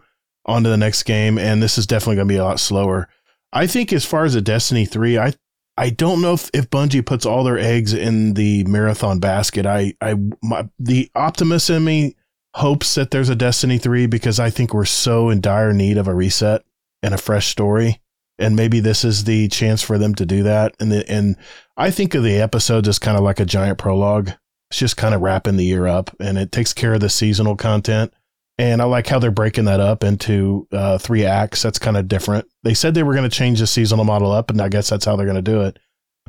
On 0.46 0.62
to 0.62 0.70
the 0.70 0.78
next 0.78 1.02
game, 1.02 1.38
and 1.38 1.62
this 1.62 1.76
is 1.76 1.86
definitely 1.86 2.16
going 2.16 2.28
to 2.28 2.32
be 2.32 2.38
a 2.38 2.44
lot 2.44 2.60
slower. 2.60 3.08
I 3.52 3.66
think 3.66 3.92
as 3.92 4.06
far 4.06 4.24
as 4.24 4.34
a 4.34 4.40
Destiny 4.40 4.86
three, 4.86 5.18
I 5.18 5.34
I 5.80 5.88
don't 5.88 6.20
know 6.20 6.34
if, 6.34 6.50
if 6.52 6.68
Bungie 6.68 7.06
puts 7.06 7.24
all 7.24 7.42
their 7.42 7.58
eggs 7.58 7.94
in 7.94 8.34
the 8.34 8.64
marathon 8.64 9.18
basket. 9.18 9.64
I 9.64 9.94
I 10.02 10.14
my, 10.42 10.68
the 10.78 11.10
optimist 11.14 11.70
in 11.70 11.84
me 11.84 12.16
hopes 12.54 12.96
that 12.96 13.10
there's 13.10 13.30
a 13.30 13.34
Destiny 13.34 13.78
3 13.78 14.06
because 14.06 14.38
I 14.38 14.50
think 14.50 14.74
we're 14.74 14.84
so 14.84 15.30
in 15.30 15.40
dire 15.40 15.72
need 15.72 15.96
of 15.96 16.06
a 16.06 16.14
reset 16.14 16.64
and 17.02 17.14
a 17.14 17.18
fresh 17.18 17.46
story. 17.48 17.98
And 18.38 18.56
maybe 18.56 18.80
this 18.80 19.06
is 19.06 19.24
the 19.24 19.48
chance 19.48 19.80
for 19.80 19.96
them 19.96 20.14
to 20.16 20.26
do 20.26 20.42
that. 20.42 20.76
And 20.80 20.92
the, 20.92 21.10
and 21.10 21.36
I 21.78 21.90
think 21.90 22.14
of 22.14 22.24
the 22.24 22.36
episodes 22.36 22.86
as 22.86 22.98
kind 22.98 23.16
of 23.16 23.24
like 23.24 23.40
a 23.40 23.46
giant 23.46 23.78
prologue. 23.78 24.32
It's 24.70 24.80
just 24.80 24.98
kind 24.98 25.14
of 25.14 25.22
wrapping 25.22 25.56
the 25.56 25.64
year 25.64 25.86
up 25.86 26.14
and 26.20 26.36
it 26.36 26.52
takes 26.52 26.74
care 26.74 26.92
of 26.92 27.00
the 27.00 27.08
seasonal 27.08 27.56
content. 27.56 28.12
And 28.60 28.82
I 28.82 28.84
like 28.84 29.06
how 29.06 29.18
they're 29.18 29.30
breaking 29.30 29.64
that 29.64 29.80
up 29.80 30.04
into 30.04 30.68
uh, 30.70 30.98
three 30.98 31.24
acts. 31.24 31.62
That's 31.62 31.78
kind 31.78 31.96
of 31.96 32.08
different. 32.08 32.46
They 32.62 32.74
said 32.74 32.92
they 32.92 33.02
were 33.02 33.14
going 33.14 33.28
to 33.28 33.34
change 33.34 33.58
the 33.58 33.66
seasonal 33.66 34.04
model 34.04 34.30
up, 34.30 34.50
and 34.50 34.60
I 34.60 34.68
guess 34.68 34.90
that's 34.90 35.06
how 35.06 35.16
they're 35.16 35.24
going 35.24 35.42
to 35.42 35.42
do 35.42 35.62
it. 35.62 35.78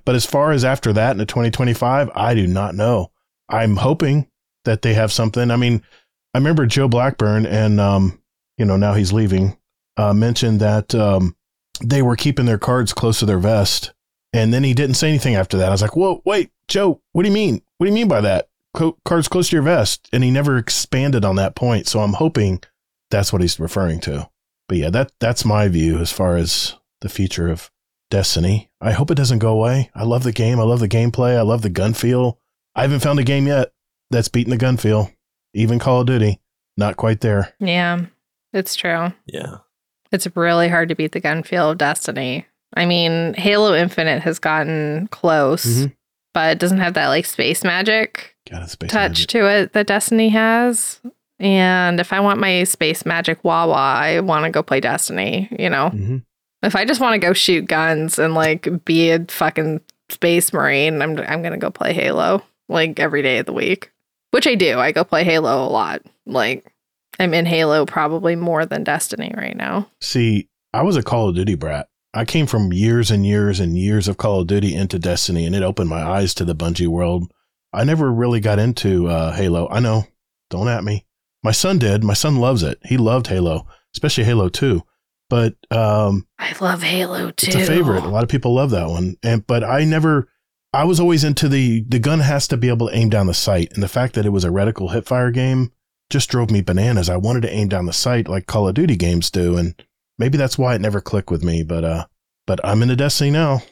But 0.06 0.16
as 0.16 0.26
far 0.26 0.54
as 0.54 0.64
after 0.64 0.94
that 0.94 1.12
into 1.12 1.26
2025, 1.26 2.10
I 2.16 2.34
do 2.34 2.48
not 2.48 2.74
know. 2.74 3.12
I'm 3.50 3.76
hoping 3.76 4.30
that 4.64 4.82
they 4.82 4.94
have 4.94 5.12
something. 5.12 5.52
I 5.52 5.58
mean, 5.58 5.84
I 6.34 6.38
remember 6.38 6.66
Joe 6.66 6.88
Blackburn, 6.88 7.46
and 7.46 7.82
um, 7.82 8.22
you 8.58 8.64
know 8.64 8.78
now 8.78 8.94
he's 8.94 9.12
leaving. 9.12 9.58
Uh, 9.98 10.14
mentioned 10.14 10.62
that 10.62 10.96
um, 10.96 11.36
they 11.84 12.02
were 12.02 12.16
keeping 12.16 12.46
their 12.46 12.58
cards 12.58 12.94
close 12.94 13.20
to 13.20 13.26
their 13.26 13.40
vest, 13.40 13.92
and 14.32 14.54
then 14.54 14.64
he 14.64 14.74
didn't 14.74 14.96
say 14.96 15.10
anything 15.10 15.36
after 15.36 15.58
that. 15.58 15.68
I 15.68 15.72
was 15.72 15.82
like, 15.82 15.98
"Whoa, 15.98 16.22
wait, 16.24 16.50
Joe, 16.70 17.02
what 17.12 17.24
do 17.24 17.28
you 17.28 17.36
mean? 17.36 17.62
What 17.76 17.88
do 17.88 17.90
you 17.90 17.96
mean 17.96 18.08
by 18.08 18.22
that? 18.22 18.48
Co- 18.74 18.98
cards 19.06 19.28
close 19.28 19.50
to 19.50 19.56
your 19.56 19.64
vest?" 19.64 20.08
And 20.14 20.24
he 20.24 20.32
never 20.32 20.58
expanded 20.58 21.26
on 21.26 21.36
that 21.38 21.56
point. 21.56 21.88
So 21.88 22.00
I'm 22.02 22.14
hoping 22.14 22.62
that's 23.10 23.32
what 23.34 23.42
he's 23.42 23.60
referring 23.60 24.00
to. 24.02 24.30
But 24.68 24.78
yeah, 24.78 24.90
that 24.92 25.12
that's 25.20 25.44
my 25.46 25.68
view 25.68 25.98
as 26.00 26.12
far 26.12 26.38
as 26.38 26.76
the 27.02 27.10
future 27.10 27.50
of 27.50 27.70
Destiny. 28.10 28.70
I 28.82 28.92
hope 28.92 29.10
it 29.12 29.16
doesn't 29.16 29.40
go 29.40 29.52
away. 29.54 29.90
I 29.96 30.04
love 30.04 30.24
the 30.24 30.32
game. 30.32 30.60
I 30.60 30.64
love 30.64 30.80
the 30.82 30.88
gameplay. 30.90 31.38
I 31.38 31.42
love 31.42 31.62
the 31.62 31.70
gun 31.70 31.94
feel. 31.94 32.40
I 32.76 32.82
haven't 32.84 33.00
found 33.02 33.20
a 33.20 33.24
game 33.24 33.48
yet 33.48 33.72
that's 34.10 34.28
beaten 34.28 34.52
the 34.52 34.58
gun 34.58 34.78
feel. 34.78 35.12
Even 35.54 35.80
Call 35.80 36.02
of 36.02 36.08
Duty, 36.08 36.40
not 36.78 36.96
quite 36.98 37.22
there. 37.22 37.54
Yeah, 37.60 38.06
it's 38.54 38.76
true. 38.76 39.14
Yeah. 39.26 39.58
It's 40.12 40.28
really 40.36 40.68
hard 40.70 40.90
to 40.90 40.96
beat 40.96 41.12
the 41.14 41.20
gun 41.22 41.44
feel 41.44 41.70
of 41.72 41.78
Destiny. 41.78 42.46
I 42.74 42.86
mean, 42.86 43.34
Halo 43.34 43.74
Infinite 43.74 44.22
has 44.24 44.40
gotten 44.40 45.08
close, 45.12 45.66
Mhm. 45.66 45.96
but 46.34 46.52
it 46.52 46.60
doesn't 46.60 46.80
have 46.80 46.94
that 46.94 47.08
like 47.10 47.26
space 47.26 47.64
magic 47.64 48.31
Got 48.52 48.64
a 48.64 48.68
space 48.68 48.90
touch 48.92 49.12
magic. 49.12 49.28
to 49.30 49.50
it 49.50 49.74
that 49.74 49.88
Destiny 49.88 50.30
has. 50.30 51.00
And 51.40 52.00
if 52.00 52.14
I 52.14 52.20
want 52.20 52.40
my 52.40 52.64
space 52.66 53.06
magic 53.06 53.44
Wawa, 53.44 53.74
I 53.74 54.20
want 54.20 54.46
to 54.46 54.52
go 54.52 54.62
play 54.62 54.80
Destiny, 54.80 55.48
you 55.58 55.70
know? 55.70 55.90
Mhm. 55.94 56.24
If 56.62 56.76
I 56.76 56.86
just 56.86 57.02
want 57.02 57.14
to 57.20 57.26
go 57.28 57.34
shoot 57.34 57.66
guns 57.66 58.20
and 58.20 58.36
like 58.36 58.86
be 58.86 59.10
a 59.12 59.26
fucking 59.28 59.82
space 60.10 60.54
marine, 60.54 61.02
I'm 61.02 61.18
I'm 61.20 61.42
going 61.42 61.54
to 61.54 61.58
go 61.58 61.72
play 61.72 61.94
Halo 61.94 62.44
like 62.70 63.00
every 63.00 63.22
day 63.24 63.40
of 63.40 63.46
the 63.48 63.54
week. 63.54 63.92
Which 64.32 64.46
I 64.48 64.56
do. 64.56 64.80
I 64.80 64.92
go 64.92 65.04
play 65.04 65.24
Halo 65.24 65.66
a 65.66 65.70
lot. 65.70 66.02
Like 66.28 66.72
I'm 67.20 67.34
in 67.34 67.46
Halo 67.46 67.86
probably 67.86 68.36
more 68.36 68.66
than 68.66 68.84
Destiny 68.84 69.34
right 69.36 69.56
now. 69.58 69.90
See, 70.02 70.48
I 70.74 70.84
was 70.84 70.96
a 70.96 71.04
Call 71.04 71.30
of 71.30 71.36
Duty 71.36 71.56
brat. 71.56 71.88
I 72.14 72.26
came 72.26 72.46
from 72.46 72.74
years 72.74 73.10
and 73.10 73.26
years 73.26 73.60
and 73.60 73.78
years 73.78 74.08
of 74.08 74.18
Call 74.18 74.42
of 74.42 74.48
Duty 74.48 74.76
into 74.76 75.00
Destiny, 75.00 75.46
and 75.46 75.56
it 75.56 75.64
opened 75.64 75.90
my 75.90 76.04
eyes 76.04 76.34
to 76.36 76.46
the 76.46 76.54
Bungie 76.56 76.88
world. 76.88 77.32
I 77.74 77.84
never 77.84 78.12
really 78.12 78.40
got 78.40 78.60
into 78.60 79.08
uh, 79.08 79.34
Halo. 79.34 79.68
I 79.70 79.80
know, 79.80 80.08
don't 80.50 80.68
at 80.68 80.84
me. 80.84 81.06
My 81.44 81.52
son 81.52 81.80
did. 81.80 82.04
My 82.04 82.14
son 82.14 82.38
loves 82.38 82.64
it. 82.64 82.80
He 82.86 82.98
loved 82.98 83.28
Halo, 83.28 83.66
especially 83.96 84.26
Halo 84.26 84.50
Two. 84.50 84.84
But 85.30 85.56
um, 85.72 86.28
I 86.38 86.54
love 86.60 86.84
Halo 86.84 87.32
too. 87.32 87.48
it's 87.48 87.56
a 87.56 87.66
favorite. 87.66 88.04
A 88.04 88.10
lot 88.10 88.24
of 88.24 88.30
people 88.30 88.54
love 88.54 88.72
that 88.72 88.90
one. 88.90 89.16
And 89.24 89.46
but 89.48 89.64
I 89.64 89.86
never. 89.86 90.28
I 90.74 90.86
was 90.86 91.00
always 91.00 91.24
into 91.24 91.50
the 91.50 91.84
the 91.88 92.00
gun 92.00 92.20
has 92.20 92.48
to 92.50 92.58
be 92.58 92.70
able 92.70 92.90
to 92.90 92.96
aim 92.96 93.10
down 93.10 93.28
the 93.28 93.34
sight, 93.34 93.72
and 93.74 93.82
the 93.82 93.88
fact 93.88 94.14
that 94.16 94.26
it 94.26 94.30
was 94.30 94.44
a 94.46 94.50
reticle 94.50 94.92
hipfire 94.94 95.34
game 95.34 95.72
just 96.10 96.30
drove 96.30 96.52
me 96.52 96.62
bananas. 96.62 97.10
I 97.10 97.18
wanted 97.18 97.42
to 97.42 97.54
aim 97.54 97.70
down 97.70 97.86
the 97.86 97.94
sight 97.94 98.28
like 98.28 98.46
Call 98.46 98.68
of 98.68 98.76
Duty 98.76 98.96
games 98.96 99.32
do, 99.32 99.58
and 99.58 99.74
maybe 100.18 100.38
that's 100.38 100.58
why 100.58 100.76
it 100.76 100.82
never 100.82 101.02
clicked 101.02 101.32
with 101.32 101.44
me. 101.44 101.64
But 101.64 101.84
uh, 101.84 102.06
but 102.46 102.60
I'm 102.64 102.82
into 102.82 102.96
Destiny 102.96 103.32
now. 103.32 103.64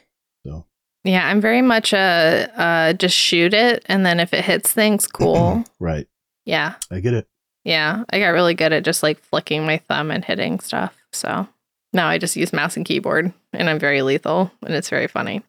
Yeah, 1.04 1.26
I'm 1.26 1.40
very 1.40 1.62
much 1.62 1.92
a 1.92 2.50
uh, 2.56 2.92
just 2.92 3.16
shoot 3.16 3.54
it, 3.54 3.84
and 3.86 4.04
then 4.04 4.20
if 4.20 4.34
it 4.34 4.44
hits 4.44 4.72
things, 4.72 5.06
cool. 5.08 5.64
right, 5.78 6.06
yeah, 6.44 6.74
I 6.90 7.00
get 7.00 7.14
it. 7.14 7.26
yeah. 7.64 8.04
I 8.10 8.18
got 8.20 8.28
really 8.28 8.54
good 8.54 8.72
at 8.72 8.84
just 8.84 9.02
like 9.02 9.18
flicking 9.18 9.64
my 9.64 9.78
thumb 9.78 10.10
and 10.10 10.24
hitting 10.24 10.60
stuff. 10.60 10.94
So 11.12 11.48
now 11.92 12.08
I 12.08 12.18
just 12.18 12.36
use 12.36 12.52
mouse 12.52 12.76
and 12.76 12.84
keyboard, 12.84 13.32
and 13.52 13.70
I'm 13.70 13.78
very 13.78 14.02
lethal, 14.02 14.50
and 14.62 14.74
it's 14.74 14.90
very 14.90 15.06
funny. 15.06 15.42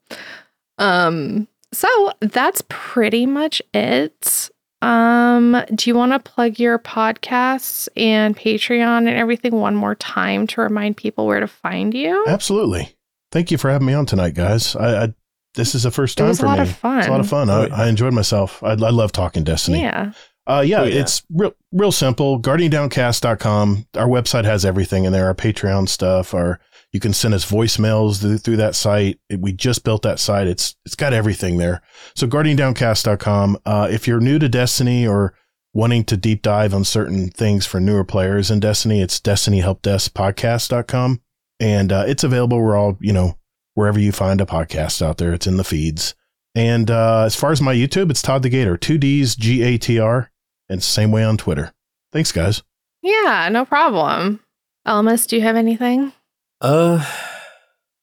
Um, 0.77 1.47
so 1.73 2.11
that's 2.21 2.63
pretty 2.69 3.25
much 3.25 3.61
it. 3.73 4.49
Um, 4.81 5.63
do 5.75 5.89
you 5.89 5.95
want 5.95 6.11
to 6.13 6.19
plug 6.19 6.59
your 6.59 6.79
podcasts 6.79 7.87
and 7.95 8.35
Patreon 8.35 8.99
and 8.99 9.09
everything 9.09 9.55
one 9.55 9.75
more 9.75 9.93
time 9.95 10.47
to 10.47 10.61
remind 10.61 10.97
people 10.97 11.27
where 11.27 11.39
to 11.39 11.47
find 11.47 11.93
you? 11.93 12.25
Absolutely. 12.27 12.95
Thank 13.31 13.51
you 13.51 13.57
for 13.59 13.69
having 13.69 13.85
me 13.85 13.93
on 13.93 14.05
tonight, 14.07 14.33
guys. 14.33 14.75
I, 14.75 15.03
I 15.03 15.13
this 15.55 15.75
is 15.75 15.83
the 15.83 15.91
first 15.91 16.17
time 16.17 16.25
It 16.25 16.27
time 16.27 16.29
was 16.29 16.39
a 16.39 16.41
for 16.41 16.45
lot 16.47 16.57
me. 16.59 16.63
of 16.63 16.75
fun. 16.77 16.99
It's 16.99 17.07
a 17.07 17.11
lot 17.11 17.19
of 17.19 17.29
fun. 17.29 17.49
Oh, 17.49 17.61
I, 17.63 17.67
yeah. 17.67 17.75
I 17.75 17.87
enjoyed 17.87 18.13
myself. 18.13 18.63
I, 18.63 18.71
I 18.71 18.75
love 18.75 19.11
talking 19.11 19.43
Destiny. 19.43 19.81
Yeah. 19.81 20.13
Uh, 20.47 20.63
yeah, 20.65 20.81
Oh, 20.81 20.85
yeah. 20.85 21.01
it's 21.01 21.23
real, 21.29 21.53
real 21.71 21.91
simple. 21.91 22.41
GuardianDownCast.com. 22.41 23.87
Our 23.95 24.07
website 24.07 24.45
has 24.45 24.65
everything 24.65 25.05
in 25.05 25.13
there. 25.13 25.27
Our 25.27 25.35
Patreon 25.35 25.87
stuff. 25.87 26.33
Our 26.33 26.59
You 26.91 26.99
can 26.99 27.13
send 27.13 27.33
us 27.33 27.49
voicemails 27.49 28.19
through, 28.21 28.39
through 28.39 28.57
that 28.57 28.75
site. 28.75 29.19
We 29.37 29.53
just 29.53 29.83
built 29.83 30.01
that 30.01 30.19
site. 30.19 30.47
It's 30.47 30.75
it's 30.85 30.95
got 30.95 31.13
everything 31.13 31.57
there. 31.57 31.81
So 32.15 32.27
guardiandowncast.com. 32.27 33.59
Uh, 33.65 33.87
if 33.91 34.07
you're 34.07 34.19
new 34.19 34.39
to 34.39 34.49
Destiny 34.49 35.07
or 35.07 35.33
wanting 35.73 36.03
to 36.05 36.17
deep 36.17 36.41
dive 36.41 36.73
on 36.73 36.83
certain 36.83 37.29
things 37.29 37.65
for 37.65 37.79
newer 37.79 38.03
players 38.03 38.51
in 38.51 38.59
Destiny, 38.59 39.01
it's 39.01 39.21
destinyhelpdeskpodcast.com. 39.21 41.21
And 41.59 41.91
uh, 41.91 42.05
it's 42.07 42.23
available 42.23 42.61
where 42.61 42.75
all, 42.75 42.97
you 42.99 43.13
know, 43.13 43.37
wherever 43.73 43.99
you 43.99 44.11
find 44.11 44.41
a 44.41 44.45
podcast 44.45 45.01
out 45.01 45.17
there. 45.17 45.33
It's 45.33 45.47
in 45.47 45.57
the 45.57 45.63
feeds. 45.63 46.15
And 46.53 46.91
uh, 46.91 47.23
as 47.23 47.35
far 47.35 47.51
as 47.51 47.61
my 47.61 47.73
YouTube, 47.73 48.09
it's 48.09 48.21
Todd 48.21 48.43
the 48.43 48.49
Gator, 48.49 48.77
two 48.77 48.97
D's 48.97 49.35
G 49.35 49.63
A 49.63 49.77
T 49.77 49.99
R, 49.99 50.31
and 50.69 50.83
same 50.83 51.11
way 51.11 51.23
on 51.23 51.37
Twitter. 51.37 51.73
Thanks, 52.11 52.31
guys. 52.31 52.63
Yeah, 53.01 53.47
no 53.51 53.65
problem. 53.65 54.41
Ellimist, 54.85 55.27
do 55.27 55.37
you 55.37 55.41
have 55.43 55.55
anything? 55.55 56.11
Uh, 56.59 57.05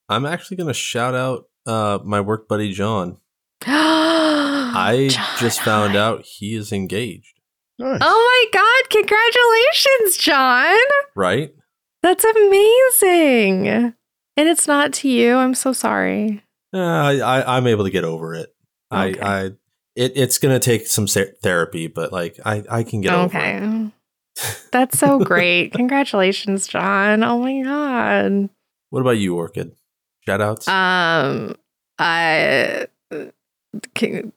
I'm 0.09 0.25
actually 0.25 0.57
gonna 0.57 0.73
shout 0.75 1.15
out 1.15 1.45
uh 1.67 1.99
my 2.05 2.21
work 2.21 2.49
buddy 2.49 2.73
John. 2.73 3.19
I 3.67 5.11
just 5.39 5.61
found 5.61 5.97
out 5.97 6.25
he 6.25 6.55
is 6.55 6.73
engaged. 6.73 7.41
Nice. 7.79 8.01
Oh 8.03 8.49
my 8.53 8.59
god, 8.59 8.91
congratulations, 8.91 10.17
John. 10.17 10.77
Right? 11.15 11.53
That's 12.03 12.25
amazing. 12.25 13.95
And 14.39 14.49
it's 14.49 14.69
not 14.69 14.93
to 14.95 15.09
you. 15.09 15.35
I'm 15.35 15.53
so 15.53 15.73
sorry. 15.73 16.45
Uh, 16.73 16.79
I, 16.79 17.57
I'm 17.57 17.67
able 17.67 17.83
to 17.85 17.91
get 17.91 18.05
over 18.05 18.37
it. 18.37 18.55
Okay. 18.93 19.19
I 19.21 19.39
I 19.39 19.45
it, 19.97 20.13
it's 20.15 20.39
gonna 20.39 20.61
take 20.61 20.87
some 20.87 21.09
therapy, 21.09 21.89
but 21.89 22.13
like 22.13 22.39
I 22.47 22.63
I 22.71 22.83
can 22.85 23.01
get 23.01 23.13
over 23.13 23.37
it. 23.37 23.41
okay. 23.41 23.91
That's 24.71 24.97
so 24.97 25.19
great. 25.19 25.73
congratulations, 25.73 26.69
John. 26.69 27.25
Oh 27.25 27.41
my 27.41 27.63
god. 27.63 28.49
What 28.91 29.01
about 29.01 29.19
you, 29.19 29.35
Orchid? 29.35 29.73
Shout 30.21 30.41
outs? 30.41 30.69
Um 30.69 31.57
I 31.99 32.87
c- 33.99 34.31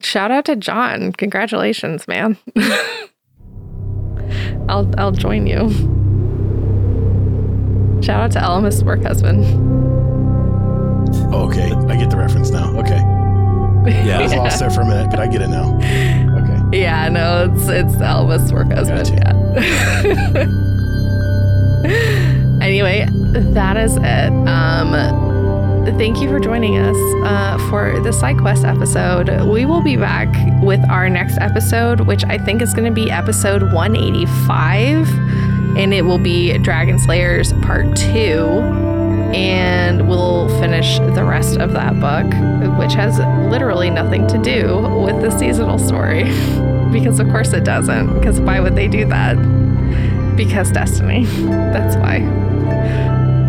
shout 0.00 0.30
out 0.30 0.44
to 0.44 0.54
John. 0.54 1.12
Congratulations, 1.14 2.06
man. 2.06 2.38
I'll 4.68 4.88
I'll 4.96 5.10
join 5.10 5.48
you. 5.48 5.97
Shout 8.02 8.20
out 8.20 8.32
to 8.32 8.38
Ellimist' 8.40 8.82
work 8.84 9.02
husband. 9.02 9.44
Oh, 11.34 11.48
okay. 11.48 11.72
I 11.72 11.96
get 11.96 12.10
the 12.10 12.16
reference 12.16 12.50
now. 12.50 12.76
Okay. 12.78 13.02
Yeah, 13.88 14.18
I 14.18 14.22
was 14.22 14.32
yeah. 14.32 14.38
lost 14.40 14.58
there 14.58 14.70
for 14.70 14.82
a 14.82 14.84
minute, 14.84 15.10
but 15.10 15.18
I 15.18 15.26
get 15.28 15.40
it 15.40 15.48
now. 15.48 15.74
Okay. 15.76 16.80
Yeah, 16.80 17.08
no, 17.08 17.50
it's 17.50 17.68
it's 17.68 17.94
Elvis' 17.94 18.52
work 18.52 18.70
husband. 18.70 19.08
Yeah. 19.08 19.32
anyway, 22.62 23.06
that 23.54 23.78
is 23.78 23.96
it. 23.96 24.30
Um 24.46 25.28
thank 25.96 26.20
you 26.20 26.28
for 26.28 26.38
joining 26.38 26.76
us 26.76 26.96
uh, 27.24 27.56
for 27.70 27.98
the 28.00 28.12
side 28.12 28.38
quest 28.38 28.64
episode. 28.64 29.30
We 29.48 29.64
will 29.64 29.80
be 29.80 29.96
back 29.96 30.28
with 30.62 30.80
our 30.90 31.08
next 31.08 31.38
episode, 31.38 32.00
which 32.02 32.24
I 32.24 32.36
think 32.38 32.60
is 32.60 32.74
going 32.74 32.84
to 32.84 32.94
be 32.94 33.10
episode 33.10 33.72
185, 33.72 35.08
and 35.78 35.94
it 35.94 36.02
will 36.02 36.18
be 36.18 36.58
Dragon 36.58 36.98
Slayers 36.98 37.54
Part 37.54 37.96
Two. 37.96 38.46
And 39.28 40.08
we'll 40.08 40.48
finish 40.58 40.98
the 40.98 41.24
rest 41.24 41.58
of 41.58 41.72
that 41.74 42.00
book, 42.00 42.26
which 42.78 42.94
has 42.94 43.18
literally 43.50 43.90
nothing 43.90 44.26
to 44.26 44.38
do 44.38 44.78
with 45.04 45.22
the 45.22 45.30
seasonal 45.30 45.78
story. 45.78 46.24
because, 46.92 47.20
of 47.20 47.28
course, 47.28 47.52
it 47.52 47.62
doesn't. 47.62 48.14
Because 48.14 48.40
why 48.40 48.58
would 48.58 48.74
they 48.74 48.88
do 48.88 49.04
that? 49.06 49.36
Because 50.34 50.72
Destiny. 50.72 51.24
That's 51.24 51.96
why. 51.96 52.20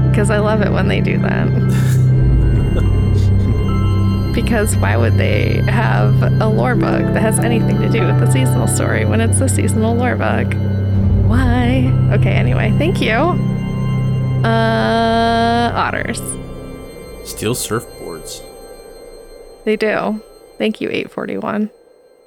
Because 0.10 0.30
I 0.30 0.40
love 0.40 0.62
it 0.62 0.72
when 0.72 0.88
they 0.88 1.02
do 1.02 1.18
that. 1.20 1.48
because 4.36 4.76
why 4.78 4.98
would 4.98 5.18
they 5.18 5.62
have 5.68 6.22
a 6.42 6.48
lore 6.48 6.76
book 6.76 7.02
that 7.02 7.22
has 7.22 7.40
anything 7.40 7.80
to 7.80 7.90
do 7.90 8.06
with 8.06 8.20
the 8.20 8.32
seasonal 8.32 8.68
story 8.68 9.06
when 9.06 9.22
it's 9.22 9.40
the 9.40 9.48
seasonal 9.48 9.96
lore 9.96 10.16
book? 10.16 10.54
Why? 11.30 11.94
Okay, 12.12 12.32
anyway, 12.32 12.74
thank 12.80 13.00
you. 13.00 13.14
Uh, 14.44 15.72
otters. 15.76 16.18
Steel 17.24 17.54
surfboards. 17.54 18.42
They 19.64 19.76
do. 19.76 20.20
Thank 20.58 20.82
you, 20.82 20.90
841. 20.90 21.70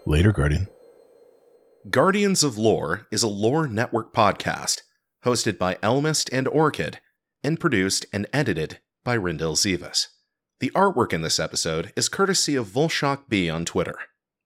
Later, 0.07 0.31
Guardian. 0.31 0.69
Guardians 1.91 2.45
of 2.45 2.57
Lore 2.57 3.09
is 3.11 3.24
a 3.24 3.29
lore 3.29 3.66
network 3.66 4.15
podcast 4.15 4.83
hosted 5.24 5.59
by 5.59 5.74
Ellimist 5.83 6.29
and 6.33 6.47
Orchid 6.47 7.01
and 7.43 7.59
produced 7.59 8.07
and 8.12 8.29
edited 8.33 8.79
by 9.05 9.19
Rindel 9.19 9.57
Zivas. 9.57 10.07
The 10.61 10.70
artwork 10.77 11.12
in 11.12 11.23
this 11.23 11.41
episode 11.41 11.93
is 11.97 12.09
courtesy 12.09 12.55
of 12.55 12.69
Volshock 12.69 13.29
B 13.29 13.51
on 13.51 13.65
Twitter. 13.65 13.97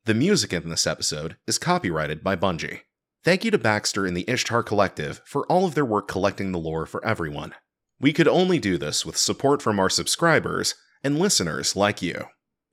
The 0.07 0.15
music 0.15 0.55
in 0.55 0.71
this 0.71 0.87
episode 0.87 1.37
is 1.47 1.59
copyrighted 1.59 2.25
by 2.25 2.37
Bungie. 2.37 2.81
Thank 3.27 3.45
you 3.45 3.51
to 3.51 3.59
Baxter 3.59 4.07
and 4.07 4.17
the 4.17 4.25
Ishtar 4.31 4.63
Collective 4.63 5.21
for 5.25 5.45
all 5.47 5.67
of 5.67 5.75
their 5.75 5.85
work 5.85 6.07
collecting 6.07 6.53
the 6.53 6.61
lore 6.61 6.87
for 6.87 7.05
everyone. 7.05 7.57
We 7.99 8.13
could 8.13 8.29
only 8.29 8.61
do 8.61 8.79
this 8.79 9.05
with 9.05 9.17
support 9.17 9.61
from 9.61 9.81
our 9.81 9.91
subscribers 9.91 10.77
and 11.03 11.19
listeners 11.19 11.75
like 11.75 12.01
you. 12.01 12.27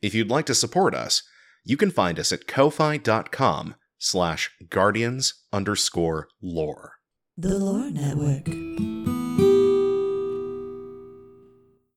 If 0.03 0.13
you'd 0.13 0.29
like 0.29 0.45
to 0.45 0.53
support 0.53 0.93
us, 0.93 1.23
you 1.65 1.75
can 1.75 1.89
find 1.89 2.19
us 2.19 2.31
at 2.31 2.45
ko-fi.com 2.45 3.73
slash 3.97 4.51
guardians 4.69 5.33
underscore 5.51 6.27
lore. 6.39 6.97
The 7.35 7.57
Lore 7.57 7.89
Network. 7.89 9.12